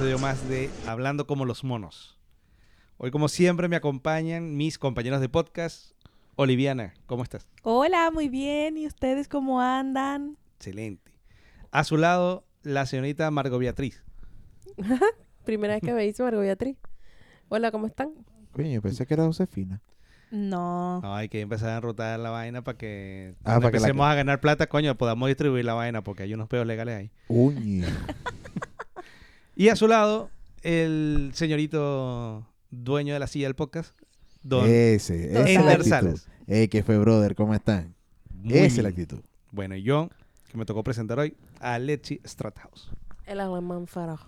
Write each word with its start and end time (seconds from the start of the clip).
episodio 0.00 0.18
más 0.18 0.48
de 0.48 0.70
Hablando 0.86 1.26
como 1.26 1.44
los 1.44 1.62
monos. 1.62 2.18
Hoy, 2.96 3.10
como 3.10 3.28
siempre, 3.28 3.68
me 3.68 3.76
acompañan 3.76 4.56
mis 4.56 4.78
compañeros 4.78 5.20
de 5.20 5.28
podcast. 5.28 5.90
Oliviana, 6.36 6.94
¿cómo 7.04 7.22
estás? 7.22 7.46
Hola, 7.64 8.10
muy 8.10 8.30
bien. 8.30 8.78
¿Y 8.78 8.86
ustedes 8.86 9.28
cómo 9.28 9.60
andan? 9.60 10.38
Excelente. 10.56 11.12
A 11.70 11.84
su 11.84 11.98
lado, 11.98 12.46
la 12.62 12.86
señorita 12.86 13.30
Margot 13.30 13.60
Beatriz. 13.60 14.02
Primera 15.44 15.74
vez 15.74 15.82
que 15.82 15.92
me 15.92 16.02
dice 16.02 16.22
Margot 16.22 16.40
Beatriz. 16.40 16.78
Hola, 17.50 17.70
¿cómo 17.70 17.86
están? 17.86 18.14
Coño, 18.52 18.70
yo 18.70 18.80
pensé 18.80 19.04
que 19.04 19.12
era 19.12 19.24
Josefina. 19.26 19.82
No. 20.30 21.02
No, 21.02 21.14
hay 21.14 21.28
que 21.28 21.42
empezar 21.42 21.68
a 21.68 21.76
enrotar 21.76 22.18
la 22.20 22.30
vaina 22.30 22.64
para 22.64 22.78
que 22.78 23.34
Ah, 23.40 23.42
cuando 23.42 23.60
para 23.64 23.72
que 23.72 23.76
la- 23.80 23.86
empecemos 23.88 24.06
a 24.06 24.14
ganar 24.14 24.40
plata, 24.40 24.66
coño, 24.66 24.96
podamos 24.96 25.28
distribuir 25.28 25.66
la 25.66 25.74
vaina 25.74 26.02
porque 26.02 26.22
hay 26.22 26.32
unos 26.32 26.48
peos 26.48 26.66
legales 26.66 26.96
ahí. 26.96 27.10
Uñi. 27.28 27.82
Y 29.56 29.68
a 29.68 29.76
su 29.76 29.88
lado, 29.88 30.30
el 30.62 31.30
señorito 31.34 32.46
dueño 32.70 33.14
de 33.14 33.20
la 33.20 33.26
silla 33.26 33.46
del 33.46 33.54
podcast, 33.54 33.94
Don 34.42 34.64
Ese, 34.66 35.32
esa 35.32 35.48
es 35.48 35.58
Ender. 35.58 35.84
Salas. 35.84 36.28
Ey, 36.46 36.68
¿qué 36.68 36.82
fue, 36.82 36.96
brother? 36.98 37.34
¿Cómo 37.34 37.54
están? 37.54 37.94
Muy 38.32 38.54
Esa 38.54 38.66
es 38.66 38.82
la 38.82 38.88
actitud. 38.88 39.20
Bueno, 39.50 39.76
y 39.76 39.82
yo, 39.82 40.08
que 40.50 40.56
me 40.56 40.64
tocó 40.64 40.82
presentar 40.82 41.18
hoy, 41.18 41.36
a 41.60 41.78
Lechi 41.78 42.20
Strathouse. 42.24 42.90
El 43.26 43.40
alemán 43.40 43.86
farajo. 43.86 44.26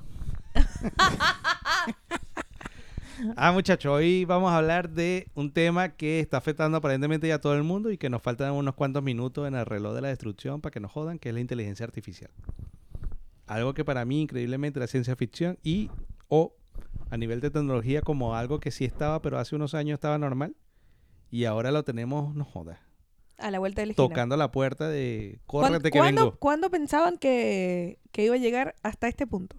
Ah, 3.36 3.52
muchachos, 3.52 3.92
hoy 3.92 4.24
vamos 4.24 4.50
a 4.50 4.56
hablar 4.56 4.90
de 4.90 5.28
un 5.34 5.52
tema 5.52 5.90
que 5.90 6.18
está 6.18 6.38
afectando 6.38 6.78
aparentemente 6.78 7.28
ya 7.28 7.36
a 7.36 7.40
todo 7.40 7.54
el 7.54 7.62
mundo 7.62 7.90
y 7.92 7.98
que 7.98 8.10
nos 8.10 8.20
faltan 8.20 8.52
unos 8.52 8.74
cuantos 8.74 9.02
minutos 9.02 9.46
en 9.46 9.54
el 9.54 9.64
reloj 9.64 9.94
de 9.94 10.00
la 10.00 10.08
destrucción 10.08 10.60
para 10.60 10.72
que 10.72 10.80
nos 10.80 10.90
jodan, 10.90 11.18
que 11.20 11.28
es 11.28 11.34
la 11.34 11.40
inteligencia 11.40 11.84
artificial. 11.84 12.30
Algo 13.46 13.74
que 13.74 13.84
para 13.84 14.04
mí 14.04 14.22
increíblemente 14.22 14.78
era 14.78 14.86
ciencia 14.86 15.16
ficción 15.16 15.58
y 15.62 15.90
o 16.28 16.54
a 17.10 17.16
nivel 17.16 17.40
de 17.40 17.50
tecnología 17.50 18.00
como 18.02 18.34
algo 18.36 18.60
que 18.60 18.70
sí 18.70 18.84
estaba, 18.84 19.20
pero 19.20 19.38
hace 19.38 19.54
unos 19.56 19.74
años 19.74 19.94
estaba 19.96 20.16
normal 20.18 20.54
y 21.30 21.44
ahora 21.44 21.70
lo 21.70 21.82
tenemos, 21.82 22.34
no 22.34 22.44
jodas, 22.44 22.78
A 23.38 23.50
la 23.50 23.58
vuelta 23.58 23.82
de 23.82 23.86
la 23.86 23.92
esquina. 23.92 24.08
tocando 24.08 24.36
la 24.36 24.50
puerta 24.50 24.88
de 24.88 25.40
¿Cuán- 25.46 25.68
córrete 25.72 25.90
que 25.90 25.98
¿cuándo, 25.98 26.24
vengo. 26.24 26.36
cuándo 26.38 26.70
pensaban 26.70 27.18
que, 27.18 27.98
que 28.12 28.24
iba 28.24 28.34
a 28.34 28.38
llegar 28.38 28.74
hasta 28.82 29.08
este 29.08 29.26
punto? 29.26 29.56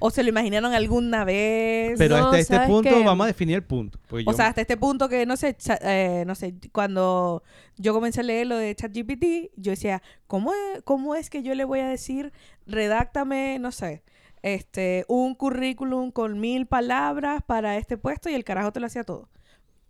¿O 0.00 0.10
se 0.10 0.22
lo 0.22 0.28
imaginaron 0.28 0.72
alguna 0.74 1.24
vez? 1.24 1.98
Pero 1.98 2.16
No, 2.18 2.26
hasta 2.26 2.38
este 2.38 2.54
¿sabes 2.54 2.68
punto 2.70 3.04
vamos 3.04 3.24
a 3.24 3.26
definir 3.26 3.56
el 3.56 3.64
punto. 3.64 3.98
porque 4.06 4.22
O 4.28 4.30
yo- 4.30 4.36
sea, 4.36 4.46
hasta 4.46 4.60
este 4.60 4.76
punto 4.76 5.08
que, 5.08 5.26
no 5.26 5.36
sé, 5.36 5.56
cha- 5.56 5.78
eh, 5.82 6.22
no 6.24 6.36
sé, 6.36 6.54
cuando 6.70 7.42
yo 7.78 7.92
comencé 7.92 8.20
a 8.20 8.22
leer 8.22 8.46
lo 8.46 8.56
de 8.56 8.76
ChatGPT, 8.76 9.50
yo 9.56 9.70
decía, 9.72 10.00
¿cómo 10.28 10.52
¿cómo 10.84 11.16
es 11.16 11.30
que 11.30 11.42
yo 11.42 11.52
le 11.56 11.64
voy 11.64 11.80
a 11.80 11.88
decir, 11.88 12.32
redáctame, 12.68 13.58
no 13.58 13.72
sé, 13.72 14.04
este, 14.42 15.04
un 15.08 15.34
currículum 15.34 16.12
con 16.12 16.38
mil 16.38 16.66
palabras 16.66 17.42
para 17.44 17.76
este 17.76 17.96
puesto 17.96 18.30
y 18.30 18.34
el 18.34 18.44
carajo 18.44 18.72
te 18.72 18.80
lo 18.80 18.86
hacía 18.86 19.04
todo? 19.04 19.28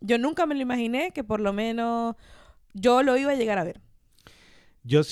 Yo 0.01 0.17
nunca 0.17 0.47
me 0.47 0.55
lo 0.55 0.63
imaginé 0.63 1.11
que 1.11 1.25
por 1.25 1.41
lo 1.41 1.53
menos 1.53 2.17
yo 2.73 3.03
lo 3.03 3.17
iba 3.17 3.33
a 3.33 3.37
llegar 3.37 3.59
a 3.59 3.65
ver. 3.65 3.81
Yo, 4.85 5.03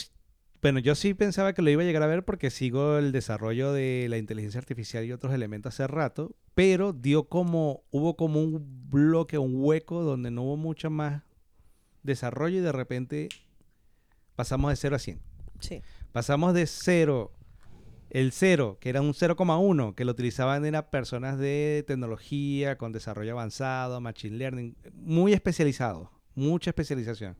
bueno, 0.62 0.78
yo 0.78 0.94
sí 0.94 1.12
pensaba 1.12 1.52
que 1.52 1.62
lo 1.62 1.70
iba 1.70 1.82
a 1.82 1.84
llegar 1.84 2.02
a 2.02 2.06
ver 2.06 2.24
porque 2.24 2.50
sigo 2.50 2.98
el 2.98 3.12
desarrollo 3.12 3.72
de 3.72 4.06
la 4.08 4.16
inteligencia 4.16 4.58
artificial 4.58 5.04
y 5.04 5.12
otros 5.12 5.34
elementos 5.34 5.74
hace 5.74 5.86
rato, 5.86 6.36
pero 6.54 6.92
dio 6.92 7.28
como, 7.28 7.82
hubo 7.90 8.16
como 8.16 8.40
un 8.40 8.90
bloque, 8.90 9.38
un 9.38 9.54
hueco 9.56 10.02
donde 10.02 10.30
no 10.30 10.42
hubo 10.44 10.56
mucho 10.56 10.88
más 10.88 11.24
desarrollo 12.04 12.58
y 12.58 12.62
de 12.62 12.72
repente 12.72 13.28
pasamos 14.36 14.70
de 14.70 14.76
0 14.76 14.96
a 14.96 14.98
100. 14.98 15.20
Sí. 15.60 15.82
Pasamos 16.12 16.54
de 16.54 16.66
0, 16.66 17.32
el 18.10 18.32
0, 18.32 18.78
que 18.80 18.88
era 18.88 19.00
un 19.00 19.12
0,1, 19.14 19.94
que 19.94 20.04
lo 20.04 20.12
utilizaban 20.12 20.64
eran 20.64 20.86
personas 20.90 21.38
de 21.38 21.84
tecnología, 21.86 22.76
con 22.78 22.92
desarrollo 22.92 23.32
avanzado, 23.32 24.00
machine 24.00 24.36
learning, 24.36 24.76
muy 24.94 25.32
especializado, 25.32 26.10
mucha 26.34 26.70
especialización. 26.70 27.36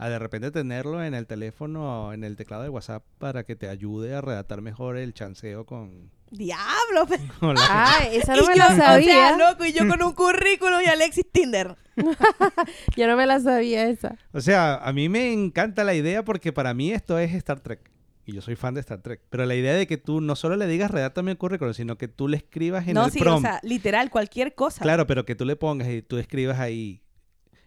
A 0.00 0.08
de 0.08 0.18
repente 0.20 0.52
tenerlo 0.52 1.02
en 1.02 1.12
el 1.14 1.26
teléfono 1.26 2.06
o 2.08 2.12
en 2.12 2.22
el 2.22 2.36
teclado 2.36 2.62
de 2.62 2.68
WhatsApp 2.68 3.02
para 3.18 3.42
que 3.42 3.56
te 3.56 3.68
ayude 3.68 4.14
a 4.14 4.20
redactar 4.20 4.60
mejor 4.62 4.96
el 4.96 5.12
chanceo 5.12 5.66
con, 5.66 6.12
¡Diablo! 6.30 7.06
con 7.40 7.56
la- 7.56 7.62
Ah, 7.68 8.06
esa 8.12 8.36
no 8.36 8.44
Y 8.44 8.46
me 8.46 8.52
yo, 8.54 8.58
la 8.58 8.66
o 8.68 8.76
sea, 8.76 8.86
sabía. 8.86 9.36
loco, 9.36 9.64
y 9.64 9.72
yo 9.72 9.88
con 9.88 10.00
un 10.02 10.12
currículum 10.12 10.80
y 10.84 10.88
Alexis 10.88 11.26
Tinder. 11.32 11.74
Yo 12.96 13.08
no 13.08 13.16
me 13.16 13.26
la 13.26 13.40
sabía 13.40 13.88
esa. 13.88 14.16
O 14.32 14.40
sea, 14.40 14.76
a 14.76 14.92
mí 14.92 15.08
me 15.08 15.32
encanta 15.32 15.82
la 15.82 15.94
idea 15.94 16.24
porque 16.24 16.52
para 16.52 16.74
mí 16.74 16.92
esto 16.92 17.18
es 17.18 17.34
Star 17.34 17.58
Trek. 17.58 17.90
Y 18.28 18.34
yo 18.34 18.42
soy 18.42 18.56
fan 18.56 18.74
de 18.74 18.80
Star 18.80 19.00
Trek. 19.00 19.22
Pero 19.30 19.46
la 19.46 19.54
idea 19.54 19.72
de 19.72 19.86
que 19.86 19.96
tú 19.96 20.20
no 20.20 20.36
solo 20.36 20.54
le 20.56 20.66
digas 20.66 20.90
redáctame 20.90 21.30
el 21.30 21.38
currículum, 21.38 21.72
sino 21.72 21.96
que 21.96 22.08
tú 22.08 22.28
le 22.28 22.36
escribas 22.36 22.86
en 22.86 22.92
no, 22.92 23.06
el 23.06 23.10
sí, 23.10 23.20
prompt. 23.20 23.38
o 23.38 23.40
sea, 23.40 23.60
literal, 23.62 24.10
cualquier 24.10 24.54
cosa. 24.54 24.82
Claro, 24.82 25.06
pero 25.06 25.24
que 25.24 25.34
tú 25.34 25.46
le 25.46 25.56
pongas 25.56 25.88
y 25.88 26.02
tú 26.02 26.18
escribas 26.18 26.58
ahí, 26.58 27.00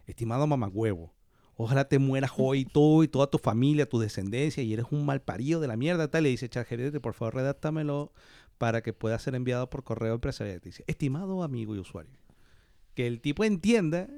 estimado 0.06 0.46
mamagüevo, 0.46 1.12
ojalá 1.56 1.88
te 1.88 1.98
mueras 1.98 2.30
hoy 2.36 2.64
tú 2.64 3.02
y 3.02 3.08
toda 3.08 3.26
tu 3.26 3.38
familia, 3.38 3.88
tu 3.88 3.98
descendencia, 3.98 4.62
y 4.62 4.72
eres 4.72 4.86
un 4.92 5.04
mal 5.04 5.20
parido 5.20 5.58
de 5.58 5.66
la 5.66 5.76
mierda, 5.76 6.06
tal. 6.08 6.22
Le 6.22 6.28
dice, 6.28 6.48
ChatGPT, 6.48 7.00
por 7.00 7.14
favor, 7.14 7.34
redáctamelo 7.34 8.12
para 8.56 8.84
que 8.84 8.92
pueda 8.92 9.18
ser 9.18 9.34
enviado 9.34 9.68
por 9.68 9.82
correo 9.82 10.14
empresarial. 10.14 10.60
Te 10.60 10.68
dice, 10.68 10.84
estimado 10.86 11.42
amigo 11.42 11.74
y 11.74 11.80
usuario. 11.80 12.20
Que 12.94 13.08
el 13.08 13.20
tipo 13.20 13.42
entienda 13.42 14.08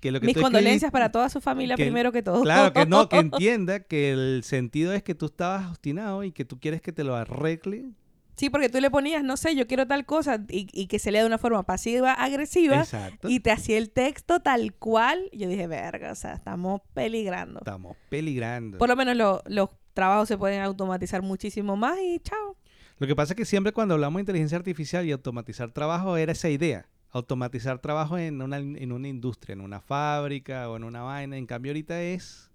que 0.00 0.10
lo 0.10 0.20
que 0.20 0.26
Mis 0.26 0.36
condolencias 0.36 0.90
para 0.90 1.12
toda 1.12 1.28
su 1.28 1.40
familia 1.40 1.76
que- 1.76 1.84
primero 1.84 2.10
que 2.12 2.22
todo. 2.22 2.42
Claro, 2.42 2.72
que 2.72 2.86
no, 2.86 3.08
que 3.08 3.16
entienda 3.18 3.80
que 3.80 4.10
el 4.12 4.42
sentido 4.44 4.92
es 4.92 5.02
que 5.02 5.14
tú 5.14 5.26
estabas 5.26 5.68
obstinado 5.70 6.24
y 6.24 6.32
que 6.32 6.44
tú 6.44 6.58
quieres 6.58 6.80
que 6.82 6.92
te 6.92 7.04
lo 7.04 7.14
arregle. 7.14 7.90
Sí, 8.36 8.48
porque 8.48 8.70
tú 8.70 8.80
le 8.80 8.90
ponías, 8.90 9.22
no 9.22 9.36
sé, 9.36 9.54
yo 9.54 9.66
quiero 9.66 9.86
tal 9.86 10.06
cosa 10.06 10.42
y, 10.48 10.66
y 10.72 10.86
que 10.86 10.98
se 10.98 11.12
lea 11.12 11.20
de 11.20 11.26
una 11.26 11.36
forma 11.36 11.62
pasiva-agresiva 11.64 12.78
Exacto. 12.78 13.28
y 13.28 13.40
te 13.40 13.50
hacía 13.50 13.76
el 13.76 13.90
texto 13.90 14.40
tal 14.40 14.72
cual. 14.74 15.28
Yo 15.32 15.46
dije, 15.48 15.66
verga, 15.66 16.10
o 16.12 16.14
sea, 16.14 16.32
estamos 16.32 16.80
peligrando. 16.94 17.58
Estamos 17.60 17.96
peligrando. 18.08 18.78
Por 18.78 18.88
lo 18.88 18.96
menos 18.96 19.14
lo- 19.16 19.42
los 19.46 19.68
trabajos 19.92 20.28
se 20.28 20.38
pueden 20.38 20.62
automatizar 20.62 21.20
muchísimo 21.22 21.76
más 21.76 21.98
y 22.02 22.18
chao. 22.20 22.56
Lo 22.98 23.06
que 23.06 23.14
pasa 23.16 23.32
es 23.34 23.36
que 23.36 23.44
siempre 23.44 23.72
cuando 23.72 23.94
hablamos 23.94 24.18
de 24.18 24.22
inteligencia 24.22 24.56
artificial 24.58 25.04
y 25.06 25.12
automatizar 25.12 25.70
trabajo 25.72 26.16
era 26.16 26.32
esa 26.32 26.48
idea. 26.48 26.86
Automatizar 27.12 27.80
trabajo 27.80 28.18
en 28.18 28.40
una, 28.40 28.58
en 28.58 28.92
una 28.92 29.08
industria, 29.08 29.54
en 29.54 29.60
una 29.60 29.80
fábrica 29.80 30.70
o 30.70 30.76
en 30.76 30.84
una 30.84 31.02
vaina. 31.02 31.36
En 31.36 31.46
cambio 31.46 31.70
ahorita 31.72 32.00
es 32.02 32.50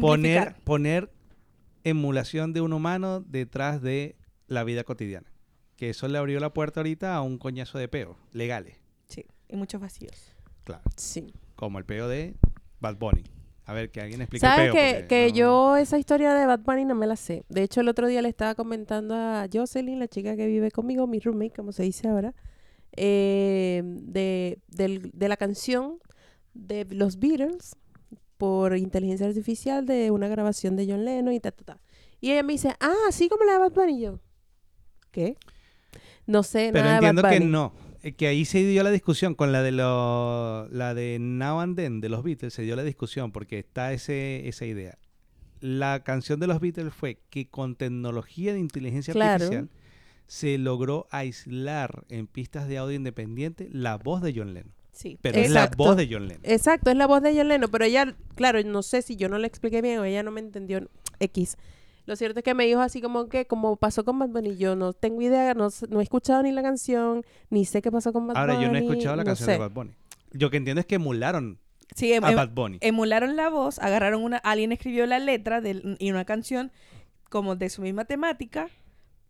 poner, 0.00 0.54
poner 0.64 1.10
emulación 1.84 2.52
de 2.52 2.60
un 2.60 2.72
humano 2.72 3.20
detrás 3.20 3.82
de 3.82 4.16
la 4.46 4.64
vida 4.64 4.84
cotidiana. 4.84 5.26
Que 5.76 5.90
eso 5.90 6.08
le 6.08 6.18
abrió 6.18 6.40
la 6.40 6.52
puerta 6.52 6.80
ahorita 6.80 7.14
a 7.14 7.20
un 7.22 7.38
coñazo 7.38 7.78
de 7.78 7.88
peos 7.88 8.16
legales. 8.32 8.76
Sí, 9.08 9.24
y 9.48 9.56
muchos 9.56 9.80
vacíos. 9.80 10.32
Claro. 10.64 10.82
Sí. 10.96 11.32
Como 11.56 11.78
el 11.78 11.84
peo 11.84 12.08
de 12.08 12.34
Bad 12.80 12.96
Bunny. 12.96 13.24
A 13.66 13.72
ver, 13.72 13.90
que 13.90 14.00
alguien 14.00 14.20
explique 14.20 14.44
el 14.44 14.52
¿Sabes 14.52 14.72
peo. 14.72 14.74
que, 14.74 14.94
porque 15.00 15.08
que 15.08 15.28
no- 15.30 15.36
yo 15.36 15.76
esa 15.76 15.98
historia 15.98 16.34
de 16.34 16.46
Bad 16.46 16.60
Bunny 16.60 16.84
no 16.84 16.94
me 16.94 17.06
la 17.06 17.16
sé? 17.16 17.44
De 17.48 17.62
hecho, 17.62 17.80
el 17.80 17.88
otro 17.88 18.06
día 18.08 18.22
le 18.22 18.28
estaba 18.28 18.54
comentando 18.54 19.14
a 19.14 19.46
Jocelyn, 19.52 19.98
la 19.98 20.08
chica 20.08 20.36
que 20.36 20.46
vive 20.46 20.70
conmigo, 20.70 21.06
mi 21.06 21.18
roommate, 21.18 21.52
como 21.56 21.72
se 21.72 21.82
dice 21.82 22.08
ahora, 22.08 22.34
eh, 22.96 23.82
de, 23.84 24.58
del- 24.68 25.10
de 25.12 25.28
la 25.28 25.36
canción 25.36 25.98
de 26.54 26.84
los 26.90 27.18
Beatles 27.18 27.76
por 28.36 28.76
inteligencia 28.76 29.26
artificial 29.26 29.86
de 29.86 30.10
una 30.10 30.28
grabación 30.28 30.76
de 30.76 30.86
John 30.86 31.04
Lennon 31.04 31.32
y 31.34 31.40
ta, 31.40 31.50
ta, 31.52 31.64
ta. 31.64 31.80
Y 32.20 32.30
ella 32.32 32.42
me 32.42 32.52
dice, 32.54 32.74
ah, 32.80 32.94
así 33.08 33.28
como 33.28 33.44
la 33.44 33.52
de 33.54 33.58
Bad 33.58 33.72
Bunny. 33.72 33.98
Y 33.98 34.00
yo, 34.02 34.20
¿qué? 35.10 35.36
No 36.26 36.42
sé 36.42 36.70
Pero 36.72 36.84
nada 36.84 36.92
de 37.00 37.06
entiendo 37.06 37.22
Bad 37.22 37.30
que 37.32 37.38
Bunny. 37.40 37.50
no. 37.50 37.74
Eh, 38.02 38.12
Que 38.12 38.26
ahí 38.28 38.44
se 38.44 38.64
dio 38.64 38.82
la 38.82 38.90
discusión 38.90 39.34
con 39.34 39.52
la 39.52 39.62
de 39.62 39.72
lo, 39.72 40.68
la 40.70 40.94
de 40.94 41.18
Now 41.20 41.60
and 41.60 41.76
Then 41.76 42.00
de 42.00 42.08
los 42.08 42.22
Beatles, 42.22 42.54
se 42.54 42.62
dio 42.62 42.76
la 42.76 42.82
discusión 42.82 43.32
porque 43.32 43.58
está 43.58 43.92
ese, 43.92 44.48
esa 44.48 44.64
idea. 44.66 44.98
La 45.60 46.02
canción 46.04 46.40
de 46.40 46.46
los 46.46 46.60
Beatles 46.60 46.92
fue 46.92 47.18
que 47.30 47.48
con 47.48 47.76
tecnología 47.76 48.52
de 48.52 48.58
inteligencia 48.60 49.12
Claro. 49.14 49.44
artificial 49.44 49.70
se 50.26 50.58
logró 50.58 51.06
aislar 51.10 52.04
en 52.08 52.26
pistas 52.26 52.66
de 52.68 52.78
audio 52.78 52.96
independiente 52.96 53.68
la 53.72 53.96
voz 53.98 54.22
de 54.22 54.32
John 54.34 54.54
Lennon. 54.54 54.72
Sí. 54.92 55.18
Pero 55.22 55.38
es 55.38 55.50
la 55.50 55.68
voz 55.76 55.96
de 55.96 56.08
John 56.10 56.28
Lennon. 56.28 56.42
Exacto, 56.44 56.90
es 56.90 56.96
la 56.96 57.06
voz 57.06 57.20
de 57.22 57.36
John 57.36 57.48
Lennon, 57.48 57.70
pero 57.70 57.84
ella, 57.84 58.14
claro, 58.36 58.62
no 58.64 58.82
sé 58.82 59.02
si 59.02 59.16
yo 59.16 59.28
no 59.28 59.38
le 59.38 59.46
expliqué 59.46 59.82
bien 59.82 59.98
o 59.98 60.04
ella 60.04 60.22
no 60.22 60.30
me 60.30 60.40
entendió 60.40 60.88
X. 61.18 61.56
Lo 62.06 62.16
cierto 62.16 62.40
es 62.40 62.44
que 62.44 62.54
me 62.54 62.66
dijo 62.66 62.80
así 62.80 63.00
como 63.00 63.28
que, 63.28 63.46
como 63.46 63.76
pasó 63.76 64.04
con 64.04 64.18
Bad 64.18 64.28
Bunny, 64.28 64.56
yo 64.56 64.76
no 64.76 64.92
tengo 64.92 65.22
idea, 65.22 65.54
no, 65.54 65.68
no 65.88 66.00
he 66.00 66.02
escuchado 66.02 66.42
ni 66.42 66.52
la 66.52 66.62
canción, 66.62 67.24
ni 67.50 67.64
sé 67.64 67.80
qué 67.82 67.90
pasó 67.90 68.12
con 68.12 68.26
Bad 68.26 68.36
Ahora, 68.36 68.54
Bunny. 68.54 68.66
yo 68.66 68.72
no 68.72 68.78
he 68.78 68.82
escuchado 68.82 69.16
la 69.16 69.22
no 69.24 69.26
canción 69.26 69.46
sé. 69.46 69.52
de 69.52 69.58
Bad 69.58 69.70
Bunny. 69.70 69.92
Yo 70.32 70.50
que 70.50 70.58
entiendo 70.58 70.80
es 70.80 70.86
que 70.86 70.96
emularon 70.96 71.58
Sí, 71.96 72.12
em- 72.12 72.24
a 72.24 72.30
em- 72.30 72.36
Bad 72.36 72.50
Bunny. 72.50 72.78
emularon 72.82 73.36
la 73.36 73.48
voz, 73.48 73.78
agarraron 73.78 74.22
una, 74.22 74.36
alguien 74.38 74.70
escribió 74.72 75.06
la 75.06 75.18
letra 75.18 75.60
de, 75.60 75.96
y 75.98 76.10
una 76.10 76.24
canción 76.24 76.70
como 77.30 77.56
de 77.56 77.68
su 77.70 77.82
misma 77.82 78.04
temática, 78.04 78.68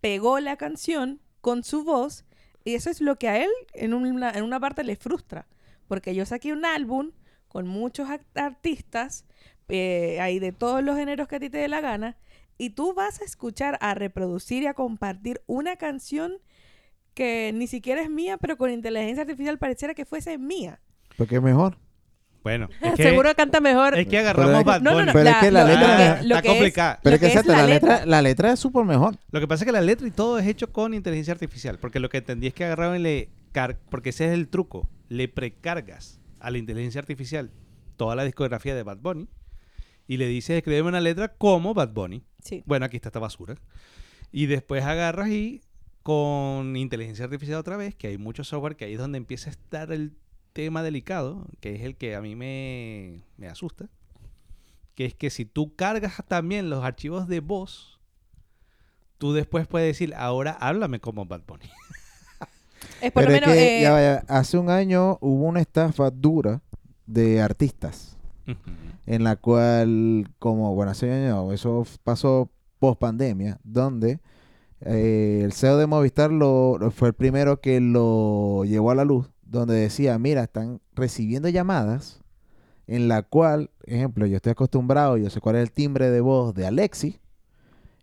pegó 0.04 0.38
la 0.38 0.58
canción 0.58 1.18
con 1.40 1.64
su 1.64 1.82
voz 1.82 2.26
y 2.62 2.74
eso 2.74 2.90
es 2.90 3.00
lo 3.00 3.16
que 3.16 3.26
a 3.26 3.42
él 3.42 3.48
en 3.72 3.94
una, 3.94 4.32
en 4.32 4.44
una 4.44 4.60
parte 4.60 4.84
le 4.84 4.96
frustra, 4.96 5.46
porque 5.88 6.14
yo 6.14 6.26
saqué 6.26 6.52
un 6.52 6.66
álbum 6.66 7.12
con 7.48 7.66
muchos 7.66 8.06
artistas, 8.34 9.24
eh, 9.68 10.38
de 10.42 10.52
todos 10.52 10.84
los 10.84 10.98
géneros 10.98 11.26
que 11.26 11.36
a 11.36 11.40
ti 11.40 11.48
te 11.48 11.56
dé 11.56 11.68
la 11.68 11.80
gana, 11.80 12.18
Y 12.58 12.70
tú 12.70 12.92
vas 12.92 13.22
a 13.22 13.24
escuchar, 13.24 13.78
a 13.80 13.94
reproducir 13.94 14.64
y 14.64 14.66
a 14.66 14.74
compartir 14.74 15.40
una 15.46 15.76
canción 15.76 16.34
que 17.14 17.52
ni 17.54 17.66
siquiera 17.66 18.02
es 18.02 18.10
mía, 18.10 18.36
pero 18.36 18.58
con 18.58 18.70
inteligencia 18.70 19.22
artificial 19.22 19.56
pareciera 19.56 19.94
que 19.94 20.04
fuese 20.04 20.36
mía. 20.36 20.82
Porque 21.16 21.36
es 21.36 21.42
mejor. 21.42 21.78
Bueno, 22.44 22.68
es 22.82 22.94
que, 22.94 23.02
Seguro 23.02 23.34
canta 23.34 23.60
mejor. 23.60 23.98
es 23.98 24.06
que 24.06 24.18
agarramos 24.18 24.50
Pero 24.50 24.58
es- 24.60 24.64
Bad 24.66 24.80
No, 24.82 24.90
no, 24.90 24.96
Bunny. 24.98 25.06
no. 25.06 25.12
Pero 25.14 25.28
es 25.30 25.36
que 25.38 25.50
la 25.50 25.64
letra- 25.64 26.22
lo 26.22 26.28
que- 26.28 26.36
está 26.36 26.42
complicada. 26.42 27.00
Pero 27.02 27.14
es 27.16 27.20
que 27.20 27.26
que 27.26 27.32
es 27.32 27.36
exacto, 27.38 27.52
la 27.52 27.58
la 27.62 27.66
letra, 27.74 27.88
letra. 27.94 28.06
la 28.06 28.22
letra 28.22 28.52
es 28.52 28.60
súper 28.60 28.84
mejor. 28.84 29.16
Lo 29.32 29.40
que 29.40 29.48
pasa 29.48 29.64
es 29.64 29.66
que 29.66 29.72
la 29.72 29.80
letra 29.80 30.06
y 30.06 30.10
todo 30.12 30.38
es 30.38 30.46
hecho 30.46 30.70
con 30.72 30.94
inteligencia 30.94 31.32
artificial. 31.32 31.78
Porque 31.80 31.98
lo 31.98 32.08
que 32.08 32.18
entendí 32.18 32.46
es 32.46 32.54
que 32.54 32.64
agarraron 32.64 32.96
y 32.96 33.00
le... 33.00 33.30
car- 33.52 33.78
Porque 33.90 34.10
ese 34.10 34.26
es 34.26 34.32
el 34.34 34.48
truco. 34.48 34.88
Le 35.08 35.26
precargas 35.28 36.20
a 36.38 36.50
la 36.50 36.58
inteligencia 36.58 37.00
artificial 37.00 37.50
toda 37.96 38.14
la 38.14 38.24
discografía 38.24 38.74
de 38.74 38.82
Bad 38.82 38.98
Bunny 38.98 39.26
y 40.06 40.18
le 40.18 40.26
dices, 40.28 40.58
escríbeme 40.58 40.88
una 40.90 41.00
letra 41.00 41.28
como 41.28 41.72
Bad 41.72 41.90
Bunny. 41.94 42.22
Sí. 42.42 42.62
Bueno, 42.66 42.84
aquí 42.84 42.96
está 42.96 43.08
esta 43.08 43.20
basura. 43.20 43.54
Y 44.32 44.46
después 44.46 44.84
agarras 44.84 45.30
y 45.30 45.62
con 46.02 46.76
inteligencia 46.76 47.24
artificial 47.24 47.58
otra 47.58 47.78
vez, 47.78 47.94
que 47.94 48.08
hay 48.08 48.18
mucho 48.18 48.44
software 48.44 48.76
que 48.76 48.84
ahí 48.84 48.92
es 48.92 48.98
donde 48.98 49.16
empieza 49.16 49.48
a 49.48 49.52
estar 49.52 49.90
el 49.92 50.12
tema 50.54 50.82
delicado, 50.84 51.46
que 51.60 51.76
es 51.76 51.82
el 51.82 51.96
que 51.96 52.16
a 52.16 52.22
mí 52.22 52.36
me, 52.36 53.24
me 53.38 53.48
asusta, 53.48 53.90
que 54.94 55.04
es 55.06 55.14
que 55.14 55.30
si 55.30 55.44
tú 55.44 55.74
cargas 55.74 56.22
también 56.28 56.70
los 56.70 56.84
archivos 56.84 57.28
de 57.28 57.40
voz, 57.40 58.00
tú 59.18 59.32
después 59.32 59.66
puedes 59.66 59.88
decir, 59.88 60.14
ahora 60.16 60.52
háblame 60.52 61.00
como 61.00 61.26
Bad 61.26 61.42
Bunny. 61.46 61.70
Es 63.00 63.12
por 63.12 63.22
Pero 63.22 63.26
lo 63.26 63.30
es 63.32 63.40
menos... 63.40 63.50
que 63.50 63.56
eh, 63.56 63.80
ya 63.80 63.92
vaya, 63.92 64.24
hace 64.28 64.58
un 64.58 64.70
año 64.70 65.18
hubo 65.20 65.44
una 65.46 65.60
estafa 65.60 66.10
dura 66.10 66.62
de 67.06 67.40
artistas. 67.42 68.16
en 69.06 69.24
la 69.24 69.36
cual, 69.36 70.28
como 70.38 70.74
bueno, 70.74 70.92
hace 70.92 71.12
años, 71.12 71.52
eso 71.54 71.82
f- 71.82 71.98
pasó 72.04 72.50
post 72.78 73.00
pandemia, 73.00 73.58
donde 73.64 74.20
eh, 74.82 75.42
el 75.44 75.52
CEO 75.52 75.78
de 75.78 75.86
Movistar 75.86 76.32
lo, 76.32 76.78
lo- 76.78 76.90
fue 76.92 77.08
el 77.08 77.14
primero 77.14 77.60
que 77.60 77.80
lo 77.80 78.64
llevó 78.66 78.90
a 78.92 78.94
la 78.96 79.04
luz, 79.04 79.28
donde 79.46 79.74
decía, 79.74 80.18
mira, 80.18 80.44
están 80.44 80.80
recibiendo 80.94 81.48
llamadas 81.48 82.20
en 82.86 83.08
la 83.08 83.22
cual, 83.22 83.70
ejemplo, 83.84 84.26
yo 84.26 84.36
estoy 84.36 84.52
acostumbrado, 84.52 85.16
yo 85.16 85.30
sé 85.30 85.40
cuál 85.40 85.56
es 85.56 85.62
el 85.62 85.72
timbre 85.72 86.10
de 86.10 86.20
voz 86.20 86.54
de 86.54 86.66
Alexi, 86.66 87.20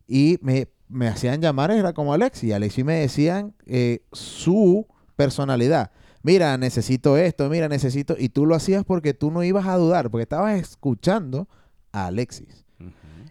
y 0.07 0.39
me, 0.41 0.67
me 0.89 1.07
hacían 1.07 1.41
llamar, 1.41 1.71
era 1.71 1.93
como 1.93 2.13
Alexi, 2.13 2.47
y 2.47 2.51
Alexi 2.51 2.83
me 2.83 2.95
decían 2.95 3.53
eh, 3.65 4.03
su 4.11 4.88
personalidad. 5.15 5.91
Mira, 6.23 6.57
necesito 6.57 7.17
esto, 7.17 7.49
mira, 7.49 7.67
necesito. 7.67 8.15
Y 8.17 8.29
tú 8.29 8.45
lo 8.45 8.55
hacías 8.55 8.83
porque 8.83 9.13
tú 9.13 9.31
no 9.31 9.44
ibas 9.44 9.65
a 9.67 9.77
dudar, 9.77 10.11
porque 10.11 10.23
estabas 10.23 10.59
escuchando 10.59 11.47
a 11.91 12.07
Alexis. 12.07 12.65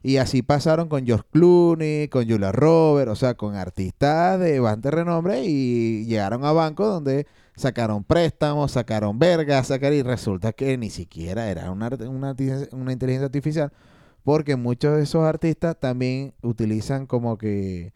Y 0.03 0.17
así 0.17 0.43
pasaron 0.43 0.89
con 0.89 1.05
George 1.05 1.27
Clooney, 1.31 2.09
con 2.09 2.27
Julia 2.27 2.53
Roberts, 2.53 3.13
o 3.13 3.17
sea, 3.17 3.35
con 3.35 3.55
artistas 3.55 4.41
de 4.41 4.59
bastante 4.59 4.91
renombre 4.91 5.45
y 5.45 6.07
llegaron 6.07 6.45
a 6.45 6.53
bancos 6.53 6.87
donde 6.87 7.27
sacaron 7.61 8.05
préstamos, 8.05 8.73
sacaron 8.73 9.19
vergas, 9.19 9.69
sacaron 9.69 9.99
y 9.99 10.03
resulta 10.03 10.53
que 10.53 10.77
ni 10.79 10.91
siquiera 10.91 11.51
era 11.51 11.71
una, 11.71 11.91
una, 12.09 12.31
inteligencia 12.93 13.27
artificial, 13.27 13.73
porque 14.25 14.57
muchos 14.57 14.97
de 14.97 15.03
esos 15.05 15.25
artistas 15.25 15.79
también 15.79 16.35
utilizan 16.43 17.07
como 17.07 17.39
que 17.39 17.93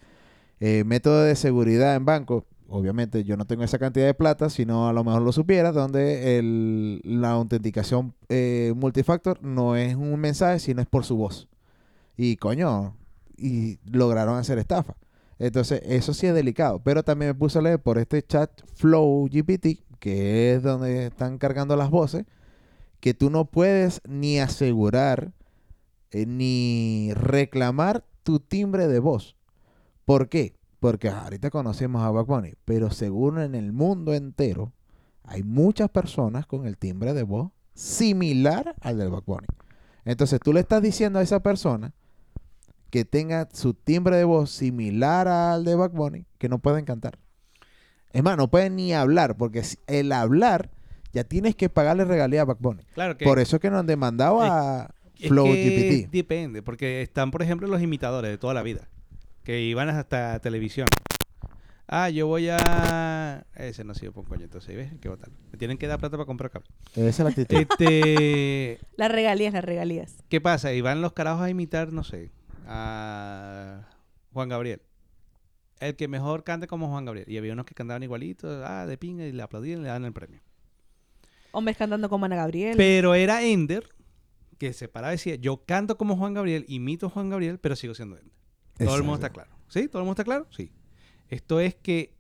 eh, 0.61 0.84
de 0.84 1.37
seguridad 1.37 1.96
en 1.96 2.05
bancos. 2.05 2.44
Obviamente 2.69 3.25
yo 3.25 3.37
no 3.37 3.46
tengo 3.46 3.62
esa 3.64 3.78
cantidad 3.78 4.06
de 4.06 4.14
plata, 4.14 4.50
sino 4.50 4.88
a 4.88 4.93
lo 4.93 5.05
mejor 5.05 5.22
lo 5.22 5.32
supiera, 5.32 5.72
donde 5.72 6.38
el- 6.38 7.00
la 7.05 7.32
autenticación 7.32 8.14
eh, 8.28 8.72
multifactor 8.76 9.43
no 9.43 9.76
es 9.76 9.94
un 9.96 10.19
mensaje, 10.20 10.58
sino 10.58 10.81
es 10.81 10.88
por 10.88 11.05
su 11.05 11.17
voz. 11.17 11.49
Y 12.17 12.37
coño, 12.37 12.96
y 13.37 13.78
lograron 13.90 14.37
hacer 14.38 14.58
estafa. 14.58 14.96
Entonces, 15.38 15.81
eso 15.84 16.14
sí 16.14 16.26
es 16.26 16.34
delicado. 16.34 16.81
Pero 16.82 17.02
también 17.02 17.31
me 17.31 17.34
puse 17.34 17.58
a 17.58 17.62
leer 17.62 17.81
por 17.81 17.98
este 17.98 18.22
chat 18.22 18.50
Flow 18.75 19.28
GPT, 19.31 19.84
que 19.98 20.54
es 20.54 20.62
donde 20.62 21.06
están 21.06 21.38
cargando 21.38 21.76
las 21.76 21.90
voces, 21.90 22.25
que 23.00 23.14
tú 23.14 23.31
no 23.31 23.44
puedes 23.44 24.00
ni 24.08 24.38
asegurar 24.38 25.32
eh, 26.10 26.26
ni 26.26 27.12
reclamar 27.14 28.04
tu 28.22 28.38
timbre 28.38 28.86
de 28.86 29.00
voz. 29.00 29.36
¿Por 30.04 30.28
qué? 30.28 30.54
Porque 30.78 31.08
ahorita 31.08 31.50
conocemos 31.50 32.02
a 32.02 32.10
Bad 32.10 32.44
pero 32.64 32.90
según 32.90 33.40
en 33.40 33.54
el 33.54 33.72
mundo 33.72 34.14
entero 34.14 34.72
hay 35.25 35.42
muchas 35.42 35.90
personas 35.90 36.46
con 36.46 36.66
el 36.66 36.76
timbre 36.76 37.14
de 37.14 37.25
voz 37.25 37.50
similar 37.75 38.76
al 38.81 38.98
del 38.98 39.10
Bad. 39.10 39.25
Entonces 40.04 40.38
tú 40.38 40.52
le 40.52 40.60
estás 40.60 40.82
diciendo 40.82 41.19
a 41.19 41.22
esa 41.22 41.40
persona 41.40 41.92
que 42.94 43.05
tenga 43.05 43.49
su 43.52 43.75
timbre 43.75 44.17
de 44.17 44.23
voz 44.23 44.52
similar 44.52 45.26
al 45.26 45.64
de 45.64 45.75
Bad 45.75 45.91
Bunny, 45.91 46.26
que 46.38 46.49
no 46.49 46.61
pueden 46.61 46.85
cantar. 46.85 47.19
Es 48.12 48.23
más, 48.23 48.37
no 48.37 48.49
pueden 48.49 48.76
ni 48.76 48.93
hablar, 48.94 49.37
porque 49.37 49.64
el 49.88 50.12
hablar 50.12 50.70
ya 51.12 51.25
tienes 51.25 51.56
que 51.56 51.69
pagarle 51.69 52.05
regalía 52.05 52.43
a 52.43 52.44
Bad 52.44 52.58
Bunny. 52.61 52.85
Claro 52.94 53.17
que 53.17 53.25
Por 53.25 53.41
eso 53.41 53.56
es 53.56 53.62
que 53.62 53.69
nos 53.69 53.81
han 53.81 53.88
demandado 53.88 54.41
a 54.43 54.94
es 55.19 55.29
Flow 55.29 55.46
que 55.46 56.05
GPT. 56.05 56.12
depende, 56.12 56.62
porque 56.62 57.02
están, 57.02 57.32
por 57.32 57.43
ejemplo, 57.43 57.67
los 57.67 57.82
imitadores 57.82 58.31
de 58.31 58.38
toda 58.38 58.55
la 58.55 58.62
vida, 58.62 58.88
que 59.43 59.61
iban 59.61 59.88
hasta 59.88 60.38
televisión. 60.38 60.87
Ah, 61.88 62.11
yo 62.11 62.29
voy 62.29 62.46
a... 62.49 63.44
Ese 63.56 63.82
no 63.82 63.94
sirve 63.94 64.12
por 64.12 64.23
un 64.23 64.29
coño, 64.29 64.44
entonces, 64.44 64.76
¿ves? 64.76 64.93
Hay 64.93 64.99
que. 64.99 65.08
Me 65.50 65.58
tienen 65.58 65.79
que 65.79 65.88
dar 65.88 65.99
plata 65.99 66.17
para 66.17 66.26
comprar 66.26 66.52
cable. 66.52 66.69
Esa 66.94 67.08
es 67.08 67.19
la 67.19 67.31
actitud. 67.31 67.56
Este... 67.56 68.79
Las 68.96 69.11
regalías, 69.11 69.52
las 69.52 69.64
regalías. 69.64 70.23
¿Qué 70.29 70.41
pasa? 70.41 70.73
Y 70.73 70.81
van 70.81 71.02
los 71.02 71.12
carajos 71.12 71.43
a 71.43 71.50
imitar, 71.50 71.93
no 71.93 72.05
sé, 72.05 72.31
a 72.66 73.88
Juan 74.32 74.49
Gabriel. 74.49 74.82
El 75.81 75.96
que 75.96 76.08
mejor 76.08 76.44
cante 76.44 76.67
como 76.67 76.89
Juan 76.89 77.05
Gabriel. 77.05 77.29
Y 77.29 77.36
había 77.36 77.53
unos 77.53 77.67
que 77.67 77.74
cantaban 77.74 78.03
igualitos, 78.03 78.62
ah, 78.65 78.86
de 78.86 78.96
pinga, 78.96 79.27
y 79.27 79.32
le 79.32 79.43
aplaudían 79.43 79.81
y 79.81 79.82
le 79.82 79.89
dan 79.89 80.05
el 80.05 80.12
premio. 80.12 80.41
Hombres 81.53 81.77
cantando 81.77 82.08
como 82.08 82.24
Ana 82.24 82.36
Gabriel. 82.36 82.77
Pero 82.77 83.15
era 83.15 83.43
Ender 83.44 83.89
que 84.58 84.72
se 84.72 84.89
paraba 84.89 85.12
y 85.12 85.17
decía, 85.17 85.34
yo 85.34 85.65
canto 85.65 85.98
como 85.98 86.17
Juan 86.17 86.34
Gabriel, 86.34 86.65
imito 86.69 87.06
a 87.06 87.10
Juan 87.10 87.29
Gabriel, 87.29 87.58
pero 87.58 87.77
sigo 87.77 87.94
siendo 87.94 88.17
Ender. 88.17 88.34
Todo 88.79 88.96
el 88.96 89.03
mundo 89.03 89.17
está 89.17 89.31
claro. 89.31 89.50
¿Sí? 89.69 89.89
¿Todo 89.89 90.00
el 90.00 90.06
mundo 90.06 90.12
está 90.12 90.24
claro? 90.24 90.46
Sí. 90.50 90.72
Esto 91.29 91.60
es 91.60 91.74
que 91.74 92.15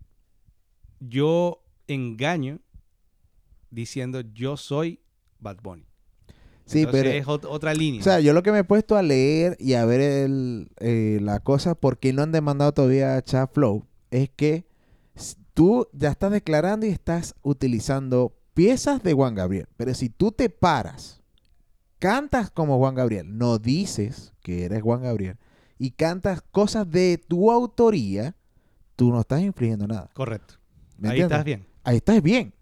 yo 1.00 1.64
engaño 1.86 2.60
diciendo 3.70 4.20
yo 4.20 4.56
soy 4.56 5.00
Bad 5.38 5.58
Bunny. 5.62 5.86
Sí, 6.66 6.80
Entonces 6.80 7.02
pero... 7.02 7.14
es 7.14 7.26
ot- 7.26 7.46
otra 7.48 7.74
línea. 7.74 8.00
O 8.00 8.04
sea, 8.04 8.20
yo 8.20 8.32
lo 8.32 8.42
que 8.42 8.50
me 8.52 8.60
he 8.60 8.64
puesto 8.64 8.96
a 8.96 9.02
leer 9.02 9.56
y 9.60 9.74
a 9.74 9.84
ver 9.84 10.00
el, 10.00 10.70
eh, 10.80 11.18
la 11.20 11.40
cosa, 11.40 11.74
por 11.74 11.98
qué 11.98 12.12
no 12.12 12.22
han 12.22 12.32
demandado 12.32 12.72
todavía 12.72 13.16
a 13.16 13.22
Chat 13.22 13.52
Flow, 13.52 13.84
es 14.10 14.30
que 14.30 14.66
tú 15.52 15.88
ya 15.92 16.10
estás 16.10 16.32
declarando 16.32 16.86
y 16.86 16.88
estás 16.90 17.34
utilizando 17.42 18.34
piezas 18.54 19.02
de 19.02 19.12
Juan 19.12 19.34
Gabriel. 19.34 19.68
Pero 19.76 19.92
si 19.94 20.08
tú 20.08 20.32
te 20.32 20.48
paras, 20.48 21.22
cantas 21.98 22.50
como 22.50 22.78
Juan 22.78 22.94
Gabriel, 22.94 23.36
no 23.36 23.58
dices 23.58 24.32
que 24.42 24.64
eres 24.64 24.82
Juan 24.82 25.02
Gabriel, 25.02 25.36
y 25.78 25.90
cantas 25.92 26.40
cosas 26.40 26.90
de 26.90 27.18
tu 27.18 27.50
autoría, 27.50 28.36
tú 28.96 29.10
no 29.10 29.20
estás 29.20 29.42
infringiendo 29.42 29.86
nada. 29.86 30.08
Correcto. 30.14 30.54
¿Me 30.98 31.08
Ahí 31.08 31.20
entiendes? 31.20 31.32
estás 31.36 31.44
bien. 31.44 31.66
Ahí 31.82 31.96
estás 31.96 32.22
bien. 32.22 32.54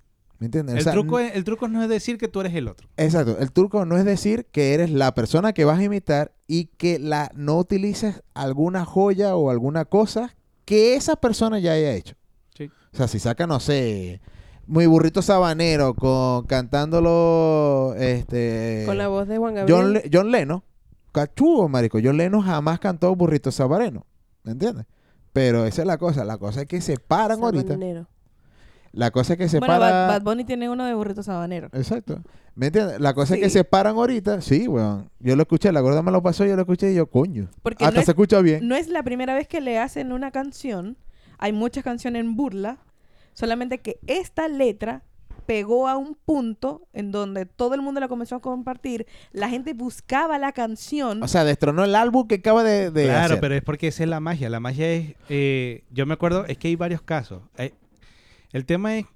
¿Me 0.43 0.47
entiendes? 0.47 0.75
O 0.75 0.79
El 0.79 0.83
sea, 0.83 0.93
truco, 0.93 1.21
es- 1.21 1.37
el 1.37 1.45
truco 1.45 1.69
no 1.69 1.81
es 1.85 1.89
decir 1.89 2.19
que 2.19 2.27
tú 2.27 2.41
eres 2.41 2.53
el 2.57 2.67
otro. 2.67 2.89
Exacto, 2.97 3.39
el 3.39 3.53
turco 3.53 3.85
no 3.87 3.97
es 3.97 4.05
decir 4.05 4.47
que 4.51 4.75
eres 4.75 4.91
la 4.91 5.15
persona 5.15 5.53
que 5.53 5.65
vas 5.65 5.79
a 5.79 5.85
imitar 5.85 6.33
y 6.49 6.65
que 6.65 6.99
la 6.99 7.31
no 7.37 7.59
utilices 7.59 8.25
alguna 8.35 8.85
joya 8.85 9.37
o 9.37 9.51
alguna 9.51 9.85
cosa 9.85 10.35
que 10.65 10.97
esa 10.97 11.15
persona 11.15 11.61
ya 11.61 11.75
haya 11.75 11.93
hecho. 11.95 12.17
Sí. 12.59 12.69
O 12.93 12.97
sea, 12.97 13.07
si 13.07 13.21
saca, 13.21 13.47
no 13.47 13.61
sé, 13.61 14.21
muy 14.67 14.87
burrito 14.87 15.23
sabanero 15.23 15.95
con 15.95 16.45
cantándolo 16.47 17.95
este 17.97 18.83
Con 18.87 18.99
la 18.99 19.07
voz 19.07 19.29
de 19.29 19.39
Juan 19.39 19.55
Gabriel. 19.55 19.79
John, 19.81 19.93
Le- 19.93 20.11
John 20.13 20.31
Leno, 20.33 20.65
cachugo, 21.13 21.69
marico. 21.69 21.99
John 22.03 22.17
Leno 22.17 22.43
jamás 22.43 22.81
cantó 22.81 23.15
burrito 23.15 23.53
sabanero, 23.53 24.07
¿me 24.43 24.51
entiendes? 24.53 24.87
Pero 25.33 25.67
esa 25.67 25.83
es 25.83 25.87
la 25.87 25.99
cosa, 25.99 26.25
la 26.25 26.37
cosa 26.37 26.63
es 26.63 26.67
que 26.67 26.81
se 26.81 26.97
paran 26.99 27.43
ahorita. 27.45 27.77
La 28.93 29.11
cosa 29.11 29.33
es 29.35 29.39
que 29.39 29.49
se 29.49 29.59
bueno, 29.59 29.75
para 29.75 29.91
Bad, 29.91 30.09
Bad 30.09 30.23
Bunny 30.23 30.45
tiene 30.45 30.69
uno 30.69 30.85
de 30.85 30.95
burrito 30.95 31.23
sabanero. 31.23 31.69
Exacto. 31.73 32.21
¿Me 32.55 32.67
entiendes? 32.67 33.01
La 33.01 33.15
cosa 33.15 33.35
es 33.35 33.41
que 33.41 33.49
se 33.51 33.65
paran 33.65 33.97
ahorita. 33.97 34.43
Sí, 34.43 34.69
weón. 34.69 35.11
Yo 35.19 35.35
lo 35.35 35.43
escuché, 35.43 35.73
la 35.73 35.81
gorda 35.81 36.03
me 36.03 36.11
lo 36.13 36.23
pasó, 36.23 36.45
yo 36.45 36.55
lo 36.55 36.63
escuché 36.63 36.93
y 36.93 36.97
yo, 36.97 37.07
coño. 37.07 37.49
Porque 37.63 37.85
Hasta 37.85 37.95
no 37.95 38.01
es, 38.01 38.05
se 38.07 38.13
escucha 38.13 38.41
bien. 38.43 38.69
no 38.69 38.75
es 38.77 38.89
la 38.89 39.03
primera 39.03 39.35
vez 39.35 39.49
que 39.49 39.61
le 39.63 39.79
hacen 39.79 40.13
una 40.13 40.31
canción. 40.31 40.99
Hay 41.39 41.53
muchas 41.53 41.83
canciones 41.85 42.21
en 42.21 42.37
burla. 42.37 42.79
Solamente 43.33 43.79
que 43.81 43.99
esta 44.07 44.47
letra 44.49 45.03
pegó 45.47 45.89
a 45.89 45.97
un 45.97 46.15
punto 46.15 46.87
en 46.93 47.11
donde 47.11 47.47
todo 47.47 47.75
el 47.75 47.81
mundo 47.83 47.99
la 47.99 48.09
comenzó 48.09 48.37
a 48.37 48.41
compartir. 48.41 49.07
La 49.33 49.49
gente 49.49 49.73
buscaba 49.73 50.39
la 50.39 50.53
canción. 50.53 51.23
O 51.23 51.29
sea, 51.29 51.45
destronó 51.45 51.83
el 51.85 51.95
álbum 51.95 52.29
que 52.29 52.37
acaba 52.37 52.63
de, 52.63 52.91
de 52.91 53.05
claro, 53.05 53.25
hacer. 53.25 53.41
pero 53.41 53.55
es 53.55 53.63
porque 53.63 53.89
esa 53.89 54.03
es 54.03 54.09
la 54.11 54.21
magia. 54.21 54.51
La 54.51 54.61
magia 54.61 54.93
es. 54.93 55.15
eh, 55.31 55.85
yo 55.91 56.05
me 56.05 56.13
acuerdo, 56.15 56.45
es 56.45 56.59
que 56.59 56.69
hay 56.69 56.77
varios 56.77 57.01
casos. 57.01 57.43
Eh, 57.57 57.73
el 58.53 58.65
tema 58.67 58.99
es. 58.99 59.07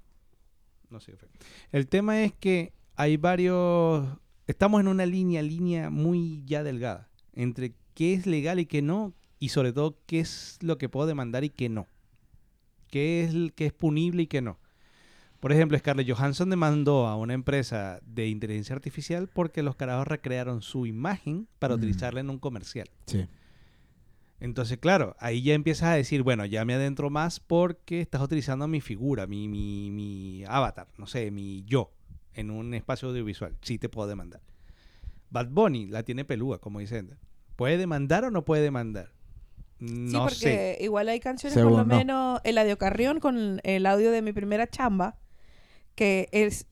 No 0.89 0.99
sé 0.99 1.13
qué. 1.13 1.27
El 1.71 1.87
tema 1.87 2.21
es 2.23 2.33
que 2.33 2.73
hay 2.95 3.17
varios. 3.17 4.07
Estamos 4.47 4.79
en 4.81 4.87
una 4.87 5.05
línea, 5.05 5.41
línea 5.41 5.89
muy 5.89 6.43
ya 6.45 6.63
delgada. 6.63 7.09
Entre 7.33 7.73
qué 7.93 8.13
es 8.13 8.25
legal 8.25 8.59
y 8.59 8.65
qué 8.65 8.81
no. 8.81 9.13
y 9.39 9.49
sobre 9.49 9.71
todo 9.73 9.99
qué 10.07 10.19
es 10.19 10.57
lo 10.61 10.77
que 10.79 10.89
puedo 10.89 11.05
demandar 11.07 11.43
y 11.43 11.49
qué 11.49 11.69
no. 11.69 11.85
¿Qué 12.89 13.23
es, 13.23 13.51
qué 13.53 13.67
es 13.67 13.73
punible 13.73 14.23
y 14.23 14.27
qué 14.27 14.41
no? 14.41 14.57
Por 15.39 15.51
ejemplo, 15.51 15.77
Scarlett 15.77 16.09
Johansson 16.09 16.49
demandó 16.49 17.05
a 17.05 17.15
una 17.15 17.33
empresa 17.35 17.99
de 18.03 18.27
inteligencia 18.29 18.75
artificial 18.75 19.27
porque 19.27 19.61
los 19.61 19.75
carajos 19.75 20.07
recrearon 20.07 20.63
su 20.63 20.87
imagen 20.87 21.47
para 21.59 21.75
Mm. 21.75 21.77
utilizarla 21.77 22.19
en 22.21 22.29
un 22.31 22.39
comercial. 22.39 22.89
Sí. 23.05 23.27
Entonces, 24.39 24.77
claro, 24.77 25.15
ahí 25.19 25.41
ya 25.41 25.53
empiezas 25.55 25.89
a 25.89 25.93
decir, 25.95 26.21
bueno, 26.21 26.45
ya 26.45 26.63
me 26.63 26.75
adentro 26.75 27.09
más 27.09 27.39
porque 27.39 28.01
estás 28.01 28.21
utilizando 28.21 28.67
mi 28.67 28.81
figura, 28.81 29.25
mi, 29.25 29.47
mi, 29.47 29.89
mi 29.89 30.43
avatar, 30.47 30.87
no 30.97 31.07
sé, 31.07 31.31
mi 31.31 31.63
yo, 31.65 31.91
en 32.33 32.51
un 32.51 32.73
espacio 32.75 33.09
audiovisual. 33.09 33.57
Sí 33.61 33.79
te 33.79 33.89
puedo 33.89 34.07
demandar. 34.07 34.41
Bad 35.31 35.47
Bunny 35.49 35.87
la 35.87 36.03
tiene 36.03 36.23
pelúa, 36.23 36.59
como 36.59 36.79
dicen. 36.79 37.17
¿Puede 37.55 37.77
demandar 37.77 38.23
o 38.25 38.31
no 38.31 38.45
puede 38.45 38.61
demandar? 38.61 39.11
Sí, 39.79 39.85
No 39.89 40.23
porque 40.23 40.35
sé. 40.35 40.77
igual 40.81 41.09
hay 41.09 41.19
canciones, 41.19 41.55
Según 41.55 41.71
por 41.73 41.79
lo 41.81 41.85
no. 41.87 41.97
menos 41.97 42.39
Eladio 42.43 42.77
Carrión 42.77 43.19
con 43.19 43.59
el 43.63 43.85
audio 43.87 44.11
de 44.11 44.21
mi 44.21 44.33
primera 44.33 44.67
chamba, 44.67 45.17
que 45.95 46.29
es 46.31 46.67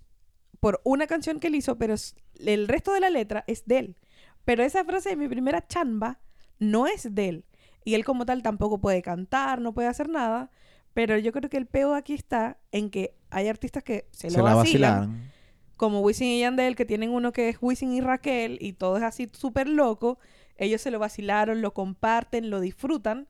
por 0.59 0.81
una 0.83 1.07
canción 1.07 1.39
que 1.39 1.47
él 1.47 1.55
hizo, 1.55 1.77
pero 1.77 1.95
el 2.39 2.67
resto 2.67 2.93
de 2.93 2.99
la 2.99 3.09
letra 3.09 3.43
es 3.47 3.65
de 3.65 3.79
él. 3.79 3.97
Pero 4.45 4.63
esa 4.63 4.83
frase 4.85 5.09
de 5.09 5.15
mi 5.15 5.27
primera 5.27 5.65
chamba 5.67 6.19
no 6.59 6.85
es 6.85 7.13
de 7.15 7.29
él. 7.29 7.45
Y 7.85 7.93
él 7.93 8.03
como 8.03 8.25
tal 8.25 8.43
tampoco 8.43 8.79
puede 8.81 9.01
cantar, 9.01 9.61
no 9.61 9.73
puede 9.73 9.87
hacer 9.87 10.09
nada. 10.09 10.51
Pero 10.93 11.17
yo 11.17 11.31
creo 11.31 11.49
que 11.49 11.57
el 11.57 11.67
peo 11.67 11.93
aquí 11.93 12.13
está 12.13 12.57
en 12.73 12.89
que 12.89 13.15
hay 13.29 13.47
artistas 13.47 13.83
que 13.83 14.07
se, 14.11 14.29
Se 14.29 14.37
lo 14.37 14.43
la 14.43 14.55
vacilan, 14.55 14.99
vacilaron. 14.99 15.31
como 15.77 16.01
Wisin 16.01 16.27
y 16.27 16.39
Yandel, 16.41 16.75
que 16.75 16.85
tienen 16.85 17.11
uno 17.11 17.31
que 17.31 17.49
es 17.49 17.57
Wisin 17.61 17.93
y 17.93 18.01
Raquel, 18.01 18.57
y 18.59 18.73
todo 18.73 18.97
es 18.97 19.03
así 19.03 19.29
súper 19.31 19.69
loco. 19.69 20.19
Ellos 20.57 20.81
se 20.81 20.91
lo 20.91 20.99
vacilaron, 20.99 21.61
lo 21.61 21.73
comparten, 21.73 22.49
lo 22.49 22.59
disfrutan. 22.59 23.27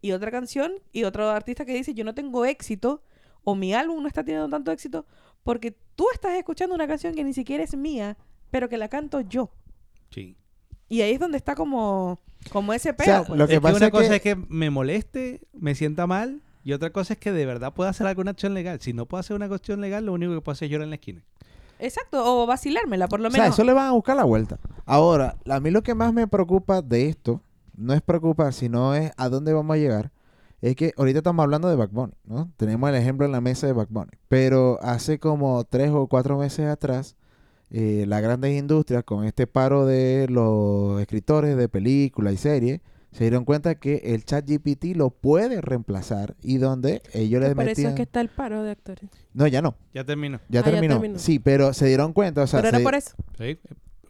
Y 0.00 0.12
otra 0.12 0.30
canción, 0.30 0.72
y 0.92 1.04
otro 1.04 1.30
artista 1.30 1.64
que 1.64 1.72
dice, 1.74 1.94
yo 1.94 2.04
no 2.04 2.14
tengo 2.14 2.44
éxito, 2.44 3.02
o 3.42 3.54
mi 3.54 3.74
álbum 3.74 4.02
no 4.02 4.08
está 4.08 4.22
teniendo 4.24 4.48
tanto 4.50 4.70
éxito, 4.70 5.06
porque 5.44 5.70
tú 5.94 6.06
estás 6.12 6.34
escuchando 6.34 6.74
una 6.74 6.86
canción 6.86 7.14
que 7.14 7.24
ni 7.24 7.32
siquiera 7.32 7.64
es 7.64 7.76
mía, 7.76 8.18
pero 8.50 8.68
que 8.68 8.76
la 8.76 8.88
canto 8.88 9.20
yo. 9.22 9.50
Sí. 10.10 10.36
Y 10.88 11.00
ahí 11.00 11.12
es 11.12 11.20
donde 11.20 11.36
está 11.38 11.54
como, 11.54 12.18
como 12.52 12.72
ese 12.72 12.92
peo. 12.94 13.04
sea, 13.06 13.24
pues. 13.24 13.38
lo 13.38 13.46
que 13.46 13.54
es 13.54 13.58
que 13.58 13.62
pasa 13.62 13.76
una 13.76 13.86
es 13.86 13.92
cosa 13.92 14.08
que- 14.08 14.14
es 14.16 14.22
que 14.22 14.36
me 14.48 14.70
moleste, 14.70 15.40
me 15.52 15.74
sienta 15.74 16.06
mal, 16.06 16.40
y 16.62 16.72
otra 16.72 16.90
cosa 16.90 17.14
es 17.14 17.18
que 17.18 17.32
de 17.32 17.46
verdad 17.46 17.72
pueda 17.72 17.90
hacer 17.90 18.06
alguna 18.06 18.32
acción 18.32 18.54
legal. 18.54 18.80
Si 18.80 18.92
no 18.92 19.06
puedo 19.06 19.20
hacer 19.20 19.36
una 19.36 19.48
cuestión 19.48 19.80
legal, 19.80 20.06
lo 20.06 20.12
único 20.12 20.32
que 20.34 20.40
puedo 20.40 20.52
hacer 20.54 20.66
es 20.66 20.72
llorar 20.72 20.84
en 20.84 20.90
la 20.90 20.96
esquina. 20.96 21.22
Exacto, 21.78 22.22
o 22.24 22.46
vacilármela, 22.46 23.08
por 23.08 23.20
lo 23.20 23.28
O 23.28 23.30
sea, 23.30 23.42
menos. 23.44 23.56
eso 23.56 23.64
le 23.64 23.72
van 23.72 23.86
a 23.88 23.92
buscar 23.92 24.16
la 24.16 24.24
vuelta. 24.24 24.58
Ahora, 24.86 25.36
a 25.50 25.60
mí 25.60 25.70
lo 25.70 25.82
que 25.82 25.94
más 25.94 26.12
me 26.12 26.26
preocupa 26.28 26.80
de 26.82 27.08
esto, 27.08 27.40
no 27.76 27.92
es 27.92 28.00
preocupar, 28.00 28.52
sino 28.52 28.94
es 28.94 29.10
a 29.16 29.28
dónde 29.28 29.52
vamos 29.52 29.74
a 29.74 29.78
llegar. 29.78 30.12
Es 30.62 30.76
que 30.76 30.92
ahorita 30.96 31.18
estamos 31.18 31.42
hablando 31.42 31.68
de 31.68 31.76
Back 31.76 31.90
Bunny, 31.90 32.14
¿no? 32.24 32.48
Tenemos 32.56 32.88
el 32.88 32.94
ejemplo 32.94 33.26
en 33.26 33.32
la 33.32 33.40
mesa 33.42 33.66
de 33.66 33.72
Back 33.74 33.88
Bunny. 33.90 34.12
Pero 34.28 34.78
hace 34.82 35.18
como 35.18 35.64
tres 35.64 35.90
o 35.90 36.06
cuatro 36.06 36.38
meses 36.38 36.66
atrás, 36.66 37.16
eh, 37.70 38.04
las 38.08 38.22
grandes 38.22 38.56
industrias, 38.58 39.04
con 39.04 39.24
este 39.24 39.46
paro 39.46 39.86
de 39.86 40.26
los 40.28 41.00
escritores 41.00 41.56
de 41.56 41.68
películas 41.68 42.34
y 42.34 42.36
series, 42.36 42.80
se 43.12 43.24
dieron 43.24 43.44
cuenta 43.44 43.76
que 43.76 44.02
el 44.04 44.24
chat 44.24 44.44
GPT 44.48 44.96
lo 44.96 45.10
puede 45.10 45.60
reemplazar 45.60 46.34
y 46.42 46.56
donde 46.58 47.00
ellos 47.12 47.40
les 47.40 47.54
Por 47.54 47.62
eso 47.64 47.70
es 47.72 47.78
metían... 47.78 47.94
que 47.94 48.02
está 48.02 48.20
el 48.20 48.28
paro 48.28 48.62
de 48.64 48.72
actores. 48.72 49.08
No, 49.32 49.46
ya 49.46 49.62
no. 49.62 49.76
Ya 49.92 50.04
termino. 50.04 50.38
Ya, 50.48 50.60
Ah, 50.60 50.64
ya 50.64 50.70
terminó. 50.72 50.94
terminó. 50.94 51.18
Sí, 51.20 51.38
pero 51.38 51.72
se 51.74 51.86
dieron 51.86 52.12
cuenta, 52.12 52.42
o 52.42 52.46
sea... 52.48 52.58
Pero 52.60 52.68
era 52.70 52.78
se- 52.78 52.84
por 52.84 52.94
eso. 52.96 53.14
Sí. 53.38 53.58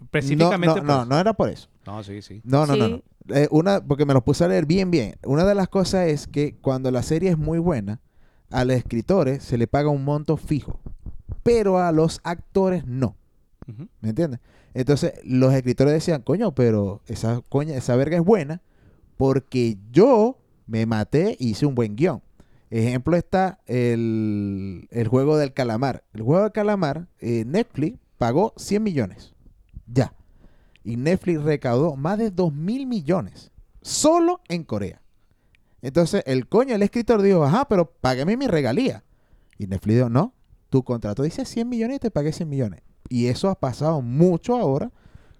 Específicamente 0.02 0.66
no, 0.68 0.74
por 0.76 0.84
no, 0.84 0.96
eso. 1.00 1.04
no 1.06 1.18
era 1.18 1.32
por 1.34 1.48
eso. 1.50 1.68
No, 1.86 2.02
sí, 2.02 2.22
sí. 2.22 2.40
No, 2.44 2.66
no, 2.66 2.76
no, 2.76 2.86
Sí. 2.86 3.02
no. 3.28 3.34
Eh, 3.36 3.48
una, 3.50 3.82
porque 3.84 4.04
me 4.04 4.12
lo 4.14 4.22
puse 4.24 4.44
a 4.44 4.48
leer 4.48 4.66
bien, 4.66 4.90
bien. 4.90 5.16
Una 5.24 5.44
de 5.44 5.54
las 5.54 5.68
cosas 5.68 6.08
es 6.08 6.26
que 6.26 6.56
cuando 6.60 6.90
la 6.90 7.02
serie 7.02 7.30
es 7.30 7.38
muy 7.38 7.58
buena, 7.58 8.00
a 8.50 8.64
los 8.64 8.76
escritores 8.76 9.42
se 9.42 9.56
le 9.58 9.66
paga 9.66 9.88
un 9.88 10.04
monto 10.04 10.36
fijo, 10.36 10.78
pero 11.42 11.78
a 11.78 11.90
los 11.92 12.20
actores 12.22 12.86
no. 12.86 13.16
¿Me 14.00 14.10
entiendes? 14.10 14.40
Entonces, 14.74 15.14
los 15.24 15.54
escritores 15.54 15.94
decían, 15.94 16.22
coño, 16.22 16.54
pero 16.54 17.00
esa 17.06 17.40
coña, 17.48 17.76
esa 17.76 17.96
verga 17.96 18.16
es 18.16 18.24
buena 18.24 18.60
porque 19.16 19.78
yo 19.90 20.38
me 20.66 20.86
maté 20.86 21.36
y 21.38 21.50
hice 21.50 21.66
un 21.66 21.74
buen 21.74 21.96
guion. 21.96 22.22
Ejemplo 22.70 23.16
está 23.16 23.60
el, 23.66 24.88
el 24.90 25.08
juego 25.08 25.36
del 25.36 25.52
calamar. 25.52 26.02
El 26.12 26.22
juego 26.22 26.42
del 26.42 26.52
calamar, 26.52 27.06
eh, 27.20 27.44
Netflix 27.46 27.98
pagó 28.18 28.52
100 28.56 28.82
millones. 28.82 29.34
Ya. 29.86 30.14
Y 30.82 30.96
Netflix 30.96 31.42
recaudó 31.42 31.94
más 31.96 32.18
de 32.18 32.30
2 32.30 32.52
mil 32.52 32.86
millones. 32.86 33.52
Solo 33.80 34.40
en 34.48 34.64
Corea. 34.64 35.02
Entonces, 35.82 36.22
el 36.26 36.48
coño, 36.48 36.74
el 36.74 36.82
escritor 36.82 37.22
dijo, 37.22 37.44
ajá, 37.44 37.68
pero 37.68 37.92
págame 38.00 38.36
mi 38.36 38.46
regalía. 38.46 39.04
Y 39.58 39.66
Netflix 39.66 39.96
dijo, 39.96 40.08
no, 40.08 40.34
tu 40.70 40.82
contrato 40.82 41.22
dice 41.22 41.44
100 41.44 41.68
millones 41.68 41.96
y 41.96 42.00
te 42.00 42.10
pagué 42.10 42.32
100 42.32 42.48
millones. 42.48 42.82
Y 43.08 43.26
eso 43.26 43.48
ha 43.48 43.54
pasado 43.54 44.00
mucho 44.02 44.56
ahora 44.56 44.90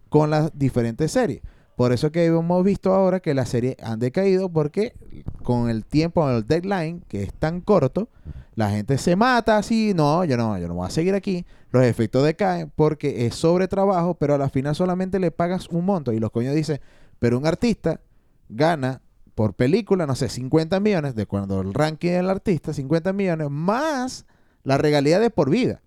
con 0.08 0.30
las 0.30 0.56
diferentes 0.56 1.12
series. 1.12 1.42
Por 1.76 1.92
eso 1.92 2.12
que 2.12 2.24
hemos 2.26 2.64
visto 2.64 2.94
ahora 2.94 3.20
que 3.20 3.34
las 3.34 3.48
series 3.48 3.76
han 3.82 3.98
decaído 3.98 4.48
porque 4.48 4.94
con 5.42 5.68
el 5.68 5.84
tiempo, 5.84 6.28
el 6.30 6.46
deadline, 6.46 7.02
que 7.08 7.24
es 7.24 7.34
tan 7.34 7.60
corto, 7.60 8.08
la 8.54 8.70
gente 8.70 8.96
se 8.98 9.16
mata 9.16 9.58
así, 9.58 9.92
no, 9.94 10.24
yo 10.24 10.36
no, 10.36 10.56
yo 10.58 10.68
no 10.68 10.74
voy 10.74 10.86
a 10.86 10.90
seguir 10.90 11.14
aquí. 11.14 11.44
Los 11.72 11.84
efectos 11.84 12.24
decaen 12.24 12.70
porque 12.76 13.26
es 13.26 13.34
sobre 13.34 13.66
trabajo, 13.66 14.14
pero 14.14 14.34
a 14.34 14.38
la 14.38 14.48
final 14.48 14.76
solamente 14.76 15.18
le 15.18 15.32
pagas 15.32 15.68
un 15.68 15.84
monto. 15.84 16.12
Y 16.12 16.20
los 16.20 16.30
coños 16.30 16.54
dicen, 16.54 16.80
pero 17.18 17.36
un 17.36 17.46
artista 17.46 18.00
gana 18.48 19.00
por 19.34 19.54
película, 19.54 20.06
no 20.06 20.14
sé, 20.14 20.28
50 20.28 20.78
millones, 20.78 21.16
de 21.16 21.26
cuando 21.26 21.60
el 21.60 21.74
ranking 21.74 22.10
del 22.10 22.30
artista, 22.30 22.72
50 22.72 23.12
millones, 23.12 23.50
más 23.50 24.26
la 24.62 24.78
regalía 24.78 25.18
de 25.18 25.30
por 25.30 25.50
vida. 25.50 25.82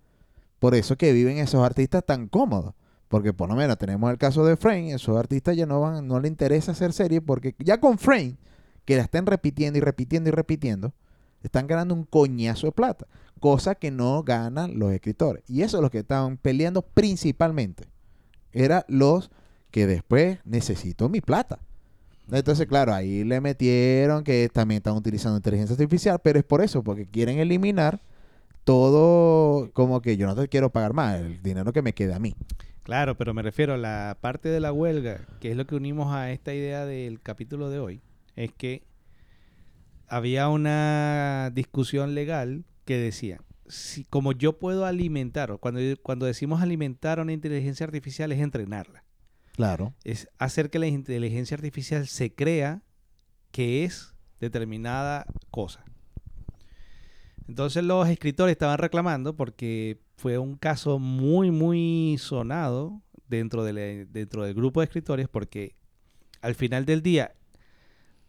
Por 0.58 0.74
eso 0.74 0.96
que 0.96 1.12
viven 1.12 1.38
esos 1.38 1.64
artistas 1.64 2.04
tan 2.04 2.28
cómodos. 2.28 2.74
Porque 3.08 3.32
por 3.32 3.48
lo 3.48 3.56
menos 3.56 3.78
tenemos 3.78 4.10
el 4.10 4.18
caso 4.18 4.44
de 4.44 4.56
Frame, 4.56 4.92
esos 4.92 5.16
artistas 5.16 5.56
ya 5.56 5.64
no 5.64 5.80
van, 5.80 6.06
no 6.06 6.20
le 6.20 6.28
interesa 6.28 6.72
hacer 6.72 6.92
serie 6.92 7.22
porque 7.22 7.54
ya 7.58 7.80
con 7.80 7.98
Frame, 7.98 8.36
que 8.84 8.96
la 8.96 9.02
estén 9.02 9.24
repitiendo 9.24 9.78
y 9.78 9.80
repitiendo 9.80 10.28
y 10.28 10.32
repitiendo, 10.32 10.92
están 11.42 11.66
ganando 11.66 11.94
un 11.94 12.04
coñazo 12.04 12.66
de 12.66 12.72
plata, 12.72 13.06
cosa 13.40 13.74
que 13.74 13.90
no 13.90 14.22
ganan 14.22 14.78
los 14.78 14.92
escritores. 14.92 15.42
Y 15.48 15.62
eso 15.62 15.78
es 15.78 15.82
lo 15.82 15.90
que 15.90 16.00
estaban 16.00 16.36
peleando 16.36 16.82
principalmente. 16.82 17.84
Era 18.52 18.84
los 18.88 19.30
que 19.70 19.86
después 19.86 20.38
necesito 20.44 21.08
mi 21.08 21.22
plata. 21.22 21.60
Entonces, 22.30 22.66
claro, 22.66 22.92
ahí 22.92 23.24
le 23.24 23.40
metieron 23.40 24.22
que 24.22 24.50
también 24.52 24.78
están 24.78 24.96
utilizando 24.96 25.38
inteligencia 25.38 25.72
artificial, 25.72 26.20
pero 26.22 26.38
es 26.38 26.44
por 26.44 26.60
eso, 26.60 26.82
porque 26.82 27.06
quieren 27.06 27.38
eliminar 27.38 28.00
todo 28.68 29.70
como 29.72 30.02
que 30.02 30.18
yo 30.18 30.26
no 30.26 30.36
te 30.36 30.46
quiero 30.46 30.68
pagar 30.70 30.92
más, 30.92 31.18
el 31.18 31.42
dinero 31.42 31.72
que 31.72 31.80
me 31.80 31.94
queda 31.94 32.16
a 32.16 32.18
mí. 32.18 32.34
Claro, 32.82 33.16
pero 33.16 33.32
me 33.32 33.40
refiero 33.40 33.72
a 33.72 33.78
la 33.78 34.18
parte 34.20 34.50
de 34.50 34.60
la 34.60 34.74
huelga, 34.74 35.26
que 35.40 35.50
es 35.50 35.56
lo 35.56 35.66
que 35.66 35.74
unimos 35.74 36.12
a 36.14 36.30
esta 36.32 36.52
idea 36.52 36.84
del 36.84 37.18
capítulo 37.22 37.70
de 37.70 37.78
hoy, 37.78 38.02
es 38.36 38.52
que 38.52 38.82
había 40.06 40.50
una 40.50 41.50
discusión 41.54 42.14
legal 42.14 42.66
que 42.84 42.98
decía, 42.98 43.40
si 43.68 44.04
como 44.04 44.32
yo 44.32 44.58
puedo 44.58 44.84
alimentar, 44.84 45.50
o 45.50 45.56
cuando, 45.56 45.80
cuando 46.02 46.26
decimos 46.26 46.60
alimentar 46.60 47.20
a 47.20 47.22
una 47.22 47.32
inteligencia 47.32 47.86
artificial 47.86 48.32
es 48.32 48.40
entrenarla, 48.40 49.02
Claro. 49.56 49.94
es 50.04 50.28
hacer 50.36 50.68
que 50.68 50.78
la 50.78 50.88
inteligencia 50.88 51.54
artificial 51.54 52.06
se 52.06 52.34
crea 52.34 52.82
que 53.50 53.84
es 53.84 54.14
determinada 54.40 55.24
cosa. 55.50 55.86
Entonces 57.48 57.82
los 57.82 58.08
escritores 58.08 58.52
estaban 58.52 58.78
reclamando 58.78 59.34
porque 59.34 59.98
fue 60.16 60.38
un 60.38 60.56
caso 60.56 60.98
muy, 60.98 61.50
muy 61.50 62.16
sonado 62.18 63.00
dentro, 63.28 63.64
de 63.64 63.72
la- 63.72 64.04
dentro 64.10 64.44
del 64.44 64.54
grupo 64.54 64.80
de 64.80 64.84
escritores 64.84 65.28
porque 65.28 65.74
al 66.42 66.54
final 66.54 66.84
del 66.84 67.02
día, 67.02 67.32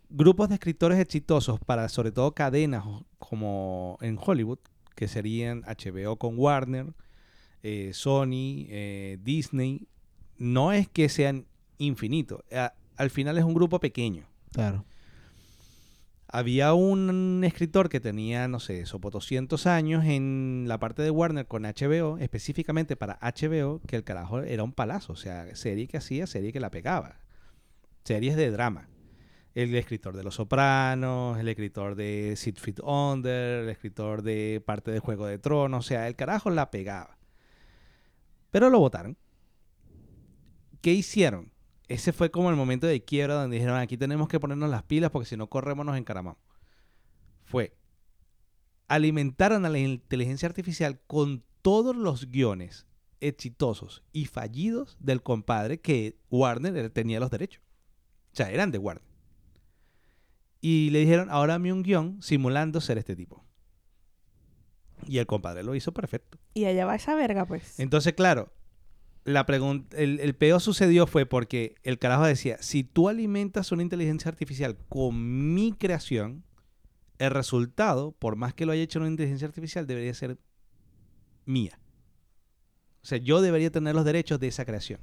grupos 0.10 0.50
de 0.50 0.56
escritores 0.56 1.00
exitosos 1.00 1.60
para 1.60 1.90
sobre 1.90 2.12
todo 2.12 2.34
cadenas 2.34 2.84
como 3.20 3.98
en 4.02 4.18
Hollywood, 4.24 4.60
que 4.96 5.08
serían 5.08 5.64
HBO 5.66 6.18
con 6.18 6.38
Warner, 6.38 6.94
eh, 7.62 7.92
Sony, 7.94 8.66
eh, 8.70 9.18
Disney, 9.22 9.88
no 10.38 10.72
es 10.72 10.88
que 10.90 11.10
sean 11.10 11.46
infinitos. 11.78 12.42
Al 12.98 13.10
final 13.10 13.38
es 13.38 13.44
un 13.44 13.54
grupo 13.54 13.80
pequeño. 13.80 14.26
Claro. 14.52 14.86
Había 16.32 16.76
un 16.76 17.42
escritor 17.44 17.90
que 17.90 18.00
tenía, 18.00 18.48
no 18.48 18.60
sé, 18.60 18.86
sopo 18.86 19.10
200 19.10 19.66
años 19.66 20.06
en 20.06 20.66
la 20.68 20.80
parte 20.80 21.02
de 21.02 21.10
Warner 21.10 21.48
con 21.48 21.64
HBO, 21.64 22.20
específicamente 22.20 22.96
para 22.96 23.18
HBO, 23.20 23.82
que 23.88 23.96
el 23.96 24.04
carajo 24.04 24.42
era 24.42 24.64
un 24.64 24.72
palazo. 24.72 25.14
O 25.14 25.16
sea, 25.16 25.56
serie 25.56 25.88
que 25.88 25.98
hacía, 25.98 26.28
serie 26.28 26.54
que 26.54 26.60
la 26.60 26.70
pegaba. 26.70 27.18
Series 28.04 28.36
de 28.36 28.52
drama. 28.52 28.90
El 29.56 29.74
escritor 29.74 30.16
de 30.16 30.24
Los 30.24 30.36
Sopranos, 30.36 31.40
el 31.40 31.48
escritor 31.48 31.96
de 31.96 32.36
Six 32.38 32.62
Feet 32.62 32.80
Under, 32.84 33.64
el 33.64 33.70
escritor 33.70 34.22
de 34.22 34.62
parte 34.64 34.92
de 34.92 35.00
Juego 35.00 35.26
de 35.26 35.40
Tronos. 35.40 35.84
O 35.84 35.88
sea, 35.88 36.08
el 36.08 36.16
carajo 36.16 36.52
la 36.52 36.70
pegaba. 36.70 37.18
Pero 38.52 38.70
lo 38.70 38.78
votaron. 38.78 39.18
¿Qué 40.82 40.94
hicieron? 40.94 41.52
Ese 41.90 42.14
fue 42.14 42.30
como 42.30 42.52
el 42.52 42.56
momento 42.56 42.86
de 42.88 43.04
quiebra 43.04 43.34
donde 43.34 43.58
dijeron, 43.58 43.78
aquí 43.78 43.98
tenemos 43.98 44.28
que 44.28 44.40
ponernos 44.40 44.70
las 44.70 44.84
pilas 44.84 45.10
porque 45.10 45.28
si 45.28 45.36
no 45.36 45.50
corremos 45.50 45.86
nos 45.86 45.98
encaramamos. 45.98 46.40
Fue, 47.44 47.76
alimentaron 48.88 49.66
a 49.66 49.70
la 49.70 49.80
inteligencia 49.80 50.48
artificial 50.48 51.02
con 51.08 51.44
todos 51.64 51.96
los 51.96 52.30
guiones 52.30 52.86
exitosos 53.22 54.04
y 54.14 54.26
fallidos 54.28 54.98
del 55.00 55.24
compadre 55.24 55.82
que 55.82 56.16
Warner 56.30 56.92
tenía 56.92 57.20
los 57.20 57.32
derechos. 57.32 57.64
O 58.34 58.36
sea, 58.36 58.52
eran 58.52 58.70
de 58.72 58.78
Warner. 58.78 59.04
Y 60.62 60.92
le 60.92 61.00
dijeron, 61.00 61.30
ahora 61.32 61.54
dame 61.54 61.74
un 61.74 61.82
guion 61.82 62.22
simulando 62.22 62.82
ser 62.82 63.00
este 63.00 63.16
tipo. 63.16 63.44
Y 65.08 65.18
el 65.18 65.26
compadre 65.26 65.64
lo 65.64 65.74
hizo 65.74 65.92
perfecto. 65.92 66.38
Y 66.54 66.66
allá 66.66 66.86
va 66.86 66.96
esa 66.96 67.16
verga, 67.16 67.46
pues. 67.46 67.80
Entonces, 67.80 68.14
claro, 68.14 68.54
la 69.30 69.46
pregunta, 69.46 69.96
el, 69.98 70.20
el 70.20 70.36
peor 70.36 70.60
sucedió 70.62 71.08
fue 71.08 71.26
porque 71.26 71.76
el 71.84 72.00
carajo 72.00 72.26
decía, 72.26 72.58
si 72.62 72.84
tú 72.84 73.10
alimentas 73.10 73.72
una 73.72 73.84
inteligencia 73.84 74.30
artificial 74.30 74.78
con 74.90 75.54
mi 75.54 75.72
creación, 75.74 76.44
el 77.20 77.32
resultado, 77.32 78.12
por 78.14 78.36
más 78.36 78.54
que 78.54 78.66
lo 78.66 78.72
haya 78.72 78.82
hecho 78.84 79.00
una 79.00 79.08
inteligencia 79.08 79.48
artificial, 79.48 79.86
debería 79.86 80.14
ser 80.14 80.38
mía. 81.46 81.80
O 83.04 83.06
sea, 83.06 83.18
yo 83.18 83.42
debería 83.42 83.72
tener 83.72 83.96
los 83.96 84.06
derechos 84.06 84.40
de 84.40 84.48
esa 84.48 84.66
creación. 84.66 85.00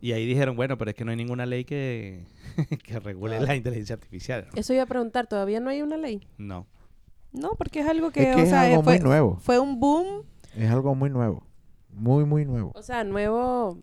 Y 0.00 0.12
ahí 0.12 0.26
dijeron, 0.26 0.54
bueno, 0.56 0.76
pero 0.76 0.90
es 0.90 0.96
que 0.96 1.04
no 1.04 1.10
hay 1.12 1.16
ninguna 1.16 1.46
ley 1.46 1.64
que, 1.64 2.26
que 2.84 3.00
regule 3.00 3.40
la 3.40 3.56
inteligencia 3.56 3.94
artificial. 3.94 4.48
¿no? 4.52 4.60
Eso 4.60 4.72
iba 4.74 4.82
a 4.82 4.86
preguntar, 4.86 5.26
¿todavía 5.26 5.60
no 5.60 5.70
hay 5.70 5.82
una 5.82 5.96
ley? 5.96 6.26
No. 6.36 6.66
No, 7.32 7.50
porque 7.58 7.80
es 7.80 7.86
algo 7.88 8.10
que, 8.10 8.30
Es 8.30 8.36
que 8.36 8.42
o 8.42 8.44
es 8.44 8.50
sea, 8.50 8.62
algo 8.62 8.82
fue, 8.82 8.98
muy 8.98 9.04
nuevo. 9.04 9.36
fue 9.40 9.58
un 9.58 9.80
boom. 9.80 10.24
Es 10.56 10.70
algo 10.70 10.94
muy 10.94 11.10
nuevo. 11.10 11.46
Muy, 11.94 12.24
muy 12.24 12.44
nuevo. 12.44 12.72
O 12.74 12.82
sea, 12.82 13.04
nuevo, 13.04 13.78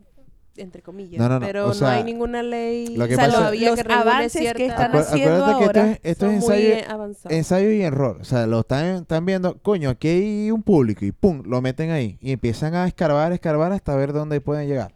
entre 0.58 0.82
comillas. 0.82 1.20
No, 1.20 1.30
no, 1.30 1.40
no, 1.40 1.46
Pero 1.46 1.70
o 1.70 1.74
no 1.74 1.88
hay 1.88 2.04
ninguna 2.04 2.44
ley 2.44 2.96
lo 2.96 3.08
que 3.08 3.14
O 3.14 3.18
sea, 3.18 3.26
pasa- 3.26 3.28
los, 3.28 3.40
todavía 3.40 3.70
los 3.70 3.80
que 3.84 3.94
avances 3.94 4.54
que 4.54 4.66
están 4.66 4.96
haciendo 4.96 5.46
acuérdate 5.46 5.58
que 5.60 5.66
ahora. 5.66 5.92
esto 5.92 6.00
es, 6.04 6.12
esto 6.12 6.26
son 6.26 6.36
es 6.36 6.44
muy 6.46 6.56
ensayo, 6.56 6.94
avanzados. 6.94 7.38
ensayo 7.38 7.72
y 7.72 7.82
error. 7.82 8.18
O 8.22 8.24
sea, 8.26 8.48
lo 8.48 8.60
están, 8.60 8.86
están 8.98 9.26
viendo, 9.26 9.58
coño, 9.62 9.90
aquí 9.90 10.08
hay 10.10 10.52
un 10.52 10.62
público 10.64 11.06
y 11.06 11.12
pum, 11.12 11.42
lo 11.46 11.62
meten 11.62 11.90
ahí. 11.92 12.18
Y 12.22 12.32
empiezan 12.34 12.76
a 12.76 12.86
escarbar, 12.88 13.32
escarbar 13.32 13.72
hasta 13.72 13.96
ver 13.96 14.14
dónde 14.14 14.42
pueden 14.42 14.68
llegar. 14.68 14.94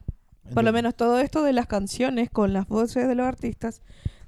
Por 0.54 0.64
lo 0.64 0.72
menos 0.72 0.94
todo 0.96 1.20
esto 1.20 1.42
de 1.42 1.54
las 1.54 1.66
canciones 1.66 2.30
con 2.30 2.54
las 2.54 2.68
voces 2.68 3.08
de 3.08 3.16
los 3.16 3.26
artistas, 3.26 3.82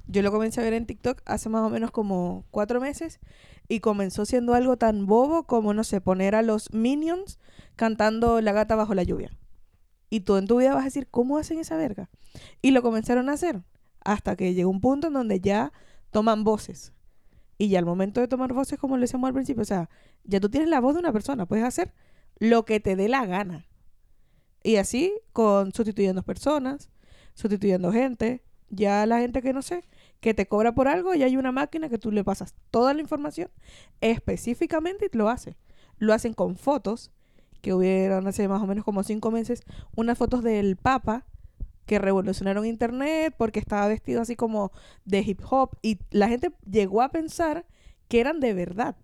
yo 0.07 0.23
lo 0.23 0.31
comencé 0.31 0.61
a 0.61 0.63
ver 0.63 0.73
en 0.73 0.85
TikTok 0.87 1.21
hace 1.25 1.47
más 1.49 1.61
o 1.61 1.69
menos 1.69 1.91
como 1.91 2.43
cuatro 2.49 2.79
meses 2.81 3.19
y 3.67 3.81
comenzó 3.81 4.25
siendo 4.25 4.53
algo 4.55 4.77
tan 4.77 5.05
bobo 5.05 5.43
como, 5.43 5.73
no 5.75 5.83
sé, 5.83 6.01
poner 6.01 6.33
a 6.33 6.41
los 6.41 6.73
Minions 6.73 7.37
cantando 7.77 8.41
La 8.41 8.51
gata 8.51 8.75
bajo 8.75 8.93
la 8.93 9.03
lluvia. 9.03 9.31
Y 10.09 10.21
tú 10.21 10.35
en 10.35 10.47
tu 10.47 10.57
vida 10.57 10.73
vas 10.73 10.81
a 10.81 10.85
decir, 10.85 11.07
¿cómo 11.09 11.37
hacen 11.37 11.59
esa 11.59 11.77
verga? 11.77 12.09
Y 12.61 12.71
lo 12.71 12.81
comenzaron 12.81 13.29
a 13.29 13.33
hacer 13.33 13.63
hasta 14.01 14.35
que 14.35 14.53
llegó 14.53 14.69
un 14.69 14.81
punto 14.81 15.07
en 15.07 15.13
donde 15.13 15.39
ya 15.39 15.71
toman 16.11 16.43
voces. 16.43 16.93
Y 17.57 17.69
ya 17.69 17.79
al 17.79 17.85
momento 17.85 18.21
de 18.21 18.27
tomar 18.27 18.53
voces, 18.53 18.79
como 18.79 18.97
le 18.97 19.01
decíamos 19.01 19.27
al 19.27 19.33
principio, 19.33 19.63
o 19.63 19.65
sea, 19.65 19.89
ya 20.23 20.39
tú 20.39 20.49
tienes 20.49 20.69
la 20.69 20.79
voz 20.79 20.93
de 20.93 20.99
una 20.99 21.11
persona, 21.11 21.45
puedes 21.45 21.65
hacer 21.65 21.93
lo 22.39 22.65
que 22.65 22.79
te 22.79 22.95
dé 22.95 23.09
la 23.09 23.25
gana. 23.25 23.67
Y 24.63 24.77
así, 24.77 25.13
con 25.33 25.73
sustituyendo 25.73 26.23
personas, 26.23 26.89
sustituyendo 27.33 27.91
gente, 27.91 28.43
ya 28.69 29.05
la 29.05 29.19
gente 29.19 29.41
que 29.41 29.53
no 29.53 29.61
sé, 29.61 29.83
que 30.19 30.33
te 30.33 30.47
cobra 30.47 30.73
por 30.73 30.87
algo, 30.87 31.13
ya 31.13 31.25
hay 31.25 31.37
una 31.37 31.51
máquina 31.51 31.89
que 31.89 31.97
tú 31.97 32.11
le 32.11 32.23
pasas 32.23 32.55
toda 32.71 32.93
la 32.93 33.01
información 33.01 33.49
específicamente 34.01 35.09
y 35.11 35.17
lo 35.17 35.29
hace. 35.29 35.57
Lo 35.97 36.13
hacen 36.13 36.33
con 36.33 36.57
fotos, 36.57 37.11
que 37.61 37.73
hubieron 37.73 38.27
hace 38.27 38.47
más 38.47 38.61
o 38.61 38.67
menos 38.67 38.83
como 38.83 39.03
cinco 39.03 39.31
meses, 39.31 39.63
unas 39.95 40.17
fotos 40.17 40.43
del 40.43 40.75
Papa 40.75 41.25
que 41.85 41.99
revolucionaron 41.99 42.65
internet 42.65 43.33
porque 43.37 43.59
estaba 43.59 43.87
vestido 43.87 44.21
así 44.21 44.35
como 44.35 44.71
de 45.05 45.19
hip 45.19 45.41
hop 45.49 45.71
y 45.81 45.99
la 46.11 46.27
gente 46.27 46.51
llegó 46.69 47.01
a 47.01 47.09
pensar 47.09 47.65
que 48.07 48.19
eran 48.19 48.39
de 48.39 48.53
verdad. 48.53 48.97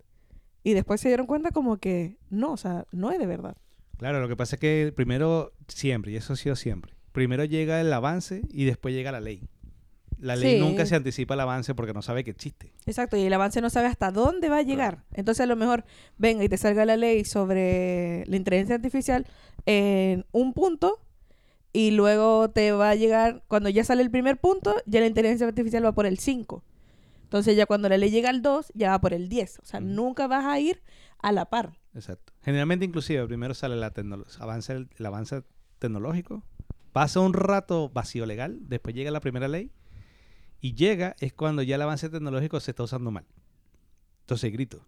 Y 0.63 0.73
después 0.73 1.01
se 1.01 1.09
dieron 1.09 1.25
cuenta 1.25 1.51
como 1.51 1.77
que 1.77 2.17
no, 2.29 2.53
o 2.53 2.57
sea, 2.57 2.85
no 2.91 3.11
es 3.11 3.19
de 3.19 3.25
verdad. 3.25 3.57
Claro, 3.97 4.19
lo 4.19 4.27
que 4.27 4.35
pasa 4.35 4.55
es 4.55 4.59
que 4.59 4.93
primero, 4.95 5.53
siempre, 5.67 6.11
y 6.11 6.15
eso 6.15 6.33
ha 6.33 6.35
sido 6.35 6.55
siempre, 6.55 6.93
primero 7.11 7.45
llega 7.45 7.79
el 7.79 7.91
avance 7.91 8.41
y 8.49 8.65
después 8.65 8.93
llega 8.93 9.11
la 9.11 9.21
ley. 9.21 9.47
La 10.23 10.35
ley 10.37 10.53
Sí. 10.55 10.59
nunca 10.59 10.85
se 10.85 10.95
anticipa 10.95 11.33
al 11.33 11.41
avance 11.41 11.75
porque 11.75 11.93
no 11.93 12.01
sabe 12.01 12.23
que 12.23 12.31
existe. 12.31 12.71
Exacto, 12.85 13.17
y 13.17 13.23
el 13.23 13.33
avance 13.33 13.59
no 13.61 13.69
sabe 13.69 13.87
hasta 13.87 14.11
dónde 14.11 14.47
va 14.49 14.57
a 14.57 14.61
llegar. 14.61 15.03
Entonces 15.13 15.43
a 15.43 15.47
lo 15.47 15.55
mejor 15.55 15.83
venga 16.17 16.43
y 16.43 16.49
te 16.49 16.57
salga 16.57 16.85
la 16.85 16.95
ley 16.97 17.25
sobre 17.25 18.23
la 18.27 18.37
inteligencia 18.37 18.75
artificial 18.75 19.27
en 19.65 20.25
un 20.31 20.53
punto 20.53 20.99
y 21.73 21.91
luego 21.91 22.49
te 22.51 22.71
va 22.71 22.91
a 22.91 22.95
llegar, 22.95 23.43
cuando 23.47 23.67
ya 23.69 23.83
sale 23.83 24.01
el 24.01 24.11
primer 24.11 24.37
punto, 24.37 24.75
ya 24.85 24.99
la 25.01 25.07
inteligencia 25.07 25.45
artificial 25.47 25.83
va 25.85 25.91
por 25.93 26.05
el 26.05 26.19
5. 26.19 26.63
Entonces 27.23 27.55
ya 27.57 27.65
cuando 27.65 27.89
la 27.89 27.97
ley 27.97 28.11
llega 28.11 28.29
al 28.29 28.41
2, 28.41 28.71
ya 28.75 28.91
va 28.91 29.01
por 29.01 29.13
el 29.13 29.27
10. 29.27 29.59
O 29.59 29.65
sea, 29.65 29.79
Ujú. 29.79 29.89
nunca 29.89 30.27
vas 30.27 30.45
a 30.45 30.59
ir 30.59 30.81
a 31.19 31.31
la 31.31 31.45
par. 31.49 31.79
Exacto. 31.95 32.31
Generalmente, 32.43 32.85
inclusive, 32.85 33.25
primero 33.27 33.53
sale 33.55 33.75
la 33.75 33.91
avance, 34.39 34.73
el, 34.73 34.87
el 34.97 35.05
avance 35.05 35.43
tecnológico, 35.79 36.43
pasa 36.91 37.19
un 37.19 37.33
rato 37.33 37.89
vacío 37.89 38.25
legal, 38.25 38.59
después 38.61 38.95
llega 38.95 39.09
la 39.11 39.19
primera 39.19 39.47
ley, 39.47 39.71
y 40.63 40.75
llega 40.75 41.13
es 41.19 41.33
cuando 41.33 41.61
ya 41.61 41.75
el 41.75 41.81
avance 41.81 42.09
tecnológico 42.09 42.57
se 42.61 42.71
está 42.71 42.83
usando 42.83 43.11
mal. 43.11 43.25
Entonces 44.21 44.49
grito. 44.53 44.85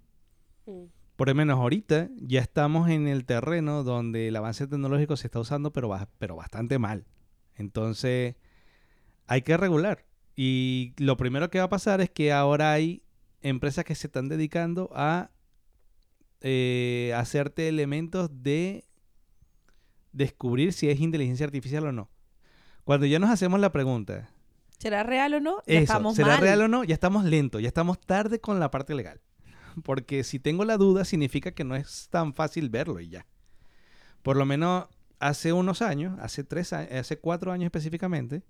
Mm. 0.65 0.85
Por 1.17 1.27
lo 1.27 1.35
menos 1.35 1.59
ahorita 1.59 2.09
ya 2.15 2.39
estamos 2.39 2.89
en 2.89 3.09
el 3.09 3.25
terreno 3.25 3.83
donde 3.83 4.29
el 4.29 4.35
avance 4.37 4.67
tecnológico 4.67 5.17
se 5.17 5.27
está 5.27 5.41
usando, 5.41 5.73
pero, 5.73 5.89
ba- 5.89 6.07
pero 6.17 6.37
bastante 6.37 6.79
mal. 6.79 7.05
Entonces, 7.55 8.35
hay 9.27 9.41
que 9.41 9.57
regular. 9.57 10.05
Y 10.37 10.93
lo 10.97 11.17
primero 11.17 11.49
que 11.49 11.59
va 11.59 11.65
a 11.65 11.69
pasar 11.69 11.99
es 11.99 12.09
que 12.09 12.31
ahora 12.31 12.71
hay 12.71 13.03
empresas 13.41 13.83
que 13.83 13.95
se 13.95 14.07
están 14.07 14.29
dedicando 14.29 14.89
a 14.93 15.29
eh, 16.39 17.13
hacerte 17.17 17.67
elementos 17.67 18.29
de 18.43 18.85
descubrir 20.13 20.71
si 20.71 20.89
es 20.89 21.01
inteligencia 21.01 21.45
artificial 21.45 21.85
o 21.87 21.91
no. 21.91 22.09
Cuando 22.85 23.05
ya 23.05 23.19
nos 23.19 23.29
hacemos 23.29 23.59
la 23.59 23.71
pregunta, 23.73 24.29
¿Será 24.79 25.03
real 25.03 25.33
o 25.35 25.39
no? 25.39 25.57
Ya 25.65 25.73
eso, 25.75 25.83
estamos 25.83 26.15
¿será 26.15 26.27
mal. 26.29 26.39
real 26.41 26.61
o 26.61 26.67
no? 26.67 26.83
Ya 26.83 26.93
estamos 26.93 27.23
lentos, 27.25 27.61
ya 27.61 27.67
estamos 27.67 27.99
tarde 27.99 28.39
con 28.39 28.59
la 28.59 28.71
parte 28.71 28.93
legal. 28.95 29.21
Porque 29.83 30.23
si 30.23 30.39
tengo 30.39 30.63
la 30.65 30.77
duda, 30.77 31.03
significa 31.05 31.51
que 31.51 31.63
no 31.63 31.75
es 31.75 32.07
tan 32.09 32.33
fácil 32.33 32.69
verlo 32.69 32.99
y 32.99 33.09
ya. 33.09 33.25
Por 34.21 34.37
lo 34.37 34.45
menos 34.45 34.85
hace 35.19 35.53
unos 35.53 35.81
años, 35.81 36.17
hace 36.19 36.43
tres 36.43 36.71
años, 36.73 36.91
hace 36.93 37.17
cuatro 37.17 37.51
años 37.51 37.65
específicamente, 37.65 38.43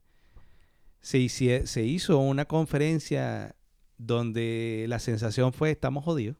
se, 1.01 1.19
hicie- 1.19 1.65
se 1.65 1.83
hizo 1.83 2.17
una 2.19 2.45
conferencia 2.45 3.55
donde 3.97 4.85
la 4.89 4.99
sensación 4.99 5.53
fue 5.53 5.71
estamos 5.71 6.03
jodidos. 6.03 6.37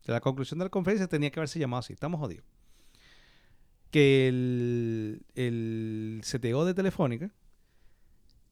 O 0.00 0.04
sea, 0.04 0.14
la 0.14 0.20
conclusión 0.20 0.58
de 0.58 0.64
la 0.66 0.70
conferencia 0.70 1.06
tenía 1.08 1.30
que 1.30 1.40
haberse 1.40 1.58
llamado 1.58 1.80
así, 1.80 1.92
estamos 1.92 2.20
jodidos. 2.20 2.44
Que 3.90 4.28
el, 4.28 5.22
el 5.34 6.22
CTO 6.24 6.64
de 6.64 6.74
Telefónica 6.74 7.30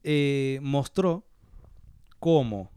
eh, 0.03 0.59
mostró 0.61 1.25
cómo 2.19 2.71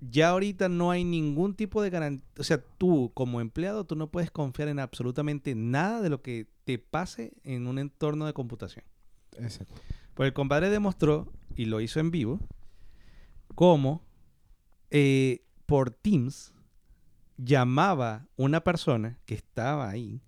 ya 0.00 0.30
ahorita 0.30 0.68
no 0.68 0.90
hay 0.90 1.04
ningún 1.04 1.54
tipo 1.54 1.80
de 1.80 1.90
garantía. 1.90 2.26
O 2.38 2.42
sea, 2.42 2.58
tú 2.78 3.12
como 3.14 3.40
empleado, 3.40 3.84
tú 3.84 3.94
no 3.94 4.10
puedes 4.10 4.30
confiar 4.30 4.68
en 4.68 4.80
absolutamente 4.80 5.54
nada 5.54 6.02
de 6.02 6.10
lo 6.10 6.22
que 6.22 6.48
te 6.64 6.78
pase 6.78 7.34
en 7.44 7.66
un 7.68 7.78
entorno 7.78 8.26
de 8.26 8.32
computación. 8.32 8.84
Exacto. 9.38 9.74
Pues 10.14 10.26
el 10.26 10.32
compadre 10.32 10.70
demostró, 10.70 11.32
y 11.54 11.66
lo 11.66 11.80
hizo 11.80 12.00
en 12.00 12.10
vivo, 12.10 12.40
cómo 13.54 14.02
eh, 14.90 15.44
por 15.66 15.90
Teams 15.90 16.52
llamaba 17.36 18.26
una 18.36 18.62
persona 18.62 19.18
que 19.24 19.34
estaba 19.34 19.88
ahí 19.88 20.20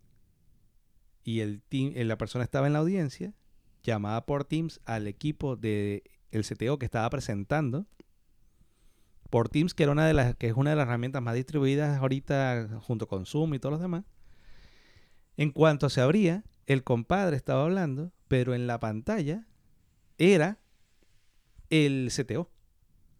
y 1.24 1.40
el 1.40 1.62
team, 1.62 1.92
eh, 1.94 2.04
la 2.04 2.18
persona 2.18 2.44
estaba 2.44 2.66
en 2.66 2.74
la 2.74 2.78
audiencia, 2.80 3.34
llamaba 3.90 4.26
por 4.26 4.44
Teams 4.44 4.80
al 4.84 5.06
equipo 5.06 5.56
de 5.56 6.02
el 6.30 6.44
CTO 6.44 6.78
que 6.78 6.86
estaba 6.86 7.08
presentando 7.10 7.86
por 9.30 9.48
Teams, 9.48 9.74
que 9.74 9.82
era 9.84 9.92
una 9.92 10.06
de 10.06 10.14
las 10.14 10.36
que 10.36 10.48
es 10.48 10.54
una 10.54 10.70
de 10.70 10.76
las 10.76 10.86
herramientas 10.86 11.22
más 11.22 11.34
distribuidas 11.34 11.98
ahorita 11.98 12.80
junto 12.82 13.08
con 13.08 13.26
Zoom 13.26 13.54
y 13.54 13.58
todos 13.58 13.72
los 13.72 13.80
demás. 13.80 14.04
En 15.36 15.50
cuanto 15.50 15.90
se 15.90 16.00
abría, 16.00 16.44
el 16.66 16.84
compadre 16.84 17.36
estaba 17.36 17.64
hablando, 17.64 18.12
pero 18.28 18.54
en 18.54 18.66
la 18.66 18.78
pantalla 18.80 19.46
era 20.18 20.60
el 21.70 22.10
CTO. 22.14 22.50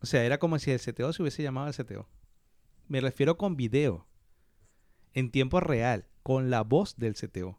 O 0.01 0.07
sea, 0.07 0.25
era 0.25 0.39
como 0.39 0.59
si 0.59 0.71
el 0.71 0.81
CTO 0.81 1.13
se 1.13 1.23
hubiese 1.23 1.43
llamado 1.43 1.67
al 1.67 1.75
CTO. 1.75 2.09
Me 2.89 3.01
refiero 3.01 3.37
con 3.37 3.57
video, 3.57 4.07
en 5.13 5.31
tiempo 5.31 5.61
real, 5.61 6.07
con 6.23 6.51
la 6.51 6.63
voz 6.63 6.97
del 6.97 7.15
CTO, 7.15 7.59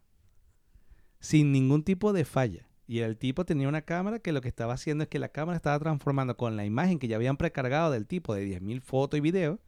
sin 1.20 1.52
ningún 1.52 1.84
tipo 1.84 2.14
de 2.14 2.24
falla. 2.24 2.70
Y 2.88 3.00
el 3.00 3.18
tipo 3.18 3.46
tenía 3.46 3.68
una 3.68 3.82
cámara 3.82 4.20
que 4.20 4.32
lo 4.32 4.42
que 4.42 4.48
estaba 4.48 4.74
haciendo 4.74 5.04
es 5.04 5.10
que 5.10 5.18
la 5.20 5.30
cámara 5.30 5.56
estaba 5.56 5.80
transformando 5.80 6.38
con 6.38 6.56
la 6.56 6.66
imagen 6.66 7.00
que 7.00 7.08
ya 7.08 7.16
habían 7.16 7.38
precargado 7.38 7.92
del 7.92 8.06
tipo 8.06 8.36
de 8.36 8.46
10.000 8.48 8.82
fotos 8.82 9.18
y 9.18 9.22
videos, 9.22 9.60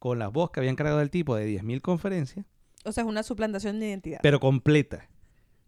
con 0.00 0.18
la 0.18 0.28
voz 0.28 0.50
que 0.50 0.60
habían 0.60 0.74
cargado 0.76 0.98
del 0.98 1.10
tipo 1.10 1.36
de 1.36 1.48
10.000 1.60 1.80
conferencias, 1.80 2.44
O 2.84 2.92
sea, 2.92 3.04
es 3.04 3.08
una 3.08 3.22
suplantación 3.22 3.78
de 3.80 3.86
identidad. 3.88 4.18
pero 4.22 4.40
completa. 4.40 5.08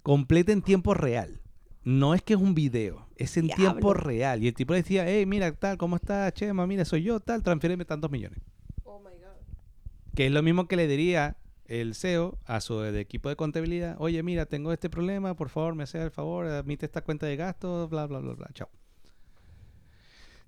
Completa 0.02 0.52
en 0.52 0.62
tiempo 0.62 0.94
real. 0.94 1.40
no 1.84 2.14
es 2.14 2.22
que 2.22 2.34
es 2.34 2.40
un 2.40 2.54
video, 2.54 3.06
es 3.16 3.36
en 3.36 3.46
tiempo 3.48 3.94
real. 3.94 4.42
Y 4.42 4.48
el 4.48 4.54
tipo 4.54 4.72
le 4.72 4.80
decía, 4.82 5.04
hey, 5.06 5.24
mira, 5.26 5.52
tal, 5.52 5.78
¿cómo 5.78 5.94
estás, 5.96 6.32
Chema? 6.34 6.66
Mira, 6.66 6.84
soy 6.84 7.04
yo, 7.04 7.20
tal, 7.20 7.44
transfíreme 7.44 7.84
tantos 7.84 8.10
millones. 8.10 8.40
Oh 8.82 8.98
my 8.98 9.10
God. 9.16 10.14
Que 10.16 10.26
es 10.26 10.32
lo 10.32 10.42
mismo 10.42 10.66
que 10.66 10.74
le 10.74 10.88
diría 10.88 11.36
el 11.68 11.94
CEO 11.94 12.38
a 12.44 12.60
su 12.60 12.84
equipo 12.84 13.28
de 13.28 13.36
contabilidad, 13.36 13.96
oye, 13.98 14.22
mira, 14.22 14.46
tengo 14.46 14.72
este 14.72 14.90
problema, 14.90 15.34
por 15.34 15.48
favor, 15.48 15.74
me 15.74 15.84
hace 15.84 16.02
el 16.02 16.10
favor, 16.10 16.46
admite 16.46 16.86
esta 16.86 17.02
cuenta 17.02 17.26
de 17.26 17.36
gastos, 17.36 17.88
bla, 17.90 18.06
bla, 18.06 18.20
bla, 18.20 18.34
bla, 18.34 18.48
chao. 18.52 18.68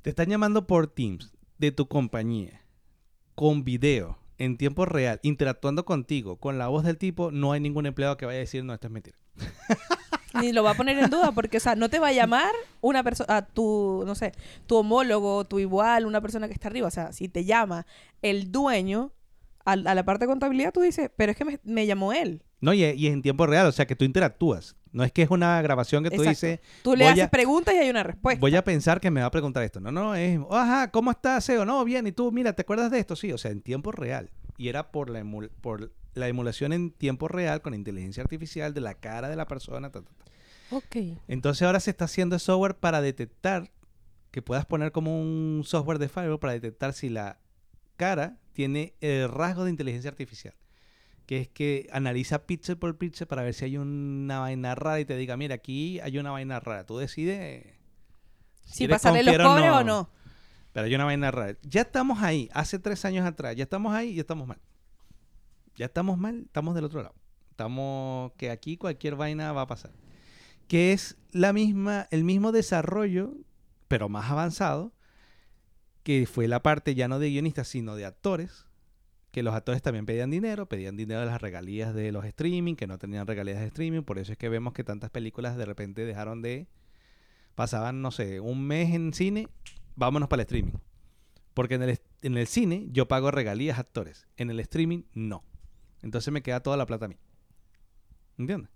Te 0.02 0.10
están 0.10 0.28
llamando 0.28 0.66
por 0.66 0.86
Teams 0.86 1.32
de 1.58 1.72
tu 1.72 1.88
compañía, 1.88 2.62
con 3.34 3.64
video, 3.64 4.18
en 4.38 4.56
tiempo 4.56 4.84
real, 4.86 5.18
interactuando 5.22 5.84
contigo, 5.84 6.36
con 6.36 6.58
la 6.58 6.68
voz 6.68 6.84
del 6.84 6.96
tipo, 6.96 7.30
no 7.30 7.52
hay 7.52 7.60
ningún 7.60 7.86
empleado 7.86 8.16
que 8.16 8.26
vaya 8.26 8.38
a 8.38 8.40
decir, 8.40 8.64
no, 8.64 8.72
esto 8.72 8.86
es 8.86 8.92
mentira. 8.92 9.18
Ni 10.40 10.52
lo 10.52 10.62
va 10.62 10.72
a 10.72 10.74
poner 10.74 10.98
en 10.98 11.10
duda 11.10 11.32
porque, 11.32 11.56
o 11.56 11.60
sea, 11.60 11.74
no 11.74 11.88
te 11.88 11.98
va 11.98 12.08
a 12.08 12.12
llamar 12.12 12.52
una 12.80 13.02
persona, 13.02 13.44
tu, 13.46 14.04
no 14.06 14.14
sé, 14.14 14.32
tu 14.66 14.76
homólogo, 14.76 15.44
tu 15.44 15.58
igual, 15.58 16.06
una 16.06 16.20
persona 16.20 16.46
que 16.46 16.54
está 16.54 16.68
arriba. 16.68 16.86
O 16.86 16.90
sea, 16.90 17.12
si 17.12 17.28
te 17.28 17.44
llama 17.44 17.86
el 18.22 18.52
dueño 18.52 19.12
a, 19.68 19.72
a 19.72 19.94
la 19.94 20.04
parte 20.04 20.24
de 20.24 20.28
contabilidad, 20.30 20.72
tú 20.72 20.80
dices, 20.80 21.10
pero 21.16 21.32
es 21.32 21.38
que 21.38 21.44
me, 21.44 21.60
me 21.64 21.86
llamó 21.86 22.12
él. 22.12 22.42
No, 22.60 22.72
y, 22.74 22.82
y 22.84 23.06
es 23.06 23.12
en 23.12 23.22
tiempo 23.22 23.46
real, 23.46 23.66
o 23.66 23.72
sea 23.72 23.86
que 23.86 23.94
tú 23.96 24.04
interactúas. 24.04 24.74
No 24.90 25.04
es 25.04 25.12
que 25.12 25.22
es 25.22 25.30
una 25.30 25.60
grabación 25.62 26.02
que 26.02 26.10
tú 26.10 26.22
Exacto. 26.22 26.30
dices, 26.46 26.60
Tú 26.82 26.96
le 26.96 27.06
haces 27.06 27.24
a- 27.24 27.28
preguntas 27.28 27.74
y 27.74 27.78
hay 27.78 27.90
una 27.90 28.02
respuesta. 28.02 28.40
voy 28.40 28.56
a 28.56 28.64
pensar 28.64 29.00
que 29.00 29.10
me 29.10 29.20
va 29.20 29.26
a 29.26 29.30
preguntar 29.30 29.62
esto. 29.62 29.80
No, 29.80 29.92
no, 29.92 30.14
es, 30.14 30.40
ajá, 30.50 30.90
¿cómo 30.90 31.10
estás, 31.10 31.44
SEO? 31.44 31.64
No, 31.66 31.84
bien, 31.84 32.06
y 32.06 32.12
tú, 32.12 32.32
mira, 32.32 32.54
¿te 32.54 32.62
acuerdas 32.62 32.90
de 32.90 32.98
esto? 32.98 33.14
Sí, 33.14 33.30
o 33.32 33.38
sea, 33.38 33.50
en 33.50 33.60
tiempo 33.60 33.92
real. 33.92 34.30
Y 34.56 34.68
era 34.68 34.90
por 34.90 35.10
la, 35.10 35.20
emul- 35.22 35.50
por 35.60 35.92
la 36.14 36.26
emulación 36.26 36.72
en 36.72 36.90
tiempo 36.90 37.28
real 37.28 37.60
con 37.62 37.74
inteligencia 37.74 38.22
artificial 38.22 38.72
de 38.74 38.80
la 38.80 38.94
cara 38.94 39.28
de 39.28 39.36
la 39.36 39.46
persona. 39.46 39.90
ta, 39.90 40.00
ta, 40.00 40.08
ta. 40.10 40.24
Ok. 40.76 40.96
Entonces 41.28 41.62
ahora 41.66 41.80
se 41.80 41.90
está 41.90 42.06
haciendo 42.06 42.38
software 42.38 42.74
para 42.74 43.00
detectar, 43.00 43.70
que 44.30 44.42
puedas 44.42 44.64
poner 44.66 44.90
como 44.90 45.20
un 45.20 45.62
software 45.64 45.98
de 45.98 46.08
firewall 46.08 46.40
para 46.40 46.54
detectar 46.54 46.92
si 46.94 47.08
la 47.08 47.38
cara 47.96 48.38
tiene 48.58 48.96
el 49.00 49.28
rasgo 49.28 49.62
de 49.62 49.70
inteligencia 49.70 50.10
artificial. 50.10 50.52
Que 51.26 51.42
es 51.42 51.48
que 51.48 51.88
analiza 51.92 52.44
pixel 52.44 52.76
por 52.76 52.98
pixel 52.98 53.28
para 53.28 53.44
ver 53.44 53.54
si 53.54 53.66
hay 53.66 53.76
una 53.76 54.40
vaina 54.40 54.74
rara 54.74 54.98
y 54.98 55.04
te 55.04 55.16
diga, 55.16 55.36
mira, 55.36 55.54
aquí 55.54 56.00
hay 56.00 56.18
una 56.18 56.32
vaina 56.32 56.58
rara. 56.58 56.84
Tú 56.84 56.98
decides 56.98 57.64
si 58.64 58.78
quieres 58.78 58.96
pasarle 58.96 59.22
los 59.22 59.36
cobres 59.46 59.70
o 59.70 59.84
no. 59.84 60.10
Pero 60.72 60.86
hay 60.86 60.94
una 60.96 61.04
vaina 61.04 61.30
rara. 61.30 61.56
Ya 61.62 61.82
estamos 61.82 62.20
ahí, 62.20 62.48
hace 62.52 62.80
tres 62.80 63.04
años 63.04 63.24
atrás, 63.24 63.54
ya 63.54 63.62
estamos 63.62 63.94
ahí 63.94 64.08
y 64.08 64.14
ya 64.14 64.22
estamos 64.22 64.48
mal. 64.48 64.58
Ya 65.76 65.86
estamos 65.86 66.18
mal, 66.18 66.42
estamos 66.46 66.74
del 66.74 66.82
otro 66.82 67.00
lado. 67.00 67.14
Estamos 67.50 68.32
que 68.32 68.50
aquí 68.50 68.76
cualquier 68.76 69.14
vaina 69.14 69.52
va 69.52 69.60
a 69.60 69.66
pasar. 69.68 69.92
Que 70.66 70.92
es 70.92 71.16
la 71.30 71.52
misma, 71.52 72.08
el 72.10 72.24
mismo 72.24 72.50
desarrollo, 72.50 73.36
pero 73.86 74.08
más 74.08 74.28
avanzado, 74.28 74.92
que 76.08 76.24
fue 76.24 76.48
la 76.48 76.62
parte 76.62 76.94
ya 76.94 77.06
no 77.06 77.18
de 77.18 77.28
guionistas, 77.28 77.68
sino 77.68 77.94
de 77.94 78.06
actores. 78.06 78.64
Que 79.30 79.42
los 79.42 79.54
actores 79.54 79.82
también 79.82 80.06
pedían 80.06 80.30
dinero, 80.30 80.66
pedían 80.66 80.96
dinero 80.96 81.20
de 81.20 81.26
las 81.26 81.42
regalías 81.42 81.94
de 81.94 82.12
los 82.12 82.24
streaming, 82.24 82.76
que 82.76 82.86
no 82.86 82.96
tenían 82.96 83.26
regalías 83.26 83.60
de 83.60 83.66
streaming. 83.66 84.00
Por 84.04 84.18
eso 84.18 84.32
es 84.32 84.38
que 84.38 84.48
vemos 84.48 84.72
que 84.72 84.84
tantas 84.84 85.10
películas 85.10 85.58
de 85.58 85.66
repente 85.66 86.06
dejaron 86.06 86.40
de. 86.40 86.66
Pasaban, 87.54 88.00
no 88.00 88.10
sé, 88.10 88.40
un 88.40 88.66
mes 88.66 88.94
en 88.94 89.12
cine, 89.12 89.48
vámonos 89.96 90.30
para 90.30 90.40
el 90.40 90.46
streaming. 90.46 90.78
Porque 91.52 91.74
en 91.74 91.82
el, 91.82 91.98
en 92.22 92.38
el 92.38 92.46
cine 92.46 92.86
yo 92.90 93.06
pago 93.06 93.30
regalías 93.30 93.76
a 93.76 93.82
actores. 93.82 94.28
En 94.38 94.48
el 94.48 94.60
streaming, 94.60 95.02
no. 95.12 95.44
Entonces 96.00 96.32
me 96.32 96.40
queda 96.40 96.60
toda 96.60 96.78
la 96.78 96.86
plata 96.86 97.04
a 97.04 97.08
mí. 97.08 97.18
¿Entiendes? 98.38 98.70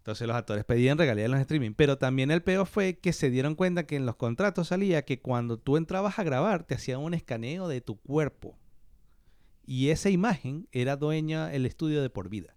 Entonces 0.00 0.26
los 0.26 0.34
actores 0.36 0.64
pedían 0.64 0.96
regalías 0.98 1.26
en 1.26 1.32
los 1.32 1.40
streaming. 1.40 1.72
Pero 1.74 1.98
también 1.98 2.30
el 2.30 2.42
peor 2.42 2.66
fue 2.66 2.98
que 2.98 3.12
se 3.12 3.30
dieron 3.30 3.54
cuenta 3.54 3.86
que 3.86 3.96
en 3.96 4.06
los 4.06 4.16
contratos 4.16 4.68
salía 4.68 5.04
que 5.04 5.20
cuando 5.20 5.58
tú 5.58 5.76
entrabas 5.76 6.18
a 6.18 6.24
grabar 6.24 6.64
te 6.64 6.74
hacían 6.74 7.00
un 7.00 7.12
escaneo 7.14 7.68
de 7.68 7.80
tu 7.82 7.96
cuerpo. 8.00 8.58
Y 9.66 9.90
esa 9.90 10.08
imagen 10.10 10.66
era 10.72 10.96
dueña 10.96 11.52
el 11.52 11.66
estudio 11.66 12.00
de 12.02 12.10
por 12.10 12.28
vida. 12.30 12.56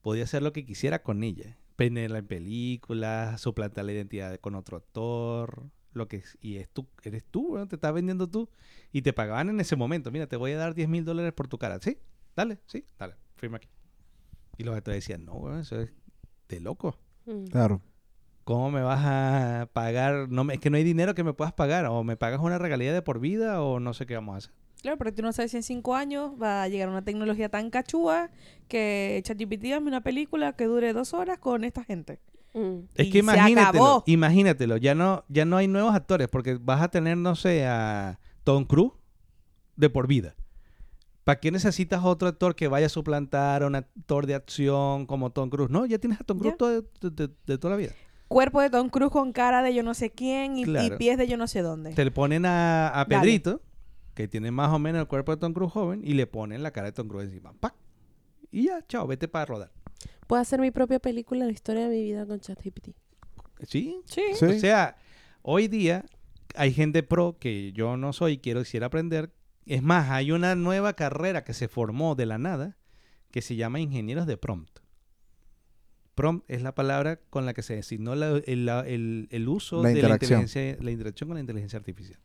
Podía 0.00 0.24
hacer 0.24 0.42
lo 0.42 0.52
que 0.52 0.64
quisiera 0.64 1.02
con 1.02 1.22
ella. 1.22 1.58
Ponerla 1.76 2.18
en 2.18 2.26
películas, 2.26 3.40
suplantar 3.40 3.84
la 3.84 3.92
identidad 3.92 4.38
con 4.40 4.54
otro 4.54 4.76
actor, 4.76 5.70
lo 5.92 6.08
que 6.08 6.16
es- 6.18 6.38
y 6.40 6.56
es 6.56 6.68
tú, 6.70 6.88
eres 7.02 7.24
tú, 7.24 7.54
weón, 7.54 7.68
te 7.68 7.76
estás 7.76 7.92
vendiendo 7.92 8.28
tú 8.28 8.48
y 8.92 9.02
te 9.02 9.12
pagaban 9.12 9.48
en 9.50 9.60
ese 9.60 9.76
momento. 9.76 10.10
Mira, 10.10 10.26
te 10.26 10.36
voy 10.36 10.52
a 10.52 10.56
dar 10.58 10.74
10 10.74 10.88
mil 10.88 11.04
dólares 11.04 11.32
por 11.32 11.48
tu 11.48 11.58
cara. 11.58 11.78
Sí, 11.80 11.98
dale, 12.34 12.58
sí, 12.66 12.84
dale, 12.98 13.14
firma 13.36 13.58
aquí. 13.58 13.68
Y 14.56 14.64
los 14.64 14.74
actores 14.76 15.04
decían, 15.04 15.24
no, 15.24 15.58
eso 15.58 15.80
es 15.80 15.92
de 16.54 16.60
loco. 16.60 16.96
Mm. 17.26 17.44
Claro. 17.46 17.80
¿Cómo 18.44 18.70
me 18.70 18.82
vas 18.82 19.00
a 19.04 19.68
pagar? 19.72 20.28
No, 20.28 20.44
me- 20.44 20.54
es 20.54 20.60
que 20.60 20.68
no 20.70 20.76
hay 20.76 20.84
dinero 20.84 21.14
que 21.14 21.24
me 21.24 21.32
puedas 21.32 21.52
pagar. 21.54 21.86
O 21.86 22.04
me 22.04 22.16
pagas 22.16 22.40
una 22.40 22.58
regalía 22.58 22.92
de 22.92 23.00
por 23.02 23.18
vida 23.20 23.62
o 23.62 23.80
no 23.80 23.94
sé 23.94 24.04
qué 24.06 24.14
vamos 24.14 24.34
a 24.34 24.38
hacer. 24.38 24.52
Claro, 24.82 24.98
porque 24.98 25.12
tú 25.12 25.22
no 25.22 25.32
sabes 25.32 25.50
si 25.52 25.56
en 25.56 25.62
cinco 25.62 25.94
años 25.94 26.32
va 26.40 26.62
a 26.62 26.68
llegar 26.68 26.90
una 26.90 27.02
tecnología 27.02 27.48
tan 27.48 27.70
cachúa 27.70 28.30
que 28.68 29.18
ChatGPT 29.24 29.72
hazme 29.72 29.88
una 29.88 30.02
película 30.02 30.52
que 30.52 30.66
dure 30.66 30.92
dos 30.92 31.14
horas 31.14 31.38
con 31.38 31.64
esta 31.64 31.84
gente. 31.84 32.20
Mm. 32.52 32.80
Es 32.94 33.06
Y 33.06 33.10
que 33.10 33.12
se 33.12 33.18
imagínatelo, 33.20 33.84
acabó. 33.84 34.02
imagínatelo, 34.06 34.76
ya 34.76 34.94
no, 34.94 35.24
ya 35.28 35.46
no 35.46 35.56
hay 35.56 35.66
nuevos 35.68 35.94
actores 35.94 36.28
porque 36.28 36.58
vas 36.60 36.82
a 36.82 36.88
tener, 36.88 37.16
no 37.16 37.34
sé, 37.34 37.66
a 37.66 38.20
Tom 38.44 38.66
Cruise 38.66 38.92
de 39.76 39.88
por 39.88 40.06
vida. 40.06 40.34
¿Para 41.24 41.40
qué 41.40 41.50
necesitas 41.50 42.04
otro 42.04 42.28
actor 42.28 42.54
que 42.54 42.68
vaya 42.68 42.86
a 42.86 42.90
suplantar 42.90 43.62
a 43.62 43.66
un 43.66 43.74
actor 43.74 44.26
de 44.26 44.34
acción 44.34 45.06
como 45.06 45.30
Tom 45.30 45.48
Cruise? 45.50 45.70
No, 45.70 45.86
ya 45.86 45.98
tienes 45.98 46.20
a 46.20 46.24
Tom 46.24 46.38
Cruise 46.38 46.56
de, 46.58 47.10
de- 47.10 47.26
de- 47.28 47.34
de 47.46 47.58
toda 47.58 47.72
la 47.72 47.76
vida. 47.78 47.92
Cuerpo 48.28 48.60
de 48.60 48.68
Tom 48.70 48.88
Cruise 48.90 49.10
con 49.10 49.32
cara 49.32 49.62
de 49.62 49.74
yo 49.74 49.82
no 49.82 49.94
sé 49.94 50.10
quién 50.10 50.58
y, 50.58 50.62
y 50.64 50.90
pies 50.98 51.16
de 51.18 51.26
yo 51.26 51.36
no 51.36 51.46
sé 51.46 51.62
dónde. 51.62 51.92
Te 51.94 52.04
le 52.04 52.10
ponen 52.10 52.44
a, 52.46 52.88
a 52.88 53.04
Dale. 53.04 53.20
Pedrito, 53.20 53.62
que 54.14 54.28
tiene 54.28 54.50
más 54.50 54.70
o 54.72 54.78
menos 54.78 55.00
el 55.00 55.06
cuerpo 55.08 55.32
de 55.34 55.38
Tom 55.40 55.52
Cruise 55.54 55.72
joven, 55.72 56.02
y 56.04 56.12
le 56.14 56.26
ponen 56.26 56.62
la 56.62 56.70
cara 56.72 56.86
de 56.88 56.92
Tom 56.92 57.08
Cruise 57.08 57.28
encima. 57.28 57.52
¡Pac! 57.54 57.74
Y 58.50 58.64
ya, 58.66 58.84
chao, 58.86 59.06
vete 59.06 59.26
para 59.26 59.46
rodar. 59.46 59.70
Puedo 60.26 60.40
hacer 60.42 60.60
mi 60.60 60.70
propia 60.70 60.98
película, 61.00 61.44
la 61.46 61.52
historia 61.52 61.88
de 61.88 61.96
mi 61.96 62.02
vida 62.02 62.26
con 62.26 62.38
ChatGPT. 62.40 62.88
¿Sí? 63.66 64.00
Sí. 64.06 64.22
Sí. 64.34 64.44
O 64.44 64.52
sea, 64.58 64.96
hoy 65.42 65.68
día 65.68 66.04
hay 66.54 66.72
gente 66.72 67.02
pro 67.02 67.36
que 67.38 67.72
yo 67.72 67.96
no 67.96 68.12
soy, 68.12 68.38
quiero 68.38 68.60
quisiera 68.62 68.86
aprender. 68.86 69.32
Es 69.66 69.82
más, 69.82 70.10
hay 70.10 70.30
una 70.32 70.54
nueva 70.54 70.92
carrera 70.94 71.44
que 71.44 71.54
se 71.54 71.68
formó 71.68 72.14
de 72.14 72.26
la 72.26 72.38
nada 72.38 72.76
que 73.30 73.42
se 73.42 73.56
llama 73.56 73.80
ingenieros 73.80 74.26
de 74.26 74.36
prompt. 74.36 74.78
Prompt 76.14 76.44
es 76.48 76.62
la 76.62 76.74
palabra 76.74 77.16
con 77.30 77.44
la 77.46 77.54
que 77.54 77.62
se 77.62 77.74
designó 77.74 78.14
la- 78.14 78.40
el, 78.46 78.66
la- 78.66 78.86
el- 78.86 79.26
el 79.30 79.48
uso 79.48 79.82
La 79.82 79.88
de 79.88 79.94
la 79.96 80.00
inteligencia, 80.38 80.76
la 80.80 80.90
interacción 80.92 81.28
con 81.28 81.34
la 81.34 81.40
inteligencia 81.40 81.78
artificial. 81.78 82.20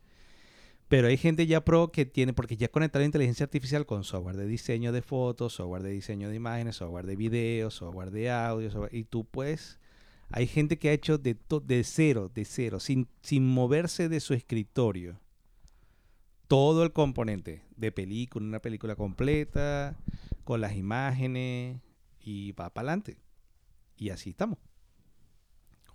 Pero 0.88 1.08
hay 1.08 1.18
gente 1.18 1.46
ya 1.48 1.64
pro 1.64 1.92
que 1.92 2.06
tiene, 2.06 2.34
porque 2.34 2.58
ya 2.58 2.68
conectar 2.68 3.00
la 3.02 3.06
inteligencia 3.06 3.44
artificial 3.46 3.86
con 3.86 4.04
software 4.04 4.36
de 4.38 4.46
diseño 4.48 4.92
de 4.92 5.02
fotos, 5.02 5.54
software 5.54 5.84
de 5.84 5.92
diseño 5.92 6.30
de 6.30 6.36
imágenes, 6.36 6.78
software 6.78 7.06
de 7.06 7.16
video, 7.16 7.70
software 7.72 8.12
de 8.12 8.30
audio, 8.32 8.70
software- 8.72 8.94
y 8.94 9.04
tú 9.06 9.26
puedes 9.26 9.80
hay 10.32 10.46
gente 10.46 10.78
que 10.78 10.90
ha 10.90 10.94
hecho 10.94 11.18
de, 11.18 11.34
to- 11.34 11.60
de 11.60 11.84
cero, 11.84 12.30
de 12.34 12.46
cero, 12.46 12.80
sin, 12.80 13.08
sin 13.24 13.48
moverse 13.48 14.10
de 14.10 14.20
su 14.20 14.36
escritorio. 14.36 15.20
Todo 16.50 16.84
el 16.84 16.92
componente 16.92 17.64
de 17.78 17.94
película, 17.94 18.46
una 18.46 18.60
película 18.60 18.96
completa, 18.96 19.96
con 20.44 20.60
las 20.60 20.76
imágenes, 20.76 21.80
y 22.20 22.52
va 22.54 22.70
para 22.72 22.90
adelante. 22.90 23.22
Y 23.96 24.10
así 24.10 24.32
estamos. 24.32 24.58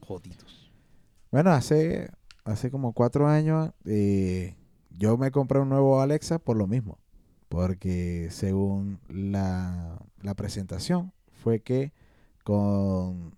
Jodidos. 0.00 0.72
Bueno, 1.32 1.50
hace, 1.50 2.10
hace 2.44 2.70
como 2.70 2.92
cuatro 2.92 3.26
años 3.26 3.72
eh, 3.84 4.54
yo 4.90 5.16
me 5.16 5.32
compré 5.32 5.58
un 5.58 5.70
nuevo 5.70 6.00
Alexa 6.00 6.38
por 6.38 6.56
lo 6.56 6.68
mismo. 6.68 6.98
Porque 7.48 8.28
según 8.30 9.00
la, 9.08 9.98
la 10.22 10.34
presentación 10.34 11.12
fue 11.32 11.60
que 11.60 11.92
con 12.44 13.36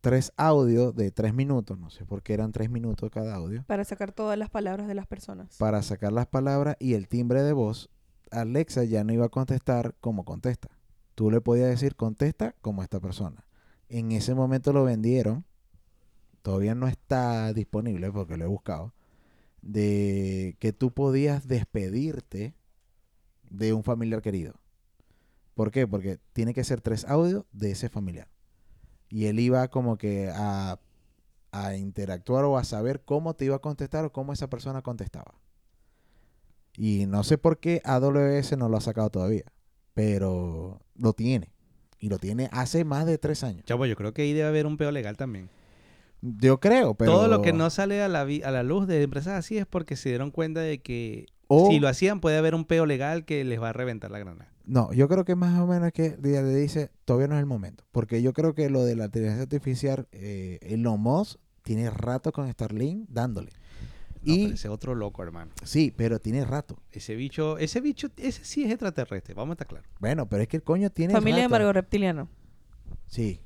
tres 0.00 0.32
audios 0.36 0.94
de 0.94 1.10
tres 1.10 1.34
minutos, 1.34 1.78
no 1.78 1.90
sé 1.90 2.04
por 2.04 2.22
qué 2.22 2.34
eran 2.34 2.52
tres 2.52 2.70
minutos 2.70 3.10
cada 3.10 3.34
audio, 3.34 3.64
Para 3.66 3.84
sacar 3.84 4.12
todas 4.12 4.38
las 4.38 4.50
palabras 4.50 4.86
de 4.88 4.94
las 4.94 5.06
personas. 5.06 5.56
para 5.58 5.82
sacar 5.82 6.12
las 6.12 6.26
palabras 6.26 6.76
y 6.78 6.94
el 6.94 7.08
timbre 7.08 7.42
de 7.42 7.52
voz, 7.52 7.90
Alexa 8.30 8.84
ya 8.84 9.04
no 9.04 9.12
iba 9.12 9.26
a 9.26 9.30
contestar 9.30 9.94
como 10.00 10.24
contesta. 10.24 10.68
Tú 11.14 11.30
le 11.30 11.40
podías 11.40 11.68
decir 11.68 11.96
contesta 11.96 12.54
como 12.60 12.82
esta 12.82 13.00
persona. 13.00 13.44
En 13.88 14.12
ese 14.12 14.34
momento 14.34 14.72
lo 14.72 14.84
vendieron, 14.84 15.44
todavía 16.42 16.74
no 16.74 16.86
está 16.86 17.52
disponible 17.52 18.12
porque 18.12 18.36
lo 18.36 18.44
he 18.44 18.48
buscado, 18.48 18.94
de 19.62 20.56
que 20.60 20.72
tú 20.72 20.92
podías 20.92 21.48
despedirte 21.48 22.54
de 23.50 23.72
un 23.72 23.82
familiar 23.82 24.22
querido. 24.22 24.54
¿Por 25.54 25.72
qué? 25.72 25.88
Porque 25.88 26.20
tiene 26.32 26.54
que 26.54 26.62
ser 26.62 26.80
tres 26.80 27.04
audios 27.06 27.44
de 27.50 27.72
ese 27.72 27.88
familiar. 27.88 28.28
Y 29.10 29.26
él 29.26 29.40
iba 29.40 29.68
como 29.68 29.96
que 29.96 30.30
a, 30.34 30.78
a 31.52 31.76
interactuar 31.76 32.44
o 32.44 32.58
a 32.58 32.64
saber 32.64 33.02
cómo 33.04 33.34
te 33.34 33.46
iba 33.46 33.56
a 33.56 33.60
contestar 33.60 34.04
o 34.04 34.12
cómo 34.12 34.32
esa 34.32 34.48
persona 34.50 34.82
contestaba. 34.82 35.34
Y 36.76 37.06
no 37.06 37.24
sé 37.24 37.38
por 37.38 37.58
qué 37.58 37.80
AWS 37.84 38.56
no 38.56 38.68
lo 38.68 38.76
ha 38.76 38.80
sacado 38.80 39.10
todavía, 39.10 39.44
pero 39.94 40.80
lo 40.96 41.12
tiene. 41.12 41.52
Y 41.98 42.08
lo 42.08 42.18
tiene 42.18 42.48
hace 42.52 42.84
más 42.84 43.06
de 43.06 43.18
tres 43.18 43.42
años. 43.42 43.64
Chavo, 43.64 43.84
yo 43.86 43.96
creo 43.96 44.14
que 44.14 44.22
ahí 44.22 44.32
debe 44.32 44.46
haber 44.48 44.66
un 44.66 44.76
peo 44.76 44.92
legal 44.92 45.16
también. 45.16 45.48
Yo 46.20 46.60
creo, 46.60 46.94
pero... 46.94 47.12
Todo 47.12 47.28
lo 47.28 47.42
que 47.42 47.52
no 47.52 47.70
sale 47.70 48.02
a 48.02 48.08
la, 48.08 48.24
vi- 48.24 48.42
a 48.42 48.50
la 48.52 48.62
luz 48.62 48.86
de 48.86 49.02
empresas 49.02 49.34
así 49.34 49.58
es 49.58 49.66
porque 49.66 49.96
se 49.96 50.10
dieron 50.10 50.30
cuenta 50.30 50.60
de 50.60 50.78
que 50.80 51.26
O- 51.48 51.68
si 51.70 51.80
lo 51.80 51.88
hacían 51.88 52.20
puede 52.20 52.36
haber 52.38 52.54
un 52.54 52.64
peo 52.64 52.86
legal 52.86 53.24
que 53.24 53.42
les 53.44 53.60
va 53.60 53.70
a 53.70 53.72
reventar 53.72 54.10
la 54.10 54.18
granada. 54.18 54.52
No, 54.64 54.92
yo 54.92 55.08
creo 55.08 55.24
que 55.24 55.34
más 55.34 55.58
o 55.60 55.66
menos 55.66 55.92
que 55.92 56.16
le 56.22 56.42
le 56.42 56.54
dice, 56.54 56.90
todavía 57.06 57.26
no 57.28 57.34
es 57.36 57.40
el 57.40 57.46
momento. 57.46 57.84
Porque 57.90 58.20
yo 58.22 58.32
creo 58.34 58.54
que 58.54 58.68
lo 58.68 58.84
de 58.84 58.96
la 58.96 59.06
inteligencia 59.06 59.42
artificial, 59.44 60.06
eh, 60.12 60.58
Elon 60.62 61.00
Musk 61.00 61.40
tiene 61.62 61.88
rato 61.90 62.32
con 62.32 62.50
Starlink 62.52 63.08
dándole. 63.08 63.50
No, 64.22 64.34
y 64.34 64.42
pero 64.44 64.54
ese 64.54 64.68
otro 64.68 64.94
loco, 64.94 65.22
hermano. 65.22 65.52
sí, 65.64 65.92
pero 65.96 66.18
tiene 66.20 66.44
rato. 66.44 66.76
Ese 66.92 67.14
bicho, 67.14 67.56
ese 67.56 67.80
bicho, 67.80 68.08
ese 68.18 68.44
sí 68.44 68.64
es 68.64 68.70
extraterrestre, 68.70 69.32
vamos 69.32 69.52
a 69.52 69.54
estar 69.54 69.66
claros. 69.68 69.88
Bueno, 70.00 70.28
pero 70.28 70.42
es 70.42 70.48
que 70.48 70.56
el 70.58 70.62
coño 70.62 70.90
tiene 70.90 71.14
Familia 71.14 71.42
de. 71.42 71.48
Margot 71.48 71.72
Reptiliano. 71.72 72.28
Sí, 73.06 73.40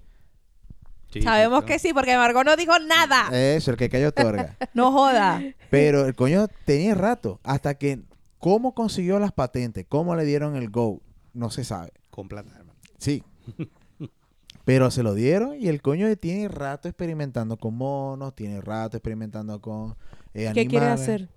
Sabemos 1.21 1.65
que 1.65 1.79
sí, 1.79 1.93
porque 1.93 2.17
Margot 2.17 2.45
no 2.45 2.57
dijo 2.57 2.79
nada. 2.79 3.29
eso, 3.33 3.73
el 3.73 3.77
que 3.77 3.89
cayó 3.89 4.09
otorga. 4.09 4.57
No 4.75 4.93
joda. 4.93 5.43
pero 5.71 6.07
el 6.07 6.15
coño 6.15 6.49
tenía 6.65 6.95
rato. 6.95 7.41
Hasta 7.43 7.75
que, 7.75 8.01
¿cómo 8.39 8.75
consiguió 8.75 9.19
las 9.19 9.33
patentes? 9.33 9.85
¿Cómo 9.89 10.15
le 10.17 10.25
dieron 10.25 10.57
el 10.57 10.71
go? 10.71 11.01
No 11.35 11.51
se 11.51 11.65
sabe. 11.65 11.93
Con 12.11 12.29
plata, 12.29 12.51
hermano. 12.57 12.79
Sí. 12.99 13.23
Pero 14.65 14.91
se 14.93 15.03
lo 15.03 15.15
dieron 15.15 15.57
y 15.61 15.69
el 15.69 15.83
coño 15.83 16.15
tiene 16.17 16.47
rato 16.49 16.89
experimentando 16.89 17.57
con 17.57 17.75
monos, 17.75 18.35
tiene 18.35 18.61
rato 18.61 18.97
experimentando 18.97 19.61
con 19.61 19.97
eh, 20.35 20.53
¿Qué 20.55 20.67
quiere 20.67 20.87
hacer? 20.87 21.29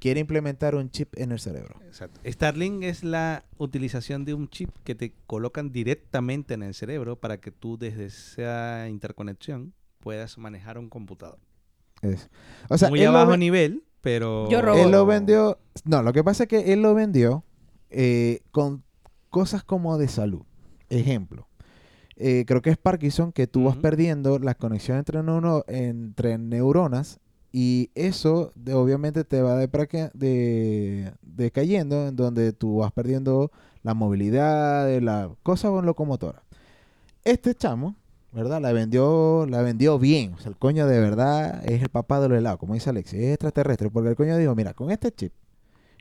Quiere 0.00 0.20
implementar 0.20 0.74
un 0.76 0.90
chip 0.90 1.14
en 1.18 1.32
el 1.32 1.40
cerebro. 1.40 1.74
Exacto. 1.86 2.20
Starlink 2.24 2.84
es 2.84 3.02
la 3.02 3.44
utilización 3.56 4.24
de 4.24 4.34
un 4.34 4.48
chip 4.48 4.70
que 4.84 4.94
te 4.94 5.12
colocan 5.26 5.72
directamente 5.72 6.54
en 6.54 6.62
el 6.62 6.74
cerebro 6.74 7.16
para 7.16 7.40
que 7.40 7.50
tú 7.50 7.76
desde 7.78 8.04
esa 8.06 8.88
interconexión 8.88 9.72
puedas 9.98 10.38
manejar 10.38 10.78
un 10.78 10.88
computador. 10.88 11.38
Es- 12.02 12.30
O 12.68 12.78
sea, 12.78 12.90
Muy 12.90 13.02
abajo 13.04 13.32
ve- 13.32 13.38
nivel, 13.38 13.82
pero... 14.00 14.48
Yo 14.48 14.62
robo. 14.62 14.78
él 14.78 14.90
lo 14.92 15.04
vendió. 15.04 15.58
No, 15.84 16.02
lo 16.04 16.12
que 16.12 16.22
pasa 16.22 16.44
es 16.44 16.48
que 16.48 16.72
él 16.72 16.80
lo 16.82 16.94
vendió 16.94 17.42
eh, 17.90 18.40
con 18.52 18.84
cosas 19.30 19.64
como 19.64 19.98
de 19.98 20.06
salud. 20.08 20.42
Ejemplo. 20.90 21.48
eh, 22.20 22.44
creo 22.46 22.62
que 22.62 22.70
es 22.70 22.76
Parkinson 22.78 23.30
que 23.32 23.46
tú 23.46 23.64
vas 23.64 23.76
perdiendo 23.76 24.38
la 24.38 24.54
conexión 24.54 24.96
entre 24.98 26.38
neuronas 26.38 27.20
y 27.52 27.90
eso 27.94 28.52
de- 28.54 28.74
obviamente 28.74 29.24
te 29.24 29.42
va 29.42 29.60
depraque- 29.62 30.10
de, 30.14 31.12
decayendo 31.22 32.08
en 32.08 32.16
donde 32.16 32.52
tú 32.52 32.78
vas 32.78 32.92
perdiendo 32.92 33.50
la 33.82 33.94
movilidad, 33.94 34.86
de 34.86 35.00
la 35.00 35.30
cosa 35.42 35.68
locomotora. 35.70 36.42
Este 37.24 37.54
chamo, 37.54 37.94
¿verdad? 38.32 38.60
La 38.60 38.72
vendió, 38.72 39.46
la 39.48 39.62
vendió 39.62 39.98
bien. 39.98 40.34
O 40.34 40.38
sea, 40.38 40.50
el 40.50 40.56
coño 40.56 40.86
de 40.86 41.00
verdad 41.00 41.64
es 41.64 41.82
el 41.82 41.88
papá 41.88 42.20
de 42.20 42.28
los 42.28 42.38
helados, 42.38 42.58
como 42.58 42.74
dice 42.74 42.90
Alexis, 42.90 43.18
es 43.20 43.32
extraterrestre, 43.34 43.90
porque 43.90 44.10
el 44.10 44.16
coño 44.16 44.36
dijo, 44.36 44.54
mira, 44.54 44.74
con 44.74 44.90
este 44.90 45.10
chip 45.12 45.32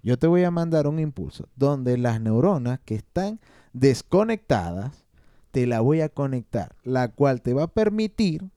yo 0.03 0.17
te 0.17 0.27
voy 0.27 0.43
a 0.43 0.51
mandar 0.51 0.87
un 0.87 0.99
impulso 0.99 1.49
donde 1.55 1.97
las 1.97 2.21
neuronas 2.21 2.79
que 2.85 2.95
están 2.95 3.39
desconectadas 3.73 5.03
te 5.51 5.65
la 5.65 5.81
voy 5.81 6.01
a 6.01 6.09
conectar, 6.09 6.75
la 6.83 7.07
cual 7.09 7.41
te 7.41 7.53
va 7.53 7.63
a 7.63 7.67
permitir 7.67 8.49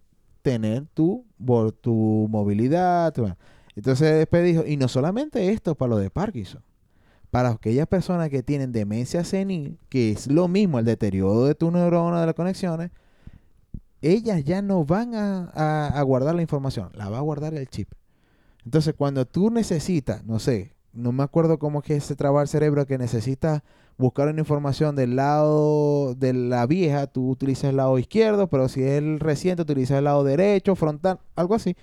tener 0.43 0.87
tu, 0.95 1.25
vo- 1.39 1.73
tu 1.73 2.27
movilidad. 2.31 3.15
Entonces 3.77 4.19
después 4.19 4.45
dijo, 4.45 4.65
y 4.67 4.77
no 4.77 4.89
solamente 4.89 5.51
esto 5.53 5.75
para 5.75 5.91
lo 5.91 5.99
de 5.99 6.11
Parkinson, 6.11 6.63
para 7.31 7.51
aquellas 7.51 7.87
personas 7.87 8.29
que 8.29 8.43
tienen 8.43 8.73
demencia 8.73 9.25
senil, 9.25 9.79
que 9.89 10.11
es 10.11 10.27
lo 10.27 10.49
mismo 10.49 10.79
el 10.79 10.85
deterioro 10.85 11.45
de 11.45 11.55
tu 11.55 11.71
neurona 11.71 12.21
de 12.21 12.27
las 12.27 12.35
conexiones, 12.35 12.91
ellas 14.03 14.45
ya 14.45 14.63
no 14.63 14.85
van 14.85 15.15
a, 15.15 16.03
guardar 16.03 16.35
la 16.35 16.43
información, 16.43 16.91
la 16.95 17.09
va 17.09 17.19
a 17.19 17.23
guardar 17.23 17.55
el 17.55 17.69
chip. 17.69 17.93
Entonces, 18.65 18.95
cuando 18.97 19.27
tú 19.27 19.51
necesitas, 19.51 20.25
no 20.25 20.39
sé, 20.39 20.75
no 20.93 21.13
me 21.13 21.23
acuerdo 21.23 21.59
cómo 21.59 21.81
es 21.81 21.85
que 21.85 22.01
se 22.01 22.17
traba 22.17 22.43
el 22.43 22.49
cerebro, 22.49 22.87
que 22.87 22.99
necesitas 22.99 23.63
buscar 24.01 24.29
una 24.29 24.41
información 24.41 24.97
del 24.97 25.15
lado 25.17 26.15
de 26.15 26.33
la 26.33 26.67
vieja, 26.67 27.07
tú 27.07 27.29
utilizas 27.31 27.65
el 27.71 27.77
lado 27.77 27.99
izquierdo, 27.99 28.49
pero 28.49 28.69
si 28.69 28.83
es 28.83 28.99
el 28.99 29.21
reciente, 29.21 29.63
utilizas 29.63 29.99
el 29.99 30.05
lado 30.05 30.25
derecho, 30.25 30.75
frontal, 30.75 31.21
algo 31.37 31.55
así. 31.55 31.77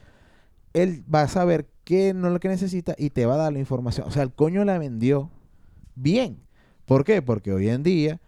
Él 0.73 1.03
va 1.13 1.21
a 1.21 1.27
saber 1.27 1.67
qué 1.83 2.13
no 2.13 2.27
es 2.27 2.33
lo 2.33 2.39
que 2.39 2.49
necesita 2.49 2.93
y 2.97 3.09
te 3.11 3.25
va 3.25 3.35
a 3.35 3.37
dar 3.37 3.53
la 3.53 3.59
información. 3.59 4.07
O 4.07 4.11
sea, 4.11 4.23
el 4.23 4.33
coño 4.33 4.65
la 4.65 4.77
vendió 4.77 5.29
bien. 5.95 6.39
¿Por 6.85 7.03
qué? 7.03 7.21
Porque 7.21 7.51
hoy 7.53 7.69
en 7.69 7.83
día 7.83 8.19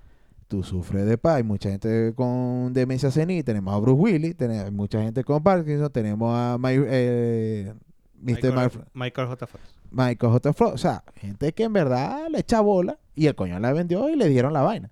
tú 0.48 0.64
sufres 0.64 1.06
de 1.06 1.18
paz. 1.18 1.36
Hay 1.38 1.44
mucha 1.44 1.70
gente 1.70 2.14
con 2.16 2.74
demencia 2.74 3.12
senil. 3.12 3.44
Tenemos 3.44 3.74
a 3.74 3.78
Bruce 3.80 4.02
Willis, 4.02 4.36
tenemos 4.36 4.72
mucha 4.72 5.02
gente 5.02 5.24
con 5.24 5.44
Parkinson, 5.44 5.92
tenemos 5.92 6.34
a 6.36 6.58
My- 6.60 6.70
eh, 6.88 7.74
Mr. 8.22 8.52
Michael, 8.54 8.72
Michael 8.94 9.28
J. 9.28 9.48
Fox. 9.48 9.64
Michael 9.92 10.32
J. 10.34 10.54
Fox. 10.54 10.74
O 10.74 10.78
sea, 10.78 11.04
gente 11.16 11.54
que 11.54 11.64
en 11.64 11.74
verdad 11.74 12.28
le 12.30 12.40
echa 12.40 12.62
bola 12.62 12.98
y 13.20 13.28
el 13.28 13.36
coño 13.36 13.60
la 13.60 13.74
vendió 13.74 14.10
y 14.10 14.16
le 14.16 14.30
dieron 14.30 14.54
la 14.54 14.62
vaina. 14.62 14.90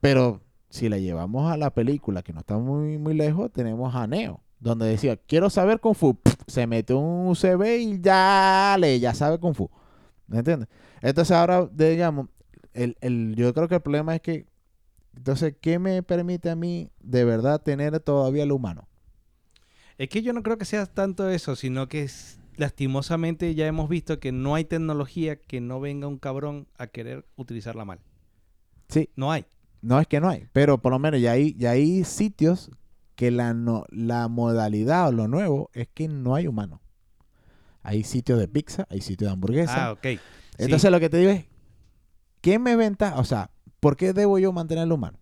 Pero 0.00 0.40
si 0.70 0.88
la 0.88 0.96
llevamos 0.98 1.52
a 1.52 1.56
la 1.58 1.74
película, 1.74 2.22
que 2.22 2.32
no 2.32 2.40
está 2.40 2.56
muy, 2.56 2.96
muy 2.96 3.12
lejos, 3.12 3.52
tenemos 3.52 3.94
a 3.94 4.06
Neo, 4.06 4.40
donde 4.60 4.86
decía, 4.86 5.16
quiero 5.18 5.50
saber 5.50 5.78
Kung 5.80 5.94
Fu. 5.94 6.18
Se 6.46 6.66
mete 6.66 6.94
un 6.94 7.28
USB 7.28 7.78
y 7.80 8.00
ya 8.00 8.76
le, 8.80 8.98
ya 8.98 9.12
sabe 9.12 9.38
Kung 9.38 9.54
Fu. 9.54 9.70
¿Me 10.26 10.38
entiendes? 10.38 10.68
Entonces 11.02 11.36
ahora, 11.36 11.68
digamos, 11.70 12.28
el, 12.72 12.96
el, 13.02 13.34
yo 13.36 13.52
creo 13.52 13.68
que 13.68 13.74
el 13.76 13.82
problema 13.82 14.14
es 14.14 14.22
que, 14.22 14.46
entonces, 15.14 15.54
¿qué 15.60 15.78
me 15.78 16.02
permite 16.02 16.48
a 16.48 16.56
mí 16.56 16.90
de 17.00 17.24
verdad 17.24 17.60
tener 17.60 18.00
todavía 18.00 18.46
lo 18.46 18.56
humano? 18.56 18.88
Es 19.98 20.08
que 20.08 20.22
yo 20.22 20.32
no 20.32 20.42
creo 20.42 20.56
que 20.58 20.64
sea 20.64 20.86
tanto 20.86 21.28
eso, 21.28 21.56
sino 21.56 21.88
que 21.88 22.02
es- 22.04 22.38
lastimosamente 22.56 23.54
ya 23.54 23.66
hemos 23.66 23.88
visto 23.88 24.18
que 24.18 24.32
no 24.32 24.54
hay 24.54 24.64
tecnología 24.64 25.36
que 25.36 25.60
no 25.60 25.80
venga 25.80 26.06
un 26.06 26.18
cabrón 26.18 26.68
a 26.78 26.86
querer 26.86 27.26
utilizarla 27.36 27.84
mal. 27.84 28.00
Sí, 28.88 29.10
No 29.16 29.32
hay. 29.32 29.44
No 29.82 30.00
es 30.00 30.06
que 30.08 30.20
no 30.20 30.28
hay, 30.28 30.48
pero 30.52 30.78
por 30.78 30.90
lo 30.90 30.98
menos 30.98 31.20
ya 31.20 31.32
hay, 31.32 31.54
ya 31.54 31.72
hay 31.72 32.02
sitios 32.02 32.70
que 33.14 33.30
la, 33.30 33.54
no, 33.54 33.84
la 33.90 34.26
modalidad 34.26 35.08
o 35.08 35.12
lo 35.12 35.28
nuevo 35.28 35.70
es 35.74 35.86
que 35.86 36.08
no 36.08 36.34
hay 36.34 36.48
humano. 36.48 36.80
Hay 37.82 38.02
sitios 38.02 38.38
de 38.40 38.48
pizza, 38.48 38.86
hay 38.90 39.00
sitios 39.00 39.28
de 39.28 39.32
hamburguesa. 39.34 39.86
Ah, 39.86 39.92
ok. 39.92 40.02
Sí. 40.02 40.18
Entonces 40.58 40.90
lo 40.90 40.98
que 40.98 41.08
te 41.08 41.18
digo 41.18 41.30
es, 41.30 41.44
¿qué 42.40 42.58
me 42.58 42.74
venta? 42.74 43.18
O 43.18 43.24
sea, 43.24 43.50
¿por 43.78 43.96
qué 43.96 44.12
debo 44.12 44.38
yo 44.38 44.52
mantenerlo 44.52 44.96
humano? 44.96 45.18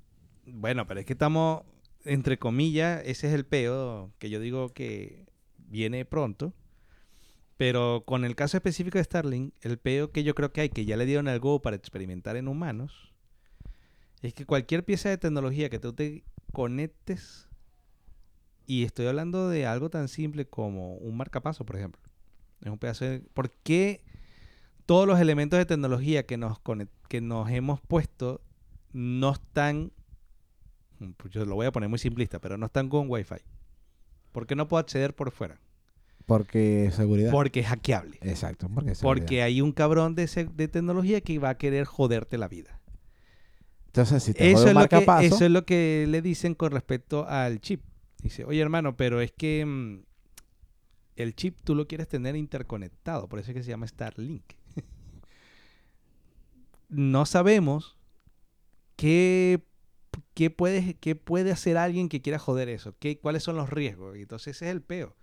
Bueno, 0.47 0.87
pero 0.87 1.01
es 1.01 1.07
que 1.07 1.13
estamos, 1.13 1.63
entre 2.05 2.39
comillas, 2.39 3.03
ese 3.05 3.29
es 3.29 3.35
el 3.35 3.45
peo 3.45 4.13
que 4.19 4.31
yo 4.31 4.41
digo 4.41 4.71
que 4.71 5.27
viene 5.59 6.05
pronto. 6.05 6.55
Pero 7.57 8.03
con 8.05 8.25
el 8.25 8.35
caso 8.35 8.57
específico 8.57 8.99
de 8.99 9.05
Starlink, 9.05 9.55
el 9.63 9.79
peo 9.79 10.11
que 10.11 10.25
yo 10.25 10.35
creo 10.35 10.53
que 10.53 10.63
hay, 10.63 10.69
que 10.71 10.85
ya 10.85 10.97
le 10.97 11.07
dieron 11.07 11.29
al 11.29 11.39
Go 11.39 11.63
para 11.63 11.77
experimentar 11.77 12.37
en 12.37 12.49
humanos, 12.49 13.13
es 14.23 14.35
que 14.35 14.47
cualquier 14.47 14.85
pieza 14.85 15.09
de 15.09 15.19
tecnología 15.19 15.71
que 15.71 15.79
tú 15.79 15.93
te 15.93 16.25
conectes, 16.53 17.49
y 18.67 18.85
estoy 18.85 19.07
hablando 19.07 19.49
de 19.49 19.67
algo 19.67 19.91
tan 19.91 20.09
simple 20.09 20.47
como 20.47 20.97
un 20.97 21.17
marcapaso, 21.17 21.67
por 21.67 21.77
ejemplo. 21.77 22.01
Es 22.63 22.71
un 22.71 22.79
pedazo 22.79 23.05
de... 23.05 23.21
¿Por 23.21 23.51
qué 23.51 24.03
todos 24.87 25.07
los 25.07 25.21
elementos 25.21 25.59
de 25.59 25.67
tecnología 25.67 26.25
que 26.25 26.39
nos, 26.39 26.59
que 27.09 27.21
nos 27.21 27.51
hemos 27.51 27.81
puesto 27.83 28.41
no 28.93 29.33
están 29.33 29.93
pues 31.17 31.33
yo 31.33 31.45
lo 31.45 31.55
voy 31.55 31.67
a 31.67 31.73
poner 31.73 31.89
muy 31.89 31.99
simplista, 31.99 32.41
pero 32.41 32.57
no 32.57 32.67
están 32.67 32.89
con 32.89 33.11
Wi-Fi. 33.11 33.37
¿Por 34.33 34.47
qué 34.47 34.55
no 34.55 34.69
puedo 34.69 34.81
acceder 34.81 35.15
por 35.15 35.31
fuera? 35.31 35.61
Porque 36.27 36.91
seguridad. 36.93 37.31
Porque 37.31 37.61
es 37.61 37.67
hackeable. 37.67 38.19
Exacto, 38.23 38.69
porque. 38.73 38.93
Porque 39.01 39.43
hay 39.43 39.61
un 39.61 39.73
cabrón 39.73 40.15
de, 40.15 40.27
tecnología 40.69 41.21
que 41.21 41.39
va 41.39 41.51
a 41.51 41.59
querer 41.59 41.85
joderte 41.85 42.39
la 42.39 42.49
vida. 42.49 42.81
Entonces, 43.87 44.23
si 44.23 44.35
te 44.35 44.51
Eso 44.51 44.69
es, 44.69 44.75
lo 44.75 44.89
que, 44.89 45.07
eso 45.21 45.45
es 45.45 45.51
lo 45.51 45.65
que 45.65 46.07
le 46.09 46.23
dicen 46.23 46.55
con 46.55 46.73
respecto 46.73 47.29
al 47.29 47.61
chip. 47.61 47.83
Dice, 48.23 48.45
oye 48.45 48.61
hermano, 48.61 48.97
pero 48.97 49.21
es 49.21 49.33
que 49.33 49.65
mm, 49.67 50.03
el 51.17 51.37
chip 51.37 51.59
tú 51.63 51.75
lo 51.75 51.87
quieres 51.87 52.09
tener 52.09 52.37
interconectado, 52.37 53.29
por 53.29 53.39
eso 53.39 53.51
es 53.51 53.57
que 53.57 53.63
se 53.63 53.71
llama 53.71 53.87
Starlink. 53.87 54.45
no 56.89 57.27
sabemos 57.27 57.99
qué, 58.97 59.63
qué, 60.33 60.51
puede, 60.51 60.95
qué 60.95 61.15
puede 61.15 61.53
hacer 61.53 61.77
alguien 61.77 62.09
que 62.09 62.23
quiera 62.23 62.39
joder 62.39 62.69
eso, 62.69 62.97
qué, 62.99 63.19
cuáles 63.19 63.43
son 63.43 63.57
los 63.57 63.69
riesgos. 63.69 64.17
Entonces 64.17 64.57
ese 64.57 64.67
es 64.67 64.73
el 64.73 64.83
peo. 64.83 65.15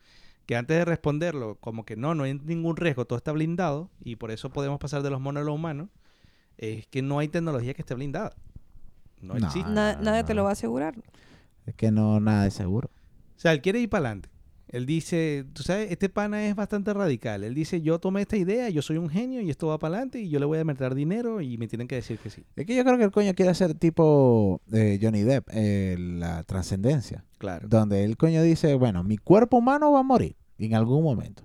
Que 0.46 0.56
antes 0.56 0.78
de 0.78 0.86
responderlo, 0.86 1.56
como 1.60 1.86
que 1.86 1.96
no, 1.96 2.14
no 2.16 2.24
hay 2.24 2.34
ningún 2.34 2.76
riesgo, 2.76 3.06
todo 3.06 3.18
está 3.18 3.32
blindado 3.32 3.90
y 4.04 4.16
por 4.18 4.32
eso 4.32 4.50
podemos 4.50 4.80
pasar 4.80 5.02
de 5.04 5.10
los 5.10 5.22
monos 5.22 5.42
a 5.42 5.46
los 5.46 5.56
humanos, 5.56 5.90
es 6.58 6.88
que 6.88 7.02
no 7.02 7.20
hay 7.20 7.28
tecnología 7.28 7.74
que 7.74 7.82
esté 7.82 7.94
blindada. 7.96 8.34
No 9.22 9.36
No. 9.36 9.46
existe. 9.48 9.70
Na- 9.70 9.96
nadie 9.96 10.24
te 10.24 10.34
lo 10.34 10.44
va 10.44 10.50
a 10.50 10.54
asegurar. 10.54 10.96
es 11.68 11.76
que 11.76 11.92
no 11.92 12.20
nada 12.20 12.48
es 12.48 12.56
seguro. 12.56 12.90
O 13.38 13.40
sea, 13.40 13.54
él 13.54 13.62
quiere 13.62 13.80
ir 13.80 13.90
para 13.90 14.08
adelante. 14.08 14.30
Él 14.72 14.86
dice, 14.86 15.46
tú 15.52 15.64
sabes, 15.64 15.92
este 15.92 16.08
pana 16.08 16.48
es 16.48 16.56
bastante 16.56 16.94
radical. 16.94 17.44
Él 17.44 17.54
dice, 17.54 17.82
yo 17.82 18.00
tomé 18.00 18.22
esta 18.22 18.38
idea, 18.38 18.70
yo 18.70 18.82
soy 18.82 18.96
un 18.96 19.10
genio 19.10 19.42
y 19.42 19.50
esto 19.50 19.68
va 19.68 19.78
para 19.78 19.96
adelante 19.96 20.22
y 20.22 20.30
yo 20.30 20.40
le 20.40 20.46
voy 20.46 20.60
a 20.60 20.64
meter 20.64 20.96
dinero 20.96 21.42
y 21.42 21.58
me 21.58 21.68
tienen 21.68 21.90
que 21.90 21.96
decir 21.96 22.18
que 22.20 22.30
sí. 22.30 22.46
Es 22.56 22.66
que 22.66 22.74
yo 22.74 22.86
creo 22.86 22.98
que 22.98 23.04
el 23.04 23.12
coño 23.12 23.34
quiere 23.34 23.52
hacer 23.52 23.74
tipo 23.74 24.62
eh, 24.72 24.98
Johnny 25.02 25.24
Depp, 25.24 25.50
eh, 25.52 25.98
la 26.00 26.44
trascendencia. 26.44 27.26
Claro. 27.38 27.68
Donde 27.68 28.06
el 28.06 28.16
coño 28.16 28.42
dice, 28.44 28.74
bueno, 28.76 29.04
mi 29.04 29.18
cuerpo 29.18 29.58
humano 29.58 29.92
va 29.92 30.00
a 30.00 30.04
morir 30.04 30.38
en 30.58 30.74
algún 30.74 31.04
momento. 31.04 31.44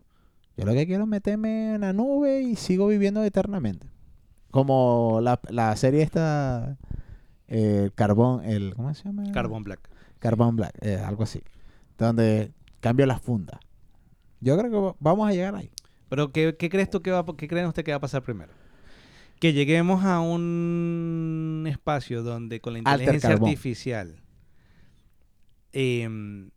Yo 0.56 0.64
lo 0.64 0.72
que 0.72 0.86
quiero 0.86 1.02
es 1.02 1.08
meterme 1.08 1.74
en 1.74 1.80
la 1.80 1.92
nube 1.92 2.42
y 2.42 2.54
sigo 2.54 2.86
viviendo 2.86 3.24
eternamente. 3.24 3.88
Como 4.52 5.18
la, 5.20 5.40
la 5.50 5.74
serie 5.74 6.02
esta, 6.02 6.78
eh, 7.48 7.90
Carbón, 7.96 8.44
el, 8.44 8.76
¿cómo 8.76 8.94
se 8.94 9.02
llama? 9.02 9.32
Carbon 9.32 9.64
Black. 9.64 9.80
Carbon 10.20 10.54
Black, 10.54 10.80
algo 11.04 11.24
así. 11.24 11.42
Donde 11.98 12.52
cambio 12.88 13.06
las 13.06 13.20
fundas. 13.20 13.58
Yo 14.40 14.56
creo 14.58 14.70
que 14.70 14.76
va- 14.78 14.96
vamos 15.00 15.28
a 15.28 15.32
llegar 15.32 15.54
ahí. 15.54 15.70
Pero 16.08 16.30
¿qué, 16.32 16.56
qué 16.58 16.68
crees 16.68 16.88
tú 16.90 17.02
que 17.02 17.10
va, 17.10 17.24
qué 17.36 17.48
creen 17.48 17.66
usted 17.66 17.84
que 17.84 17.90
va 17.90 17.96
a 17.96 18.00
pasar 18.00 18.22
primero? 18.22 18.52
Que 19.40 19.52
lleguemos 19.52 20.04
a 20.04 20.20
un 20.20 21.64
espacio 21.68 22.22
donde 22.22 22.60
con 22.60 22.72
la 22.74 22.78
inteligencia 22.78 23.28
artificial 23.50 24.22
em, 25.72 26.50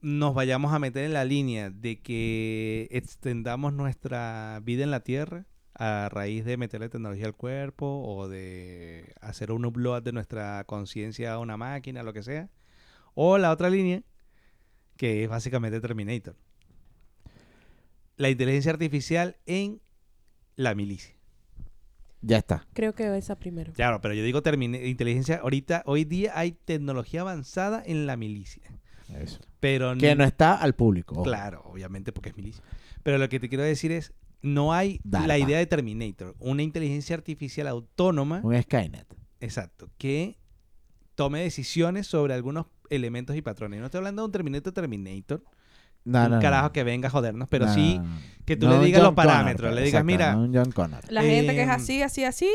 nos 0.00 0.34
vayamos 0.34 0.72
a 0.72 0.78
meter 0.78 1.04
en 1.04 1.12
la 1.12 1.24
línea 1.24 1.70
de 1.70 2.00
que 2.00 2.88
extendamos 2.90 3.72
nuestra 3.72 4.60
vida 4.62 4.84
en 4.84 4.90
la 4.90 5.00
Tierra 5.00 5.46
a 5.74 6.08
raíz 6.10 6.44
de 6.44 6.56
meterle 6.56 6.88
tecnología 6.88 7.26
al 7.26 7.34
cuerpo 7.34 8.02
o 8.06 8.28
de 8.28 9.14
hacer 9.20 9.52
un 9.52 9.64
upload 9.64 10.02
de 10.02 10.12
nuestra 10.12 10.64
conciencia 10.64 11.34
a 11.34 11.38
una 11.38 11.56
máquina, 11.56 12.02
lo 12.02 12.12
que 12.12 12.22
sea. 12.22 12.48
O 13.14 13.36
la 13.38 13.50
otra 13.50 13.68
línea, 13.70 14.02
que 14.96 15.24
es 15.24 15.28
básicamente 15.28 15.80
Terminator. 15.80 16.36
La 18.16 18.30
inteligencia 18.30 18.72
artificial 18.72 19.36
en 19.46 19.80
la 20.56 20.74
milicia. 20.74 21.14
Ya 22.22 22.38
está. 22.38 22.66
Creo 22.72 22.94
que 22.94 23.16
esa 23.16 23.38
primero. 23.38 23.72
Claro, 23.74 24.00
pero 24.00 24.14
yo 24.14 24.22
digo 24.24 24.42
inteligencia. 24.86 25.36
Ahorita, 25.42 25.82
hoy 25.86 26.04
día 26.04 26.32
hay 26.34 26.52
tecnología 26.52 27.20
avanzada 27.20 27.82
en 27.84 28.06
la 28.06 28.16
milicia. 28.16 28.62
Eso. 29.14 29.38
Pero 29.60 29.96
Que 29.96 30.14
no 30.16 30.24
está 30.24 30.54
al 30.54 30.74
público. 30.74 31.14
ojo. 31.14 31.24
Claro, 31.24 31.62
obviamente 31.66 32.12
porque 32.12 32.30
es 32.30 32.36
milicia. 32.36 32.64
Pero 33.02 33.18
lo 33.18 33.28
que 33.28 33.38
te 33.38 33.48
quiero 33.48 33.62
decir 33.62 33.92
es, 33.92 34.12
no 34.42 34.72
hay 34.72 35.00
Darpa. 35.04 35.26
la 35.28 35.38
idea 35.38 35.58
de 35.58 35.66
Terminator, 35.66 36.34
una 36.38 36.62
inteligencia 36.62 37.14
artificial 37.14 37.68
autónoma, 37.68 38.40
Un 38.42 38.60
Skynet. 38.60 39.06
exacto, 39.40 39.90
que 39.98 40.38
tome 41.14 41.40
decisiones 41.42 42.06
sobre 42.06 42.34
algunos 42.34 42.66
elementos 42.90 43.36
y 43.36 43.42
patrones. 43.42 43.80
No 43.80 43.86
estoy 43.86 43.98
hablando 43.98 44.22
de 44.22 44.26
un 44.26 44.32
Terminator 44.32 44.72
Terminator, 44.72 45.42
No, 46.04 46.24
un 46.24 46.30
no, 46.30 46.36
no. 46.36 46.40
carajo 46.42 46.72
que 46.72 46.84
venga 46.84 47.08
a 47.08 47.10
jodernos, 47.10 47.48
pero 47.48 47.66
No, 47.66 47.74
sí 47.74 48.00
que 48.44 48.56
tú 48.56 48.66
No 48.68 48.78
le 48.78 48.84
digas 48.86 49.00
los 49.00 49.08
John 49.08 49.14
parámetros, 49.16 49.68
pues, 49.70 49.74
le 49.74 49.86
digas, 49.86 50.00
exacto, 50.02 50.06
mira, 50.06 50.32
no 50.34 50.42
un 50.42 50.54
John 50.54 50.72
Connor. 50.72 51.00
La 51.10 51.22
gente 51.22 51.54
que 51.54 51.62
es 51.62 51.68
Em, 51.68 51.74
así, 51.74 52.02
así, 52.02 52.24
así, 52.24 52.50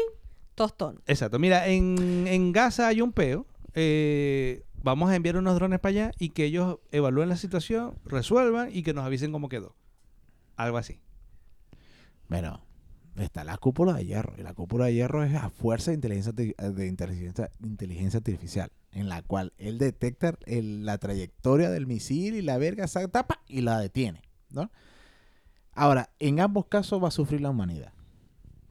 tostón. 0.55 1.01
Exacto. 1.07 1.37
Mira, 1.39 1.67
en, 1.67 2.25
en 2.27 2.51
Gaza 2.51 2.87
hay 2.87 3.01
un 3.01 3.11
peo. 3.11 3.45
eh, 3.73 4.63
vamos 4.83 5.11
a 5.11 5.15
enviar 5.15 5.37
unos 5.37 5.53
drones 5.55 5.79
para 5.79 5.91
allá 5.91 6.11
y 6.17 6.29
que 6.29 6.43
ellos 6.45 6.79
evalúen 6.91 7.29
la 7.29 7.35
situación, 7.37 7.93
resuelvan 8.05 8.69
y 8.73 8.81
que 8.83 8.93
nos 8.93 9.05
avisen 9.05 9.31
cómo 9.31 9.47
quedó. 9.47 9.75
Algo 10.57 10.77
así. 10.77 10.99
Bueno, 12.29 12.61
está 13.17 13.43
la 13.43 13.57
cúpula 13.57 13.93
de 13.93 14.05
hierro. 14.05 14.33
Y 14.37 14.43
la 14.43 14.53
cúpula 14.53 14.85
de 14.85 14.93
hierro 14.93 15.23
es 15.23 15.35
a 15.35 15.49
fuerza 15.49 15.91
de 15.91 15.95
inteligencia, 15.95 16.31
arti- 16.33 16.55
de 16.73 16.87
inteligencia, 16.87 17.51
inteligencia 17.63 18.17
artificial. 18.17 18.71
En 18.91 19.07
la 19.09 19.21
cual 19.21 19.53
él 19.57 19.77
detecta 19.77 20.37
la 20.45 20.97
trayectoria 20.97 21.69
del 21.69 21.87
misil 21.87 22.35
y 22.35 22.41
la 22.41 22.57
verga 22.57 22.87
se 22.87 23.07
tapa 23.07 23.41
y 23.47 23.61
la 23.61 23.79
detiene. 23.79 24.21
¿no? 24.49 24.69
Ahora, 25.73 26.09
en 26.19 26.39
ambos 26.41 26.65
casos 26.65 27.01
va 27.01 27.07
a 27.07 27.11
sufrir 27.11 27.41
la 27.41 27.49
humanidad. 27.49 27.93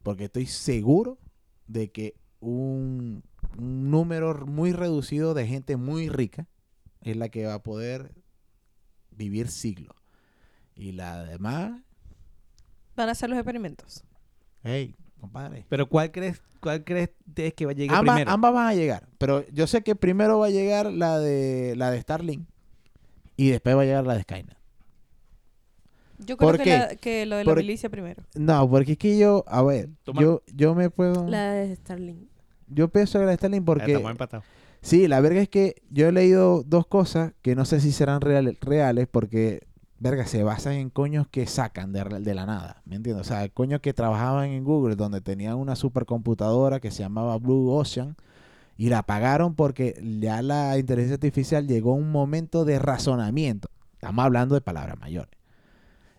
Porque 0.02 0.24
estoy 0.24 0.46
seguro 0.46 1.18
de 1.66 1.90
que 1.90 2.14
un, 2.40 3.22
un 3.58 3.90
número 3.90 4.46
muy 4.46 4.72
reducido 4.72 5.34
de 5.34 5.46
gente 5.46 5.76
muy 5.76 6.08
rica 6.08 6.46
es 7.02 7.16
la 7.16 7.28
que 7.30 7.46
va 7.46 7.54
a 7.54 7.62
poder 7.62 8.12
vivir 9.10 9.48
siglos. 9.48 9.96
Y 10.74 10.92
la 10.92 11.24
demás, 11.24 11.80
Van 12.96 13.08
a 13.08 13.12
hacer 13.12 13.30
los 13.30 13.38
experimentos. 13.38 14.04
Hey, 14.62 14.94
compadre. 15.20 15.64
Pero 15.68 15.88
¿cuál 15.88 16.10
crees, 16.10 16.40
cuál 16.60 16.84
crees 16.84 17.10
que 17.54 17.66
va 17.66 17.72
a 17.72 17.74
llegar 17.74 17.96
Ambas, 17.98 18.14
primero? 18.16 18.30
ambas 18.32 18.52
van 18.54 18.66
a 18.68 18.74
llegar, 18.74 19.06
pero 19.18 19.44
yo 19.50 19.66
sé 19.66 19.82
que 19.82 19.94
primero 19.94 20.38
va 20.38 20.46
a 20.46 20.50
llegar 20.50 20.92
la 20.92 21.18
de 21.18 21.74
la 21.76 21.90
de 21.90 22.00
Starlink 22.00 22.46
y 23.36 23.50
después 23.50 23.76
va 23.76 23.82
a 23.82 23.84
llegar 23.84 24.06
la 24.06 24.14
de 24.14 24.22
Skynet. 24.22 24.56
Yo 26.18 26.36
creo 26.36 26.50
¿Por 26.50 26.58
que, 26.62 26.70
la- 26.78 26.96
que 26.96 27.24
lo 27.26 27.36
de 27.36 27.44
la 27.44 27.50
Por- 27.50 27.58
milicia 27.58 27.88
primero. 27.88 28.22
No, 28.34 28.68
porque 28.68 28.92
es 28.92 28.98
que 28.98 29.16
yo, 29.18 29.44
a 29.46 29.62
ver, 29.62 29.88
Toma. 30.04 30.20
yo, 30.20 30.42
yo 30.54 30.74
me 30.74 30.90
puedo, 30.90 31.26
La 31.28 31.52
de 31.52 31.74
Starlink. 31.76 32.28
yo 32.68 32.88
pienso 32.88 33.18
que 33.18 33.24
la 33.24 33.30
de 33.30 33.36
Starlink 33.38 33.64
porque, 33.64 33.92
Estamos 33.92 34.10
empatados. 34.10 34.44
sí, 34.82 35.08
la 35.08 35.20
verga 35.22 35.40
es 35.40 35.48
que 35.48 35.76
yo 35.90 36.08
he 36.08 36.12
leído 36.12 36.62
dos 36.62 36.86
cosas 36.86 37.32
que 37.40 37.54
no 37.54 37.64
sé 37.64 37.80
si 37.80 37.90
serán 37.92 38.20
reales, 38.20 38.58
reales 38.60 39.08
porque, 39.10 39.62
verga, 40.00 40.26
se 40.26 40.42
basan 40.42 40.72
en 40.72 40.90
coños 40.90 41.28
que 41.28 41.46
sacan 41.46 41.92
de, 41.92 42.34
la 42.34 42.46
nada, 42.46 42.82
¿me 42.86 42.96
entiendes? 42.96 43.20
O 43.20 43.28
sea, 43.28 43.48
coños 43.50 43.80
que 43.80 43.92
trabajaban 43.92 44.48
en 44.48 44.64
Google 44.64 44.96
donde 44.96 45.20
tenían 45.20 45.56
una 45.56 45.76
supercomputadora 45.76 46.80
que 46.80 46.90
se 46.90 47.02
llamaba 47.02 47.36
Blue 47.36 47.70
Ocean 47.70 48.16
y 48.78 48.88
la 48.88 49.00
apagaron 49.00 49.54
porque 49.54 50.00
ya 50.20 50.40
la 50.40 50.78
inteligencia 50.78 51.14
artificial 51.14 51.68
llegó 51.68 51.92
a 51.92 51.96
un 51.96 52.10
momento 52.10 52.64
de 52.64 52.78
razonamiento. 52.78 53.68
Estamos 53.92 54.24
hablando 54.24 54.54
de 54.54 54.62
palabras 54.62 54.98
mayores. 54.98 55.38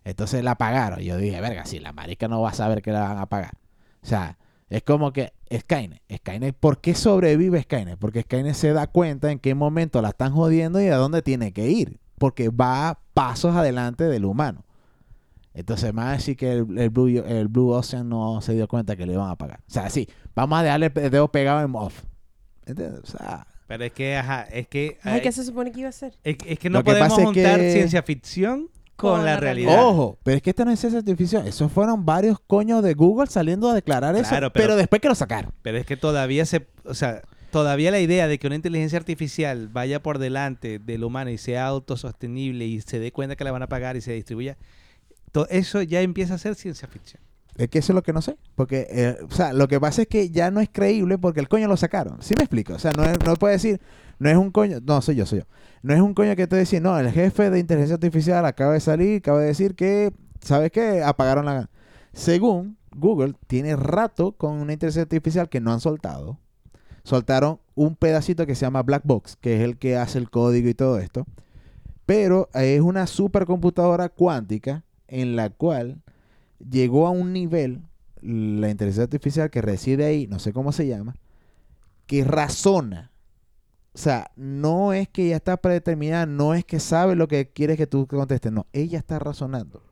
Entonces 0.04 0.44
la 0.44 0.52
apagaron. 0.52 1.00
Yo 1.00 1.18
dije, 1.18 1.42
verga, 1.42 1.66
si 1.66 1.80
la 1.80 1.92
marica 1.92 2.28
no 2.28 2.42
va 2.42 2.52
a 2.52 2.54
saber 2.54 2.84
que 2.84 2.92
la 2.92 3.02
van 3.02 3.18
a 3.18 3.24
apagar. 3.24 3.58
O 4.04 4.06
sea, 4.06 4.38
es 4.70 4.84
como 4.84 5.12
que 5.12 5.34
Skynet. 5.52 6.02
Skynet, 6.18 6.56
¿por 6.56 6.82
qué 6.82 6.94
sobrevive 6.94 7.64
Skynet? 7.64 7.98
Porque 7.98 8.22
Skynet 8.22 8.54
se 8.54 8.74
da 8.74 8.86
cuenta 8.86 9.32
en 9.32 9.40
qué 9.40 9.56
momento 9.56 10.02
la 10.04 10.10
están 10.10 10.34
jodiendo 10.34 10.80
y 10.80 10.88
a 10.88 10.98
dónde 10.98 11.24
tiene 11.24 11.52
que 11.54 11.70
ir. 11.70 12.01
Porque 12.22 12.50
va 12.50 13.00
pasos 13.16 13.56
adelante 13.56 14.04
del 14.04 14.26
humano. 14.26 14.64
Entonces, 15.56 15.92
más 15.92 16.18
decir 16.20 16.38
que 16.38 16.52
el, 16.52 16.78
el 16.78 16.90
Blue, 16.92 17.08
el 17.08 17.48
Blue 17.48 17.72
Ocean 17.72 18.08
no 18.08 18.40
se 18.42 18.54
dio 18.54 18.68
cuenta 18.68 18.96
que 18.96 19.06
le 19.08 19.14
iban 19.14 19.28
a 19.28 19.32
apagar. 19.32 19.60
O 19.68 19.72
sea, 19.74 19.90
sí, 19.90 20.08
vamos 20.36 20.60
a 20.60 20.64
dejarle 20.64 20.92
el 20.96 21.10
dedo 21.10 21.30
pegado 21.32 21.66
en 21.66 21.76
off. 21.76 22.04
¿Entiendes? 22.66 23.02
O 23.04 23.18
sea, 23.18 23.48
Pero 23.68 23.84
es 23.86 23.92
que, 23.92 24.16
ajá, 24.16 24.44
es 24.44 24.68
que... 24.68 25.00
Ay, 25.02 25.22
¿qué 25.22 25.32
se 25.32 25.44
supone 25.44 25.72
que 25.72 25.80
iba 25.80 25.90
a 25.90 25.94
ser? 25.94 26.14
es, 26.24 26.38
es 26.46 26.60
que 26.60 26.70
no 26.70 26.78
Lo 26.80 26.84
podemos 26.84 27.12
juntar 27.14 27.60
que- 27.60 27.74
ciencia 27.74 28.04
ficción 28.04 28.70
con, 28.96 29.14
Con 29.16 29.26
la 29.26 29.32
la 29.34 29.40
realidad. 29.40 29.72
realidad. 29.72 29.90
Ojo, 29.90 30.20
pero 30.24 30.38
es 30.38 30.44
que 30.44 30.52
esta 30.52 30.64
no 30.64 30.70
es 30.72 30.80
ciencia 30.80 31.00
artificial. 31.00 31.48
Esos 31.48 31.72
fueron 31.72 32.06
varios 32.06 32.40
coños 32.40 32.84
de 32.84 32.94
Google 32.94 33.28
saliendo 33.28 33.68
a 33.68 33.74
declarar 33.74 34.16
eso, 34.16 34.30
Claro, 34.30 34.54
pero, 34.54 34.68
pero- 34.68 34.76
después 34.78 35.02
que 35.02 35.08
lo 35.10 35.16
sacaron. 35.16 35.52
Pero 35.64 35.80
es 35.80 35.88
que 35.88 35.98
todavía 35.98 36.46
se... 36.46 36.68
O 36.86 36.94
sea, 36.94 37.24
todavía 37.52 37.92
la 37.92 38.00
idea 38.00 38.28
de 38.28 38.40
que 38.40 38.48
una 38.48 38.56
inteligencia 38.56 38.98
artificial 38.98 39.68
vaya 39.68 40.02
por 40.02 40.18
delante 40.18 40.80
del 40.80 41.04
humano 41.04 41.30
y 41.30 41.38
sea 41.38 41.68
autosostenible 41.68 42.66
y 42.66 42.82
se 42.82 43.00
dé 43.00 43.12
cuenta 43.12 43.36
que 43.36 43.44
la 43.44 43.52
van 43.52 43.64
a 43.64 43.68
pagar 43.68 43.96
y 43.98 44.02
se 44.02 44.14
distribuya, 44.14 44.58
to- 45.32 45.48
eso 45.50 45.82
ya 45.82 46.02
empieza 46.02 46.34
a 46.36 46.38
ser 46.38 46.56
ciencia 46.56 46.88
ficción. 46.88 47.22
Es 47.58 47.68
que 47.68 47.80
eso 47.80 47.92
es 47.92 47.96
lo 47.96 48.02
que 48.02 48.14
no 48.14 48.22
sé. 48.22 48.38
Porque, 48.56 48.88
eh, 48.90 49.18
o 49.30 49.32
sea, 49.32 49.52
lo 49.54 49.68
que 49.68 49.80
pasa 49.80 50.04
es 50.04 50.08
que 50.08 50.30
ya 50.30 50.50
no 50.52 50.62
es 50.62 50.70
creíble 50.72 51.18
porque 51.18 51.42
el 51.42 51.50
coño 51.50 51.68
lo 51.68 51.76
sacaron. 51.78 52.22
¿Sí 52.22 52.34
me 52.38 52.44
explico? 52.44 52.74
O 52.74 52.80
sea, 52.80 52.92
no, 52.96 53.04
es- 53.04 53.20
no 53.26 53.36
puede 53.36 53.56
decir, 53.56 53.82
no 54.20 54.30
es 54.30 54.38
un 54.38 54.52
coño, 54.52 54.80
no, 54.84 55.02
soy 55.02 55.16
yo, 55.16 55.26
soy 55.26 55.40
yo. 55.40 55.46
No 55.84 55.94
es 55.94 56.00
un 56.00 56.14
coño 56.14 56.36
que 56.36 56.48
te 56.48 56.56
decir, 56.56 56.82
no, 56.82 56.98
el 56.98 57.12
jefe 57.12 57.50
de 57.50 57.60
inteligencia 57.60 57.96
artificial 57.96 58.46
acaba 58.46 58.74
de 58.74 58.80
salir, 58.80 59.18
acaba 59.18 59.40
de 59.42 59.48
decir 59.48 59.76
que, 59.76 60.14
¿sabes 60.42 60.72
qué? 60.72 61.04
Apagaron 61.04 61.46
la... 61.46 61.70
Según 62.14 62.78
Google, 62.96 63.34
tiene 63.48 63.76
rato 63.76 64.32
con 64.34 64.54
una 64.54 64.74
inteligencia 64.74 65.04
artificial 65.04 65.50
que 65.50 65.60
no 65.60 65.72
han 65.74 65.80
soltado. 65.82 66.40
Soltaron 67.04 67.60
un 67.76 67.96
pedacito 67.96 68.46
que 68.46 68.56
se 68.56 68.66
llama 68.66 68.84
Black 68.84 69.04
Box, 69.06 69.36
que 69.36 69.56
es 69.56 69.62
el 69.62 69.78
que 69.78 69.98
hace 69.98 70.20
el 70.20 70.30
código 70.30 70.70
y 70.70 70.74
todo 70.74 71.00
esto. 71.00 71.26
Pero 72.06 72.50
es 72.54 72.82
una 72.82 73.08
supercomputadora 73.08 74.10
cuántica 74.10 74.84
en 75.08 75.36
la 75.36 75.50
cual 75.50 76.02
llegó 76.70 77.08
a 77.08 77.12
un 77.12 77.34
nivel, 77.34 77.82
la 78.22 78.70
inteligencia 78.70 79.04
artificial 79.04 79.50
que 79.50 79.62
reside 79.62 80.06
ahí, 80.06 80.28
no 80.28 80.40
sé 80.40 80.54
cómo 80.54 80.72
se 80.72 80.88
llama, 80.88 81.16
que 82.06 82.24
razona. 82.24 83.12
O 83.94 83.98
sea, 83.98 84.32
no 84.36 84.94
es 84.94 85.10
que 85.10 85.30
ya 85.30 85.36
está 85.36 85.58
predeterminada, 85.58 86.26
no 86.26 86.54
es 86.54 86.64
que 86.64 86.80
sabe 86.80 87.16
lo 87.16 87.28
que 87.28 87.50
quieres 87.50 87.78
que 87.78 87.88
tú 87.88 88.08
contestes, 88.08 88.52
no, 88.52 88.68
ella 88.74 89.00
está 89.00 89.20
razonando. 89.20 89.84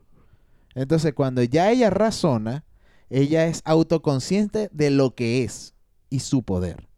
Entonces, 0.74 1.12
cuando 1.12 1.42
ya 1.42 1.70
ella 1.70 1.90
razona, 1.90 2.64
ella 3.10 3.46
es 3.46 3.60
autoconsciente 3.64 4.70
de 4.72 4.90
lo 4.90 5.14
que 5.14 5.42
es 5.42 5.74
y 6.08 6.20
su 6.20 6.42
poder. 6.42 6.89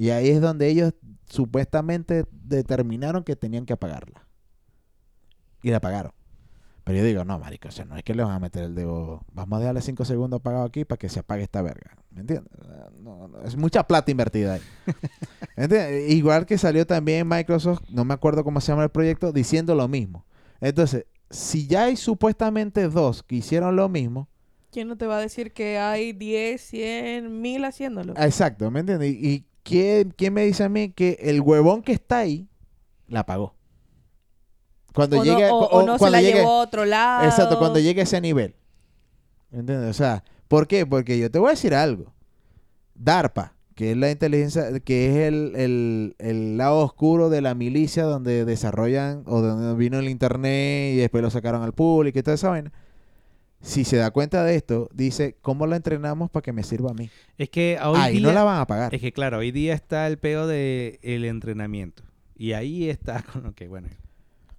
Y 0.00 0.12
ahí 0.12 0.30
es 0.30 0.40
donde 0.40 0.66
ellos 0.66 0.94
supuestamente 1.28 2.24
determinaron 2.32 3.22
que 3.22 3.36
tenían 3.36 3.66
que 3.66 3.74
apagarla. 3.74 4.26
Y 5.62 5.68
la 5.68 5.76
apagaron. 5.76 6.12
Pero 6.84 7.00
yo 7.00 7.04
digo, 7.04 7.26
no, 7.26 7.38
marico, 7.38 7.68
o 7.68 7.70
sea, 7.70 7.84
no 7.84 7.98
es 7.98 8.02
que 8.02 8.14
le 8.14 8.24
van 8.24 8.32
a 8.32 8.38
meter 8.38 8.62
el 8.62 8.74
dedo. 8.74 9.26
Vamos 9.34 9.58
a 9.58 9.60
dejarle 9.60 9.82
cinco 9.82 10.06
segundos 10.06 10.40
apagado 10.40 10.64
aquí 10.64 10.86
para 10.86 10.98
que 10.98 11.10
se 11.10 11.20
apague 11.20 11.42
esta 11.42 11.60
verga. 11.60 11.98
¿Me 12.12 12.22
entiendes? 12.22 12.50
No, 12.98 13.28
no, 13.28 13.42
es 13.42 13.58
mucha 13.58 13.86
plata 13.86 14.10
invertida 14.10 14.54
ahí. 14.54 14.62
¿Entiendes? 15.56 16.10
Igual 16.10 16.46
que 16.46 16.56
salió 16.56 16.86
también 16.86 17.28
Microsoft, 17.28 17.82
no 17.90 18.06
me 18.06 18.14
acuerdo 18.14 18.42
cómo 18.42 18.62
se 18.62 18.72
llama 18.72 18.84
el 18.84 18.90
proyecto, 18.90 19.32
diciendo 19.32 19.74
lo 19.74 19.86
mismo. 19.86 20.24
Entonces, 20.62 21.04
si 21.28 21.66
ya 21.66 21.84
hay 21.84 21.96
supuestamente 21.96 22.88
dos 22.88 23.22
que 23.22 23.34
hicieron 23.34 23.76
lo 23.76 23.90
mismo, 23.90 24.30
¿Quién 24.72 24.86
no 24.86 24.96
te 24.96 25.06
va 25.06 25.18
a 25.18 25.20
decir 25.20 25.52
que 25.52 25.78
hay 25.78 26.12
10, 26.12 26.60
100, 26.60 27.42
1000 27.42 27.64
haciéndolo? 27.64 28.14
Exacto, 28.16 28.70
¿me 28.70 28.80
entiendes? 28.80 29.10
Y, 29.12 29.28
y 29.28 29.49
¿quién, 29.70 30.10
quién 30.16 30.34
me 30.34 30.44
dice 30.44 30.64
a 30.64 30.68
mí 30.68 30.90
que 30.90 31.16
el 31.20 31.40
huevón 31.40 31.82
que 31.82 31.92
está 31.92 32.18
ahí 32.18 32.48
la 33.08 33.24
pagó? 33.24 33.54
Cuando 34.94 35.20
o 35.20 35.24
llegue, 35.24 35.46
no, 35.48 35.56
o- 35.58 35.64
o- 35.68 35.82
o 35.82 35.86
no 35.86 35.92
se 35.94 35.98
cuando 35.98 36.16
la 36.16 36.22
llegue- 36.22 36.38
llevó 36.40 36.50
a 36.50 36.60
otro 36.62 36.84
lado. 36.84 37.24
exacto, 37.26 37.58
cuando 37.58 37.78
llegue 37.78 38.00
a 38.00 38.04
ese 38.04 38.20
nivel. 38.20 38.56
¿Me 39.50 39.60
entiendes? 39.60 39.90
O 39.90 39.94
sea, 39.94 40.24
¿por 40.48 40.66
qué? 40.66 40.84
Porque 40.86 41.18
yo 41.18 41.30
te 41.30 41.38
voy 41.38 41.48
a 41.48 41.50
decir 41.52 41.74
algo. 41.74 42.12
DARPA, 42.94 43.54
que 43.74 43.92
es 43.92 43.96
la 43.96 44.10
inteligencia, 44.10 44.78
que 44.80 45.10
es 45.10 45.16
el, 45.28 45.52
el- 45.56 46.16
el 46.18 46.56
lado 46.58 46.78
oscuro 46.80 47.30
de 47.30 47.40
la 47.40 47.54
milicia 47.54 48.02
donde 48.04 48.44
desarrollan, 48.44 49.22
o 49.26 49.40
donde 49.40 49.74
vino 49.76 49.98
el 49.98 50.08
internet 50.08 50.94
y 50.94 50.96
después 50.96 51.22
lo 51.22 51.30
sacaron 51.30 51.62
al 51.62 51.72
público 51.72 52.18
y 52.18 52.22
toda 52.22 52.34
esa 52.34 52.50
vaina. 52.50 52.72
Si 53.62 53.84
se 53.84 53.96
da 53.96 54.10
cuenta 54.10 54.42
de 54.42 54.56
esto, 54.56 54.88
dice, 54.94 55.36
¿cómo 55.42 55.66
la 55.66 55.76
entrenamos 55.76 56.30
para 56.30 56.42
que 56.42 56.52
me 56.52 56.62
sirva 56.62 56.92
a 56.92 56.94
mí? 56.94 57.10
Es 57.36 57.50
que 57.50 57.78
hoy 57.82 57.98
Ahí 58.00 58.16
día, 58.18 58.26
no 58.28 58.32
la 58.32 58.42
van 58.42 58.60
a 58.60 58.66
pagar. 58.66 58.94
es 58.94 59.00
que 59.00 59.12
claro, 59.12 59.38
hoy 59.38 59.50
día 59.50 59.74
está 59.74 60.06
el 60.06 60.18
peo 60.18 60.46
de 60.46 60.98
el 61.02 61.24
entrenamiento. 61.24 62.02
Y 62.36 62.52
ahí 62.52 62.88
está 62.88 63.22
con 63.32 63.42
lo 63.42 63.54
que, 63.54 63.68
bueno, 63.68 63.88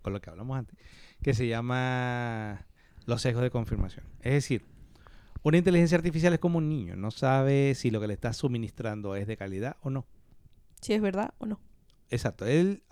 con 0.03 0.13
lo 0.13 0.21
que 0.21 0.29
hablamos 0.29 0.57
antes, 0.57 0.77
que 1.23 1.33
se 1.33 1.47
llama 1.47 2.67
los 3.05 3.21
sesgos 3.23 3.41
de 3.41 3.49
confirmación. 3.49 4.05
Es 4.21 4.33
decir, 4.33 4.65
una 5.41 5.57
inteligencia 5.57 5.97
artificial 5.97 6.33
es 6.33 6.39
como 6.39 6.59
un 6.59 6.69
niño, 6.69 6.95
no 6.95 7.09
sabe 7.09 7.73
si 7.73 7.89
lo 7.89 7.99
que 7.99 8.07
le 8.07 8.13
estás 8.13 8.37
suministrando 8.37 9.15
es 9.15 9.25
de 9.25 9.35
calidad 9.35 9.77
o 9.81 9.89
no. 9.89 10.05
Si 10.79 10.93
es 10.93 11.01
verdad 11.01 11.33
o 11.39 11.47
no. 11.47 11.59
Exacto, 12.09 12.45
él 12.45 12.83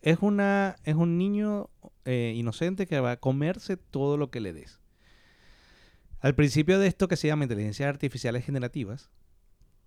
es 0.00 0.18
una 0.20 0.76
es 0.84 0.96
un 0.96 1.18
niño 1.18 1.70
eh, 2.04 2.32
inocente 2.34 2.86
que 2.86 2.98
va 2.98 3.12
a 3.12 3.16
comerse 3.18 3.76
todo 3.76 4.16
lo 4.16 4.30
que 4.30 4.40
le 4.40 4.52
des. 4.52 4.81
Al 6.22 6.36
principio 6.36 6.78
de 6.78 6.86
esto 6.86 7.08
que 7.08 7.16
se 7.16 7.26
llama 7.26 7.44
inteligencias 7.44 7.88
artificiales 7.88 8.44
generativas, 8.44 9.10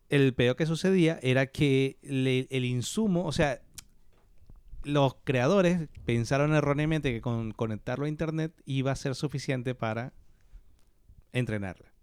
el 0.10 0.34
peor 0.34 0.58
que 0.58 0.66
sucedía 0.66 1.18
era 1.24 1.48
que 1.48 1.98
el 2.04 2.66
insumo, 2.66 3.26
o 3.26 3.32
sea, 3.32 3.62
los 4.84 5.16
creadores 5.24 5.88
pensaron 6.06 6.54
erróneamente 6.54 7.14
que 7.14 7.22
con 7.22 7.52
conectarlo 7.52 8.06
a 8.06 8.10
internet 8.10 8.54
iba 8.66 8.92
a 8.92 8.96
ser 8.98 9.16
suficiente 9.16 9.76
para 9.76 10.14
entrenarla. 11.32 11.94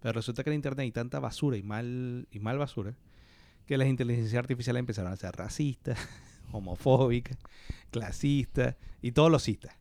Pero 0.00 0.12
resulta 0.12 0.44
que 0.44 0.50
en 0.50 0.56
internet 0.56 0.84
hay 0.84 0.92
tanta 0.92 1.18
basura 1.18 1.56
y 1.56 1.62
mal 1.62 2.28
y 2.30 2.38
mal 2.38 2.58
basura 2.58 2.94
que 3.66 3.78
las 3.78 3.88
inteligencias 3.88 4.38
artificiales 4.38 4.80
empezaron 4.80 5.10
a 5.10 5.16
ser 5.16 5.34
racistas, 5.34 5.98
homofóbicas, 6.52 7.38
clasistas 7.90 8.76
y 9.00 9.12
todos 9.12 9.30
los 9.30 9.42
cistas. 9.42 9.74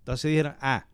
Entonces 0.00 0.30
dijeron, 0.30 0.54
ah, 0.60 0.86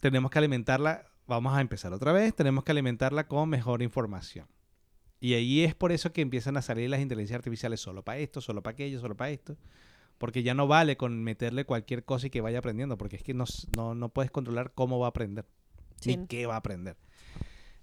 tenemos 0.00 0.30
que 0.32 0.38
alimentarla, 0.38 1.06
vamos 1.28 1.52
a 1.54 1.60
empezar 1.60 1.92
otra 1.92 2.12
vez, 2.12 2.34
tenemos 2.34 2.64
que 2.64 2.72
alimentarla 2.72 3.28
con 3.28 3.48
mejor 3.48 3.82
información. 3.82 4.48
Y 5.20 5.34
ahí 5.34 5.62
es 5.62 5.74
por 5.74 5.92
eso 5.92 6.12
que 6.12 6.22
empiezan 6.22 6.56
a 6.56 6.62
salir 6.62 6.88
las 6.90 7.00
inteligencias 7.00 7.38
artificiales 7.38 7.80
solo 7.80 8.02
para 8.02 8.18
esto, 8.18 8.40
solo 8.40 8.62
para 8.62 8.72
aquello, 8.72 8.98
solo 9.00 9.16
para 9.16 9.30
esto. 9.30 9.56
Porque 10.16 10.42
ya 10.42 10.54
no 10.54 10.66
vale 10.66 10.96
con 10.96 11.22
meterle 11.22 11.64
cualquier 11.64 12.04
cosa 12.04 12.26
y 12.26 12.30
que 12.30 12.40
vaya 12.40 12.58
aprendiendo, 12.58 12.96
porque 12.98 13.16
es 13.16 13.22
que 13.22 13.34
no, 13.34 13.44
no, 13.76 13.94
no 13.94 14.08
puedes 14.08 14.30
controlar 14.30 14.72
cómo 14.74 14.98
va 14.98 15.06
a 15.06 15.10
aprender, 15.10 15.44
Sí. 16.00 16.16
ni 16.16 16.26
qué 16.26 16.46
va 16.46 16.54
a 16.54 16.58
aprender. 16.58 16.96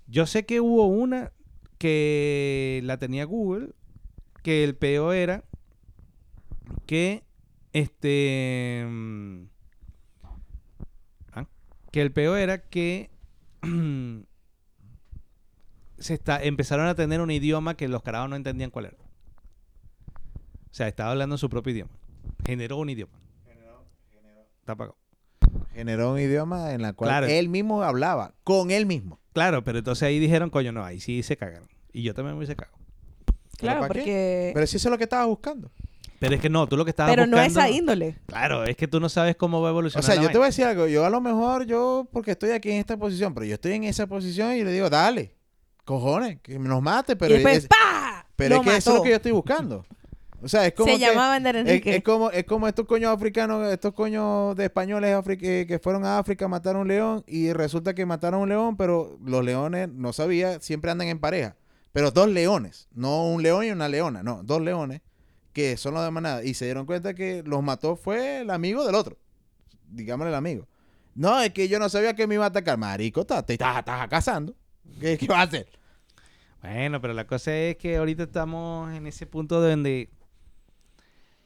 Yo 0.07 0.25
sé 0.25 0.45
que 0.45 0.59
hubo 0.59 0.87
una 0.87 1.31
que 1.77 2.81
la 2.83 2.97
tenía 2.97 3.25
Google, 3.25 3.73
que 4.43 4.63
el 4.63 4.75
peo 4.75 5.11
era 5.13 5.43
que 6.85 7.23
este 7.73 8.85
mm, 8.87 9.43
ah, 11.33 11.47
que 11.91 12.01
el 12.01 12.11
peo 12.11 12.35
era 12.37 12.59
que 12.69 13.09
se 15.97 16.13
está 16.13 16.43
empezaron 16.43 16.87
a 16.87 16.95
tener 16.95 17.21
un 17.21 17.31
idioma 17.31 17.75
que 17.75 17.87
los 17.87 18.03
carajos 18.03 18.29
no 18.29 18.35
entendían 18.35 18.69
cuál 18.71 18.85
era. 18.85 18.97
O 18.97 20.73
sea, 20.77 20.87
estaba 20.87 21.11
hablando 21.11 21.37
su 21.37 21.49
propio 21.49 21.71
idioma. 21.71 21.91
Generó 22.45 22.77
un 22.77 22.89
idioma. 22.89 23.13
Está 24.59 24.73
apagado. 24.73 24.97
Generó 25.73 26.13
un 26.13 26.19
idioma 26.19 26.71
en 26.73 26.81
la 26.81 26.93
cual 26.93 27.09
Claro. 27.09 27.27
él 27.27 27.49
mismo 27.49 27.83
hablaba, 27.83 28.33
con 28.43 28.71
él 28.71 28.85
mismo. 28.85 29.19
Claro, 29.33 29.63
pero 29.63 29.77
entonces 29.79 30.03
ahí 30.03 30.19
dijeron, 30.19 30.49
coño, 30.49 30.71
no, 30.71 30.83
ahí 30.83 30.99
sí 30.99 31.21
se 31.23 31.37
cagaron. 31.37 31.67
Y 31.93 32.01
yo 32.03 32.13
también 32.13 32.33
me 32.33 32.39
hubiese 32.39 32.55
cagado. 32.55 32.77
Claro, 33.57 33.81
para 33.81 33.93
qué? 33.93 33.99
porque... 33.99 34.51
Pero 34.53 34.67
si 34.67 34.77
eso 34.77 34.87
es 34.89 34.91
lo 34.91 34.97
que 34.97 35.03
estaba 35.05 35.25
buscando. 35.25 35.71
Pero 36.25 36.35
es 36.35 36.41
que 36.41 36.49
no, 36.49 36.67
tú 36.67 36.77
lo 36.77 36.83
que 36.85 36.91
estabas 36.91 37.11
Pero 37.13 37.25
no 37.25 37.37
buscando... 37.37 37.59
esa 37.59 37.69
índole. 37.69 38.17
Claro, 38.25 38.63
es 38.65 38.75
que 38.75 38.87
tú 38.87 38.99
no 38.99 39.09
sabes 39.09 39.35
cómo 39.35 39.61
va 39.61 39.69
a 39.69 39.71
O 39.71 39.73
evolucionar 39.75 40.03
sea, 40.03 40.15
la 40.15 40.21
yo 40.23 40.29
te 40.29 40.37
voy 40.37 40.45
a 40.45 40.47
decir 40.47 40.65
algo. 40.65 40.87
Yo 40.87 41.05
a 41.05 41.09
lo 41.09 41.21
mejor, 41.21 41.65
yo, 41.65 42.07
porque 42.11 42.31
estoy 42.31 42.51
aquí 42.51 42.71
en 42.71 42.77
esta 42.77 42.97
posición, 42.97 43.33
pero 43.33 43.45
yo 43.45 43.55
estoy 43.55 43.73
en 43.73 43.83
esa 43.85 44.07
posición 44.07 44.53
y 44.53 44.63
le 44.63 44.71
digo, 44.71 44.89
dale, 44.89 45.35
cojones, 45.85 46.39
que 46.41 46.57
nos 46.59 46.81
mate, 46.81 47.15
pero, 47.15 47.31
y 47.31 47.37
después, 47.37 47.57
es, 47.57 47.67
¡pa! 47.67 48.25
pero 48.35 48.55
Lo 48.55 48.61
es 48.61 48.67
que 48.67 48.77
eso 48.77 48.91
es 48.91 48.97
lo 48.97 49.03
que 49.03 49.09
yo 49.11 49.15
estoy 49.15 49.31
buscando. 49.31 49.85
O 50.41 50.47
sea, 50.47 50.65
es 50.67 50.73
como 50.73 50.91
Se 50.93 50.99
que- 50.99 51.05
es, 51.05 51.45
Enrique. 51.55 51.95
es 51.95 52.03
como, 52.03 52.29
es 52.29 52.43
como 52.43 52.67
estos 52.67 52.85
coños 52.85 53.11
africanos, 53.11 53.65
estos 53.71 53.93
coños 53.93 54.55
de 54.55 54.65
españoles 54.65 55.17
que, 55.39 55.65
que 55.67 55.79
fueron 55.79 56.05
a 56.05 56.19
África 56.19 56.45
a 56.45 56.47
matar 56.47 56.75
a 56.75 56.79
un 56.79 56.87
león 56.87 57.23
y 57.25 57.51
resulta 57.53 57.95
que 57.95 58.05
mataron 58.05 58.41
a 58.41 58.43
un 58.43 58.49
león, 58.49 58.77
pero 58.77 59.17
los 59.25 59.43
leones, 59.43 59.89
no 59.89 60.13
sabía, 60.13 60.59
siempre 60.59 60.91
andan 60.91 61.07
en 61.07 61.19
pareja. 61.19 61.55
Pero 61.93 62.11
dos 62.11 62.27
leones, 62.27 62.89
no 62.93 63.23
un 63.25 63.41
león 63.41 63.63
y 63.65 63.71
una 63.71 63.87
leona, 63.89 64.21
no, 64.21 64.43
dos 64.43 64.61
leones 64.61 65.01
que 65.55 65.77
son 65.77 65.93
los 65.93 66.03
de 66.03 66.11
manada. 66.11 66.43
Y 66.43 66.53
se 66.53 66.65
dieron 66.65 66.85
cuenta 66.85 67.13
que 67.13 67.41
los 67.43 67.63
mató 67.63 67.95
fue 67.95 68.41
el 68.41 68.49
amigo 68.51 68.85
del 68.85 68.93
otro. 68.93 69.17
Digámosle 69.89 70.29
el 70.29 70.35
amigo. 70.35 70.67
No, 71.15 71.39
es 71.41 71.51
que 71.51 71.69
yo 71.69 71.79
no 71.79 71.87
sabía 71.87 72.13
que 72.13 72.27
me 72.27 72.35
iba 72.35 72.43
a 72.43 72.49
atacar. 72.49 72.77
Marico, 72.77 73.25
te 73.25 73.53
estás, 73.53 73.79
estás 73.79 74.07
cazando. 74.09 74.53
¿Qué, 74.99 75.17
¿Qué 75.17 75.27
va 75.27 75.39
a 75.39 75.43
hacer? 75.43 75.67
Bueno, 76.61 76.99
pero 76.99 77.13
la 77.13 77.25
cosa 77.25 77.55
es 77.55 77.77
que 77.77 77.95
ahorita 77.95 78.23
estamos 78.23 78.91
en 78.93 79.07
ese 79.07 79.25
punto 79.25 79.61
de 79.61 79.69
donde 79.69 80.09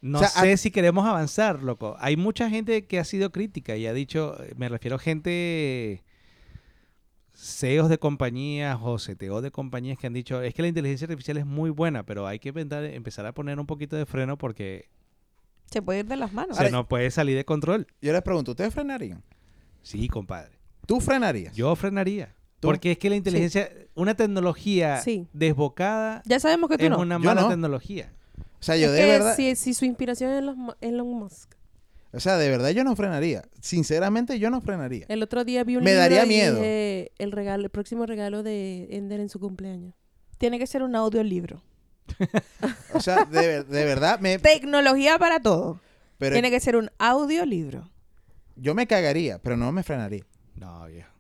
no 0.01 0.17
O 0.17 0.21
sea, 0.21 0.29
sé 0.29 0.53
a- 0.53 0.57
si 0.57 0.71
queremos 0.71 1.05
avanzar, 1.05 1.61
loco. 1.61 1.95
Hay 1.99 2.17
mucha 2.17 2.49
gente 2.49 2.87
que 2.87 2.97
ha 2.99 3.03
sido 3.03 3.31
crítica 3.31 3.75
y 3.75 3.85
ha 3.85 3.93
dicho, 3.93 4.37
me 4.55 4.69
refiero 4.69 4.95
a 4.95 4.99
gente 4.99 6.03
CEOs 7.41 7.87
de 7.89 7.97
compañías 7.97 8.77
o 8.81 8.97
CTO 8.97 9.41
de 9.41 9.49
compañías 9.51 9.97
que 9.97 10.07
han 10.07 10.13
dicho, 10.13 10.41
es 10.41 10.53
que 10.53 10.61
la 10.61 10.67
inteligencia 10.67 11.05
artificial 11.05 11.37
es 11.37 11.45
muy 11.45 11.69
buena, 11.69 12.03
pero 12.05 12.27
hay 12.27 12.37
que 12.39 12.49
empezar, 12.49 13.25
a 13.25 13.31
poner 13.33 13.59
un 13.59 13.65
poquito 13.65 13.95
de 13.95 14.05
freno 14.05 14.37
porque 14.37 14.89
Se 15.71 15.81
puede 15.81 15.99
ir 15.99 16.05
de 16.07 16.17
las 16.17 16.33
manos. 16.33 16.57
se 16.57 16.69
nos 16.69 16.85
puede 16.87 17.09
salir 17.11 17.37
de 17.37 17.45
control. 17.45 17.87
Yo 18.01 18.11
les 18.11 18.21
pregunto, 18.23 18.51
¿ustedes 18.51 18.73
frenarían? 18.73 19.23
Sí, 19.81 20.07
compadre. 20.09 20.59
¿Tú 20.85 20.99
frenarías? 20.99 21.55
Yo 21.55 21.73
frenaría. 21.77 22.35
¿Tú? 22.59 22.67
Porque 22.67 22.91
es 22.91 22.97
que 22.97 23.09
la 23.09 23.15
inteligencia, 23.15 23.71
una 23.95 24.15
tecnología 24.15 24.97
Sí. 24.97 25.27
desbocada 25.31 26.21
Ya 26.25 26.41
sabemos 26.41 26.69
que 26.69 26.77
tú 26.77 26.83
es 26.83 26.89
no. 26.89 26.99
una 26.99 27.15
Yo 27.17 27.23
mala 27.23 27.41
no. 27.43 27.47
tecnología. 27.49 28.11
O 28.59 28.63
sea, 28.63 28.75
yo 28.75 28.87
Es 28.87 28.91
de 28.93 28.97
que 28.99 29.05
verdad... 29.05 29.35
si, 29.37 29.55
si 29.55 29.73
su 29.73 29.85
inspiración 29.85 30.31
es 30.31 30.43
Elon 30.81 31.07
Musk. 31.07 31.53
O 32.11 32.19
sea, 32.19 32.37
de 32.37 32.49
verdad 32.49 32.69
yo 32.69 32.83
no 32.83 32.95
frenaría. 32.95 33.43
Sinceramente 33.61 34.39
yo 34.39 34.49
no 34.49 34.61
frenaría. 34.61 35.05
El 35.09 35.21
otro 35.21 35.43
día 35.45 35.63
vi 35.63 35.75
un 35.77 35.83
Me 35.83 35.91
libro 35.91 36.01
daría 36.01 36.25
y 36.25 36.27
miedo. 36.27 36.55
dije, 36.55 37.11
el 37.19 37.31
regalo, 37.31 37.63
el 37.65 37.69
próximo 37.69 38.05
regalo 38.05 38.41
de 38.43 38.87
Ender 38.91 39.19
en 39.19 39.29
su 39.29 39.39
cumpleaños. 39.39 39.93
Tiene 40.39 40.57
que 40.57 40.65
ser 40.67 40.81
un 40.83 40.95
audiolibro. 40.95 41.63
O 42.93 42.99
sea, 43.01 43.25
de, 43.25 43.63
de 43.63 43.85
verdad 43.85 44.19
me... 44.19 44.39
Tecnología 44.39 45.19
para 45.19 45.39
todo. 45.39 45.79
Pero 46.17 46.33
Tiene 46.33 46.49
que 46.49 46.59
ser 46.59 46.75
un 46.75 46.89
audiolibro. 46.97 47.91
yo 48.55 48.73
me 48.73 48.87
cagaría, 48.87 49.37
pero 49.39 49.55
no 49.55 49.71
me 49.71 49.83
frenaría. 49.83 50.25
No, 50.55 50.85
viejo. 50.87 51.11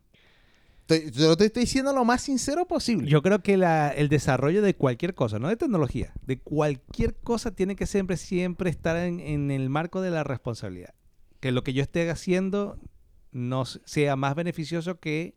Estoy- 0.89 1.11
yo 1.11 1.37
te 1.37 1.45
estoy 1.45 1.61
diciendo 1.63 1.93
lo 1.93 2.03
más 2.05 2.21
sincero 2.21 2.65
posible. 2.67 3.07
Yo 3.09 3.21
creo 3.21 3.39
que 3.43 3.57
la- 3.57 3.89
el 3.89 4.09
desarrollo 4.09 4.61
de 4.61 4.75
cualquier 4.75 5.13
cosa, 5.13 5.37
no 5.39 5.47
de 5.47 5.55
tecnología, 5.55 6.13
de 6.25 6.39
cualquier 6.39 7.15
cosa 7.15 7.51
tiene 7.51 7.75
que 7.75 7.85
siempre, 7.85 8.17
siempre 8.17 8.69
estar 8.69 8.97
en, 8.97 9.19
en 9.19 9.51
el 9.51 9.69
marco 9.69 10.01
de 10.01 10.11
la 10.11 10.23
responsabilidad. 10.23 10.93
Que 11.39 11.51
lo 11.51 11.63
que 11.63 11.73
yo 11.73 11.81
esté 11.83 12.09
haciendo 12.09 12.77
no 13.31 13.65
sea 13.65 14.15
más 14.15 14.33
beneficioso 14.35 14.99
que 14.99 15.35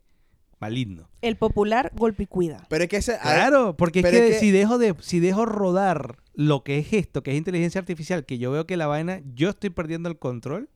maligno. 0.59 1.09
El 1.21 1.35
popular 1.35 1.91
golpe 1.95 2.23
y 2.23 2.25
cuida. 2.27 2.65
Pero 2.69 2.85
es 2.85 2.89
que 2.89 2.97
ese... 2.97 3.17
Claro, 3.21 3.75
porque 3.77 3.99
es 3.99 4.03
pero 4.03 4.17
que, 4.17 4.27
es 4.29 4.33
que- 4.35 4.39
si 4.39 4.51
dejo 4.51 4.77
de 4.77 4.95
si 5.01 5.19
dejo 5.19 5.45
rodar 5.45 6.17
lo 6.33 6.63
que 6.63 6.79
es 6.79 6.93
esto, 6.93 7.21
que 7.21 7.31
es 7.31 7.37
inteligencia 7.37 7.79
artificial, 7.79 8.25
que 8.25 8.37
yo 8.39 8.49
veo 8.51 8.65
que 8.65 8.77
la 8.77 8.87
vaina, 8.87 9.21
yo 9.35 9.49
estoy 9.49 9.69
perdiendo 9.69 10.09
el 10.09 10.17
control. 10.17 10.69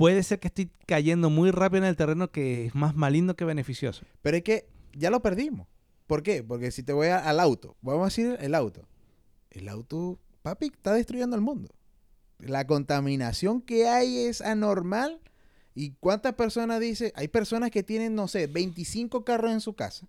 Puede 0.00 0.22
ser 0.22 0.40
que 0.40 0.48
estoy 0.48 0.70
cayendo 0.86 1.28
muy 1.28 1.50
rápido 1.50 1.82
en 1.82 1.90
el 1.90 1.94
terreno 1.94 2.32
que 2.32 2.64
es 2.64 2.74
más 2.74 2.96
maligno 2.96 3.36
que 3.36 3.44
beneficioso. 3.44 4.06
Pero 4.22 4.38
es 4.38 4.42
que 4.42 4.66
ya 4.94 5.10
lo 5.10 5.20
perdimos. 5.20 5.68
¿Por 6.06 6.22
qué? 6.22 6.42
Porque 6.42 6.70
si 6.70 6.82
te 6.82 6.94
voy 6.94 7.08
a- 7.08 7.18
al 7.18 7.38
auto, 7.38 7.76
vamos 7.82 8.00
a 8.00 8.04
decir 8.06 8.38
el 8.40 8.54
auto. 8.54 8.88
El 9.50 9.68
auto, 9.68 10.18
papi, 10.40 10.68
está 10.68 10.94
destruyendo 10.94 11.36
el 11.36 11.42
mundo. 11.42 11.68
La 12.38 12.66
contaminación 12.66 13.60
que 13.60 13.88
hay 13.88 14.20
es 14.20 14.40
anormal. 14.40 15.20
¿Y 15.74 15.90
cuántas 16.00 16.32
personas 16.32 16.80
dice? 16.80 17.12
Hay 17.14 17.28
personas 17.28 17.70
que 17.70 17.82
tienen, 17.82 18.14
no 18.14 18.26
sé, 18.26 18.46
25 18.46 19.22
carros 19.22 19.52
en 19.52 19.60
su 19.60 19.74
casa. 19.74 20.06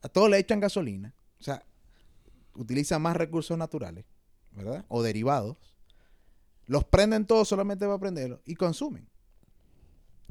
A 0.00 0.08
todos 0.08 0.30
le 0.30 0.38
echan 0.38 0.60
gasolina. 0.60 1.12
O 1.40 1.42
sea, 1.42 1.64
utiliza 2.54 3.00
más 3.00 3.16
recursos 3.16 3.58
naturales, 3.58 4.04
¿verdad? 4.52 4.84
O 4.86 5.02
derivados. 5.02 5.56
Los 6.66 6.84
prenden 6.84 7.26
todos 7.26 7.48
solamente 7.48 7.84
para 7.86 7.98
prenderlos 7.98 8.40
y 8.44 8.54
consumen. 8.54 9.08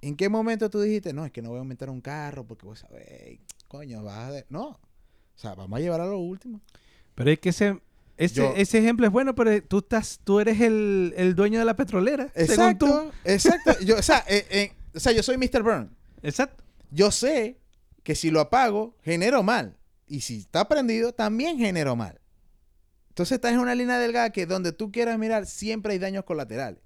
¿En 0.01 0.15
qué 0.15 0.29
momento 0.29 0.69
tú 0.69 0.81
dijiste, 0.81 1.13
no, 1.13 1.25
es 1.25 1.31
que 1.31 1.41
no 1.41 1.49
voy 1.49 1.57
a 1.57 1.59
aumentar 1.59 1.89
un 1.89 2.01
carro 2.01 2.45
porque 2.47 2.65
vos 2.65 2.79
sabés, 2.79 3.39
coño, 3.67 4.03
vas 4.03 4.17
a... 4.17 4.31
de-". 4.31 4.45
No. 4.49 4.69
O 4.69 4.79
sea, 5.35 5.53
vamos 5.53 5.77
a 5.77 5.81
llevar 5.81 6.01
a 6.01 6.05
lo 6.07 6.17
último. 6.19 6.61
Pero 7.13 7.29
es 7.31 7.39
que 7.39 7.49
ese, 7.49 7.79
ese, 8.17 8.35
Yo- 8.35 8.53
ese 8.55 8.79
ejemplo 8.79 9.05
es 9.05 9.11
bueno, 9.11 9.35
pero 9.35 9.61
tú 9.63 9.79
estás, 9.79 10.19
tú 10.23 10.39
eres 10.39 10.59
el, 10.61 11.13
el 11.17 11.35
dueño 11.35 11.59
de 11.59 11.65
la 11.65 11.75
petrolera. 11.75 12.29
Según 12.35 12.77
tú. 12.77 12.85
Exacto. 12.87 13.71
Exacto. 13.71 13.85
Yo, 13.85 13.97
o, 13.97 14.01
sea, 14.01 14.23
eh, 14.27 14.45
eh, 14.49 14.71
o 14.95 14.99
sea, 14.99 15.11
yo 15.11 15.21
soy 15.21 15.37
Mr. 15.37 15.61
Burn. 15.61 15.95
Exacto. 16.23 16.63
Yo 16.89 17.11
sé 17.11 17.59
que 18.03 18.15
si 18.15 18.31
lo 18.31 18.39
apago, 18.39 18.95
genero 19.03 19.43
mal. 19.43 19.77
Y 20.07 20.21
si 20.21 20.39
está 20.39 20.67
prendido, 20.67 21.13
también 21.13 21.57
genero 21.57 21.95
mal. 21.95 22.19
Entonces 23.21 23.35
estás 23.35 23.53
en 23.53 23.59
una 23.59 23.75
línea 23.75 23.99
delgada 23.99 24.31
que 24.31 24.47
donde 24.47 24.71
tú 24.71 24.91
quieras 24.91 25.19
mirar, 25.19 25.45
siempre 25.45 25.93
hay 25.93 25.99
daños 25.99 26.23
colaterales. 26.25 26.81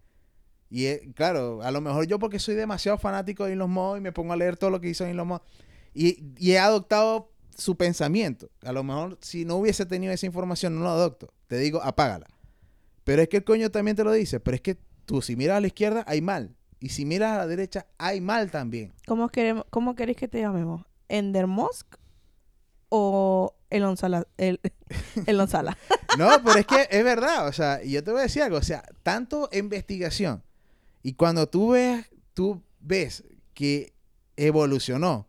Y 0.69 0.87
eh, 0.87 1.13
claro, 1.15 1.61
a 1.61 1.71
lo 1.71 1.79
mejor 1.79 2.07
yo 2.07 2.19
porque 2.19 2.39
soy 2.39 2.55
demasiado 2.55 2.97
fanático 2.97 3.45
de 3.45 3.53
Elon 3.53 3.71
Musk 3.71 3.99
y 3.99 4.01
me 4.01 4.11
pongo 4.11 4.33
a 4.33 4.35
leer 4.35 4.57
todo 4.57 4.69
lo 4.69 4.81
que 4.81 4.89
hizo 4.89 5.05
Elon 5.05 5.29
Musk. 5.29 5.43
Y, 5.93 6.25
y 6.37 6.51
he 6.51 6.59
adoptado 6.59 7.31
su 7.57 7.77
pensamiento. 7.77 8.49
A 8.63 8.73
lo 8.73 8.83
mejor 8.83 9.17
si 9.21 9.45
no 9.45 9.55
hubiese 9.55 9.85
tenido 9.85 10.11
esa 10.11 10.25
información, 10.25 10.75
no 10.75 10.81
lo 10.81 10.89
adopto. 10.89 11.31
Te 11.47 11.57
digo, 11.57 11.81
apágala. 11.81 12.27
Pero 13.05 13.21
es 13.21 13.29
que 13.29 13.37
el 13.37 13.45
coño 13.45 13.71
también 13.71 13.95
te 13.95 14.03
lo 14.03 14.11
dice. 14.11 14.41
Pero 14.41 14.55
es 14.55 14.61
que 14.61 14.77
tú 15.05 15.21
si 15.21 15.37
miras 15.37 15.55
a 15.55 15.61
la 15.61 15.67
izquierda, 15.67 16.03
hay 16.05 16.19
mal. 16.19 16.53
Y 16.81 16.89
si 16.89 17.05
miras 17.05 17.31
a 17.31 17.37
la 17.37 17.47
derecha, 17.47 17.87
hay 17.97 18.19
mal 18.19 18.51
también. 18.51 18.91
¿Cómo, 19.07 19.29
queremos, 19.29 19.63
¿Cómo 19.69 19.95
queréis 19.95 20.17
que 20.17 20.27
te 20.27 20.41
llamemos? 20.41 20.85
¿Ender 21.07 21.47
Musk 21.47 21.95
o 22.89 23.54
Elon 23.69 23.97
Sala? 23.97 24.27
El, 24.37 24.59
Elon 25.25 25.47
Sala. 25.47 25.77
No, 26.17 26.29
pero 26.45 26.59
es 26.59 26.65
que 26.65 26.87
es 26.89 27.03
verdad, 27.03 27.45
o 27.47 27.51
sea, 27.51 27.83
y 27.83 27.91
yo 27.91 28.03
te 28.03 28.11
voy 28.11 28.21
a 28.21 28.23
decir 28.23 28.41
algo, 28.41 28.57
o 28.57 28.63
sea, 28.63 28.83
tanto 29.03 29.49
investigación 29.51 30.41
y 31.03 31.13
cuando 31.13 31.47
tú 31.47 31.71
ves, 31.71 32.09
tú 32.33 32.63
ves 32.79 33.23
que 33.53 33.93
evolucionó, 34.37 35.27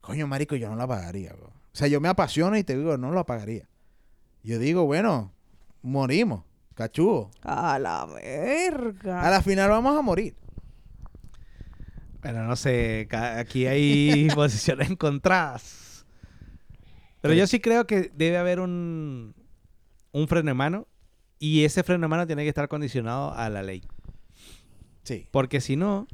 coño, 0.00 0.26
marico, 0.26 0.56
yo 0.56 0.70
no 0.70 0.76
la 0.76 0.86
pagaría, 0.86 1.32
bro. 1.32 1.48
O 1.48 1.76
sea, 1.76 1.86
yo 1.88 2.00
me 2.00 2.08
apasiono 2.08 2.56
y 2.56 2.64
te 2.64 2.78
digo, 2.78 2.96
no 2.96 3.10
lo 3.10 3.26
pagaría. 3.26 3.68
Yo 4.42 4.58
digo, 4.58 4.86
bueno, 4.86 5.32
morimos, 5.82 6.44
cachudo. 6.74 7.30
A 7.42 7.78
la 7.78 8.06
verga. 8.06 9.20
A 9.20 9.30
la 9.30 9.42
final 9.42 9.68
vamos 9.68 9.98
a 9.98 10.00
morir. 10.00 10.34
Bueno, 12.22 12.44
no 12.44 12.56
sé, 12.56 13.06
aquí 13.10 13.66
hay 13.66 14.28
posiciones 14.34 14.88
encontradas. 14.88 15.91
Pero 17.22 17.34
yo 17.34 17.46
sí 17.46 17.60
creo 17.60 17.86
que 17.86 18.10
debe 18.14 18.36
haber 18.36 18.60
un, 18.60 19.34
un 20.12 20.28
freno 20.28 20.50
de 20.50 20.54
mano 20.54 20.88
y 21.38 21.64
ese 21.64 21.82
freno 21.82 22.02
de 22.02 22.08
mano 22.08 22.26
tiene 22.26 22.42
que 22.42 22.48
estar 22.48 22.68
condicionado 22.68 23.32
a 23.32 23.48
la 23.48 23.62
ley. 23.62 23.82
Sí. 25.04 25.26
Porque 25.30 25.60
si 25.60 25.76
no, 25.76 26.06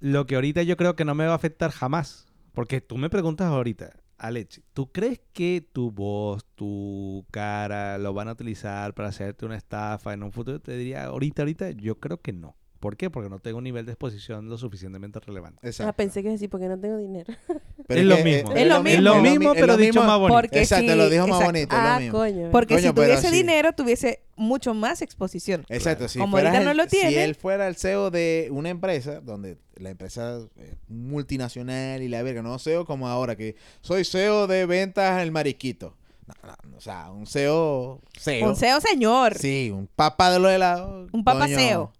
lo 0.00 0.26
que 0.26 0.34
ahorita 0.34 0.62
yo 0.62 0.76
creo 0.76 0.94
que 0.96 1.04
no 1.04 1.14
me 1.14 1.26
va 1.26 1.32
a 1.32 1.36
afectar 1.36 1.70
jamás. 1.70 2.26
Porque 2.52 2.80
tú 2.80 2.98
me 2.98 3.08
preguntas 3.08 3.46
ahorita, 3.46 3.92
Alex, 4.18 4.62
¿tú 4.74 4.90
crees 4.90 5.20
que 5.32 5.64
tu 5.72 5.92
voz, 5.92 6.44
tu 6.56 7.24
cara 7.30 7.98
lo 7.98 8.12
van 8.12 8.26
a 8.26 8.32
utilizar 8.32 8.94
para 8.94 9.10
hacerte 9.10 9.46
una 9.46 9.56
estafa 9.56 10.12
en 10.12 10.24
un 10.24 10.32
futuro? 10.32 10.60
Te 10.60 10.76
diría, 10.76 11.04
ahorita, 11.04 11.42
ahorita, 11.42 11.70
yo 11.70 12.00
creo 12.00 12.20
que 12.20 12.32
no. 12.32 12.56
¿Por 12.80 12.96
qué? 12.96 13.10
Porque 13.10 13.28
no 13.28 13.40
tengo 13.40 13.58
un 13.58 13.64
nivel 13.64 13.84
de 13.86 13.92
exposición 13.92 14.48
lo 14.48 14.56
suficientemente 14.56 15.18
relevante. 15.18 15.66
Exacto. 15.66 15.90
Ah, 15.90 15.92
pensé 15.92 16.22
que 16.22 16.28
decir 16.28 16.48
porque 16.48 16.68
no 16.68 16.78
tengo 16.78 16.96
dinero. 16.96 17.32
Pero 17.88 18.00
es 18.00 18.06
lo 18.06 18.16
que, 18.16 18.24
mismo. 18.24 18.52
Es 18.54 18.66
lo 18.68 18.76
Es 18.86 19.00
lo 19.00 19.14
mismo. 19.16 19.30
mismo, 19.30 19.54
pero 19.54 19.66
lo 19.68 19.76
dicho 19.76 20.00
mismo. 20.00 20.04
más 20.04 20.18
bonito. 20.18 20.34
Porque 20.34 20.58
Exacto, 20.60 20.92
sí, 20.92 20.98
lo 20.98 21.08
dijo 21.08 21.26
más 21.26 21.40
exacto. 21.40 21.52
bonito, 21.52 21.76
lo 21.76 21.82
ah, 21.82 21.98
mismo. 21.98 22.18
coño. 22.18 22.50
Porque 22.50 22.74
Coño, 22.74 22.88
si 22.88 22.94
tuviese 22.94 23.30
sí. 23.30 23.34
dinero, 23.34 23.72
tuviese 23.72 24.22
mucho 24.36 24.74
más 24.74 25.00
exposición. 25.02 25.64
Exacto, 25.70 26.06
si, 26.06 26.18
Como 26.18 26.32
fueras 26.32 26.62
no 26.62 26.74
lo 26.74 26.84
si 26.84 26.90
tiene. 26.90 27.24
él 27.24 27.34
fuera 27.34 27.66
el 27.66 27.76
CEO 27.76 28.10
de 28.10 28.48
una 28.52 28.68
empresa, 28.68 29.20
donde 29.20 29.56
la 29.76 29.90
empresa 29.90 30.38
es 30.56 30.76
multinacional 30.88 32.02
y 32.02 32.08
la 32.08 32.22
verga, 32.22 32.42
no 32.42 32.58
CEO 32.58 32.84
como 32.84 33.08
ahora, 33.08 33.36
que 33.36 33.56
soy 33.80 34.04
CEO 34.04 34.46
de 34.46 34.66
ventas 34.66 35.22
el 35.22 35.32
mariquito. 35.32 35.96
No, 36.26 36.34
no, 36.70 36.76
o 36.76 36.80
sea, 36.80 37.10
un 37.10 37.26
CEO, 37.26 38.02
CEO. 38.18 38.48
Un 38.50 38.54
CEO 38.56 38.80
señor. 38.82 39.34
Sí, 39.38 39.70
un 39.74 39.86
papá 39.86 40.30
de 40.30 40.38
los 40.38 40.50
helados. 40.52 41.08
Un 41.12 41.24
papá 41.24 41.46
coño. 41.46 41.56
CEO. 41.58 41.92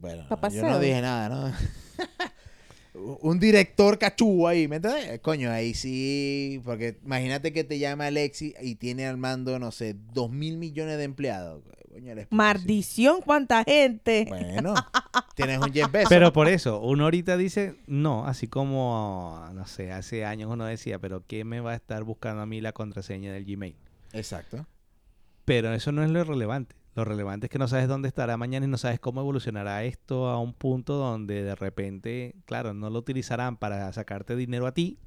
Bueno, 0.00 0.26
yo 0.52 0.62
no 0.62 0.78
dije 0.78 1.00
nada, 1.00 1.28
¿no? 1.28 1.52
un 3.20 3.38
director 3.38 3.98
cachúo 3.98 4.48
ahí, 4.48 4.68
¿me 4.68 4.76
entiendes? 4.76 5.20
Coño, 5.20 5.50
ahí 5.50 5.74
sí, 5.74 6.60
porque 6.64 6.98
imagínate 7.04 7.52
que 7.52 7.64
te 7.64 7.78
llama 7.78 8.06
Alexi 8.06 8.54
y 8.60 8.76
tiene 8.76 9.06
al 9.06 9.16
mando, 9.16 9.58
no 9.58 9.70
sé, 9.70 9.96
dos 10.12 10.30
mil 10.30 10.56
millones 10.56 10.98
de 10.98 11.04
empleados. 11.04 11.62
Coño. 11.90 12.14
Maldición, 12.30 13.20
cuánta 13.22 13.64
gente. 13.64 14.26
Bueno, 14.28 14.74
tienes 15.34 15.58
un 15.58 15.72
Jeff 15.72 15.90
Bezos. 15.90 16.08
Pero 16.08 16.32
por 16.32 16.48
eso, 16.48 16.80
uno 16.80 17.04
ahorita 17.04 17.36
dice, 17.36 17.76
no, 17.86 18.24
así 18.26 18.46
como, 18.46 19.44
no 19.52 19.66
sé, 19.66 19.90
hace 19.90 20.24
años 20.24 20.50
uno 20.50 20.64
decía, 20.64 20.98
pero 21.00 21.24
¿qué 21.26 21.44
me 21.44 21.60
va 21.60 21.72
a 21.72 21.76
estar 21.76 22.04
buscando 22.04 22.42
a 22.42 22.46
mí 22.46 22.60
la 22.60 22.72
contraseña 22.72 23.32
del 23.32 23.44
Gmail? 23.44 23.74
Exacto. 24.12 24.66
Pero 25.44 25.72
eso 25.74 25.90
no 25.92 26.04
es 26.04 26.10
lo 26.10 26.22
relevante. 26.22 26.76
Lo 26.94 27.04
relevante 27.04 27.46
es 27.46 27.50
que 27.50 27.58
no 27.58 27.68
sabes 27.68 27.86
dónde 27.86 28.08
estará 28.08 28.36
mañana 28.36 28.66
y 28.66 28.68
no 28.68 28.78
sabes 28.78 28.98
cómo 28.98 29.20
evolucionará 29.20 29.84
esto 29.84 30.28
a 30.28 30.40
un 30.40 30.52
punto 30.52 30.94
donde 30.94 31.42
de 31.42 31.54
repente, 31.54 32.34
claro, 32.44 32.74
no 32.74 32.90
lo 32.90 32.98
utilizarán 32.98 33.56
para 33.56 33.92
sacarte 33.92 34.34
dinero 34.34 34.66
a 34.66 34.72
ti, 34.72 34.98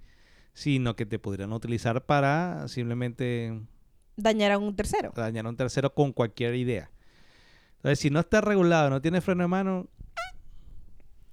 sino 0.53 0.95
que 0.95 1.05
te 1.05 1.19
podrían 1.19 1.51
utilizar 1.53 2.05
para 2.05 2.67
simplemente 2.67 3.61
Dañar 4.15 4.51
a 4.51 4.57
un 4.57 4.75
tercero. 4.75 5.11
dañar 5.15 5.45
a 5.45 5.49
un 5.49 5.57
tercero 5.57 5.93
con 5.93 6.13
cualquier 6.13 6.55
idea. 6.55 6.91
Entonces, 7.77 7.99
si 7.99 8.09
no 8.09 8.19
está 8.19 8.41
regulado, 8.41 8.89
no 8.89 9.01
tiene 9.01 9.21
freno 9.21 9.43
de 9.43 9.47
mano, 9.47 9.87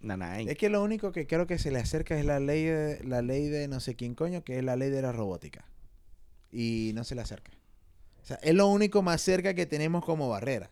nada, 0.00 0.40
Es 0.40 0.56
que 0.56 0.70
lo 0.70 0.82
único 0.82 1.12
que 1.12 1.26
creo 1.26 1.46
que 1.46 1.58
se 1.58 1.70
le 1.70 1.78
acerca 1.78 2.18
es 2.18 2.24
la 2.24 2.40
ley 2.40 2.64
de, 2.64 3.04
la 3.04 3.20
ley 3.22 3.48
de 3.48 3.68
no 3.68 3.80
sé 3.80 3.96
quién 3.96 4.14
coño, 4.14 4.42
que 4.44 4.58
es 4.58 4.64
la 4.64 4.76
ley 4.76 4.90
de 4.90 5.02
la 5.02 5.12
robótica. 5.12 5.64
Y 6.50 6.92
no 6.94 7.04
se 7.04 7.14
le 7.14 7.20
acerca. 7.20 7.52
Sea, 8.28 8.38
es 8.42 8.54
lo 8.54 8.66
único 8.68 9.02
más 9.02 9.22
cerca 9.22 9.54
que 9.54 9.66
tenemos 9.66 10.04
como 10.04 10.28
barrera. 10.28 10.70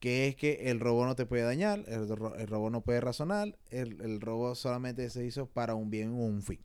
Que 0.00 0.26
es 0.26 0.36
que 0.36 0.70
el 0.70 0.80
robot 0.80 1.06
no 1.06 1.14
te 1.16 1.26
puede 1.26 1.42
dañar, 1.44 1.84
el, 1.86 2.08
ro- 2.08 2.34
el 2.34 2.48
robot 2.48 2.72
no 2.72 2.80
puede 2.80 3.00
razonar, 3.00 3.56
el, 3.70 4.00
el 4.00 4.20
robot 4.20 4.56
solamente 4.56 5.08
se 5.10 5.24
hizo 5.24 5.46
para 5.46 5.74
un 5.76 5.90
bien 5.90 6.10
o 6.10 6.16
un 6.24 6.42
fin. 6.42 6.58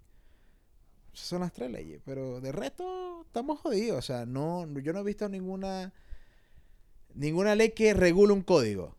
Esas 1.13 1.27
son 1.27 1.41
las 1.41 1.51
tres 1.53 1.69
leyes, 1.69 2.01
pero 2.05 2.41
de 2.41 2.51
resto 2.51 3.23
estamos 3.27 3.59
jodidos. 3.59 3.99
O 3.99 4.01
sea, 4.01 4.25
no, 4.25 4.65
yo 4.79 4.93
no 4.93 4.99
he 4.99 5.03
visto 5.03 5.29
ninguna 5.29 5.93
ninguna 7.13 7.55
ley 7.55 7.71
que 7.71 7.93
regule 7.93 8.33
un 8.33 8.41
código. 8.43 8.95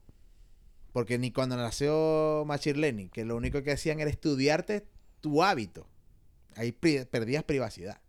Porque 0.93 1.19
ni 1.19 1.33
cuando 1.33 1.57
nació 1.57 2.45
Machine 2.47 2.79
Learning, 2.79 3.09
que 3.11 3.25
lo 3.25 3.37
único 3.37 3.63
que 3.63 3.73
hacían 3.73 4.01
era 4.01 4.11
estudiarte 4.11 4.87
tu 5.21 5.43
hábito. 5.43 5.87
Ahí 6.57 6.73
perdías 6.73 7.45
privacidad. 7.45 8.01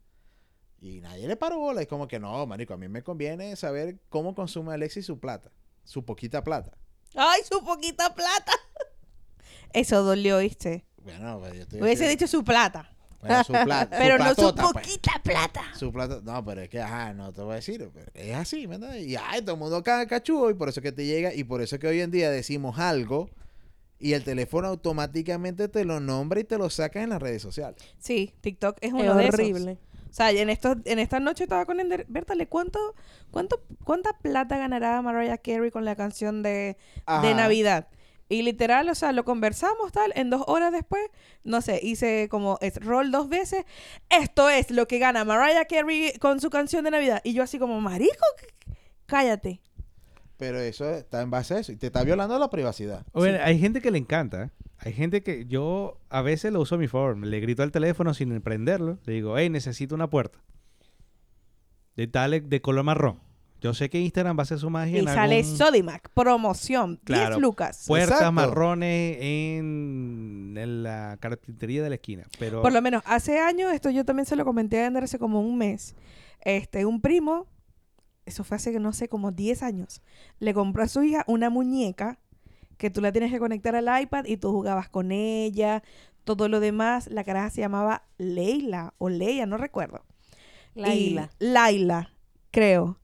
Y 0.82 1.02
nadie 1.02 1.28
le 1.28 1.36
paró 1.36 1.60
bola. 1.60 1.82
Es 1.82 1.88
como 1.88 2.08
que 2.08 2.20
no, 2.20 2.46
marico, 2.46 2.74
a 2.74 2.78
mí 2.78 2.88
me 2.88 3.04
conviene 3.04 3.56
saber 3.56 4.00
cómo 4.10 4.34
consume 4.34 4.74
Alexis 4.74 5.06
su 5.06 5.20
plata. 5.20 5.52
Su 5.84 6.06
poquita 6.06 6.44
plata. 6.44 6.78
¡Ay, 7.16 7.42
su 7.50 7.64
poquita 7.64 8.14
plata! 8.14 8.54
Eso 9.74 10.04
dolió, 10.04 10.40
¿viste? 10.40 10.86
Bueno, 11.04 11.40
pues 11.40 11.54
yo 11.54 11.62
estoy... 11.62 11.82
Hubiese 11.82 12.08
dicho 12.08 12.28
su 12.28 12.44
plata. 12.44 12.90
Bueno, 13.22 13.44
su 13.44 13.52
plata. 13.54 13.90
Pero 13.98 14.18
no 14.18 14.34
su 14.34 14.56
pues. 14.56 14.74
poquita 14.74 15.22
plata. 15.24 15.64
Su 15.76 15.92
plata, 15.92 16.22
no, 16.24 16.44
pero 16.46 16.62
es 16.62 16.70
que, 16.70 16.80
ajá, 16.80 17.14
no 17.14 17.34
te 17.34 17.42
voy 17.42 17.54
a 17.54 17.56
decir, 17.56 17.90
pero 17.94 18.12
es 18.14 18.36
así, 18.36 18.68
¿me 18.68 18.76
entiendes? 18.76 19.06
Y 19.06 19.16
ay, 19.18 19.42
todo 19.42 19.54
el 19.54 19.60
mundo 19.60 19.84
caga 19.84 20.08
cachudo 20.08 20.50
y 20.50 20.54
por 20.54 20.70
eso 20.70 20.80
es 20.80 20.84
que 20.84 20.92
te 20.92 21.06
llega 21.06 21.34
y 21.34 21.44
por 21.44 21.62
eso 21.62 21.76
es 21.76 21.82
que 21.82 21.88
hoy 21.88 22.00
en 22.00 22.12
día 22.12 22.32
decimos 22.32 22.80
algo 22.80 23.30
y 24.00 24.14
el 24.14 24.24
teléfono 24.24 24.70
automáticamente 24.70 25.68
te 25.68 25.84
lo 25.84 26.00
nombra 26.00 26.40
y 26.40 26.46
te 26.46 26.58
lo 26.58 26.70
saca 26.70 27.04
en 27.04 27.10
las 27.10 27.22
redes 27.22 27.42
sociales. 27.42 27.82
Sí, 27.98 28.34
TikTok 28.42 28.78
es 28.80 28.90
Es 28.90 28.94
uno 28.94 29.16
de 29.16 29.28
esos. 29.28 29.78
O 30.10 30.14
sea, 30.14 30.32
en 30.32 30.50
estos, 30.50 30.78
en 30.86 31.00
esta 31.00 31.20
noche 31.20 31.44
estaba 31.44 31.66
con 31.66 31.80
Ender, 31.80 32.06
Bertale, 32.10 32.48
¿cuánto, 32.48 32.96
cuánto, 33.32 33.62
¿cuánta 33.84 34.14
plata 34.18 34.58
ganará 34.58 35.02
Mariah 35.02 35.38
Carey 35.38 35.70
con 35.72 35.86
la 35.86 35.96
canción 35.96 36.42
de, 36.42 36.78
de. 37.22 37.34
Navidad? 37.36 37.88
Y 38.28 38.44
literal, 38.44 38.90
o 38.90 38.96
sea, 38.96 39.12
lo 39.12 39.26
conversamos 39.26 39.92
tal, 39.92 40.12
en 40.16 40.30
dos 40.30 40.44
horas 40.48 40.72
después, 40.72 41.02
no 41.44 41.62
sé, 41.62 41.80
hice 41.82 42.28
como 42.30 42.58
es, 42.62 42.76
roll 42.76 43.12
dos 43.12 43.28
veces. 43.28 43.66
Esto 44.10 44.50
es 44.50 44.70
lo 44.72 44.88
que 44.88 45.00
gana 45.00 45.26
Mariah 45.26 45.66
Carey 45.66 46.14
con 46.20 46.40
su 46.40 46.50
canción 46.50 46.84
de 46.84 46.92
Navidad. 46.92 47.22
Y 47.24 47.34
yo 47.34 47.42
así 47.42 47.58
como, 47.58 47.80
marico, 47.82 48.26
cállate. 49.08 49.62
Pero 50.38 50.60
eso 50.60 50.90
está 50.90 51.22
en 51.22 51.32
base 51.32 51.56
a 51.56 51.60
eso 51.60 51.72
y 51.72 51.76
te 51.76 51.88
está 51.88 52.04
violando 52.04 52.38
la 52.40 52.50
privacidad. 52.50 53.06
Bueno, 53.14 53.40
hay 53.42 53.60
gente 53.60 53.82
que 53.82 53.92
le 53.92 53.98
encanta. 53.98 54.44
¿eh? 54.44 54.50
Hay 54.80 54.94
gente 54.94 55.24
que 55.24 55.46
yo 55.46 56.00
a 56.10 56.22
veces 56.22 56.54
lo 56.54 56.62
uso 56.62 56.76
a 56.76 56.78
mi 56.78 56.88
favor. 56.88 57.18
Le 57.18 57.40
grito 57.42 57.64
al 57.64 57.72
teléfono 57.72 58.14
sin 58.14 58.40
prenderlo. 58.42 58.98
Le 59.06 59.14
digo, 59.14 59.38
hey, 59.38 59.50
necesito 59.50 59.94
una 59.96 60.10
puerta. 60.10 60.40
De 61.96 62.08
tal, 62.08 62.48
de 62.50 62.62
color 62.62 62.84
marrón. 62.84 63.20
Yo 63.62 63.74
sé 63.74 63.90
que 63.90 64.00
Instagram 64.00 64.38
va 64.38 64.42
a 64.42 64.44
hacer 64.44 64.58
su 64.58 64.70
magia 64.70 64.96
Y 64.96 65.00
en 65.00 65.06
sale 65.08 65.40
algún- 65.40 65.58
Sodimac, 65.58 66.10
promoción, 66.14 66.92
10 66.92 67.20
Claro. 67.20 67.40
lucas. 67.42 67.84
puertas 67.88 68.12
Exacto. 68.12 68.32
marrones 68.32 69.18
en, 69.20 70.56
en 70.58 70.84
la 70.84 71.18
carpintería 71.20 71.84
de 71.84 71.90
la 71.90 71.96
esquina. 71.96 72.24
Pero 72.40 72.62
Por 72.62 72.72
lo 72.72 72.82
menos 72.82 73.04
hace 73.06 73.38
años, 73.40 73.74
esto 73.74 73.90
yo 73.90 74.06
también 74.06 74.26
se 74.26 74.38
lo 74.38 74.46
comenté 74.46 74.82
a 74.82 74.88
Ander 74.88 75.04
hace 75.04 75.20
como 75.20 75.42
un 75.42 75.58
mes. 75.58 75.94
Este, 76.40 76.86
un 76.86 77.02
primo, 77.02 77.48
eso 78.26 78.46
fue 78.46 78.56
hace, 78.56 78.80
no 78.80 78.94
sé, 78.94 79.10
como 79.10 79.34
10 79.34 79.62
años, 79.62 80.02
le 80.40 80.54
compró 80.54 80.84
a 80.84 80.88
su 80.88 81.04
hija 81.04 81.26
una 81.28 81.50
muñeca 81.50 82.18
que 82.80 82.90
tú 82.90 83.02
la 83.02 83.12
tienes 83.12 83.30
que 83.32 83.40
conectar 83.40 83.76
al 83.76 84.02
iPad 84.02 84.24
y 84.26 84.38
tú 84.38 84.52
jugabas 84.54 84.88
con 84.90 85.12
ella, 85.12 85.84
todo 86.24 86.48
lo 86.48 86.62
demás. 86.62 87.08
La 87.08 87.26
caraja 87.26 87.50
se 87.50 87.60
llamaba 87.62 88.04
Leila 88.18 88.94
o 88.98 89.10
Leia, 89.10 89.46
no 89.46 89.58
recuerdo. 89.58 90.06
Laila. 90.76 91.30
Y- 91.40 91.44
Laila, 91.46 92.14
creo. 92.52 92.98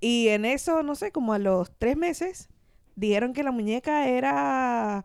Y 0.00 0.28
en 0.28 0.44
eso, 0.44 0.84
no 0.84 0.94
sé, 0.94 1.10
como 1.10 1.32
a 1.32 1.40
los 1.40 1.72
tres 1.76 1.96
meses, 1.96 2.48
dijeron 2.94 3.32
que 3.32 3.42
la 3.42 3.50
muñeca 3.50 4.08
era 4.08 5.04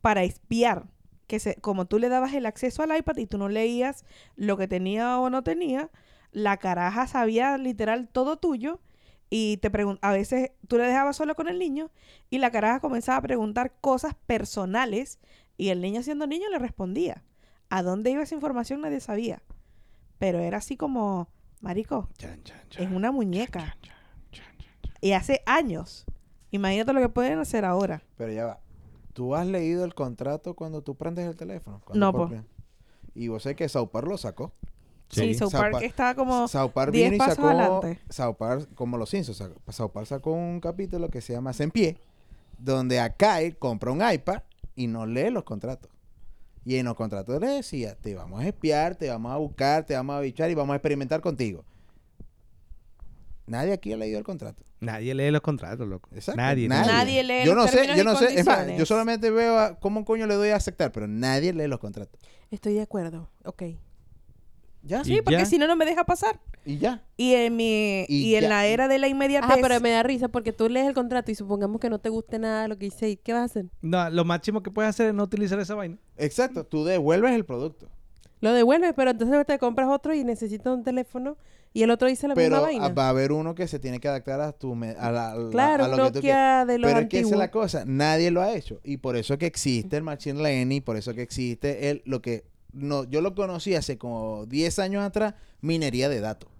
para 0.00 0.24
espiar. 0.24 0.86
Que 1.26 1.38
se, 1.38 1.56
como 1.56 1.84
tú 1.84 1.98
le 1.98 2.08
dabas 2.08 2.32
el 2.32 2.46
acceso 2.46 2.82
al 2.82 2.96
iPad 2.96 3.18
y 3.18 3.26
tú 3.26 3.36
no 3.36 3.50
leías 3.50 4.06
lo 4.34 4.56
que 4.56 4.66
tenía 4.66 5.18
o 5.20 5.28
no 5.28 5.42
tenía, 5.42 5.90
la 6.32 6.56
caraja 6.56 7.06
sabía 7.06 7.58
literal 7.58 8.08
todo 8.08 8.38
tuyo 8.38 8.80
y 9.30 9.58
te 9.58 9.70
a 10.00 10.12
veces 10.12 10.52
tú 10.68 10.78
le 10.78 10.84
dejabas 10.84 11.16
solo 11.16 11.34
con 11.34 11.48
el 11.48 11.58
niño 11.58 11.90
y 12.30 12.38
la 12.38 12.50
caraja 12.50 12.80
comenzaba 12.80 13.18
a 13.18 13.22
preguntar 13.22 13.72
cosas 13.80 14.14
personales 14.26 15.18
y 15.56 15.68
el 15.68 15.80
niño 15.80 16.02
siendo 16.02 16.26
niño 16.26 16.48
le 16.50 16.58
respondía. 16.58 17.24
¿A 17.70 17.82
dónde 17.82 18.10
iba 18.10 18.22
esa 18.22 18.34
información? 18.34 18.80
Nadie 18.80 19.00
sabía. 19.00 19.42
Pero 20.18 20.38
era 20.38 20.58
así 20.58 20.76
como, 20.76 21.28
marico, 21.60 22.08
Chan, 22.16 22.42
chan, 22.42 22.60
chan, 22.70 22.84
es 22.84 22.90
una 22.90 23.12
muñeca. 23.12 23.76
Y 25.00 25.12
hace 25.12 25.42
años. 25.46 26.06
Imagínate 26.50 26.92
lo 26.92 27.00
que 27.00 27.08
pueden 27.08 27.38
hacer 27.38 27.64
ahora. 27.64 28.02
Pero 28.16 28.32
ya 28.32 28.46
va. 28.46 28.60
¿Tú 29.12 29.34
has 29.34 29.46
leído 29.46 29.84
el 29.84 29.94
contrato 29.94 30.54
cuando 30.54 30.82
tú 30.82 30.96
prendes 30.96 31.26
el 31.26 31.36
teléfono? 31.36 31.82
No, 31.94 32.12
prim- 32.12 32.44
Y 33.14 33.28
vos 33.28 33.42
sé 33.42 33.54
que 33.54 33.68
South 33.68 33.90
Park 33.90 34.08
lo 34.08 34.16
sacó. 34.16 34.52
Sí, 35.10 35.20
Sí. 35.20 35.34
South 35.34 35.50
South 35.50 35.60
Park 35.60 35.72
Park- 35.72 35.84
está 35.84 36.14
como... 36.14 36.48
South 36.48 36.70
Park 36.72 36.92
10 36.92 37.04
vino 37.10 37.16
y 37.16 37.18
pasos 37.18 37.36
sacó... 37.36 37.48
adelante. 37.48 38.00
South 38.10 38.36
Park, 38.36 38.68
como 38.74 38.98
los 38.98 39.08
Simpsons, 39.08 39.38
sacó- 39.38 39.72
South 39.72 39.90
Park 39.90 40.06
sacó 40.06 40.32
un 40.32 40.60
capítulo 40.60 41.08
que 41.08 41.20
se 41.22 41.32
llama 41.32 41.52
En 41.58 41.70
Pie, 41.70 41.98
donde 42.58 43.00
Akai 43.00 43.52
compra 43.52 43.90
un 43.90 44.02
iPad 44.06 44.42
y 44.76 44.86
no 44.86 45.06
lee 45.06 45.30
los 45.30 45.44
contratos. 45.44 45.90
Y 46.64 46.76
en 46.76 46.84
los 46.84 46.94
contratos 46.96 47.40
le 47.40 47.46
decía, 47.48 47.94
te 47.94 48.14
vamos 48.14 48.42
a 48.42 48.46
espiar, 48.48 48.96
te 48.96 49.08
vamos 49.08 49.32
a 49.32 49.36
buscar, 49.38 49.86
te 49.86 49.94
vamos 49.94 50.16
a 50.16 50.20
bichar 50.20 50.50
y 50.50 50.54
vamos 50.54 50.74
a 50.74 50.76
experimentar 50.76 51.22
contigo. 51.22 51.64
Nadie 53.46 53.72
aquí 53.72 53.92
ha 53.92 53.96
leído 53.96 54.18
el 54.18 54.24
contrato. 54.24 54.62
Nadie 54.80 55.14
lee 55.14 55.30
los 55.30 55.40
contratos, 55.40 55.88
loco. 55.88 56.08
Exacto. 56.14 56.40
Nadie. 56.40 56.68
Nadie, 56.68 56.92
Nadie 56.92 57.24
lee 57.24 57.46
yo 57.46 57.54
los 57.54 57.64
no 57.64 57.72
sé, 57.72 57.96
yo 57.96 58.04
no 58.04 58.14
sé, 58.16 58.38
es 58.38 58.46
más, 58.46 58.66
yo 58.76 58.84
solamente 58.84 59.30
veo 59.30 59.58
a 59.58 59.80
cómo 59.80 60.04
coño 60.04 60.26
le 60.26 60.34
doy 60.34 60.50
a 60.50 60.56
aceptar, 60.56 60.92
pero 60.92 61.08
nadie 61.08 61.52
lee 61.54 61.66
los 61.66 61.80
contratos. 61.80 62.20
Estoy 62.50 62.74
de 62.74 62.82
acuerdo. 62.82 63.30
Ok. 63.44 63.62
Ya, 64.82 65.02
Sí, 65.04 65.20
porque 65.24 65.38
ya. 65.40 65.44
si 65.46 65.58
no, 65.58 65.66
no 65.66 65.76
me 65.76 65.84
deja 65.84 66.04
pasar. 66.04 66.40
y 66.64 66.78
ya. 66.78 67.02
Y 67.16 67.34
en 67.34 67.56
mi 67.56 68.04
Y 68.08 68.30
y, 68.30 68.34
en 68.36 68.48
la 68.48 68.66
era 68.66 68.88
de 68.88 68.98
la 68.98 69.08
inmediatez... 69.08 69.50
Ajá, 69.50 69.58
pero 69.60 69.80
me 69.80 69.90
da 69.90 70.02
risa 70.02 70.28
porque 70.28 70.52
tú 70.52 70.68
lees 70.68 70.86
el 70.86 70.94
contrato 70.94 71.30
y 71.30 71.34
supongamos 71.34 71.80
que 71.80 71.90
no 71.90 71.98
te 71.98 72.08
guste 72.10 72.38
nada 72.38 72.68
lo 72.68 72.76
que 72.78 72.86
dice. 72.86 73.08
¿Y 73.10 73.16
qué 73.16 73.32
vas 73.32 73.42
a 73.42 73.44
hacer? 73.44 73.66
No, 73.82 74.08
lo 74.10 74.24
máximo 74.24 74.62
que 74.62 74.70
puedes 74.70 74.88
hacer 74.90 75.08
es 75.08 75.14
no 75.14 75.24
utilizar 75.24 75.58
esa 75.60 75.74
vaina. 75.74 75.96
Exacto, 76.16 76.64
tú 76.64 76.84
devuelves 76.84 77.32
el 77.34 77.44
producto. 77.44 77.88
Lo 78.40 78.52
devuelves, 78.52 78.92
pero 78.94 79.10
entonces 79.10 79.44
te 79.46 79.58
compras 79.58 79.88
otro 79.90 80.14
y 80.14 80.22
necesitas 80.24 80.72
un 80.72 80.84
teléfono 80.84 81.36
y 81.74 81.82
el 81.82 81.90
otro 81.90 82.06
dice 82.08 82.28
la 82.28 82.34
Pero 82.34 82.50
misma 82.56 82.60
vaina. 82.60 82.84
ah, 82.86 82.88
va 82.90 83.06
a 83.06 83.08
haber 83.08 83.32
uno 83.32 83.54
que 83.56 83.66
se 83.66 83.78
tiene 83.80 83.98
que 83.98 84.06
adaptar 84.08 84.40
a 84.40 84.52
tu 84.52 84.72
a, 84.74 84.76
la- 85.10 85.32
a 85.32 85.36
la- 85.36 85.50
claro, 85.50 85.84
a 85.84 85.88
lo 85.88 85.94
un 85.96 86.02
que 86.04 86.10
tú. 86.12 86.14
Nokia 86.18 86.64
de 86.64 86.78
los 86.78 86.88
Pero 86.88 87.00
es 87.00 87.08
que 87.08 87.16
esa 87.18 87.26
es 87.26 87.32
antiguos. 87.32 87.38
la 87.38 87.50
cosa, 87.50 87.82
nadie 87.84 88.30
lo 88.30 88.40
ha 88.40 88.52
hecho 88.54 88.80
y 88.84 88.98
por 88.98 89.16
eso 89.16 89.36
que 89.38 89.46
existe 89.46 89.96
el 89.96 90.04
machine 90.04 90.40
learning, 90.40 90.82
por 90.82 90.96
eso 90.96 91.14
que 91.14 91.22
existe 91.22 91.90
el 91.90 92.02
lo 92.04 92.22
que 92.22 92.44
no 92.72 93.04
yo 93.04 93.20
lo 93.20 93.34
conocí 93.34 93.74
hace 93.74 93.98
como 93.98 94.46
10 94.46 94.78
años 94.78 95.02
atrás, 95.04 95.34
minería 95.60 96.08
de 96.08 96.20
datos, 96.20 96.50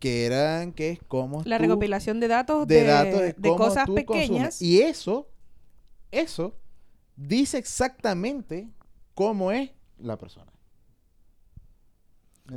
que 0.00 0.26
eran 0.26 0.72
que 0.72 0.90
es 0.90 0.98
como 1.06 1.42
La 1.44 1.58
tú- 1.58 1.62
recopilación 1.64 2.18
de 2.20 2.28
datos 2.28 2.66
de, 2.66 2.74
de, 2.76 2.84
datos 2.84 3.20
de, 3.20 3.32
de 3.34 3.48
cómo 3.48 3.56
cosas 3.56 3.88
pequeñas. 3.88 4.28
consumes. 4.58 4.62
Y 4.62 4.80
eso 4.82 5.28
eso 6.10 6.56
dice 7.16 7.58
exactamente 7.58 8.68
cómo 9.14 9.52
es 9.52 9.70
la 9.98 10.16
persona. 10.18 10.50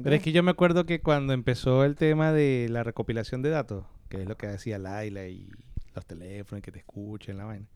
Pero 0.02 0.16
es 0.16 0.24
que 0.24 0.32
yo 0.32 0.42
me 0.42 0.50
acuerdo 0.52 0.86
que 0.88 1.02
cuando 1.02 1.34
empezó 1.34 1.84
el 1.84 1.96
tema 1.96 2.32
de 2.32 2.68
la 2.70 2.84
recopilación 2.84 3.44
de 3.44 3.50
datos, 3.52 3.86
que 4.10 4.22
es 4.24 4.28
lo 4.28 4.38
que 4.38 4.48
hacía 4.48 4.80
Laila 4.80 5.28
y 5.28 5.52
los 5.94 6.06
teléfonos 6.08 6.64
que 6.64 6.72
te 6.72 6.80
escuchen 6.80 7.38
la 7.38 7.46
vaina, 7.46 7.68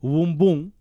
hubo 0.00 0.20
un 0.20 0.36
boom, 0.36 0.72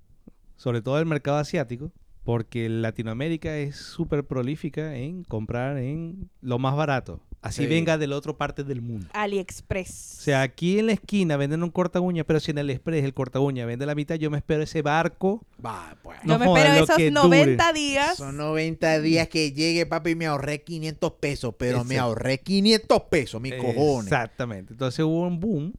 sobre 0.56 0.82
todo 0.82 0.96
en 0.96 1.02
el 1.02 1.06
mercado 1.06 1.38
asiático, 1.38 1.92
porque 2.30 2.70
Latinoamérica 2.70 3.58
es 3.58 3.76
súper 3.76 4.24
prolífica 4.24 4.96
en 4.96 5.24
comprar 5.24 5.80
en 5.80 6.30
lo 6.44 6.60
más 6.60 6.76
barato, 6.76 7.22
así 7.42 7.64
Sí. 7.64 7.68
venga 7.68 7.98
de 7.98 8.06
la 8.06 8.18
otra 8.18 8.34
parte 8.34 8.64
del 8.64 8.84
mundo. 8.84 9.08
AliExpress. 9.14 10.18
O 10.20 10.22
sea, 10.22 10.44
aquí 10.44 10.78
en 10.78 10.86
la 10.86 10.92
esquina 10.92 11.38
venden 11.38 11.64
un 11.64 11.72
corta 11.72 12.00
uña, 12.00 12.24
pero 12.26 12.40
si 12.40 12.52
en 12.52 12.60
el 12.60 12.70
Express 12.70 13.04
el 13.04 13.16
corta 13.16 13.40
uña 13.40 13.66
vende 13.66 13.88
la 13.88 13.96
mitad, 13.96 14.14
yo 14.14 14.30
me 14.30 14.38
espero 14.38 14.62
ese 14.62 14.84
barco. 14.84 15.44
Va, 15.66 15.98
pues. 16.04 16.20
no 16.24 16.34
Yo 16.36 16.40
me 16.40 16.46
joda, 16.46 16.62
espero 16.68 16.84
esos 16.84 16.98
que 16.98 17.10
90 17.10 17.74
días. 17.74 18.18
Son 18.18 18.38
90 18.38 19.02
días 19.02 19.28
que 19.28 19.52
llegue, 19.52 19.88
papi, 19.88 20.12
y 20.12 20.16
me 20.16 20.28
ahorré 20.28 20.62
500 20.62 21.14
pesos, 21.14 21.56
pero 21.58 21.84
me 21.84 21.98
ahorré 21.98 22.42
500 22.42 23.02
pesos, 23.10 23.42
mis 23.42 23.56
cojones. 23.56 24.04
Exactamente. 24.12 24.74
Entonces 24.74 25.04
hubo 25.04 25.24
un 25.24 25.40
boom 25.40 25.74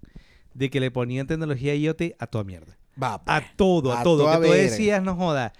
de 0.55 0.68
que 0.68 0.80
le 0.80 0.90
ponían 0.90 1.28
tecnología 1.28 1.76
IoT 1.76 2.16
a 2.18 2.26
toda 2.26 2.42
mierda. 2.42 2.76
Va, 3.01 3.22
pues. 3.22 3.36
A 3.36 3.44
todo, 3.55 3.92
a, 3.92 4.01
A 4.01 4.03
todo. 4.03 4.28
Que 4.40 4.48
tú 4.48 4.53
decías, 4.53 5.01
no 5.01 5.14
joda, 5.14 5.53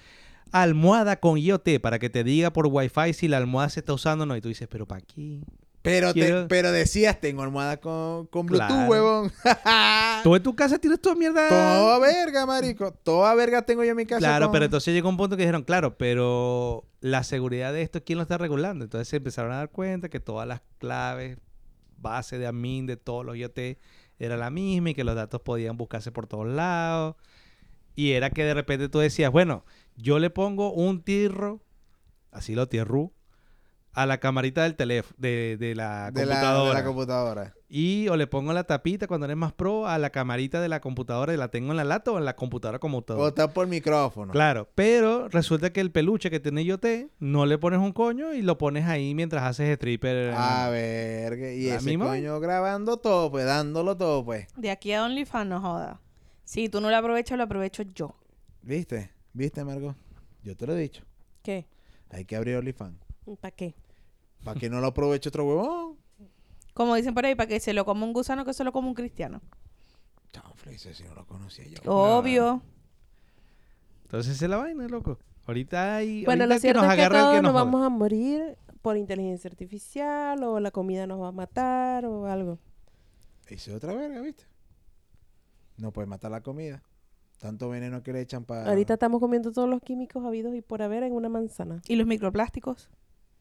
almohada 0.53 1.21
con 1.21 1.39
IoT 1.39 1.81
para 1.81 1.99
que 1.99 2.11
te 2.11 2.25
diga 2.25 2.53
por 2.53 2.67
Wi-Fi 2.67 3.13
si 3.13 3.29
la 3.29 3.37
almohada 3.39 3.69
se 3.71 3.81
está 3.81 3.93
usando 3.93 4.25
o 4.25 4.27
no. 4.27 4.37
Y 4.37 4.41
tú 4.41 4.49
dices, 4.49 4.69
pero 4.71 4.87
¿para 4.87 5.01
qué? 5.03 5.41
Pero, 5.83 6.13
te- 6.13 6.45
pero 6.47 6.73
decías, 6.73 7.19
tengo 7.23 7.43
almohada 7.43 7.79
con, 7.79 8.27
con 8.27 8.45
Bluetooth, 8.45 8.69
Claro. 8.69 8.91
huevón. 8.91 9.33
Tú 10.23 10.37
en 10.37 10.43
tu 10.43 10.55
casa 10.55 10.79
tienes 10.79 11.01
toda 11.01 11.15
mierda. 11.15 11.49
Toda 11.49 11.99
verga, 11.99 12.45
marico. 12.45 12.93
Toda 12.93 13.35
verga 13.35 13.63
tengo 13.63 13.83
yo 13.83 13.93
en 13.93 13.97
mi 13.97 14.05
casa. 14.05 14.19
Claro, 14.19 14.47
con- 14.47 14.53
pero 14.53 14.65
entonces 14.67 14.93
llegó 14.93 15.09
un 15.09 15.17
punto 15.17 15.39
que 15.39 15.43
dijeron, 15.45 15.63
claro, 15.63 15.97
pero 15.97 16.85
la 17.01 17.23
seguridad 17.25 17.73
de 17.73 17.81
esto, 17.81 18.05
¿quién 18.05 18.19
lo 18.19 18.23
está 18.23 18.37
regulando? 18.37 18.85
Entonces 18.85 19.09
se 19.09 19.17
empezaron 19.17 19.53
a 19.53 19.57
dar 19.57 19.71
cuenta 19.71 20.11
que 20.11 20.21
todas 20.21 20.47
las 20.47 20.61
claves, 20.77 21.39
base 21.97 22.37
de 22.37 22.47
admin 22.47 22.85
de 22.87 22.99
todos 22.99 23.25
los 23.25 23.37
IoT 23.37 23.59
era 24.19 24.37
la 24.37 24.51
misma 24.51 24.91
y 24.91 24.95
que 24.95 25.03
los 25.05 25.15
datos 25.15 25.41
podían 25.41 25.79
buscarse 25.79 26.13
por 26.13 26.27
todos 26.27 26.47
lados. 26.47 27.17
Y 28.01 28.13
era 28.13 28.31
que 28.31 28.45
de 28.45 28.55
repente 28.55 28.89
tú 28.89 28.99
decías, 28.99 29.31
bueno, 29.31 29.67
yo 29.95 30.19
le 30.19 30.31
pongo 30.31 30.73
un 30.73 31.03
tirro, 31.03 31.61
así 32.33 32.55
lo 32.55 32.67
tierru, 32.67 33.13
a 33.93 34.07
la 34.07 34.21
camarita 34.21 34.63
del 34.63 34.75
teléfono, 34.75 35.15
de, 35.19 35.59
de 35.61 35.75
la 35.75 36.11
de 36.11 36.25
la, 36.25 36.37
computadora. 36.37 36.69
de 36.71 36.75
la 36.75 36.85
computadora. 36.87 37.55
Y 37.69 38.09
o 38.09 38.17
le 38.17 38.27
pongo 38.27 38.55
la 38.55 38.65
tapita 38.65 39.07
cuando 39.07 39.27
eres 39.27 39.37
más 39.37 39.53
pro 39.53 39.87
a 39.87 39.99
la 39.99 40.09
camarita 40.09 40.63
de 40.63 40.71
la 40.71 40.81
computadora 40.81 41.35
y 41.35 41.37
la 41.37 41.49
tengo 41.49 41.73
en 41.73 41.77
la 41.77 41.85
lata 41.85 42.13
o 42.13 42.17
en 42.17 42.25
la 42.25 42.37
computadora 42.37 42.79
como 42.79 43.03
todo. 43.03 43.19
O 43.19 43.29
está 43.29 43.53
por 43.53 43.67
micrófono. 43.67 44.33
Claro, 44.33 44.71
pero 44.75 45.29
resulta 45.29 45.71
que 45.71 45.83
el 45.83 45.91
peluche 45.91 46.31
que 46.31 46.41
tiene 46.41 46.63
IoT 46.63 46.87
no 47.19 47.45
le 47.45 47.59
pones 47.59 47.81
un 47.81 47.93
coño 47.93 48.33
y 48.33 48.41
lo 48.41 48.57
pones 48.57 48.87
ahí 48.87 49.15
mientras 49.15 49.43
haces 49.43 49.69
stripper. 49.69 50.33
A 50.35 50.71
verga. 50.71 51.53
Y 51.53 51.69
ese 51.69 51.85
misma 51.85 52.07
coño 52.07 52.41
grabando 52.41 52.97
todo, 52.97 53.31
pues, 53.31 53.45
dándolo 53.45 53.95
todo, 53.95 54.25
pues. 54.25 54.49
De 54.57 54.71
aquí 54.71 54.95
a 54.95 55.05
OnlyFans, 55.05 55.51
no 55.51 55.61
joda. 55.61 56.01
Si 56.51 56.69
tú 56.69 56.81
no 56.81 56.91
lo 56.91 56.97
aprovechas, 56.97 57.39
lo 57.39 57.45
aprovecho 57.45 57.85
yo. 57.85 58.17
¿Viste? 58.63 59.13
¿Viste, 59.33 59.63
Margot? 59.63 59.95
Yo 60.43 60.57
te 60.57 60.67
lo 60.67 60.75
he 60.75 60.81
dicho. 60.81 61.05
¿Qué? 61.45 61.69
Hay 62.09 62.25
que 62.25 62.35
abrir 62.35 62.57
OnlyFans. 62.57 62.99
¿Para 63.41 63.55
qué? 63.55 63.77
Para 64.43 64.59
que 64.59 64.69
no 64.69 64.81
lo 64.81 64.89
aproveche 64.89 65.29
otro 65.29 65.45
huevón. 65.45 65.97
Como 66.75 66.97
dicen 66.97 67.15
por 67.15 67.25
ahí, 67.25 67.37
para 67.37 67.47
que 67.47 67.61
se 67.61 67.73
lo 67.73 67.85
coma 67.85 68.05
un 68.05 68.13
gusano, 68.13 68.45
que 68.45 68.53
se 68.53 68.65
lo 68.65 68.73
coma 68.73 68.89
un 68.89 68.95
cristiano. 68.95 69.41
Chanfle, 70.33 70.75
ese 70.75 70.93
si 70.93 71.05
no 71.05 71.15
lo 71.15 71.25
conocía 71.25 71.67
yo. 71.69 71.79
Obvio. 71.85 72.61
Entonces 74.03 74.35
esa 74.35 74.47
es 74.47 74.51
la 74.51 74.57
vaina, 74.57 74.89
loco. 74.89 75.21
Ahorita 75.47 75.95
hay. 75.95 76.25
Bueno, 76.25 76.43
ahorita 76.43 76.55
lo 76.57 76.61
cierto 76.61 76.81
es 76.81 76.87
que 76.89 76.93
agarra 76.95 77.17
el 77.17 77.23
todos 77.23 77.35
que 77.37 77.43
nos 77.43 77.55
vamos 77.55 77.87
a 77.87 77.91
morir 77.91 78.59
por 78.83 78.97
inteligencia 78.97 79.49
artificial 79.49 80.43
o 80.43 80.59
la 80.59 80.73
comida 80.73 81.07
nos 81.07 81.21
va 81.21 81.29
a 81.29 81.33
matar 81.33 82.07
o 82.07 82.27
algo. 82.27 82.59
Hice 83.49 83.73
otra 83.73 83.95
verga, 83.95 84.21
¿viste? 84.21 84.50
No 85.81 85.93
puedes 85.93 86.09
matar 86.09 86.31
la 86.31 86.43
comida. 86.43 86.83
Tanto 87.39 87.71
veneno 87.71 88.03
que 88.03 88.13
le 88.13 88.21
echan 88.21 88.45
para... 88.45 88.69
Ahorita 88.69 88.95
estamos 88.95 89.19
comiendo 89.19 89.51
todos 89.51 89.69
los 89.69 89.81
químicos 89.81 90.25
habidos 90.25 90.55
y 90.55 90.61
por 90.61 90.83
haber 90.83 91.03
en 91.05 91.15
una 91.15 91.31
manzana. 91.31 91.81
¿Y 91.89 91.97
los 91.97 92.07
microplásticos? 92.07 92.91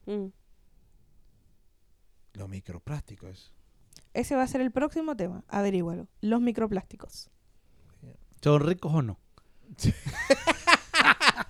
Mm. 0.06 0.28
Los 2.34 2.48
microplásticos. 2.48 3.54
Ese 4.14 4.38
va 4.38 4.44
a 4.44 4.48
ser 4.48 4.62
el 4.62 4.72
próximo 4.72 5.18
tema. 5.18 5.44
Averígualo. 5.50 6.08
Los 6.22 6.40
microplásticos. 6.40 7.30
¿Son 8.42 8.62
ricos 8.62 8.94
o 8.94 9.02
no? 9.02 9.20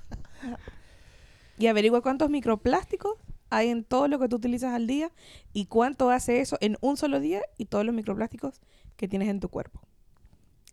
Y 1.60 1.68
averigua 1.68 2.02
cuántos 2.02 2.30
microplásticos 2.30 3.18
hay 3.50 3.68
en 3.68 3.84
todo 3.84 4.08
lo 4.08 4.18
que 4.18 4.30
tú 4.30 4.38
utilizas 4.38 4.74
al 4.74 4.88
día 4.88 5.12
y 5.52 5.66
cuánto 5.66 6.10
hace 6.10 6.40
eso 6.40 6.58
en 6.62 6.78
un 6.80 6.96
solo 6.96 7.20
día 7.20 7.42
y 7.58 7.66
todos 7.66 7.86
los 7.86 7.94
microplásticos 7.94 8.62
que 8.96 9.10
tienes 9.10 9.28
en 9.28 9.42
tu 9.42 9.50
cuerpo 9.50 9.82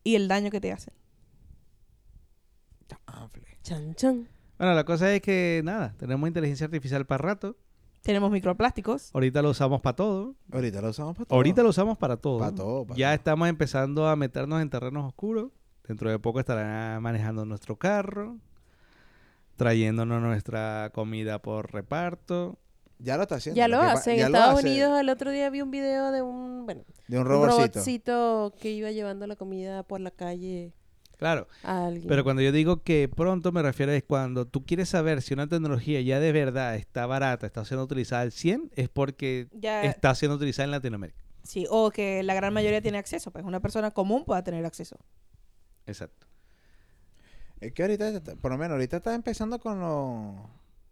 y 0.06 0.14
el 0.14 0.28
daño 0.28 0.50
que 0.52 0.60
te 0.60 0.72
hacen. 0.72 0.94
Chan, 3.62 3.96
chan. 3.96 4.28
Bueno, 4.56 4.74
la 4.74 4.84
cosa 4.84 5.12
es 5.12 5.20
que 5.20 5.60
nada, 5.64 5.96
tenemos 5.98 6.28
inteligencia 6.28 6.66
artificial 6.66 7.04
para 7.04 7.22
rato. 7.22 7.56
Tenemos 8.02 8.30
microplásticos. 8.30 9.10
Ahorita 9.12 9.42
lo 9.42 9.50
usamos 9.50 9.80
para 9.80 9.96
todo. 9.96 10.36
Ahorita 10.52 10.80
lo 10.80 10.90
usamos 10.90 11.16
para 11.16 11.26
todo. 11.26 11.36
Ahorita 11.36 11.62
lo 11.64 11.70
usamos 11.70 11.98
para 11.98 12.16
todo. 12.18 12.38
Pa' 12.38 12.54
todo, 12.54 12.86
pa' 12.86 12.94
ya 12.94 13.08
todo. 13.08 13.14
estamos 13.16 13.48
empezando 13.48 14.06
a 14.06 14.14
meternos 14.14 14.62
en 14.62 14.70
terrenos 14.70 15.04
oscuros. 15.04 15.50
Dentro 15.88 16.08
de 16.08 16.20
poco 16.20 16.38
estarán 16.38 17.02
manejando 17.02 17.44
nuestro 17.44 17.74
carro, 17.74 18.38
trayéndonos 19.56 20.22
nuestra 20.22 20.92
comida 20.94 21.42
por 21.42 21.72
reparto. 21.72 22.60
Ya 22.98 23.16
lo 23.16 23.24
está 23.24 23.36
haciendo. 23.36 23.56
Ya 23.56 23.68
lo 23.68 23.80
hace. 23.80 24.14
En 24.18 24.26
Estados 24.26 24.58
hace 24.58 24.68
Unidos 24.68 25.00
el 25.00 25.08
otro 25.10 25.30
día 25.30 25.50
vi 25.50 25.60
un 25.60 25.70
video 25.70 26.12
de 26.12 26.22
un, 26.22 26.64
bueno, 26.64 26.84
De 27.08 27.18
un 27.18 27.26
un 27.26 27.28
robotcito. 27.28 28.54
que 28.58 28.70
iba 28.70 28.90
llevando 28.90 29.26
la 29.26 29.36
comida 29.36 29.82
por 29.82 30.00
la 30.00 30.10
calle 30.10 30.72
Claro, 31.18 31.48
a 31.62 31.86
alguien. 31.86 32.06
pero 32.08 32.24
cuando 32.24 32.42
yo 32.42 32.52
digo 32.52 32.82
que 32.82 33.08
pronto 33.08 33.50
me 33.50 33.62
refiero 33.62 33.90
es 33.92 34.02
cuando 34.04 34.46
tú 34.46 34.66
quieres 34.66 34.90
saber 34.90 35.22
si 35.22 35.32
una 35.32 35.46
tecnología 35.48 35.98
ya 36.02 36.20
de 36.20 36.30
verdad 36.30 36.74
está 36.76 37.06
barata, 37.06 37.46
está 37.46 37.64
siendo 37.64 37.84
utilizada 37.84 38.20
al 38.22 38.32
100, 38.32 38.70
es 38.76 38.90
porque 38.90 39.48
Ya, 39.54 39.82
está 39.84 40.14
siendo 40.14 40.36
utilizada 40.36 40.64
en 40.64 40.72
Latinoamérica. 40.72 41.18
sí, 41.42 41.66
o 41.70 41.90
que 41.90 42.22
la 42.22 42.34
gran 42.34 42.52
mayoría 42.52 42.82
tiene 42.82 42.98
acceso, 42.98 43.30
pues 43.30 43.44
una 43.46 43.60
persona 43.60 43.92
común 43.92 44.24
pueda 44.26 44.44
tener 44.44 44.64
acceso. 44.66 44.98
Exacto. 45.86 46.26
Es 47.60 47.72
que 47.72 47.80
ahorita, 47.82 48.20
por 48.42 48.50
lo 48.50 48.58
menos 48.58 48.72
ahorita 48.74 48.98
está 48.98 49.14
empezando 49.14 49.58
con 49.58 49.80
los, 49.80 50.34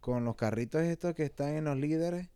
con 0.05 0.23
los 0.27 0.37
carritos 0.37 0.83
estos 0.83 1.15
que 1.15 1.23
están 1.23 1.55
en 1.55 1.65
los 1.65 1.79
líderes, 1.79 2.29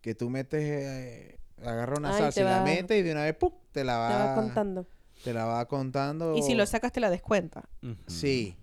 que 0.00 0.14
tú 0.14 0.30
metes, 0.30 0.62
eh, 0.62 1.40
agarra 1.60 1.96
una 1.98 2.10
Ay, 2.14 2.22
salsa 2.22 2.40
y 2.40 2.44
la 2.44 2.62
metes 2.62 3.00
y 3.00 3.02
de 3.02 3.10
una 3.10 3.24
vez, 3.24 3.34
¡pum! 3.34 3.50
Te 3.72 3.82
la 3.82 3.98
va, 3.98 4.08
te 4.08 4.14
va 4.14 4.34
contando. 4.36 4.86
te 5.24 5.32
la 5.32 5.44
va 5.44 5.66
contando. 5.66 6.36
Y 6.36 6.42
si 6.44 6.54
lo 6.54 6.64
sacas 6.66 6.92
te 6.92 7.00
la 7.00 7.10
descuenta. 7.10 7.68
Sí. 8.06 8.56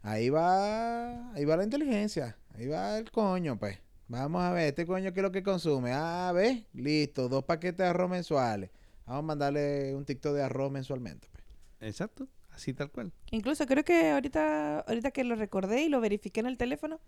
Ahí 0.00 0.30
va, 0.30 1.30
ahí 1.34 1.44
va 1.44 1.58
la 1.58 1.64
inteligencia. 1.64 2.38
Ahí 2.54 2.68
va 2.68 2.96
el 2.96 3.10
coño, 3.10 3.58
pues. 3.58 3.78
Vamos 4.08 4.40
a 4.44 4.52
ver, 4.52 4.68
este 4.68 4.86
coño 4.86 5.12
qué 5.12 5.20
es 5.20 5.22
lo 5.24 5.30
que 5.30 5.42
consume. 5.42 5.92
Ah, 5.92 6.32
ve, 6.34 6.68
listo, 6.72 7.28
dos 7.28 7.44
paquetes 7.44 7.76
de 7.76 7.84
arroz 7.84 8.08
mensuales. 8.08 8.70
Vamos 9.04 9.18
a 9.18 9.26
mandarle 9.26 9.94
un 9.94 10.06
TikTok 10.06 10.32
de 10.32 10.42
arroz 10.42 10.72
mensualmente. 10.72 11.28
pues. 11.30 11.44
Exacto, 11.82 12.26
así 12.60 12.72
tal 12.74 12.90
cual. 12.90 13.12
Incluso 13.30 13.66
creo 13.66 13.84
que 13.84 14.10
ahorita, 14.10 14.80
ahorita 14.80 15.10
que 15.10 15.24
lo 15.24 15.34
recordé 15.34 15.82
y 15.82 15.88
lo 15.88 16.00
verifiqué 16.00 16.40
en 16.40 16.46
el 16.46 16.56
teléfono, 16.58 17.00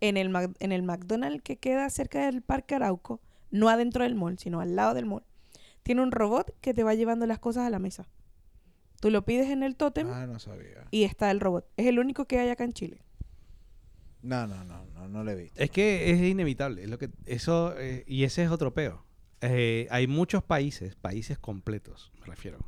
en 0.00 0.16
el, 0.16 0.28
Mac- 0.28 0.56
en 0.60 0.72
el 0.72 0.82
McDonald's 0.82 1.42
que 1.42 1.56
queda 1.56 1.88
cerca 1.90 2.24
del 2.26 2.42
Parque 2.42 2.74
Arauco, 2.76 3.20
no 3.50 3.68
adentro 3.68 4.04
del 4.04 4.14
mall, 4.14 4.38
sino 4.38 4.60
al 4.60 4.76
lado 4.76 4.94
del 4.94 5.06
mall, 5.06 5.24
tiene 5.82 6.02
un 6.02 6.12
robot 6.12 6.54
que 6.60 6.72
te 6.74 6.84
va 6.84 6.94
llevando 6.94 7.26
las 7.26 7.38
cosas 7.38 7.66
a 7.66 7.70
la 7.70 7.78
mesa. 7.78 8.08
Tú 9.00 9.10
lo 9.10 9.24
pides 9.24 9.50
en 9.50 9.64
el 9.64 9.74
tótem 9.74 10.08
Ah, 10.10 10.26
no 10.26 10.38
sabía. 10.38 10.86
y 10.92 11.02
está 11.02 11.30
el 11.32 11.40
robot. 11.40 11.66
Es 11.76 11.86
el 11.86 11.98
único 11.98 12.24
que 12.26 12.38
hay 12.38 12.48
acá 12.50 12.62
en 12.64 12.72
Chile. 12.72 13.02
No, 14.22 14.46
no, 14.46 14.64
no, 14.64 14.84
no, 14.94 15.08
no 15.08 15.24
lo 15.24 15.30
he 15.32 15.34
visto. 15.34 15.60
Es 15.60 15.70
que 15.70 16.12
es 16.12 16.20
inevitable, 16.22 16.84
es 16.84 16.88
lo 16.88 16.98
que 16.98 17.10
eso 17.26 17.74
eh, 17.76 18.04
y 18.06 18.22
ese 18.22 18.44
es 18.44 18.50
otro 18.50 18.72
peo. 18.72 19.04
Eh, 19.40 19.88
hay 19.90 20.06
muchos 20.06 20.44
países, 20.44 20.94
países 20.94 21.36
completos, 21.40 22.12
me 22.20 22.26
refiero, 22.26 22.58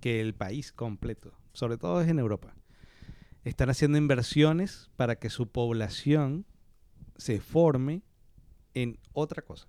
que 0.00 0.20
el 0.20 0.34
país 0.34 0.72
completo, 0.72 1.32
sobre 1.54 1.78
todo 1.78 2.02
es 2.02 2.08
en 2.08 2.18
Europa, 2.18 2.54
están 3.44 3.70
haciendo 3.70 3.96
inversiones 3.96 4.90
para 4.96 5.16
que 5.16 5.30
su 5.30 5.48
población 5.48 6.44
se 7.16 7.40
forme 7.40 8.02
en 8.74 8.98
otra 9.12 9.42
cosa. 9.42 9.68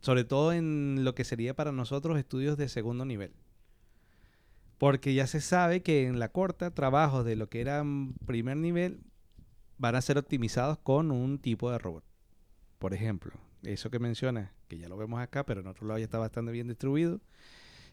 Sobre 0.00 0.24
todo 0.24 0.52
en 0.52 1.02
lo 1.02 1.14
que 1.14 1.24
sería 1.24 1.54
para 1.54 1.72
nosotros 1.72 2.18
estudios 2.18 2.56
de 2.56 2.68
segundo 2.68 3.04
nivel. 3.04 3.32
Porque 4.78 5.14
ya 5.14 5.26
se 5.26 5.40
sabe 5.40 5.82
que 5.82 6.06
en 6.06 6.18
la 6.18 6.28
corta 6.28 6.70
trabajos 6.70 7.24
de 7.24 7.34
lo 7.34 7.48
que 7.48 7.60
era 7.60 7.82
mm, 7.82 8.14
primer 8.26 8.58
nivel 8.58 9.00
van 9.78 9.94
a 9.94 10.02
ser 10.02 10.18
optimizados 10.18 10.78
con 10.78 11.10
un 11.10 11.38
tipo 11.38 11.70
de 11.70 11.78
robot. 11.78 12.04
Por 12.78 12.92
ejemplo, 12.92 13.32
eso 13.62 13.90
que 13.90 13.98
mencionas, 13.98 14.50
que 14.68 14.78
ya 14.78 14.88
lo 14.88 14.96
vemos 14.96 15.20
acá, 15.20 15.46
pero 15.46 15.60
en 15.60 15.66
otro 15.66 15.86
lado 15.86 15.98
ya 15.98 16.04
está 16.04 16.18
bastante 16.18 16.52
bien 16.52 16.68
distribuido, 16.68 17.20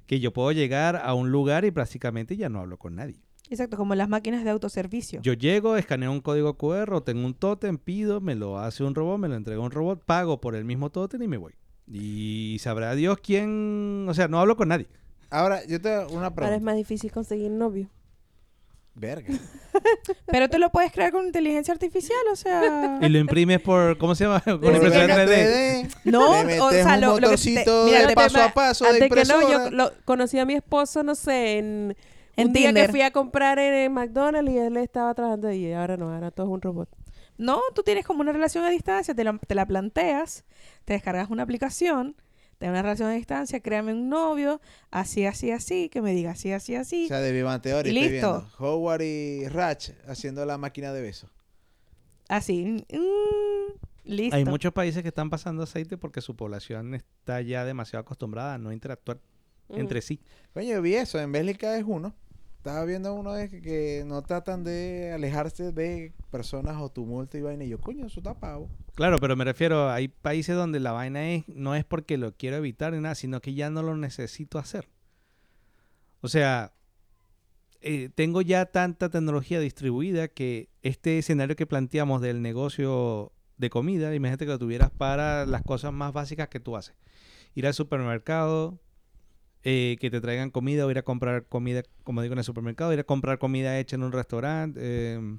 que 0.06 0.20
yo 0.20 0.32
puedo 0.34 0.52
llegar 0.52 0.96
a 1.04 1.14
un 1.14 1.32
lugar 1.32 1.66
y 1.66 1.72
prácticamente 1.72 2.36
ya 2.38 2.50
no 2.50 2.60
hablo 2.60 2.78
con 2.78 2.96
nadie. 2.96 3.22
Exacto, 3.50 3.78
como 3.78 3.94
las 3.94 4.10
máquinas 4.10 4.44
de 4.44 4.50
autoservicio. 4.50 5.22
Yo 5.22 5.34
llego, 5.34 5.76
escaneo 5.78 6.12
un 6.12 6.22
código 6.22 6.58
QR 6.58 7.02
tengo 7.02 7.26
un 7.26 7.34
tótem, 7.34 7.78
pido, 7.78 8.22
me 8.22 8.36
lo 8.36 8.58
hace 8.60 8.84
un 8.84 8.96
robot, 8.96 9.20
me 9.20 9.28
lo 9.28 9.36
entrega 9.36 9.62
un 9.62 9.72
robot, 9.72 10.04
pago 10.04 10.40
por 10.40 10.56
el 10.56 10.66
mismo 10.66 10.90
tótem 10.90 11.22
y 11.22 11.28
me 11.28 11.38
voy. 11.38 11.54
Y 11.88 12.58
sabrá 12.60 12.96
Dios 12.96 13.18
quién, 13.22 14.06
o 14.08 14.14
sea, 14.14 14.28
no 14.28 14.40
hablo 14.40 14.56
con 14.56 14.70
nadie. 14.70 14.88
Ahora, 15.30 15.66
yo 15.66 15.82
te 15.82 15.90
hago 15.90 16.14
una 16.14 16.28
Ahora 16.28 16.30
es 16.30 16.34
pregunta. 16.36 16.66
más 16.66 16.76
difícil 16.78 17.12
conseguir 17.12 17.52
novio. 17.52 17.90
Verga. 18.96 19.34
Pero 20.28 20.50
te 20.50 20.60
lo 20.60 20.70
puedes 20.72 20.92
crear 20.92 21.12
con 21.12 21.26
inteligencia 21.26 21.74
artificial, 21.74 22.20
o 22.32 22.36
sea... 22.36 23.00
Y 23.02 23.10
lo 23.10 23.18
imprimes 23.18 23.60
por, 23.60 23.98
¿cómo 23.98 24.14
se 24.14 24.26
llama? 24.26 24.40
Con 24.42 24.62
que 24.62 24.68
3D. 24.70 25.96
No, 26.06 26.44
le 26.44 26.62
o 26.62 26.70
sea, 26.70 26.96
un 26.96 27.02
lo, 27.02 27.20
lo 27.20 27.30
que 27.32 27.38
te- 27.38 27.66
mira, 27.86 28.06
de 28.08 28.14
paso 28.14 28.42
a 28.42 28.50
paso 28.54 28.86
de 28.92 29.10
que 29.10 29.24
no, 29.26 29.50
yo 29.50 29.72
lo- 29.72 29.92
conocí 30.06 30.38
a 30.38 30.46
mi 30.46 30.54
esposo, 30.54 31.02
no 31.04 31.16
sé, 31.16 31.58
en, 31.58 31.96
En 32.36 32.48
un 32.48 32.54
día 32.54 32.68
Tinder. 32.68 32.86
que 32.86 32.92
fui 32.92 33.02
a 33.02 33.12
comprar 33.12 33.58
en, 33.58 33.74
el 33.74 33.90
McDonald's 33.90 34.52
y 34.52 34.58
él 34.60 34.78
estaba 34.78 35.14
trabajando 35.16 35.48
ahí. 35.48 35.66
Y 35.68 35.74
ahora 35.74 35.98
no, 35.98 36.14
ahora 36.14 36.30
todo 36.30 36.46
es 36.48 36.52
un 36.54 36.62
robot. 36.62 36.90
No, 37.38 37.62
tú 37.74 37.82
tienes 37.82 38.06
como 38.06 38.22
una 38.22 38.32
relación 38.32 38.64
a 38.64 38.70
distancia, 38.70 39.16
te 39.16 39.24
la, 39.24 39.40
te 39.40 39.56
la 39.56 39.66
planteas, 39.66 40.46
te 40.86 40.94
descargas 40.94 41.32
una 41.32 41.42
aplicación, 41.44 42.16
te 42.58 42.66
da 42.66 42.72
una 42.72 42.82
relación 42.82 43.10
a 43.10 43.14
distancia, 43.14 43.60
créame 43.60 43.94
un 43.94 44.10
novio, 44.10 44.62
así, 44.92 45.26
así, 45.26 45.52
así, 45.52 45.90
que 45.90 46.02
me 46.02 46.14
diga 46.14 46.32
así, 46.32 46.52
así, 46.52 46.76
así. 46.76 47.06
O 47.06 47.08
sea, 47.10 47.20
de 47.20 47.32
Vivan 47.32 47.62
Theory 47.62 47.90
Y 47.92 47.98
estoy 47.98 48.12
listo. 48.14 48.32
viendo. 48.40 48.58
Howard 48.60 49.02
y 49.02 49.48
Ratch 49.50 49.90
haciendo 50.08 50.46
la 50.46 50.58
máquina 50.58 50.94
de 50.94 51.02
besos. 51.02 51.30
así. 52.30 52.86
mm, 52.92 53.74
listo. 54.06 54.36
Hay 54.36 54.46
muchos 54.46 54.72
países 54.74 55.02
que 55.02 55.10
están 55.10 55.30
pasando 55.30 55.64
aceite 55.64 55.98
porque 55.98 56.22
su 56.22 56.36
población 56.36 56.94
está 56.94 57.42
ya 57.42 57.66
demasiado 57.66 58.02
acostumbrada 58.02 58.56
a 58.56 58.58
no 58.58 58.72
interactuar 58.72 59.20
entre 59.70 60.02
sí. 60.02 60.20
Coño, 60.54 60.68
yo 60.76 60.82
vi 60.82 60.96
eso. 60.96 61.20
En 61.20 61.32
Bélgica 61.32 61.76
es 61.78 61.84
uno. 61.88 62.14
Estaba 62.64 62.86
viendo 62.86 63.14
uno 63.14 63.34
de 63.34 63.50
que, 63.50 64.06
no 64.06 64.22
tratan 64.22 64.64
de 64.64 65.12
alejarse 65.14 65.74
de 65.74 66.14
personas 66.32 66.78
o 66.80 66.88
tumulto 66.88 67.38
y 67.38 67.42
vaina. 67.42 67.66
Y 67.66 67.68
yo, 67.68 67.78
coño, 67.78 68.06
eso 68.06 68.22
está 68.22 68.40
pavo. 68.40 68.70
Claro, 68.96 69.20
pero 69.20 69.36
me 69.36 69.44
refiero, 69.44 69.90
hay 69.90 70.08
países 70.08 70.56
donde 70.56 70.80
la 70.80 70.94
vaina 70.94 71.30
es, 71.32 71.46
no 71.50 71.76
es 71.76 71.84
porque 71.84 72.18
lo 72.18 72.38
quiero 72.38 72.56
evitar 72.56 72.94
ni 72.94 73.02
nada, 73.02 73.16
sino 73.16 73.42
que 73.42 73.54
ya 73.54 73.70
no 73.70 73.84
lo 73.84 73.98
necesito 73.98 74.60
hacer. 74.60 74.88
O 76.22 76.30
sea, 76.30 76.72
eh, 77.82 78.10
tengo 78.16 78.42
ya 78.42 78.66
tanta 78.68 79.10
tecnología 79.10 79.60
distribuida 79.60 80.30
que 80.30 80.70
este 80.84 81.18
escenario 81.18 81.58
que 81.58 81.68
planteamos 81.68 82.22
del 82.22 82.42
negocio 82.42 83.34
de 83.58 83.70
comida, 83.70 84.16
imagínate 84.16 84.46
que 84.46 84.52
lo 84.52 84.60
tuvieras 84.60 84.90
para 84.90 85.46
las 85.46 85.64
cosas 85.64 85.92
más 85.92 86.14
básicas 86.14 86.48
que 86.48 86.62
tú 86.62 86.78
haces. 86.78 86.96
Ir 87.56 87.68
al 87.68 87.74
supermercado, 87.74 88.80
eh, 89.64 89.98
que 90.00 90.10
te 90.12 90.20
traigan 90.22 90.50
comida 90.52 90.86
o 90.86 90.92
ir 90.92 90.98
a 90.98 91.04
comprar 91.04 91.46
comida, 91.46 91.84
como 92.04 92.22
digo, 92.22 92.34
en 92.34 92.40
el 92.40 92.44
supermercado, 92.44 92.92
ir 92.94 93.00
a 93.00 93.04
comprar 93.04 93.40
comida 93.40 93.80
hecha 93.80 93.96
en 93.96 94.04
un 94.04 94.12
restaurante, 94.12 94.80
eh, 94.82 95.38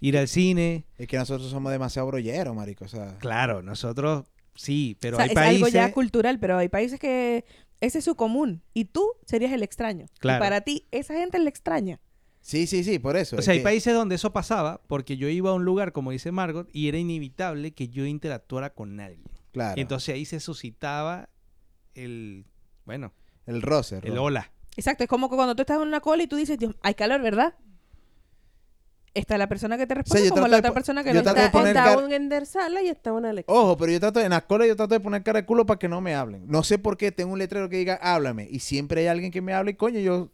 ir 0.00 0.18
al 0.18 0.28
cine. 0.28 0.84
Es 0.98 1.06
que 1.08 1.16
nosotros 1.16 1.50
somos 1.50 1.72
demasiado 1.72 2.06
brolleros, 2.08 2.54
marico. 2.54 2.84
O 2.84 2.88
sea, 2.88 3.16
Claro, 3.18 3.62
nosotros 3.62 4.24
sí, 4.54 4.96
pero 5.00 5.16
O 5.16 5.18
sea, 5.18 5.24
hay 5.24 5.30
es 5.30 5.34
países... 5.34 5.56
algo 5.62 5.68
ya 5.68 5.92
cultural, 5.92 6.38
pero 6.38 6.58
hay 6.58 6.68
países 6.68 6.98
que 7.00 7.44
ese 7.80 7.98
es 7.98 8.04
su 8.04 8.14
común 8.14 8.62
y 8.74 8.86
tú 8.86 9.06
serías 9.26 9.52
el 9.52 9.62
extraño. 9.62 10.06
Claro. 10.18 10.38
Y 10.38 10.40
para 10.40 10.60
ti, 10.62 10.86
esa 10.90 11.14
gente 11.14 11.36
es 11.38 11.42
la 11.42 11.50
extraña. 11.50 12.00
sí, 12.40 12.66
sí, 12.66 12.84
sí, 12.84 12.98
por 12.98 13.16
eso. 13.16 13.36
O 13.36 13.42
sea, 13.42 13.52
hay 13.52 13.58
que- 13.60 13.64
países 13.64 13.92
donde 13.94 14.14
eso 14.14 14.32
pasaba 14.32 14.80
porque 14.86 15.16
yo 15.16 15.28
iba 15.28 15.50
a 15.50 15.54
un 15.54 15.64
lugar, 15.64 15.92
como 15.92 16.10
dice 16.10 16.30
Margot, 16.32 16.68
y 16.72 16.88
era 16.88 16.96
inevitable 16.98 17.72
que 17.72 17.88
yo 17.88 18.04
interactuara 18.06 18.70
con 18.74 18.96
nadie. 18.96 19.18
Claro. 19.52 19.74
Y 19.78 19.80
entonces 19.80 20.14
ahí 20.14 20.24
se 20.26 20.40
suscitaba 20.40 21.28
el, 21.94 22.44
bueno, 22.84 23.12
el 23.46 23.62
roce. 23.62 24.00
el 24.02 24.18
hola. 24.18 24.50
Exacto, 24.76 25.04
es 25.04 25.08
como 25.08 25.30
que 25.30 25.36
cuando 25.36 25.54
tú 25.56 25.62
estás 25.62 25.76
en 25.76 25.88
una 25.88 26.00
cola 26.00 26.22
y 26.22 26.26
tú 26.26 26.36
dices, 26.36 26.58
Dios, 26.58 26.74
hay 26.82 26.94
calor, 26.94 27.22
¿verdad? 27.22 27.54
Está 29.14 29.38
la 29.38 29.48
persona 29.48 29.78
que 29.78 29.86
te 29.86 29.94
responde 29.94 30.24
yo 30.28 30.34
como 30.34 30.46
la 30.46 30.58
otra 30.58 30.74
persona 30.74 31.02
que 31.02 31.14
no 31.14 31.20
está. 31.20 31.30
está 31.46 31.72
cara- 31.72 31.96
un 32.04 32.12
Ender 32.12 32.44
Sala 32.44 32.82
y 32.82 32.88
está 32.88 33.14
una 33.14 33.30
Alexa. 33.30 33.50
Ojo, 33.50 33.74
pero 33.78 33.90
yo 33.92 33.98
trato, 33.98 34.20
en 34.20 34.28
la 34.28 34.36
escuela 34.38 34.66
yo 34.66 34.76
trato 34.76 34.92
de 34.92 35.00
poner 35.00 35.22
cara 35.22 35.40
de 35.40 35.46
culo 35.46 35.64
para 35.64 35.78
que 35.78 35.88
no 35.88 36.02
me 36.02 36.14
hablen. 36.14 36.46
No 36.46 36.62
sé 36.62 36.78
por 36.78 36.98
qué 36.98 37.12
tengo 37.12 37.32
un 37.32 37.38
letrero 37.38 37.70
que 37.70 37.78
diga 37.78 37.94
háblame. 38.02 38.46
Y 38.50 38.58
siempre 38.60 39.00
hay 39.00 39.06
alguien 39.06 39.32
que 39.32 39.40
me 39.40 39.54
habla 39.54 39.70
y 39.70 39.74
coño, 39.74 40.00
yo 40.00 40.28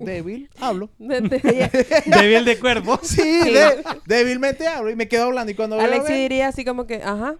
débil 0.00 0.50
hablo. 0.60 0.90
Débil 0.98 2.44
de 2.44 2.58
cuerpo. 2.58 2.98
Sí, 3.04 3.22
de- 3.22 3.84
débilmente 4.06 4.66
hablo 4.66 4.90
y 4.90 4.96
me 4.96 5.06
quedo 5.06 5.26
hablando. 5.26 5.52
Y 5.52 5.54
cuando 5.54 5.78
Alexi 5.78 6.12
diría 6.14 6.48
así 6.48 6.64
como 6.64 6.88
que, 6.88 6.96
ajá. 7.04 7.36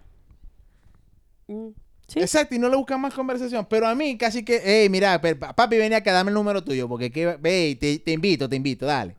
Mm. 1.48 1.70
Sí. 2.08 2.20
Exacto, 2.20 2.54
y 2.54 2.58
no 2.58 2.68
le 2.68 2.76
buscan 2.76 3.00
más 3.00 3.12
conversación. 3.14 3.66
Pero 3.68 3.86
a 3.86 3.94
mí 3.94 4.16
casi 4.16 4.42
que, 4.42 4.60
hey, 4.64 4.88
mira, 4.88 5.20
papi, 5.20 5.76
ven 5.76 5.92
acá, 5.94 6.12
dame 6.12 6.30
el 6.30 6.34
número 6.34 6.64
tuyo, 6.64 6.88
porque 6.88 7.12
que, 7.12 7.36
ve, 7.36 7.76
te, 7.78 7.98
te 7.98 8.12
invito, 8.12 8.48
te 8.48 8.56
invito, 8.56 8.86
dale. 8.86 9.14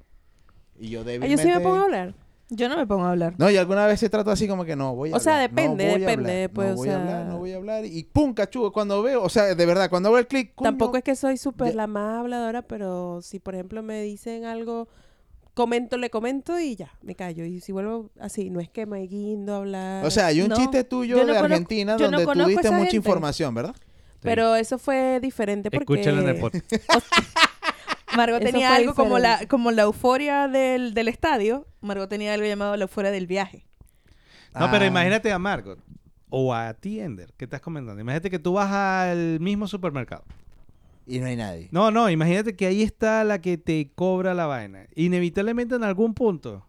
Y 0.79 0.89
yo 0.89 1.03
débilmente... 1.03 1.43
yo 1.43 1.49
sí 1.49 1.55
me 1.55 1.61
pongo 1.63 1.77
a 1.77 1.83
hablar. 1.83 2.13
Yo 2.51 2.67
no 2.67 2.77
me 2.77 2.87
pongo 2.87 3.05
a 3.05 3.11
hablar. 3.11 3.35
No, 3.37 3.51
y 3.51 3.57
alguna 3.57 3.85
vez 3.85 3.99
se 3.99 4.09
trata 4.09 4.31
así 4.31 4.47
como 4.47 4.65
que 4.65 4.75
no, 4.75 4.95
voy 4.95 5.11
a 5.11 5.17
O 5.17 5.19
sea, 5.19 5.35
hablar, 5.35 5.51
no 5.51 5.55
depende, 5.55 5.85
a 5.85 5.97
depende, 5.99 6.31
hablar, 6.43 6.49
pues, 6.51 6.67
no 6.69 6.73
o 6.73 6.77
voy 6.77 6.89
a 6.89 6.91
sea- 6.91 6.99
hablar, 7.01 7.25
no 7.27 7.37
voy 7.37 7.51
a 7.51 7.55
hablar. 7.57 7.85
Y 7.85 8.03
pum, 8.05 8.33
cachugo, 8.33 8.71
cuando 8.73 9.03
veo, 9.03 9.21
o 9.21 9.29
sea, 9.29 9.53
de 9.53 9.65
verdad, 9.67 9.87
cuando 9.91 10.09
veo 10.09 10.17
el 10.17 10.25
clic, 10.27 10.53
Tampoco 10.59 10.97
es 10.97 11.03
que 11.03 11.15
soy 11.15 11.37
súper 11.37 11.75
la 11.75 11.85
más 11.85 12.17
habladora, 12.21 12.63
pero 12.63 13.21
si 13.21 13.39
por 13.39 13.53
ejemplo 13.53 13.83
me 13.83 14.01
dicen 14.01 14.45
algo, 14.45 14.87
comento, 15.63 15.97
le 15.97 16.09
comento 16.09 16.57
y 16.59 16.75
ya, 16.77 16.91
me 17.01 17.15
callo. 17.15 17.43
Y 17.43 17.59
si 17.59 17.71
vuelvo 17.73 18.09
así, 18.19 18.49
no 18.49 18.59
es 18.61 18.69
que 18.69 18.85
me 18.85 19.01
guindo 19.07 19.53
a 19.53 19.57
hablar. 19.57 20.05
O 20.05 20.09
sea, 20.09 20.27
hay 20.27 20.41
un 20.41 20.47
No, 20.49 20.55
chiste 20.55 20.83
tuyo 20.85 21.17
no 21.17 21.25
de 21.25 21.33
conozco- 21.33 21.43
Argentina 21.45 21.97
yo 21.97 22.09
no 22.09 22.19
donde 22.21 22.33
tú 22.43 22.47
diste 22.47 22.69
mucha 22.71 22.83
gente. 22.83 22.95
información, 22.95 23.53
¿verdad? 23.53 23.75
pero 24.21 24.55
eso 24.55 24.77
fue 24.77 25.19
diferente 25.21 25.69
porque... 25.71 25.93
Escúchalo 25.93 26.21
en 26.21 26.29
el 26.29 26.39
podcast. 26.39 26.65
Margot 28.15 28.41
tenía 28.41 28.73
algo 28.75 28.93
como 28.95 29.19
la, 29.19 29.45
como 29.47 29.71
la 29.71 29.83
euforia 29.83 30.47
del, 30.47 30.93
del 30.93 31.07
estadio. 31.07 31.67
Margot 31.81 32.09
tenía 32.09 32.33
algo 32.33 32.45
llamado 32.47 32.75
la 32.75 32.83
euforia 32.83 33.11
del 33.11 33.27
viaje. 33.27 33.65
No, 34.57 34.69
pero 34.71 34.83
Ah. 34.85 34.87
imagínate 34.87 35.31
a 35.31 35.37
Margot 35.39 35.79
o 36.29 36.53
a 36.53 36.73
ti, 36.73 36.99
Ender, 36.99 37.33
que 37.37 37.45
estás 37.45 37.61
comentando. 37.61 38.01
Imagínate 38.01 38.29
que 38.29 38.39
tú 38.39 38.53
vas 38.53 38.71
al 38.71 39.39
mismo 39.39 39.67
supermercado. 39.67 40.23
Y 41.09 41.19
no 41.19 41.25
hay 41.25 41.35
nadie. 41.35 41.69
No, 41.71 41.89
no, 41.89 42.09
imagínate 42.09 42.55
que 42.55 42.67
ahí 42.67 42.83
está 42.83 43.23
la 43.23 43.41
que 43.41 43.57
te 43.57 43.91
cobra 43.95 44.35
la 44.35 44.45
vaina. 44.45 44.85
Inevitablemente 44.95 45.75
en 45.75 45.83
algún 45.83 46.13
punto 46.13 46.67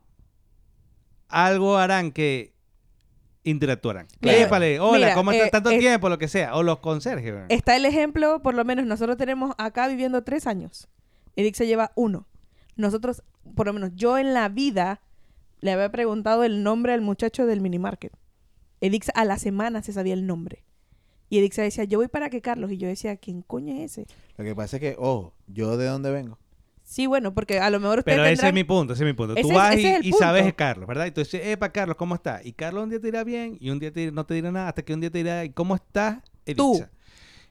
algo 1.29 1.77
harán 1.77 2.11
que 2.11 2.55
interactuarán. 3.45 4.07
Claro. 4.21 4.39
Épale, 4.39 4.81
hola, 4.81 4.99
Mira, 4.99 5.15
¿cómo 5.15 5.33
está 5.33 5.47
eh, 5.47 5.51
tanto 5.51 5.71
eh, 5.71 5.79
tiempo? 5.79 6.09
Lo 6.09 6.19
que 6.19 6.29
sea. 6.29 6.57
O 6.57 6.63
los 6.63 6.79
conserjes. 6.79 7.33
¿verdad? 7.33 7.47
Está 7.51 7.77
el 7.77 7.85
ejemplo, 7.85 8.43
por 8.43 8.55
lo 8.55 8.65
menos 8.65 8.87
nosotros 8.87 9.19
tenemos 9.19 9.55
acá 9.59 9.89
viviendo 9.89 10.23
tres 10.23 10.47
años. 10.47 10.89
Eric 11.37 11.55
se 11.55 11.67
lleva 11.67 11.93
uno. 11.95 12.27
Nosotros, 12.77 13.23
por 13.55 13.67
lo 13.67 13.75
menos 13.75 13.91
yo 13.95 14.17
en 14.17 14.33
la 14.33 14.49
vida, 14.49 15.03
le 15.61 15.73
había 15.73 15.91
preguntado 15.91 16.45
el 16.45 16.63
nombre 16.63 16.95
al 16.95 17.03
muchacho 17.03 17.47
del 17.47 17.61
minimarket. 17.61 18.13
Edix 18.81 19.11
a 19.15 19.27
la 19.27 19.39
semana 19.39 19.83
se 19.83 19.93
sabía 19.93 20.15
el 20.15 20.27
nombre. 20.27 20.65
Y 21.31 21.39
Edix 21.39 21.57
decía, 21.57 21.85
yo 21.85 21.99
voy 21.99 22.09
para 22.09 22.29
que 22.29 22.43
Carlos. 22.43 22.71
Y 22.73 22.77
yo 22.77 22.89
decía, 22.89 23.17
¿quién 23.17 23.41
coño 23.41 23.73
es 23.75 23.93
ese? 23.97 24.07
Lo 24.37 24.45
que 24.45 24.55
pasa 24.55 24.77
es 24.77 24.81
que, 24.81 24.97
ojo, 24.99 25.33
yo 25.47 25.77
de 25.79 25.87
dónde 25.87 26.11
vengo. 26.11 26.39
Sí, 26.83 27.07
bueno, 27.07 27.33
porque 27.33 27.61
a 27.61 27.71
lo 27.71 27.79
mejor 27.79 28.01
ustedes 28.01 28.17
Pero 28.17 28.25
ese 28.27 28.33
tendrán... 28.35 28.49
es 28.49 28.55
mi 28.55 28.65
punto, 28.65 28.93
ese 28.95 29.05
es 29.05 29.07
mi 29.07 29.13
punto. 29.13 29.35
Ese 29.35 29.43
Tú 29.43 29.51
es- 29.51 29.55
vas 29.55 29.77
y, 29.79 29.87
es 29.87 30.05
y 30.05 30.13
sabes 30.13 30.45
es 30.45 30.55
Carlos, 30.55 30.89
¿verdad? 30.89 31.07
Y 31.07 31.13
tú 31.13 31.21
dices, 31.21 31.41
epa, 31.47 31.71
Carlos, 31.71 31.97
¿cómo 31.97 32.17
está? 32.17 32.41
Y 32.45 32.53
Carlos 32.53 32.83
un 32.83 32.91
día 32.91 32.99
te 32.99 33.07
dirá 33.07 33.23
bien 33.23 33.57
y 33.61 33.71
un 33.71 33.79
día 33.79 33.93
te- 33.93 34.11
no 34.11 34.27
te 34.27 34.35
dirá 34.35 34.51
nada 34.51 34.69
hasta 34.69 34.83
que 34.83 34.93
un 34.93 35.01
día 35.01 35.09
te 35.11 35.19
dirá, 35.19 35.45
¿y 35.45 35.51
cómo 35.51 35.77
estás? 35.77 36.19
Tú. 36.57 36.75
Editza. 36.75 36.91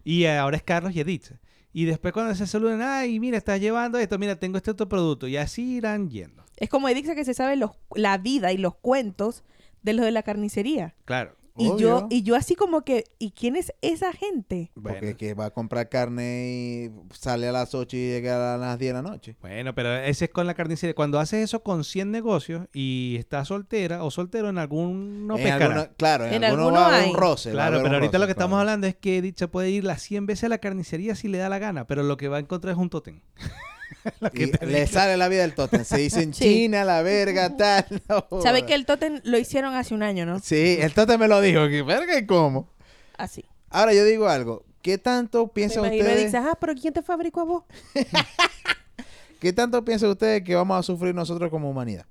Y 0.04 0.26
ahora 0.26 0.58
es 0.58 0.64
Carlos 0.64 0.94
y 0.94 1.00
Editza. 1.00 1.40
Y 1.72 1.86
después 1.86 2.14
cuando 2.14 2.36
se 2.36 2.48
saludan, 2.48 2.82
ay, 2.82 3.18
mira, 3.22 3.38
estás 3.38 3.62
llevando 3.62 3.98
esto, 3.98 4.18
mira, 4.20 4.36
tengo 4.38 4.58
este 4.58 4.72
otro 4.72 4.90
producto. 4.90 5.26
Y 5.28 5.38
así 5.38 5.78
irán 5.78 6.10
yendo. 6.10 6.44
Es 6.58 6.68
como 6.68 6.90
Edixa 6.90 7.16
que 7.16 7.24
se 7.24 7.34
sabe 7.34 7.56
los, 7.56 7.72
la 7.96 8.18
vida 8.18 8.52
y 8.52 8.58
los 8.58 8.76
cuentos 8.76 9.44
de 9.84 9.94
los 9.94 10.04
de 10.04 10.12
la 10.12 10.24
carnicería. 10.24 10.96
Claro. 11.06 11.36
Y 11.60 11.68
Obvio. 11.68 11.78
yo, 12.02 12.08
y 12.10 12.24
yo 12.24 12.36
así 12.36 12.56
como 12.56 12.82
que, 12.84 13.04
¿y 13.20 13.32
quién 13.32 13.56
es 13.58 13.74
esa 13.82 14.14
gente? 14.14 14.72
Porque 14.74 15.00
Bueno. 15.02 15.18
que 15.18 15.34
va 15.34 15.46
a 15.46 15.50
comprar 15.52 15.90
carne 15.90 16.90
y 16.90 16.92
sale 17.16 17.48
a 17.50 17.52
las 17.52 17.76
8 17.76 17.98
y 17.98 18.00
llega 18.00 18.56
a 18.56 18.58
las 18.58 18.80
10 18.80 18.90
de 18.90 18.94
la 18.94 19.02
noche. 19.10 19.36
Bueno, 19.42 19.76
pero 19.76 19.94
ese 19.98 20.26
es 20.26 20.32
con 20.32 20.48
la 20.48 20.54
carnicería. 20.54 20.96
Cuando 20.96 21.20
haces 21.20 21.44
eso 21.44 21.62
con 21.62 21.84
100 21.84 22.12
negocios 22.12 22.68
y 22.74 23.18
estás 23.20 23.50
soltera 23.50 24.04
o 24.04 24.12
soltero 24.12 24.50
en 24.50 24.58
algún 24.58 25.28
no 25.28 25.38
En 25.38 25.44
pescará. 25.44 25.66
alguno- 25.66 25.90
claro, 25.98 26.26
en, 26.26 26.34
En 26.36 26.44
alguno, 26.46 26.64
alguno 26.68 26.80
va 26.82 26.86
a 26.86 26.90
haber 26.96 27.04
hay. 27.04 27.10
un 27.12 27.18
roce. 27.18 27.52
Claro, 27.52 27.80
pero 27.84 27.96
ahorita 27.96 28.12
roce, 28.14 28.20
lo 28.20 28.26
que 28.26 28.32
estamos 28.32 28.60
hablando 28.60 28.88
es 28.88 28.96
que 28.96 29.34
se 29.36 29.48
puede 29.50 29.70
ir 29.70 29.84
las 29.84 30.02
100 30.02 30.26
veces 30.26 30.46
a 30.46 30.50
la 30.50 30.60
carnicería 30.60 31.16
si 31.16 31.28
le 31.28 31.40
da 31.40 31.50
la 31.50 31.60
gana, 31.60 31.86
pero 31.88 32.04
lo 32.04 32.16
que 32.18 32.28
va 32.30 32.38
a 32.38 32.40
encontrar 32.40 32.72
es 32.74 32.80
un 32.80 32.90
tótem. 32.90 33.22
Y 34.34 34.46
le 34.66 34.88
sale 34.88 35.18
la 35.18 35.28
vida 35.28 35.42
del 35.42 35.54
tótem. 35.56 35.84
Se 35.84 35.98
dice 35.98 36.22
en 36.22 36.34
Sí. 36.34 36.44
China, 36.44 36.84
la 36.86 37.02
verga, 37.02 37.56
tal. 37.58 37.86
no 38.08 38.42
¿Sabe 38.42 38.66
que 38.66 38.74
el 38.76 38.86
tótem 38.86 39.20
lo 39.24 39.38
hicieron 39.38 39.74
hace 39.76 39.94
un 39.94 40.04
año, 40.04 40.26
no? 40.26 40.40
Sí, 40.40 40.78
el 40.80 40.94
tótem 40.94 41.20
me 41.20 41.28
lo 41.28 41.42
dijo. 41.42 41.68
Que 41.68 41.82
verga 41.84 42.18
y 42.18 42.26
cómo. 42.26 42.70
Así. 43.18 43.46
Ahora 43.70 43.94
yo 43.94 44.04
digo 44.06 44.28
algo. 44.30 44.64
¿Qué 44.82 44.98
tanto 44.98 45.46
Me 45.48 45.52
piensan 45.54 45.80
imagino 45.86 46.04
y 46.04 46.08
ustedes? 46.08 46.26
dices, 46.32 46.42
ah, 46.48 46.58
pero 46.60 46.74
¿quién 46.74 46.94
te 46.94 47.02
fabricó 47.02 47.42
a 47.42 47.44
vos? 47.44 47.64
¿Qué 49.40 49.54
tanto 49.54 49.84
piensan 49.86 50.10
ustedes 50.10 50.44
que 50.44 50.56
vamos 50.56 50.78
a 50.78 50.84
sufrir 50.84 51.16
nosotros 51.16 51.50
como 51.50 51.70
humanidad? 51.70 52.06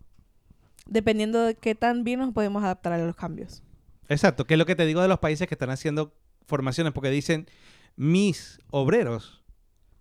Dependiendo 0.86 1.42
de 1.42 1.54
qué 1.54 1.74
tan 1.74 2.04
bien 2.04 2.20
nos 2.20 2.32
podemos 2.32 2.62
adaptar 2.64 2.94
a 2.94 2.98
los 2.98 3.14
cambios. 3.16 3.62
Exacto, 4.08 4.46
que 4.46 4.54
es 4.54 4.58
lo 4.58 4.64
que 4.66 4.74
te 4.74 4.86
digo 4.86 5.02
de 5.02 5.08
los 5.08 5.18
países 5.18 5.46
que 5.46 5.54
están 5.54 5.68
haciendo 5.70 6.14
formaciones, 6.46 6.92
porque 6.94 7.10
dicen 7.10 7.46
mis 7.96 8.58
obreros, 8.70 9.37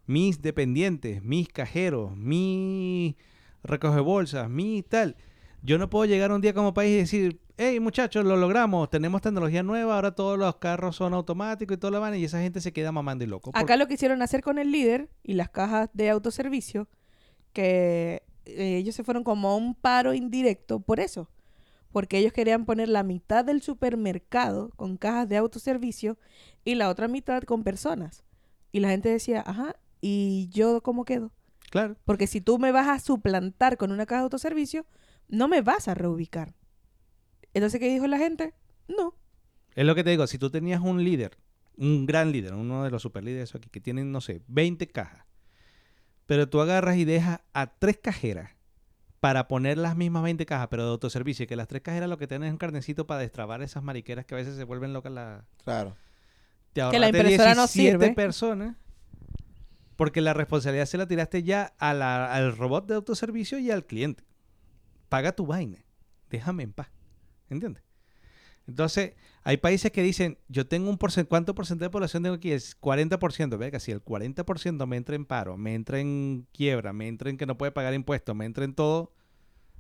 mis 0.08 0.41
dependientes, 0.41 1.22
mis 1.22 1.49
cajeros, 1.49 2.16
mis 2.16 3.16
recoge 3.64 3.99
bolsas, 3.99 4.49
mi 4.49 4.82
tal. 4.82 5.16
Yo 5.62 5.78
no 5.78 5.89
puedo 5.89 6.05
llegar 6.05 6.32
un 6.32 6.41
día 6.41 6.53
como 6.53 6.74
país 6.74 6.93
y 6.93 6.97
decir, 6.97 7.41
hey 7.58 7.80
muchachos, 7.80 8.26
lo 8.26 8.38
logramos, 8.38 8.89
tenemos 8.89 9.22
tecnología 9.22 9.64
nueva, 9.64 9.95
ahora 9.95 10.16
todos 10.16 10.39
los 10.39 10.55
carros 10.55 10.95
son 10.95 11.14
automáticos 11.14 11.76
y 11.76 11.80
todo 11.80 11.91
lo 11.91 11.99
van, 11.99 12.16
y 12.16 12.24
esa 12.24 12.39
gente 12.39 12.62
se 12.62 12.72
queda 12.72 12.91
mamando 12.91 13.24
y 13.24 13.28
loco. 13.28 13.51
Acá 13.53 13.76
lo 13.76 13.88
quisieron 13.88 14.22
hacer 14.22 14.41
con 14.41 14.58
el 14.58 14.72
líder 14.72 15.10
y 15.24 15.34
las 15.34 15.49
cajas 15.49 15.89
de 15.93 16.10
autoservicio, 16.10 16.88
que 17.51 18.24
eh, 18.45 18.78
ellos 18.78 18.95
se 18.95 19.03
fueron 19.03 19.24
como 19.24 19.49
a 19.49 19.55
un 19.58 19.76
paro 19.76 20.14
indirecto 20.14 20.80
por 20.80 20.99
eso. 20.99 21.30
Porque 21.91 22.20
ellos 22.20 22.34
querían 22.34 22.66
poner 22.66 22.89
la 22.89 23.01
mitad 23.01 23.45
del 23.45 23.62
supermercado 23.62 24.72
con 24.76 24.97
cajas 24.97 25.28
de 25.30 25.38
autoservicio 25.38 26.18
y 26.64 26.76
la 26.76 26.89
otra 26.89 27.08
mitad 27.08 27.43
con 27.43 27.64
personas. 27.64 28.24
Y 28.72 28.82
la 28.82 28.89
gente 28.89 29.10
decía, 29.10 29.41
ajá, 29.45 29.76
¿y 30.02 30.50
yo 30.52 30.82
cómo 30.82 31.06
quedo? 31.06 31.32
Claro. 31.70 31.98
Porque 32.06 32.28
si 32.28 32.41
tú 32.41 32.60
me 32.60 32.72
vas 32.72 32.88
a 32.88 33.00
suplantar 33.00 33.78
con 33.78 33.91
una 33.91 34.06
caja 34.06 34.22
de 34.22 34.24
autoservicio, 34.26 34.86
no 35.28 35.48
me 35.48 35.62
vas 35.62 35.88
a 35.88 35.93
reubicar. 35.93 36.54
Entonces, 37.54 37.80
¿qué 37.80 37.89
dijo 37.91 38.08
la 38.08 38.18
gente? 38.18 38.54
No. 38.88 39.16
Es 39.76 39.86
lo 39.86 39.95
que 39.95 40.04
te 40.04 40.10
digo, 40.10 40.26
si 40.28 40.38
tú 40.38 40.50
tenías 40.50 40.82
un 40.82 41.04
líder, 41.04 41.38
un 41.78 42.06
gran 42.06 42.32
líder, 42.32 42.54
uno 42.54 42.84
de 42.84 42.89
los 42.89 43.02
super 43.02 43.24
líderes 43.24 43.54
aquí, 43.54 43.70
que 43.70 43.82
tienen, 43.82 44.12
no 44.12 44.22
sé, 44.22 44.41
20 44.48 44.88
cajas, 44.88 45.26
pero 46.26 46.50
tú 46.50 46.62
agarras 46.62 46.98
y 46.98 47.06
dejas 47.06 47.41
a 47.54 47.68
tres 47.68 47.98
cajeras 47.98 48.52
para 49.20 49.48
poner 49.48 49.78
las 49.78 49.95
mismas 49.95 50.24
20 50.24 50.45
cajas, 50.45 50.68
pero 50.70 50.84
de 50.84 50.91
autoservicio, 50.91 51.43
y 51.43 51.48
que 51.48 51.56
las 51.56 51.68
tres 51.68 51.82
cajeras 51.82 52.10
lo 52.10 52.18
que 52.18 52.28
tienen 52.28 52.48
es 52.48 52.54
un 52.54 52.58
carnecito 52.58 53.08
para 53.08 53.22
destrabar 53.22 53.62
esas 53.62 53.84
mariqueras 53.84 54.26
que 54.26 54.36
a 54.36 54.38
veces 54.38 54.56
se 54.56 54.64
vuelven 54.64 54.93
locas 54.93 55.12
la... 55.12 55.45
Claro. 55.64 55.95
Te 56.74 56.82
Que 56.91 57.00
la 57.00 57.10
impresora 57.10 57.56
no 57.56 57.64
17 57.64 57.68
sirve. 57.68 58.14
personas 58.14 58.76
porque 59.98 60.22
la 60.22 60.34
responsabilidad 60.34 60.86
se 60.86 60.98
la 60.98 61.08
tiraste 61.08 61.43
ya 61.43 61.74
a 61.78 61.93
la- 61.93 62.34
al 62.34 62.56
robot 62.56 62.88
de 62.88 62.95
autoservicio 62.95 63.60
y 63.60 63.72
al 63.72 63.86
cliente. 63.86 64.24
Paga 65.10 65.34
tu 65.34 65.45
vaina. 65.45 65.84
Déjame 66.30 66.64
en 66.64 66.72
paz. 66.74 66.89
¿Entiendes? 67.50 67.84
Entonces, 68.68 69.14
hay 69.43 69.58
países 69.58 69.91
que 69.91 70.04
dicen, 70.04 70.38
yo 70.50 70.68
tengo 70.68 70.89
un 70.89 70.98
porcentaje, 70.98 71.30
¿cuánto 71.30 71.56
porcentaje 71.56 71.86
de 71.88 71.91
población 71.91 72.24
tengo 72.24 72.36
aquí? 72.36 72.52
Es 72.52 72.76
40%. 72.80 73.58
Venga, 73.58 73.80
si 73.80 73.91
el 73.91 74.02
40% 74.04 74.86
me 74.86 74.98
entra 74.98 75.16
en 75.16 75.26
paro, 75.26 75.56
me 75.58 75.74
entra 75.74 76.00
en 76.00 76.48
quiebra, 76.52 76.91
me 76.91 77.08
entra 77.08 77.30
en 77.30 77.38
que 77.38 77.45
no 77.45 77.58
puede 77.58 77.72
pagar 77.72 77.93
impuestos, 77.93 78.36
me 78.36 78.45
entra 78.45 78.66
en 78.66 78.74
todo, 78.76 79.14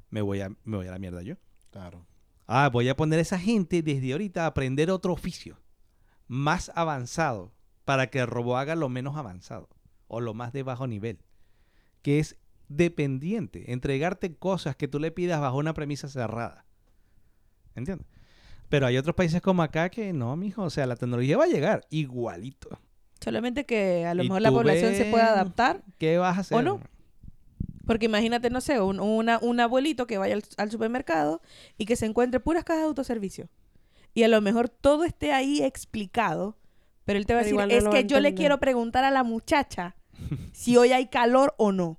me 0.09 0.21
voy 0.21 0.39
a, 0.39 0.49
me 0.63 0.77
voy 0.77 0.87
a 0.87 0.91
la 0.91 0.99
mierda 0.99 1.21
yo. 1.21 1.35
Claro. 1.69 2.05
Ah, 2.47 2.69
voy 2.71 2.87
a 2.87 2.95
poner 2.95 3.19
a 3.19 3.23
esa 3.23 3.37
gente 3.37 3.83
desde 3.83 4.13
ahorita 4.13 4.45
a 4.45 4.47
aprender 4.47 4.89
otro 4.89 5.11
oficio 5.11 5.59
más 6.27 6.71
avanzado 6.73 7.51
para 7.83 8.09
que 8.09 8.19
el 8.19 8.27
robot 8.27 8.57
haga 8.57 8.75
lo 8.75 8.87
menos 8.87 9.17
avanzado 9.17 9.67
o 10.07 10.21
lo 10.21 10.33
más 10.33 10.53
de 10.53 10.63
bajo 10.63 10.87
nivel, 10.87 11.19
que 12.01 12.19
es 12.19 12.37
dependiente, 12.69 13.71
entregarte 13.71 14.35
cosas 14.35 14.75
que 14.75 14.87
tú 14.87 14.99
le 14.99 15.11
pidas 15.11 15.39
bajo 15.41 15.57
una 15.57 15.73
premisa 15.73 16.07
cerrada. 16.09 16.65
¿Entiendes? 17.75 18.07
Pero 18.69 18.85
hay 18.87 18.97
otros 18.97 19.15
países 19.15 19.41
como 19.41 19.63
acá 19.63 19.89
que 19.89 20.11
no, 20.13 20.35
mijo, 20.35 20.63
o 20.63 20.69
sea, 20.69 20.85
la 20.85 20.95
tecnología 20.95 21.37
va 21.37 21.45
a 21.45 21.47
llegar 21.47 21.85
igualito. 21.89 22.69
Solamente 23.21 23.65
que 23.65 24.05
a 24.05 24.13
lo 24.13 24.23
Y 24.23 24.27
mejor 24.27 24.41
la 24.41 24.51
población 24.51 24.93
se 24.95 25.05
pueda 25.05 25.29
adaptar. 25.29 25.83
¿Qué 25.97 26.17
vas 26.17 26.37
a 26.37 26.41
hacer? 26.41 26.57
¿O 26.57 26.61
no? 26.61 26.79
Porque 27.85 28.05
imagínate, 28.07 28.49
no 28.49 28.59
sé, 28.59 28.81
un, 28.81 28.99
una- 28.99 29.39
un 29.41 29.59
abuelito 29.61 30.05
que 30.07 30.17
vaya 30.17 30.35
al, 30.35 30.43
al 30.57 30.69
supermercado 30.71 31.41
y 31.77 31.85
que 31.85 31.95
se 31.95 32.05
encuentre 32.05 32.39
puras 32.41 32.65
cajas 32.65 32.81
de 32.83 32.87
autoservicio. 32.89 33.47
Y 34.13 34.23
a 34.23 34.27
lo 34.27 34.41
mejor 34.41 34.67
todo 34.67 35.05
esté 35.05 35.31
ahí 35.31 35.61
explicado, 35.63 36.57
pero 37.07 37.17
él 37.17 37.25
te 37.25 37.33
va 37.33 37.39
a 37.39 37.43
decir, 37.43 37.55
no 37.57 37.63
es 37.63 37.69
que 37.69 38.03
yo 38.05 38.19
le 38.19 38.27
entender". 38.29 38.35
quiero 38.35 38.59
preguntar 38.59 39.03
a 39.03 39.09
la 39.09 39.23
muchacha 39.23 39.95
si 40.53 40.77
hoy 40.77 40.91
hay 40.91 41.07
calor 41.07 41.55
o 41.57 41.71
no. 41.71 41.97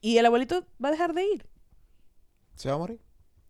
Y 0.00 0.16
el 0.18 0.26
abuelito 0.26 0.66
va 0.82 0.88
a 0.88 0.92
dejar 0.92 1.12
de 1.14 1.24
ir. 1.24 1.46
¿Se 2.54 2.68
va 2.68 2.74
a 2.74 2.78
morir? 2.78 3.00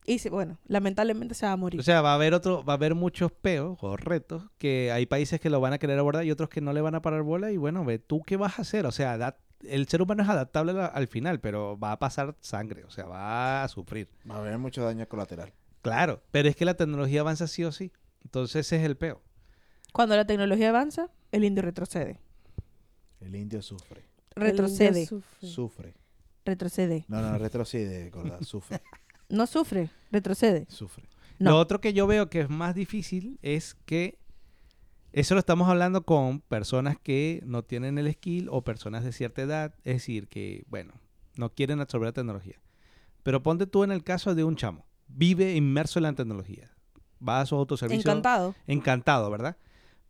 Y 0.05 0.19
se- 0.19 0.31
bueno, 0.31 0.59
lamentablemente 0.67 1.35
se 1.35 1.45
va 1.47 1.53
a 1.53 1.57
morir. 1.57 1.79
O 1.81 1.83
sea, 1.83 2.01
va 2.01 2.13
a 2.13 2.15
haber 2.15 2.33
otro, 2.35 2.65
va 2.65 2.73
a 2.73 2.77
haber 2.77 2.95
muchos 2.95 3.31
peos 3.31 3.79
o 3.83 3.97
retos 3.97 4.43
que 4.59 4.91
hay 4.93 5.05
países 5.07 5.41
que 5.41 5.51
lo 5.51 5.61
van 5.61 5.75
a 5.75 5.79
querer 5.79 5.99
abordar 5.99 6.25
y 6.25 6.31
otros 6.31 6.49
que 6.49 6.61
no 6.61 6.73
le 6.73 6.81
van 6.81 6.95
a 6.95 7.03
parar 7.03 7.23
bola 7.23 7.51
y 7.51 7.57
bueno, 7.59 7.85
ve 7.85 7.99
tú 7.99 8.23
qué 8.23 8.37
vas 8.37 8.59
a 8.59 8.63
hacer, 8.63 8.87
o 8.87 8.93
sea, 8.93 9.19
da- 9.19 9.37
el 9.67 9.87
ser 9.89 10.01
humano 10.01 10.23
es 10.23 10.29
adaptable 10.29 10.73
a- 10.81 10.87
al 10.87 11.09
final, 11.09 11.41
pero 11.41 11.79
va 11.79 11.93
a 11.93 11.99
pasar 11.99 12.37
sangre, 12.41 12.85
o 12.85 12.91
sea, 12.91 13.05
va 13.07 13.63
a 13.65 13.69
sufrir. 13.69 14.09
Va 14.31 14.37
a 14.37 14.39
haber 14.39 14.57
mucho 14.59 14.83
daño 14.83 15.07
colateral. 15.09 15.53
Claro, 15.83 16.23
pero 16.31 16.49
es 16.49 16.57
que 16.57 16.65
la 16.65 16.75
tecnología 16.75 17.21
avanza 17.21 17.47
sí 17.47 17.65
o 17.65 17.73
sí. 17.73 17.93
Entonces 18.25 18.67
ese 18.67 18.77
es 18.77 18.85
el 18.85 18.97
peo. 18.97 19.21
Cuando 19.93 20.17
la 20.17 20.27
tecnología 20.27 20.69
avanza, 20.71 21.11
el 21.33 21.45
indio 21.45 21.63
retrocede. 21.63 22.21
El 23.21 23.35
indio 23.35 23.63
sufre. 23.63 24.05
Retrocede. 24.35 25.07
sufre. 25.07 25.49
Sufre. 25.49 25.95
Retrocede. 26.45 27.05
No, 27.09 27.21
no, 27.21 27.37
retrocede, 27.39 28.11
gorda. 28.11 28.43
Sufre. 28.43 28.81
No 29.31 29.47
sufre, 29.47 29.91
retrocede. 30.11 30.65
Sufre. 30.71 31.05
No. 31.39 31.51
Lo 31.51 31.59
otro 31.59 31.83
que 31.83 31.93
yo 31.93 32.07
veo 32.07 32.31
que 32.31 32.41
es 32.41 32.49
más 32.49 32.75
difícil 32.75 33.39
es 33.43 33.77
que 33.85 34.19
eso 35.13 35.35
lo 35.35 35.41
estamos 35.41 35.69
hablando 35.69 36.05
con 36.05 36.41
personas 36.41 36.99
que 36.99 37.43
no 37.45 37.63
tienen 37.63 37.99
el 37.99 38.13
skill 38.13 38.49
o 38.51 38.63
personas 38.63 39.05
de 39.05 39.13
cierta 39.13 39.43
edad, 39.43 39.75
es 39.85 39.97
decir, 39.97 40.29
que, 40.29 40.65
bueno, 40.69 40.95
no 41.37 41.51
quieren 41.51 41.81
absorber 41.81 42.09
la 42.09 42.13
tecnología. 42.13 42.61
Pero 43.23 43.43
ponte 43.43 43.67
tú 43.67 43.85
en 43.85 43.93
el 43.93 44.05
caso 44.05 44.35
de 44.35 44.45
un 44.45 44.57
chamo, 44.57 44.87
vive 45.09 45.55
inmerso 45.55 45.99
en 45.99 46.05
la 46.05 46.13
tecnología, 46.15 46.71
va 47.27 47.41
a 47.41 47.47
su 47.47 47.55
autoservicio. 47.55 48.11
Encantado. 48.11 48.55
Encantado, 48.67 49.31
¿verdad? 49.31 49.57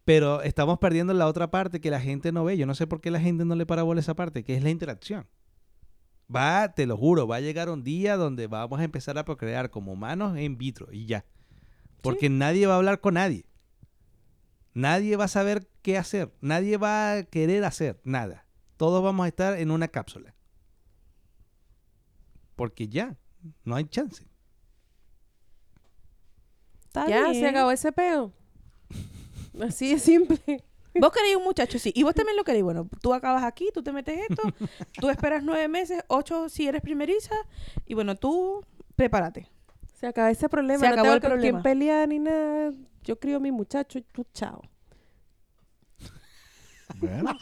Pero 0.08 0.40
estamos 0.40 0.78
perdiendo 0.78 1.12
la 1.12 1.26
otra 1.26 1.50
parte 1.50 1.82
que 1.82 1.90
la 1.90 2.00
gente 2.00 2.32
no 2.32 2.42
ve. 2.42 2.56
Yo 2.56 2.64
no 2.64 2.74
sé 2.74 2.86
por 2.86 3.02
qué 3.02 3.10
la 3.10 3.20
gente 3.20 3.44
no 3.44 3.54
le 3.54 3.66
para 3.66 3.82
bola 3.82 3.98
a 3.98 4.00
esa 4.00 4.16
parte, 4.16 4.42
que 4.42 4.56
es 4.56 4.62
la 4.62 4.70
interacción. 4.70 5.28
Va, 6.34 6.72
te 6.72 6.86
lo 6.86 6.96
juro, 6.96 7.26
va 7.26 7.36
a 7.36 7.40
llegar 7.40 7.68
un 7.68 7.84
día 7.84 8.16
donde 8.16 8.46
vamos 8.46 8.80
a 8.80 8.84
empezar 8.84 9.18
a 9.18 9.26
procrear 9.26 9.68
como 9.68 9.92
humanos 9.92 10.38
en 10.38 10.56
vitro 10.56 10.88
y 10.90 11.04
ya. 11.04 11.26
Porque 12.00 12.30
nadie 12.30 12.66
va 12.66 12.72
a 12.72 12.76
hablar 12.78 13.02
con 13.02 13.14
nadie. 13.14 13.44
Nadie 14.72 15.14
va 15.16 15.24
a 15.24 15.28
saber 15.28 15.68
qué 15.82 15.98
hacer. 15.98 16.32
Nadie 16.40 16.78
va 16.78 17.12
a 17.12 17.22
querer 17.24 17.66
hacer 17.66 18.00
nada. 18.02 18.46
Todos 18.78 19.04
vamos 19.04 19.26
a 19.26 19.28
estar 19.28 19.58
en 19.58 19.70
una 19.70 19.88
cápsula. 19.88 20.34
Porque 22.56 22.88
ya, 22.88 23.14
no 23.62 23.76
hay 23.76 23.84
chance. 23.84 24.26
Está 26.86 27.06
Ya, 27.06 27.34
se 27.34 27.46
acabó 27.46 27.72
ese 27.72 27.92
peo. 27.92 28.32
Así 29.62 29.90
de 29.92 29.98
simple. 29.98 30.64
Vos 30.94 31.12
queréis 31.12 31.36
un 31.36 31.44
muchacho, 31.44 31.78
sí. 31.78 31.92
Y 31.94 32.02
vos 32.02 32.14
también 32.14 32.36
lo 32.36 32.44
queréis. 32.44 32.64
Bueno, 32.64 32.88
tú 33.02 33.14
acabas 33.14 33.44
aquí, 33.44 33.68
tú 33.72 33.82
te 33.82 33.92
metes 33.92 34.18
esto, 34.28 34.42
tú 35.00 35.10
esperas 35.10 35.42
nueve 35.44 35.68
meses, 35.68 36.02
ocho 36.08 36.48
si 36.48 36.66
eres 36.66 36.82
primeriza, 36.82 37.34
y 37.86 37.94
bueno, 37.94 38.16
tú 38.16 38.64
prepárate. 38.96 39.46
Se 40.00 40.06
acabó 40.06 40.28
ese 40.28 40.48
problema. 40.48 40.80
Se 40.80 40.86
no 40.86 40.92
acabó 40.92 41.04
tengo 41.04 41.14
el 41.16 41.20
con 41.20 41.30
problema. 41.32 41.62
quién 41.62 41.62
pelear 41.62 42.08
ni 42.08 42.18
nada. 42.18 42.72
Yo 43.04 43.18
crío 43.18 43.36
a 43.36 43.40
mi 43.40 43.52
muchacho 43.52 43.98
y 43.98 44.02
tú, 44.02 44.24
chao. 44.32 44.62
Bueno, 46.96 47.32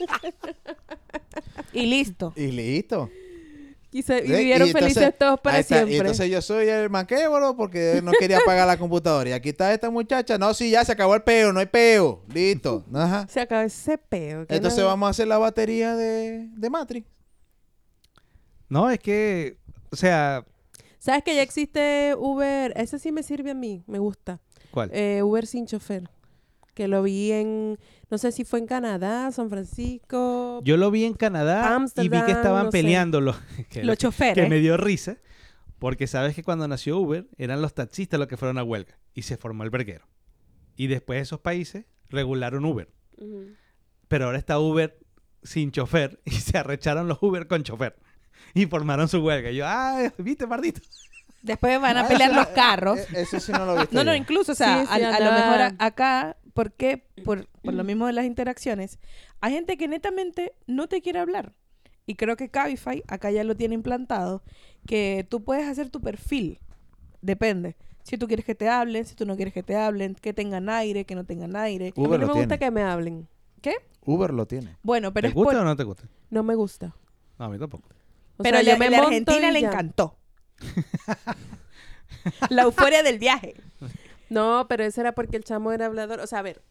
Y 1.72 1.86
listo. 1.86 2.32
y 2.36 2.48
listo. 2.50 3.08
Y, 3.98 4.02
se, 4.02 4.20
vivieron 4.20 4.66
Y 4.66 4.70
entonces- 4.70 4.94
felices 4.94 5.18
todos 5.18 5.40
para 5.40 5.58
está. 5.58 5.76
siempre. 5.76 5.94
Y 5.94 5.98
entonces 5.98 6.30
yo 6.30 6.42
soy 6.42 6.68
el 6.68 6.90
manquébolo 6.90 7.56
porque 7.56 8.00
no 8.04 8.12
quería 8.12 8.40
pagar 8.44 8.66
la 8.66 8.76
computadora. 8.76 9.30
Y 9.30 9.32
aquí 9.32 9.48
está 9.50 9.72
esta 9.72 9.88
muchacha. 9.90 10.36
No, 10.36 10.52
sí, 10.52 10.70
ya 10.70 10.84
se 10.84 10.92
acabó 10.92 11.14
el 11.14 11.22
peo, 11.22 11.52
no 11.52 11.60
hay 11.60 11.66
peo. 11.66 12.22
Listo. 12.32 12.84
Ajá. 12.92 13.26
Se 13.28 13.40
acabó 13.40 13.62
ese 13.62 13.96
peo. 13.96 14.44
Entonces 14.48 14.80
no- 14.80 14.86
vamos 14.86 15.06
a 15.06 15.10
hacer 15.10 15.28
la 15.28 15.38
batería 15.38 15.96
de, 15.96 16.48
de 16.52 16.70
Matrix. 16.70 17.06
No, 18.68 18.90
es 18.90 18.98
que, 18.98 19.56
o 19.90 19.96
sea, 19.96 20.44
¿Sabes 20.98 21.22
que 21.22 21.36
ya 21.36 21.42
existe 21.42 22.14
Uber? 22.18 22.72
Ese 22.76 22.98
sí 22.98 23.12
me 23.12 23.22
sirve 23.22 23.52
a 23.52 23.54
mí, 23.54 23.84
me 23.86 23.98
gusta. 24.00 24.40
¿cuál? 24.72 24.90
Eh, 24.92 25.22
Uber 25.22 25.46
sin 25.46 25.64
chofer. 25.66 26.10
Que 26.76 26.88
lo 26.88 27.02
vi 27.02 27.32
en, 27.32 27.78
no 28.10 28.18
sé 28.18 28.32
si 28.32 28.44
fue 28.44 28.58
en 28.58 28.66
Canadá, 28.66 29.32
San 29.32 29.48
Francisco. 29.48 30.60
Yo 30.62 30.76
lo 30.76 30.90
vi 30.90 31.04
en 31.06 31.14
Canadá 31.14 31.78
y 31.96 32.08
vi 32.10 32.20
que 32.22 32.32
estaban 32.32 32.66
no 32.66 32.70
peleando 32.70 33.20
los, 33.22 33.34
que, 33.70 33.82
Los 33.82 33.96
choferes. 33.96 34.34
que 34.44 34.50
me 34.50 34.58
dio 34.60 34.76
risa. 34.76 35.16
Porque 35.78 36.06
sabes 36.06 36.34
que 36.34 36.42
cuando 36.42 36.68
nació 36.68 36.98
Uber 36.98 37.26
eran 37.38 37.62
los 37.62 37.72
taxistas 37.74 38.18
los 38.20 38.28
que 38.28 38.36
fueron 38.36 38.58
a 38.58 38.62
huelga 38.62 38.98
y 39.14 39.22
se 39.22 39.38
formó 39.38 39.64
el 39.64 39.70
verguero. 39.70 40.06
Y 40.76 40.86
después 40.88 41.22
esos 41.22 41.40
países 41.40 41.86
regularon 42.10 42.64
Uber. 42.66 42.90
Pero 44.08 44.26
ahora 44.26 44.36
está 44.38 44.58
Uber 44.58 44.98
sin 45.42 45.72
chofer 45.72 46.20
y 46.26 46.32
se 46.32 46.58
arrecharon 46.58 47.08
los 47.08 47.18
Uber 47.22 47.46
con 47.46 47.62
chofer. 47.62 47.96
Y 48.52 48.66
formaron 48.66 49.08
su 49.08 49.20
huelga. 49.20 49.50
Y 49.50 49.56
yo, 49.56 49.64
ah, 49.66 50.12
viste, 50.18 50.46
Mardito. 50.46 50.82
Después 51.42 51.80
van 51.80 51.96
a 51.96 52.06
pelear 52.08 52.34
los 52.34 52.48
carros. 52.48 52.98
eh, 52.98 53.06
Eso 53.22 53.40
sí 53.40 53.52
no 53.52 53.64
lo 53.64 53.76
viste. 53.76 53.94
No, 53.94 54.04
no, 54.04 54.14
incluso, 54.14 54.52
o 54.52 54.54
sea, 54.54 54.80
Sí, 54.86 54.92
sí, 54.94 55.02
a, 55.02 55.16
a 55.16 55.20
lo 55.20 55.32
mejor 55.32 55.60
a- 55.62 55.74
acá, 55.78 56.36
¿por 56.56 56.72
qué? 56.72 57.04
Por, 57.24 57.46
por 57.62 57.72
lo 57.74 57.84
mismo 57.84 58.06
de 58.08 58.12
las 58.14 58.24
interacciones, 58.24 58.98
hay 59.40 59.52
gente 59.52 59.76
que 59.76 59.86
netamente 59.86 60.52
no 60.66 60.88
te 60.88 61.00
quiere 61.02 61.20
hablar. 61.20 61.52
Y 62.06 62.14
creo 62.16 62.36
que 62.36 62.48
Cabify 62.48 63.02
acá 63.06 63.30
ya 63.30 63.44
lo 63.44 63.54
tiene 63.54 63.74
implantado, 63.76 64.42
que 64.86 65.24
tú 65.28 65.44
puedes 65.44 65.66
hacer 65.68 65.90
tu 65.90 66.00
perfil. 66.00 66.58
Depende. 67.20 67.76
Si 68.04 68.16
tú 68.18 68.26
quieres 68.28 68.44
que 68.44 68.54
te 68.54 68.68
hablen, 68.68 69.04
si 69.04 69.14
tú 69.16 69.26
no 69.26 69.34
quieres 69.36 69.52
que 69.52 69.62
te 69.64 69.74
hablen, 69.76 70.14
que 70.14 70.32
tengan 70.32 70.68
aire, 70.68 71.04
que 71.04 71.14
no 71.16 71.24
tengan 71.24 71.56
aire. 71.56 71.92
A 71.96 72.00
mí 72.00 72.06
Uber 72.06 72.20
no 72.20 72.26
lo 72.26 72.32
me 72.34 72.40
gusta 72.40 72.56
tiene. 72.56 72.58
que 72.58 72.70
me 72.70 72.82
hablen. 72.82 73.28
¿Qué? 73.60 73.74
Uber 74.04 74.32
lo 74.32 74.46
tiene. 74.46 74.76
Bueno, 74.82 75.12
pero 75.12 75.26
¿Te 75.26 75.28
es 75.30 75.34
gusta 75.34 75.52
por- 75.54 75.62
o 75.62 75.64
no 75.64 75.76
te 75.76 75.82
gusta? 75.84 76.04
No 76.30 76.42
me 76.44 76.54
gusta. 76.54 76.94
No, 77.38 77.44
a 77.44 77.48
mí 77.48 77.58
tampoco. 77.58 77.88
O 78.36 78.42
pero 78.44 78.58
sea, 78.58 78.62
la, 78.64 78.72
yo 78.72 78.78
me 78.78 78.90
la 78.90 78.96
monto 78.98 79.08
Argentina 79.08 79.50
le 79.50 79.60
ya. 79.60 79.68
encantó. 79.68 80.16
la 82.50 82.62
euforia 82.62 83.02
del 83.02 83.18
viaje. 83.18 83.54
No, 84.28 84.66
pero 84.68 84.84
eso 84.84 85.00
era 85.00 85.12
porque 85.12 85.36
el 85.36 85.44
chamo 85.44 85.72
era 85.72 85.86
hablador. 85.86 86.20
O 86.20 86.26
sea, 86.26 86.40
a 86.40 86.42
ver. 86.42 86.62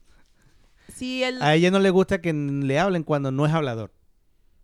Si 0.93 1.23
el... 1.23 1.41
A 1.41 1.55
ella 1.55 1.71
no 1.71 1.79
le 1.79 1.89
gusta 1.89 2.21
que 2.21 2.31
le 2.33 2.79
hablen 2.79 3.03
cuando 3.03 3.31
no 3.31 3.45
es 3.45 3.53
hablador. 3.53 3.91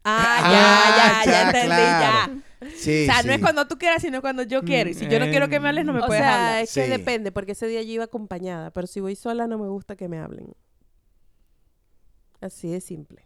Ah, 0.04 0.40
Ah, 0.44 1.24
ya, 1.26 1.26
ya, 1.26 1.26
ya 1.26 1.32
ya, 1.32 1.48
entendí, 1.48 1.68
claro. 1.68 2.34
ya. 2.62 2.70
Sí, 2.76 3.08
o 3.10 3.12
sea, 3.14 3.24
no 3.24 3.34
es 3.34 3.40
cuando 3.42 3.68
tú 3.68 3.78
quieras, 3.78 4.02
sino 4.02 4.22
cuando 4.22 4.44
yo 4.44 4.62
quiero. 4.64 4.90
Y 4.90 4.94
si 4.94 5.08
yo 5.08 5.20
no 5.20 5.26
quiero 5.26 5.50
que 5.50 5.60
me 5.60 5.70
hables, 5.70 5.86
no 5.86 5.94
me 5.94 6.00
o 6.02 6.06
puedes 6.06 6.22
sea, 6.24 6.50
hablar. 6.50 6.64
es 6.64 6.74
que 6.74 6.84
Sí. 6.86 6.90
depende, 6.92 7.32
porque 7.32 7.54
ese 7.54 7.68
día 7.68 7.82
yo 7.82 7.92
iba 7.94 8.04
acompañada. 8.04 8.70
Pero 8.72 8.86
si 8.88 9.00
voy 9.00 9.16
sola, 9.16 9.48
no 9.48 9.58
me 9.58 9.68
gusta 9.68 9.96
que 9.96 10.08
me 10.08 10.20
hablen. 10.20 10.54
Así 12.40 12.70
de 12.70 12.82
simple. 12.82 13.24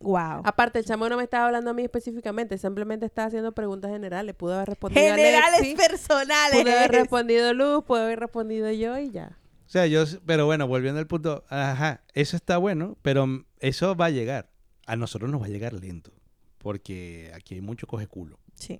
Wow. 0.00 0.42
Aparte, 0.44 0.78
el 0.78 0.84
chamo 0.84 1.08
no 1.08 1.16
me 1.16 1.24
estaba 1.24 1.46
hablando 1.46 1.70
a 1.70 1.74
mí 1.74 1.82
específicamente, 1.82 2.58
simplemente 2.58 3.06
estaba 3.06 3.28
haciendo 3.28 3.52
preguntas 3.52 3.90
generales. 3.90 4.34
Pudo 4.34 4.54
haber 4.54 4.68
respondido 4.68 5.02
Generales 5.02 5.58
Alexi, 5.58 5.74
personales. 5.74 6.62
pudo 6.62 6.72
haber 6.76 6.90
respondido 6.92 7.54
Luz, 7.54 7.84
pudo 7.84 8.02
haber 8.02 8.20
respondido 8.20 8.70
yo 8.72 8.98
y 8.98 9.10
ya. 9.10 9.38
O 9.66 9.68
sea, 9.68 9.86
yo, 9.86 10.04
pero 10.26 10.46
bueno, 10.46 10.68
volviendo 10.68 11.00
al 11.00 11.06
punto, 11.06 11.44
ajá, 11.48 12.02
eso 12.12 12.36
está 12.36 12.58
bueno, 12.58 12.96
pero 13.02 13.26
eso 13.58 13.96
va 13.96 14.06
a 14.06 14.10
llegar. 14.10 14.50
A 14.86 14.94
nosotros 14.96 15.30
nos 15.30 15.40
va 15.42 15.46
a 15.46 15.48
llegar 15.48 15.72
lento, 15.72 16.12
porque 16.58 17.32
aquí 17.34 17.54
hay 17.54 17.60
mucho 17.60 17.86
coge 17.88 18.06
culo 18.06 18.38
Sí. 18.54 18.78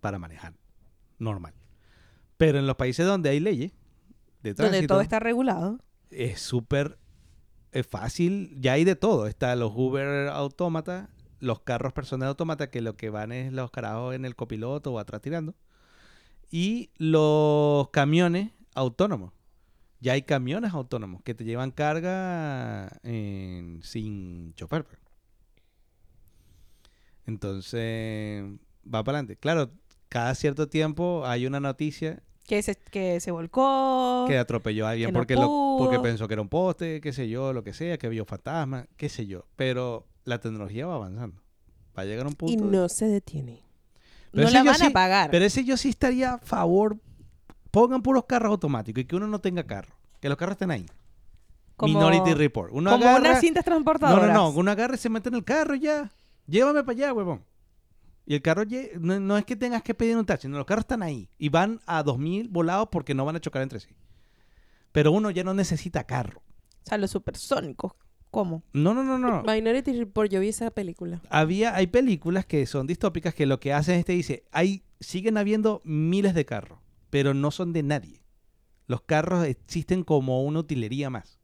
para 0.00 0.18
manejar, 0.18 0.54
normal. 1.18 1.52
Pero 2.38 2.58
en 2.58 2.66
los 2.66 2.76
países 2.76 3.04
donde 3.04 3.28
hay 3.30 3.40
leyes 3.40 3.72
de 4.42 4.54
Donde 4.54 4.70
tránsito, 4.70 4.94
todo 4.94 5.00
está 5.02 5.18
regulado. 5.18 5.78
es 6.10 6.40
súper 6.40 6.96
eh, 7.78 7.82
fácil, 7.82 8.56
ya 8.60 8.72
hay 8.74 8.84
de 8.84 8.96
todo. 8.96 9.26
Está 9.26 9.54
los 9.56 9.72
Uber 9.74 10.28
autómatas, 10.28 11.08
los 11.40 11.60
carros 11.60 11.92
personales 11.92 12.30
autómatas, 12.30 12.68
que 12.68 12.80
lo 12.80 12.96
que 12.96 13.10
van 13.10 13.32
es 13.32 13.52
los 13.52 13.70
carajos 13.70 14.14
en 14.14 14.24
el 14.24 14.36
copiloto 14.36 14.92
o 14.92 14.98
atrás 14.98 15.22
tirando. 15.22 15.54
Y 16.50 16.90
los 16.98 17.90
camiones 17.90 18.52
autónomos. 18.74 19.32
Ya 20.00 20.12
hay 20.12 20.22
camiones 20.22 20.72
autónomos 20.72 21.22
que 21.22 21.34
te 21.34 21.44
llevan 21.44 21.70
carga 21.70 22.90
sin 23.02 24.54
chofer. 24.54 24.84
pues. 24.84 24.98
Entonces, 27.26 28.44
va 28.84 29.02
para 29.04 29.18
adelante. 29.18 29.36
Claro, 29.36 29.70
cada 30.08 30.34
cierto 30.34 30.68
tiempo 30.68 31.26
hay 31.26 31.46
una 31.46 31.60
noticia 31.60 32.22
Que 32.46 32.62
se, 32.62 32.76
que 32.76 33.18
se 33.20 33.30
volcó. 33.32 34.24
que 34.28 34.38
atropelló 34.38 34.86
a 34.86 34.90
alguien 34.90 35.08
que 35.08 35.12
no 35.12 35.18
porque, 35.18 35.34
lo, 35.34 35.76
porque 35.78 35.98
pensó 35.98 36.28
que 36.28 36.34
era 36.34 36.42
un 36.42 36.48
poste, 36.48 37.00
qué 37.00 37.12
sé 37.12 37.28
yo, 37.28 37.52
lo 37.52 37.64
que 37.64 37.72
sea, 37.72 37.98
que 37.98 38.08
vio 38.08 38.24
fantasmas, 38.24 38.86
qué 38.96 39.08
sé 39.08 39.26
yo. 39.26 39.46
Pero 39.56 40.06
la 40.24 40.38
tecnología 40.38 40.86
va 40.86 40.94
avanzando. 40.94 41.42
Va 41.98 42.02
a 42.02 42.04
llegar 42.04 42.26
a 42.26 42.28
un 42.28 42.34
punto. 42.36 42.52
Y 42.52 42.56
de- 42.56 42.62
no 42.76 42.88
se 42.88 43.06
detiene. 43.06 43.62
Pero 44.30 44.44
no 44.46 44.52
la 44.52 44.58
yo 44.60 44.64
van 44.70 44.82
a 44.82 44.86
sí- 44.86 44.92
pagar. 44.92 45.30
Pero 45.30 45.44
ese 45.44 45.64
yo 45.64 45.76
sí 45.76 45.88
estaría 45.88 46.34
a 46.34 46.38
favor. 46.38 46.98
Pongan 47.72 48.02
puros 48.02 48.24
carros 48.28 48.50
automáticos 48.50 49.02
y 49.02 49.06
que 49.06 49.16
uno 49.16 49.26
no 49.26 49.40
tenga 49.40 49.64
carro. 49.64 49.94
Que 50.20 50.28
los 50.28 50.38
carros 50.38 50.52
estén 50.54 50.70
ahí. 50.70 50.86
Como- 51.76 51.94
Minority 51.98 52.32
Report. 52.34 52.70
Uno 52.72 52.90
como 52.92 53.04
agarra- 53.04 53.20
unas 53.30 53.40
cintas 53.40 53.64
No, 53.66 53.72
transportadoras. 53.72 54.28
no, 54.28 54.34
no. 54.34 54.48
Uno 54.50 54.70
agarra 54.70 54.94
y 54.94 54.98
se 54.98 55.08
mete 55.10 55.28
en 55.30 55.34
el 55.34 55.44
carro 55.44 55.74
y 55.74 55.80
ya. 55.80 56.10
Llévame 56.46 56.84
para 56.84 56.92
allá, 56.96 57.12
huevón. 57.12 57.42
Y 58.26 58.34
el 58.34 58.42
carro 58.42 58.64
no, 58.98 59.20
no 59.20 59.38
es 59.38 59.44
que 59.44 59.54
tengas 59.54 59.82
que 59.82 59.94
pedir 59.94 60.16
un 60.16 60.26
taxi, 60.26 60.48
no, 60.48 60.58
los 60.58 60.66
carros 60.66 60.82
están 60.82 61.02
ahí 61.02 61.30
y 61.38 61.48
van 61.48 61.80
a 61.86 62.02
2000 62.02 62.48
volados 62.48 62.88
porque 62.90 63.14
no 63.14 63.24
van 63.24 63.36
a 63.36 63.40
chocar 63.40 63.62
entre 63.62 63.78
sí. 63.78 63.90
Pero 64.90 65.12
uno 65.12 65.30
ya 65.30 65.44
no 65.44 65.54
necesita 65.54 66.04
carro. 66.04 66.42
O 66.84 66.88
sea, 66.88 66.98
los 66.98 67.10
supersónicos. 67.10 67.92
¿Cómo? 68.32 68.64
No, 68.72 68.92
no, 68.92 69.04
no, 69.04 69.16
no. 69.16 69.42
Minority 69.44 69.92
Report, 69.92 70.30
yo 70.30 70.40
vi 70.40 70.48
esa 70.48 70.70
película. 70.70 71.22
Había, 71.30 71.74
hay 71.74 71.86
películas 71.86 72.44
que 72.44 72.66
son 72.66 72.86
distópicas 72.86 73.32
que 73.32 73.46
lo 73.46 73.60
que 73.60 73.72
hacen 73.72 73.98
es 73.98 74.04
te 74.04 74.12
dice, 74.12 74.44
hay, 74.50 74.82
siguen 75.00 75.38
habiendo 75.38 75.80
miles 75.84 76.34
de 76.34 76.44
carros, 76.44 76.80
pero 77.08 77.32
no 77.32 77.50
son 77.50 77.72
de 77.72 77.82
nadie. 77.84 78.24
Los 78.88 79.02
carros 79.02 79.46
existen 79.46 80.02
como 80.02 80.42
una 80.42 80.58
utilería 80.60 81.10
más. 81.10 81.40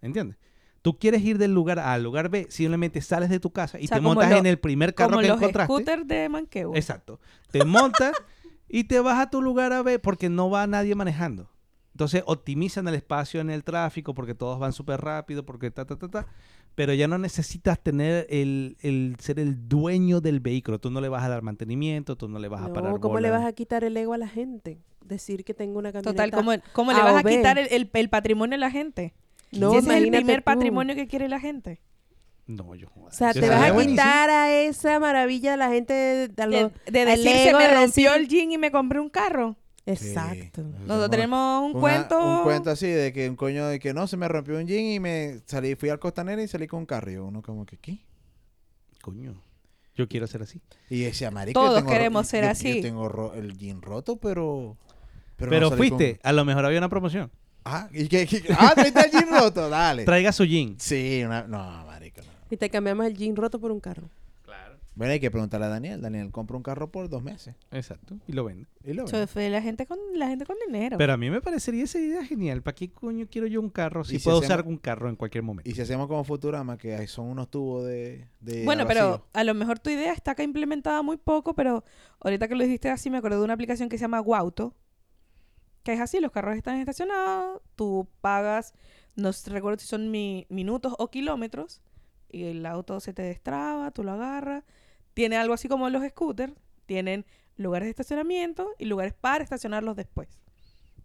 ¿Entiendes? 0.00 0.36
Tú 0.82 0.98
quieres 0.98 1.22
ir 1.22 1.38
del 1.38 1.52
lugar 1.54 1.78
A 1.78 1.92
al 1.94 2.02
lugar 2.02 2.28
B, 2.28 2.46
simplemente 2.50 3.00
sales 3.00 3.30
de 3.30 3.38
tu 3.40 3.50
casa 3.52 3.78
y 3.80 3.84
O 3.84 3.88
sea, 3.88 3.96
te 3.98 4.00
montas 4.00 4.30
lo- 4.30 4.36
en 4.38 4.46
el 4.46 4.58
primer 4.58 4.94
carro 4.94 5.10
Como 5.10 5.22
que 5.22 5.28
los 5.28 5.36
encontraste. 5.38 5.72
scooters 5.72 6.06
de 6.08 6.28
Manqueo. 6.28 6.74
Exacto. 6.74 7.20
Te 7.52 7.64
montas 7.64 8.14
y 8.68 8.84
te 8.84 8.98
vas 9.00 9.18
a 9.20 9.30
tu 9.30 9.40
lugar 9.42 9.72
a 9.72 9.82
B 9.82 9.98
porque 10.00 10.28
no 10.28 10.50
va 10.50 10.66
nadie 10.66 10.94
manejando. 10.96 11.48
Entonces 11.92 12.22
optimizan 12.26 12.88
el 12.88 12.94
espacio 12.94 13.40
en 13.40 13.50
el 13.50 13.62
tráfico 13.64 14.14
porque 14.14 14.34
todos 14.34 14.58
van 14.58 14.72
súper 14.72 15.00
rápido, 15.00 15.44
porque 15.44 15.70
ta, 15.70 15.84
ta, 15.84 15.96
ta, 15.96 16.08
ta. 16.08 16.26
Pero 16.74 16.94
ya 16.94 17.06
no 17.06 17.18
necesitas 17.18 17.78
tener 17.78 18.26
el, 18.30 18.78
el 18.80 19.16
ser 19.20 19.38
el 19.38 19.68
dueño 19.68 20.22
del 20.22 20.40
vehículo. 20.40 20.80
Tú 20.80 20.90
no 20.90 21.02
le 21.02 21.10
vas 21.10 21.22
a 21.22 21.28
dar 21.28 21.42
mantenimiento, 21.42 22.16
tú 22.16 22.28
no 22.28 22.38
le 22.38 22.48
vas 22.48 22.62
a 22.62 22.72
parar 22.72 22.98
¿cómo 22.98 23.20
le 23.20 23.30
vas 23.30 23.44
a 23.44 23.52
quitar 23.52 23.84
el 23.84 23.94
ego 23.96 24.14
a 24.14 24.18
la 24.18 24.26
gente? 24.26 24.80
Decir 25.04 25.44
que 25.44 25.52
tengo 25.52 25.78
una 25.78 25.92
camioneta. 25.92 26.10
Total, 26.10 26.30
¿cómo, 26.30 26.52
cómo 26.72 26.92
le 26.92 27.02
vas 27.02 27.16
a 27.16 27.22
quitar 27.22 27.58
el, 27.58 27.68
el- 27.70 27.90
el 27.92 28.08
patrimonio 28.08 28.54
a 28.56 28.58
la 28.58 28.70
gente? 28.70 29.12
No, 29.52 29.76
ese 29.78 29.88
es 29.90 30.02
el 30.02 30.10
primer 30.10 30.38
tú. 30.38 30.44
patrimonio 30.44 30.94
que 30.94 31.06
quiere 31.06 31.28
la 31.28 31.38
gente. 31.40 31.80
No, 32.46 32.74
yo 32.74 32.88
O 32.96 33.10
sea, 33.10 33.32
te 33.32 33.40
vas 33.48 33.62
a 33.70 33.72
buenísimo. 33.72 34.02
quitar 34.02 34.28
a 34.30 34.52
esa 34.52 34.98
maravilla 34.98 35.52
de 35.52 35.56
la 35.56 35.68
gente 35.70 35.92
de, 35.94 36.28
de 36.28 36.34
De, 36.34 36.46
los- 36.46 36.72
de 36.90 37.00
al 37.02 37.06
decir, 37.06 37.24
se 37.48 37.54
me 37.54 37.68
de 37.68 37.74
rompió 37.74 38.10
decir- 38.12 38.20
el 38.20 38.28
jean 38.28 38.52
y 38.52 38.58
me 38.58 38.70
compré 38.72 38.98
un 39.00 39.08
carro. 39.10 39.56
Exacto. 39.86 40.62
Nosotros 40.62 41.10
tenemos 41.10 41.62
un 41.64 41.70
Una- 41.72 41.80
cuento... 41.80 42.38
Un 42.38 42.42
cuento 42.44 42.70
así 42.70 42.86
de 42.88 43.12
que 43.12 43.28
un 43.28 43.36
coño 43.36 43.66
de 43.66 43.78
que 43.78 43.92
no, 43.94 44.06
se 44.06 44.16
me 44.16 44.26
rompió 44.28 44.56
un 44.58 44.66
jean 44.66 44.84
y 44.84 45.00
me 45.00 45.40
salí, 45.46 45.74
fui 45.76 45.88
al 45.88 45.98
costanera 45.98 46.42
y 46.42 46.48
salí 46.48 46.66
con 46.66 46.80
un 46.80 46.86
carro. 46.86 47.10
Y 47.10 47.16
uno 47.16 47.42
como 47.42 47.64
que, 47.66 47.76
¿qué? 47.78 47.98
Coño, 49.02 49.42
yo 49.94 50.08
quiero 50.08 50.26
ser 50.26 50.42
así. 50.42 50.60
Y 50.90 51.02
decía, 51.02 51.30
marico, 51.30 51.58
Todos 51.60 51.70
yo 51.70 51.76
tengo 51.78 51.90
ro- 51.90 51.96
queremos 51.96 52.26
ser 52.28 52.44
yo- 52.44 52.50
así. 52.50 52.76
Yo 52.76 52.82
tengo 52.82 53.32
el 53.34 53.56
jean 53.58 53.82
roto, 53.82 54.16
pero... 54.16 54.76
Pero, 55.36 55.58
no 55.60 55.70
fuiste, 55.72 56.18
con- 56.18 56.28
a 56.28 56.32
lo 56.32 56.44
mejor 56.44 56.64
había 56.64 56.78
una 56.78 56.88
promoción. 56.88 57.30
Ah, 57.64 57.88
¿y 57.92 58.08
qué? 58.08 58.26
qué- 58.26 58.42
Ah, 58.58 58.72
traiste 58.74 59.00
el 59.00 59.10
jean 59.10 59.28
roto, 59.30 59.68
dale. 59.68 60.04
Traiga 60.04 60.32
su 60.32 60.44
jean. 60.44 60.76
Sí, 60.78 61.22
una... 61.24 61.42
No, 61.44 61.86
marico, 61.86 62.20
no. 62.22 62.28
Y 62.50 62.56
te 62.56 62.68
cambiamos 62.70 63.06
el 63.06 63.16
jean 63.16 63.36
roto 63.36 63.58
por 63.60 63.70
un 63.72 63.80
carro. 63.80 64.08
Claro. 64.42 64.76
Bueno, 64.94 65.12
hay 65.14 65.20
que 65.20 65.30
preguntarle 65.30 65.66
a 65.66 65.70
Daniel. 65.70 66.00
Daniel 66.02 66.30
compra 66.30 66.56
un 66.56 66.62
carro 66.62 66.90
por 66.90 67.08
dos 67.08 67.22
meses. 67.22 67.54
Exacto, 67.70 68.18
y 68.26 68.32
lo 68.32 68.44
vende. 68.44 68.66
Y 68.84 68.92
lo 68.92 69.04
Eso 69.04 69.12
vende. 69.16 69.26
fue 69.26 69.48
la 69.48 69.62
gente 69.62 69.86
con 69.86 69.98
la 70.16 70.28
gente 70.28 70.44
con 70.44 70.56
dinero. 70.66 70.98
Pero 70.98 71.12
a 71.14 71.16
mí 71.16 71.30
me 71.30 71.40
parecería 71.40 71.84
esa 71.84 71.98
idea 71.98 72.24
genial. 72.26 72.60
¿Para 72.62 72.74
qué 72.74 72.90
coño 72.90 73.26
quiero 73.30 73.46
yo 73.46 73.60
un 73.60 73.70
carro 73.70 74.04
si 74.04 74.16
¿Y 74.16 74.18
si 74.18 74.24
puedo 74.24 74.38
hacemos- 74.38 74.54
usar 74.58 74.66
un 74.68 74.76
carro 74.76 75.08
en 75.08 75.16
cualquier 75.16 75.44
momento? 75.44 75.70
Y 75.70 75.74
si 75.74 75.80
hacemos 75.80 76.08
como 76.08 76.24
Futurama, 76.24 76.76
que 76.76 77.06
son 77.06 77.26
unos 77.28 77.48
tubos 77.50 77.86
de... 77.86 78.26
de 78.40 78.64
bueno, 78.64 78.86
pero 78.86 79.24
a 79.32 79.44
lo 79.44 79.54
mejor 79.54 79.78
tu 79.78 79.88
idea 79.88 80.12
está 80.12 80.32
acá 80.32 80.42
implementada 80.42 81.00
muy 81.02 81.16
poco, 81.16 81.54
pero 81.54 81.84
ahorita 82.20 82.48
que 82.48 82.54
lo 82.56 82.64
dijiste 82.64 82.90
así 82.90 83.08
me 83.08 83.16
acordé 83.18 83.36
de 83.36 83.44
una 83.44 83.54
aplicación 83.54 83.88
que 83.88 83.96
se 83.96 84.02
llama 84.02 84.18
Guauto, 84.18 84.74
que 85.82 85.92
es 85.92 86.00
así, 86.00 86.20
los 86.20 86.30
carros 86.30 86.56
están 86.56 86.76
estacionados, 86.78 87.60
tú 87.76 88.08
pagas, 88.20 88.74
no 89.16 89.30
recuerdo 89.46 89.78
si 89.80 89.86
son 89.86 90.10
mi- 90.10 90.46
minutos 90.48 90.94
o 90.98 91.10
kilómetros, 91.10 91.80
y 92.30 92.44
el 92.44 92.64
auto 92.66 93.00
se 93.00 93.12
te 93.12 93.22
destraba, 93.22 93.90
tú 93.90 94.04
lo 94.04 94.12
agarras. 94.12 94.64
Tiene 95.14 95.36
algo 95.36 95.52
así 95.54 95.68
como 95.68 95.90
los 95.90 96.02
scooters, 96.08 96.54
tienen 96.86 97.26
lugares 97.56 97.86
de 97.86 97.90
estacionamiento 97.90 98.70
y 98.78 98.86
lugares 98.86 99.12
para 99.12 99.44
estacionarlos 99.44 99.96
después. 99.96 100.40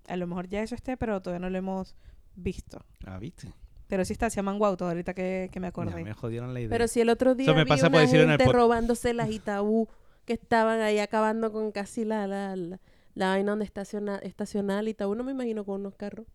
A 0.08 0.16
lo 0.16 0.26
mejor 0.28 0.48
ya 0.48 0.62
eso 0.64 0.74
esté, 0.76 0.96
pero 0.96 1.22
todavía 1.22 1.40
no 1.46 1.50
lo 1.50 1.58
hemos 1.58 1.96
visto. 2.36 2.86
Ah, 3.06 3.20
¿viste? 3.20 3.52
Pero 3.88 4.06
sí 4.06 4.14
está, 4.14 4.30
se 4.30 4.38
llaman 4.38 4.58
Guauto, 4.58 4.86
ahorita 4.88 5.14
que, 5.14 5.50
que 5.52 5.60
me 5.60 5.66
Ya 5.66 5.70
acordé. 5.70 6.04
me 6.04 6.14
jodieron 6.14 6.54
la 6.54 6.60
idea. 6.62 6.70
Pero 6.70 6.88
si 6.88 7.02
el 7.02 7.10
otro 7.10 7.36
día 7.36 7.46
Eso 7.48 7.56
me 7.56 7.64
vi 7.66 7.70
pasa 7.70 7.88
por 7.88 7.96
una 7.96 8.02
decirlo 8.02 8.24
en 8.24 8.32
el 8.32 8.38
gente 8.38 8.52
pod- 8.52 8.56
robándose 8.56 9.14
las 9.14 9.30
Itaú 9.30 9.88
que 10.26 10.34
estaban 10.34 10.80
ahí 10.82 11.00
acabando 11.00 11.52
con 11.52 11.72
casi 11.72 12.06
la, 12.06 12.28
la, 12.28 12.56
la, 12.56 12.80
la 13.18 13.30
vaina 13.30 13.52
donde 13.52 13.66
estaciona, 13.66 14.18
estacionar 14.20 14.80
el 14.80 14.90
Itaú. 14.90 15.16
No 15.16 15.24
me 15.24 15.32
imagino 15.32 15.66
con 15.66 15.82
unos 15.82 15.96
carros. 15.96 16.28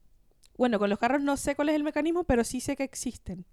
Bueno, 0.59 0.79
con 0.79 0.91
los 0.91 0.99
carros 0.99 1.23
no 1.23 1.37
sé 1.37 1.55
cuál 1.55 1.69
es 1.71 1.77
el 1.77 1.85
mecanismo, 1.85 2.25
pero 2.25 2.45
sí 2.45 2.61
sé 2.61 2.77
que 2.77 2.83
existen. 2.85 3.47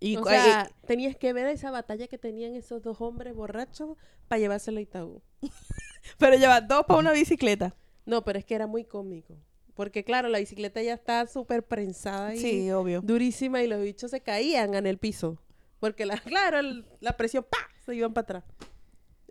Y 0.00 0.16
o 0.16 0.24
sea, 0.24 0.70
tenías 0.86 1.16
que 1.16 1.32
ver 1.32 1.46
esa 1.48 1.70
batalla 1.70 2.06
que 2.08 2.18
tenían 2.18 2.54
esos 2.54 2.82
dos 2.82 3.00
hombres 3.00 3.34
borrachos 3.34 3.96
para 4.28 4.38
llevarse 4.38 4.70
la 4.72 4.80
Itaú. 4.80 5.22
eh, 5.42 5.48
pero 6.18 6.36
lleva 6.36 6.60
dos 6.60 6.84
para 6.86 7.00
una 7.00 7.12
bicicleta. 7.12 7.74
No, 8.06 8.24
pero 8.24 8.38
es 8.38 8.44
que 8.44 8.54
era 8.54 8.66
muy 8.66 8.84
cómico. 8.84 9.36
Porque 9.74 10.02
claro, 10.04 10.28
la 10.28 10.38
bicicleta 10.38 10.82
ya 10.82 10.94
está 10.94 11.26
súper 11.26 11.62
prensada 11.64 12.34
y 12.34 12.38
Sí, 12.38 12.70
obvio. 12.72 13.00
durísima 13.02 13.62
y 13.62 13.68
los 13.68 13.80
bichos 13.82 14.10
se 14.10 14.20
caían 14.20 14.74
en 14.74 14.86
el 14.86 14.98
piso. 14.98 15.38
Porque 15.80 16.06
la, 16.06 16.16
claro, 16.18 16.58
el- 16.58 16.86
la 17.00 17.16
presión, 17.16 17.44
¡pa! 17.48 17.58
se 17.84 17.94
iban 17.94 18.12
para 18.14 18.22
atrás. 18.38 18.44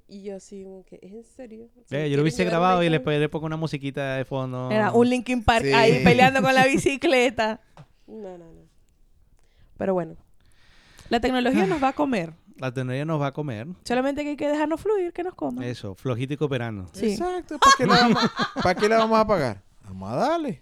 Y 0.09 0.23
yo 0.23 0.37
así, 0.37 0.63
como 0.63 0.85
que, 0.85 0.99
¿es 1.01 1.11
en 1.11 1.23
serio? 1.23 1.65
Eh, 1.75 1.83
¿Se 1.85 2.09
yo 2.09 2.15
lo 2.15 2.21
hubiese 2.23 2.45
grabado 2.45 2.81
y 2.81 2.89
le, 2.89 2.99
le 2.99 3.29
pongo 3.29 3.45
una 3.45 3.57
musiquita 3.57 4.15
de 4.15 4.23
fondo. 4.25 4.71
Era 4.71 4.91
un 4.93 5.09
Linkin 5.09 5.43
Park 5.43 5.65
Sí. 5.65 5.73
ahí 5.73 6.01
peleando 6.03 6.41
con 6.41 6.53
la 6.55 6.65
bicicleta. 6.67 7.59
No, 8.07 8.37
no, 8.37 8.53
no. 8.53 8.61
Pero 9.77 9.93
bueno, 9.93 10.15
La 11.09 11.19
tecnología 11.19 11.65
nos 11.65 11.83
va 11.83 11.89
a 11.89 11.93
comer. 11.93 12.33
La 12.57 12.73
tecnología 12.73 13.05
nos 13.05 13.21
va 13.21 13.27
a 13.27 13.31
comer. 13.33 13.67
Solamente 13.83 14.23
que 14.23 14.29
hay 14.31 14.37
que 14.37 14.47
dejarnos 14.47 14.79
fluir, 14.81 15.11
que 15.13 15.23
nos 15.23 15.35
coma. 15.35 15.65
Eso, 15.65 15.93
flojito 15.93 16.33
y 16.33 16.37
cooperando. 16.37 16.89
Sí. 16.93 17.11
Exacto. 17.11 17.57
¿Para 17.59 17.73
qué, 17.77 17.85
la 17.85 17.95
vamos, 17.95 18.31
¿Para 18.63 18.75
qué 18.75 18.89
la 18.89 18.97
vamos 18.99 19.19
a 19.19 19.27
pagar? 19.27 19.61
Vamos 19.83 20.11
a 20.11 20.15
darle. 20.15 20.61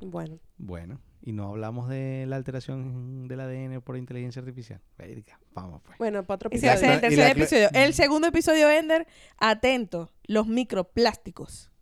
bueno. 0.00 0.38
Bueno, 0.58 1.00
y 1.26 1.32
no 1.32 1.48
hablamos 1.48 1.88
de 1.88 2.24
la 2.28 2.36
alteración 2.36 3.26
del 3.26 3.40
ADN 3.40 3.82
por 3.82 3.96
inteligencia 3.96 4.38
artificial. 4.38 4.80
Verga, 4.96 5.40
vamos 5.54 5.82
pues. 5.84 5.98
Bueno, 5.98 6.24
para 6.24 6.36
otro 6.36 6.50
Ese 6.52 6.68
va 6.68 6.74
a 6.74 6.76
ser 6.76 6.92
el 6.92 7.00
tercer 7.00 7.36
episodio. 7.36 7.68
El 7.74 7.94
segundo 7.94 8.28
episodio, 8.28 8.70
Ender, 8.70 9.08
atento, 9.36 10.12
los 10.28 10.46
microplásticos. 10.46 11.72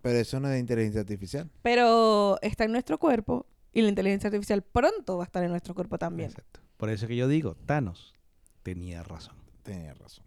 Pero 0.00 0.18
eso 0.18 0.40
no 0.40 0.48
es 0.48 0.54
de 0.54 0.58
inteligencia 0.58 1.02
artificial. 1.02 1.50
Pero 1.60 2.38
está 2.40 2.64
en 2.64 2.72
nuestro 2.72 2.98
cuerpo 2.98 3.44
y 3.74 3.82
la 3.82 3.90
inteligencia 3.90 4.28
artificial 4.28 4.62
pronto 4.62 5.18
va 5.18 5.24
a 5.24 5.26
estar 5.26 5.44
en 5.44 5.50
nuestro 5.50 5.74
cuerpo 5.74 5.98
también. 5.98 6.30
Exacto. 6.30 6.60
Por 6.78 6.88
eso 6.88 7.06
que 7.06 7.16
yo 7.16 7.28
digo, 7.28 7.56
Thanos 7.66 8.14
tenía 8.62 9.02
razón. 9.02 9.36
Tenía 9.64 9.92
razón. 9.92 10.24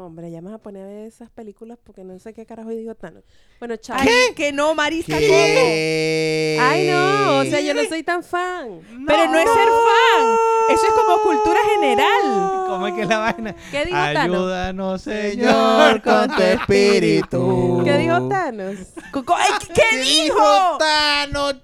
Hombre, 0.00 0.30
ya 0.30 0.40
me 0.40 0.50
vas 0.50 0.60
a 0.60 0.62
poner 0.62 0.82
a 0.82 0.86
ver 0.86 1.06
esas 1.06 1.30
películas 1.30 1.78
porque 1.82 2.04
no 2.04 2.18
sé 2.18 2.32
qué 2.34 2.46
carajo 2.46 2.70
digo 2.70 2.94
tan. 2.94 3.22
Bueno, 3.58 3.76
chao. 3.76 3.98
Que 4.34 4.52
no, 4.52 4.74
Marisa, 4.74 5.14
¿cómo? 5.14 5.20
¿Qué? 5.26 6.58
Ay, 6.60 6.88
no, 6.88 7.38
o 7.38 7.44
sea, 7.44 7.60
yo 7.60 7.74
no 7.74 7.84
soy 7.84 8.02
tan 8.02 8.22
fan. 8.22 8.80
Pero 9.06 9.26
no 9.26 9.38
es 9.38 9.48
ser 9.48 9.68
fan. 9.68 10.36
Eso 10.70 10.86
es 10.86 10.92
como 10.92 11.22
cultura 11.22 11.60
general. 11.74 12.66
¿Cómo 12.66 12.86
es 12.86 12.94
que 12.94 13.02
es 13.02 13.08
la 13.08 13.18
vaina? 13.18 13.54
¿Qué 13.70 13.84
dijo 13.84 13.96
Thanos? 13.96 14.36
Ayúdanos, 14.36 15.02
Señor, 15.02 16.02
con 16.02 16.34
tu 16.34 16.42
espíritu. 16.42 17.82
¿Qué 17.84 17.98
dijo 17.98 18.28
Thanos? 18.28 18.76
¿Qué 19.74 19.98
dijo? 19.98 20.78
Thanos? 20.78 21.56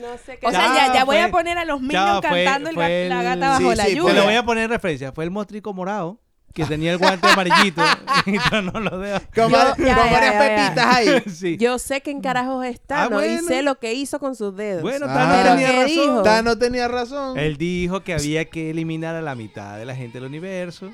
No 0.00 0.16
sé 0.24 0.38
qué 0.38 0.46
O 0.46 0.50
sea, 0.50 0.74
Ya 0.74 0.94
ya, 0.94 1.04
voy 1.04 1.16
fue- 1.16 1.22
a 1.24 1.30
poner 1.30 1.58
a 1.58 1.64
los 1.64 1.80
Minions 1.80 2.20
fue- 2.26 2.44
cantando 2.44 2.68
el 2.70 2.74
fue 2.74 2.84
ga- 2.84 3.08
la 3.08 3.18
el- 3.18 3.24
gata 3.24 3.48
bajo 3.50 3.70
Sí, 3.70 3.76
la 3.76 3.84
sí, 3.84 3.90
Te 3.90 3.96
lluvia. 3.96 4.14
lo 4.14 4.24
voy 4.24 4.34
a 4.34 4.42
poner 4.44 4.64
en 4.64 4.70
referencia. 4.70 5.12
Fue 5.12 5.24
el 5.24 5.30
mostrico 5.30 5.72
morado 5.74 6.18
que 6.54 6.64
tenía 6.64 6.90
el 6.92 6.98
guante 6.98 7.28
amarillito. 7.28 7.80
y 8.26 8.32
yo 8.50 8.62
no 8.62 8.80
lo 8.80 8.98
veo. 8.98 9.20
Con, 9.34 9.52
varias 9.52 9.76
pepitas 9.76 10.86
ahí. 10.86 11.22
sí. 11.34 11.56
Yo 11.58 11.78
sé 11.78 12.00
que 12.00 12.10
en 12.10 12.20
carajos 12.20 12.64
es 12.66 12.80
Thanos 12.80 13.22
y 13.22 13.26
bueno. 13.26 13.46
sé 13.48 13.62
lo 13.62 13.78
que 13.78 13.92
hizo 13.94 14.18
con 14.18 14.34
sus 14.34 14.56
dedos. 14.56 14.82
Bueno, 14.82 15.06
Ah. 15.08 15.14
Thanos 15.14 15.36
Pero 15.36 15.50
tenía 15.54 15.66
¿qué 15.68 15.72
razón. 15.82 15.88
dijo? 15.88 16.22
Thanos 16.22 16.58
tenía 16.58 16.88
razón. 16.88 17.38
Él 17.38 17.56
dijo 17.56 18.00
que 18.00 18.14
había 18.14 18.44
que 18.46 18.70
eliminar 18.70 19.14
a 19.14 19.22
la 19.22 19.34
mitad 19.36 19.78
de 19.78 19.84
la 19.84 19.94
gente 19.94 20.18
del 20.18 20.26
universo. 20.28 20.90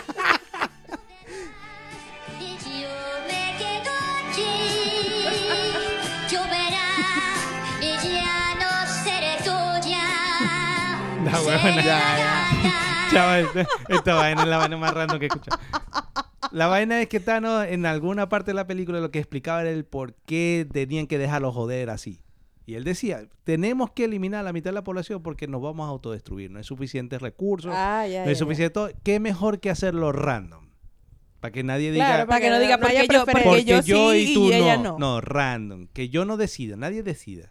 La 11.33 11.41
huevona. 11.43 13.11
Chaval, 13.11 13.45
esta, 13.45 13.67
esta 13.89 14.15
vaina 14.15 14.43
es 14.43 14.49
la 14.49 14.57
vaina 14.59 14.77
más 14.77 14.95
random 14.95 15.19
que 15.19 15.25
he 15.27 15.29
escuchado. 15.29 15.59
La 16.53 16.67
vaina 16.67 17.01
es 17.01 17.09
que 17.09 17.21
Thanos 17.21 17.67
en 17.67 17.87
alguna 17.87 18.29
parte 18.29 18.51
de 18.51 18.55
la 18.55 18.67
película 18.67 19.01
lo 19.01 19.11
que 19.11 19.19
explicaba 19.19 19.61
era 19.63 19.71
el 19.71 19.85
por 19.85 20.15
qué 20.27 20.67
tenían 20.73 21.07
que 21.07 21.19
dejarlo 21.19 21.53
joder 21.53 21.91
así. 21.91 22.23
Y 22.67 22.75
él 22.75 22.85
decía, 22.85 23.25
tenemos 23.45 23.91
que 23.91 24.05
eliminar 24.05 24.41
a 24.41 24.43
la 24.45 24.53
mitad 24.53 24.71
de 24.71 24.75
la 24.75 24.85
población 24.85 25.23
porque 25.23 25.49
nos 25.49 25.61
vamos 25.61 25.87
a 25.87 25.91
autodestruir. 25.91 26.51
No 26.51 26.59
hay 26.59 26.65
suficientes 26.65 27.21
recursos, 27.21 27.73
Ah, 27.75 28.07
ya, 28.07 28.21
no 28.21 28.25
ya, 28.25 28.29
hay 28.29 28.35
ya. 28.35 28.39
suficiente 28.39 28.71
todo. 28.73 28.91
¿Qué 29.03 29.19
mejor 29.19 29.59
que 29.61 29.71
hacerlo 29.71 30.13
random? 30.13 30.69
Para 31.41 31.53
que 31.53 31.65
nadie 31.65 31.91
diga, 31.91 32.07
Claro, 32.07 32.27
Para 32.29 32.41
que 32.41 32.51
no 32.51 32.61
diga 32.61 32.79
porque 32.79 32.95
yo, 33.09 33.25
porque 33.25 33.33
preferencia. 33.33 33.77
porque 33.79 33.89
yo, 33.89 33.97
yo, 33.97 34.13
sí 34.13 34.31
y 34.31 34.35
tú 34.35 34.53
ella 34.53 34.77
no. 34.77 34.83
no. 34.83 34.99
No, 34.99 35.21
random. 35.21 35.89
Que 35.93 36.09
yo 36.11 36.25
no 36.25 36.37
decida, 36.37 36.77
nadie 36.77 37.03
decida. 37.03 37.51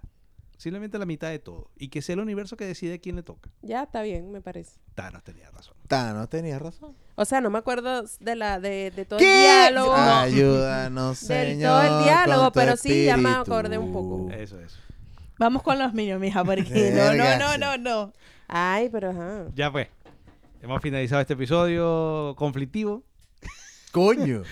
Simplemente 0.60 1.00
la 1.00 1.06
mitad 1.06 1.30
de 1.30 1.40
todo. 1.40 1.72
Y 1.78 1.88
que 1.88 2.02
sea 2.02 2.16
el 2.16 2.20
universo 2.20 2.58
que 2.58 2.66
decide 2.66 3.00
quién 3.00 3.16
le 3.16 3.24
toca. 3.24 3.50
Ya 3.62 3.84
está 3.84 4.02
bien, 4.02 4.30
me 4.30 4.42
parece. 4.42 4.78
Thanos 4.94 5.24
tenía 5.24 5.50
razón. 5.52 5.74
Thanos 5.88 6.28
tenía 6.28 6.60
razón. 6.60 6.98
O 7.16 7.24
sea, 7.24 7.40
no 7.40 7.50
me 7.50 7.60
acuerdo 7.60 8.04
de 8.20 8.36
la 8.36 8.60
de, 8.60 8.92
de 8.92 9.06
todo 9.06 9.20
¿Qué? 9.20 9.26
el 9.68 9.74
diálogo. 9.74 9.96
Ayúdanos, 9.96 11.26
Del 11.26 11.48
Señor. 11.52 11.72
todo 11.86 12.00
el 12.00 12.04
diálogo, 12.04 12.52
pero 12.52 12.76
sí, 12.76 13.06
ya 13.06 13.16
me 13.16 13.30
acordé 13.30 13.78
un 13.78 13.94
poco. 13.94 14.30
Eso, 14.34 14.60
eso. 14.60 14.78
Vamos 15.38 15.64
con 15.64 15.80
los 15.80 15.94
Minions, 15.94 16.20
mija, 16.20 16.44
porque 16.44 16.92
no, 16.94 17.14
no, 17.14 17.38
no, 17.38 17.58
no, 17.58 17.78
no. 17.78 18.14
Ay, 18.50 18.90
pero 18.90 19.12
ajá. 19.12 19.46
Ya 19.56 19.72
fue. 19.72 19.90
Hemos 20.62 20.82
finalizado 20.82 21.22
este 21.22 21.36
episodio 21.36 22.36
conflictivo. 22.38 23.04
Coño. 23.92 24.44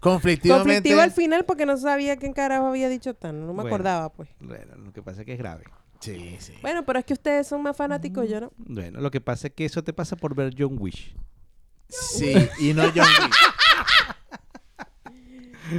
Conflictivamente. 0.00 0.64
Conflictivo 0.64 1.00
al 1.00 1.10
final 1.12 1.44
porque 1.44 1.66
no 1.66 1.76
sabía 1.76 2.16
quién 2.16 2.32
carajo 2.32 2.66
había 2.68 2.88
dicho 2.88 3.14
Thanos. 3.14 3.42
No 3.42 3.48
me 3.48 3.54
Bueno. 3.62 3.68
acordaba, 3.68 4.08
pues. 4.12 4.28
Bueno, 4.40 4.76
lo 4.76 4.92
que 4.92 5.02
pasa 5.02 5.20
es 5.20 5.26
que 5.26 5.32
es 5.34 5.38
grave. 5.38 5.64
Sí, 6.00 6.36
sí. 6.40 6.54
Bueno, 6.62 6.84
pero 6.86 6.98
es 7.00 7.04
que 7.04 7.12
ustedes 7.12 7.46
son 7.46 7.62
más 7.62 7.76
fanáticos, 7.76 8.28
yo 8.28 8.40
no. 8.40 8.52
Bueno, 8.56 9.00
lo 9.00 9.10
que 9.10 9.20
pasa 9.20 9.48
es 9.48 9.54
que 9.54 9.64
eso 9.64 9.82
te 9.84 9.92
pasa 9.92 10.16
por 10.16 10.34
ver 10.34 10.54
John 10.56 10.76
Wish. 10.78 11.14
Sí, 11.88 12.34
y 12.60 12.72
no 12.74 12.82
John 12.94 13.06
Wick. 13.22 13.34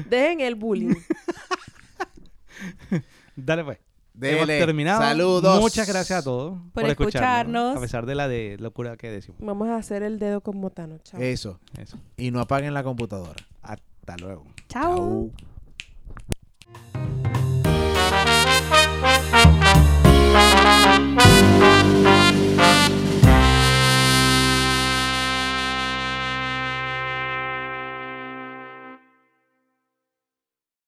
Dejen 0.10 0.42
el 0.42 0.56
bullying. 0.56 0.96
Dale 3.36 3.64
pues. 3.64 3.78
Hemos 4.22 4.48
Dele. 4.48 4.60
terminado. 4.60 5.02
Saludos. 5.02 5.62
Muchas 5.62 5.88
gracias 5.88 6.20
a 6.20 6.24
todos 6.24 6.58
Por 6.74 6.86
escucharnos. 6.86 7.78
A 7.78 7.80
pesar 7.80 8.06
de 8.06 8.16
la 8.16 8.28
de 8.28 8.58
locura 8.60 8.98
que 8.98 9.10
decimos. 9.10 9.40
Vamos 9.42 9.70
a 9.70 9.78
hacer 9.78 10.04
el 10.04 10.20
dedo 10.20 10.42
con 10.42 10.58
Motano. 10.58 10.98
Chao. 11.00 11.22
Eso. 11.22 11.60
Eso. 11.78 11.98
Y 12.18 12.32
no 12.32 12.40
apaguen 12.40 12.74
la 12.74 12.84
computadora. 12.84 13.46
Hasta 13.62 14.18
luego. 14.18 14.46
Chao. 14.68 14.96
Chau. 14.96 15.32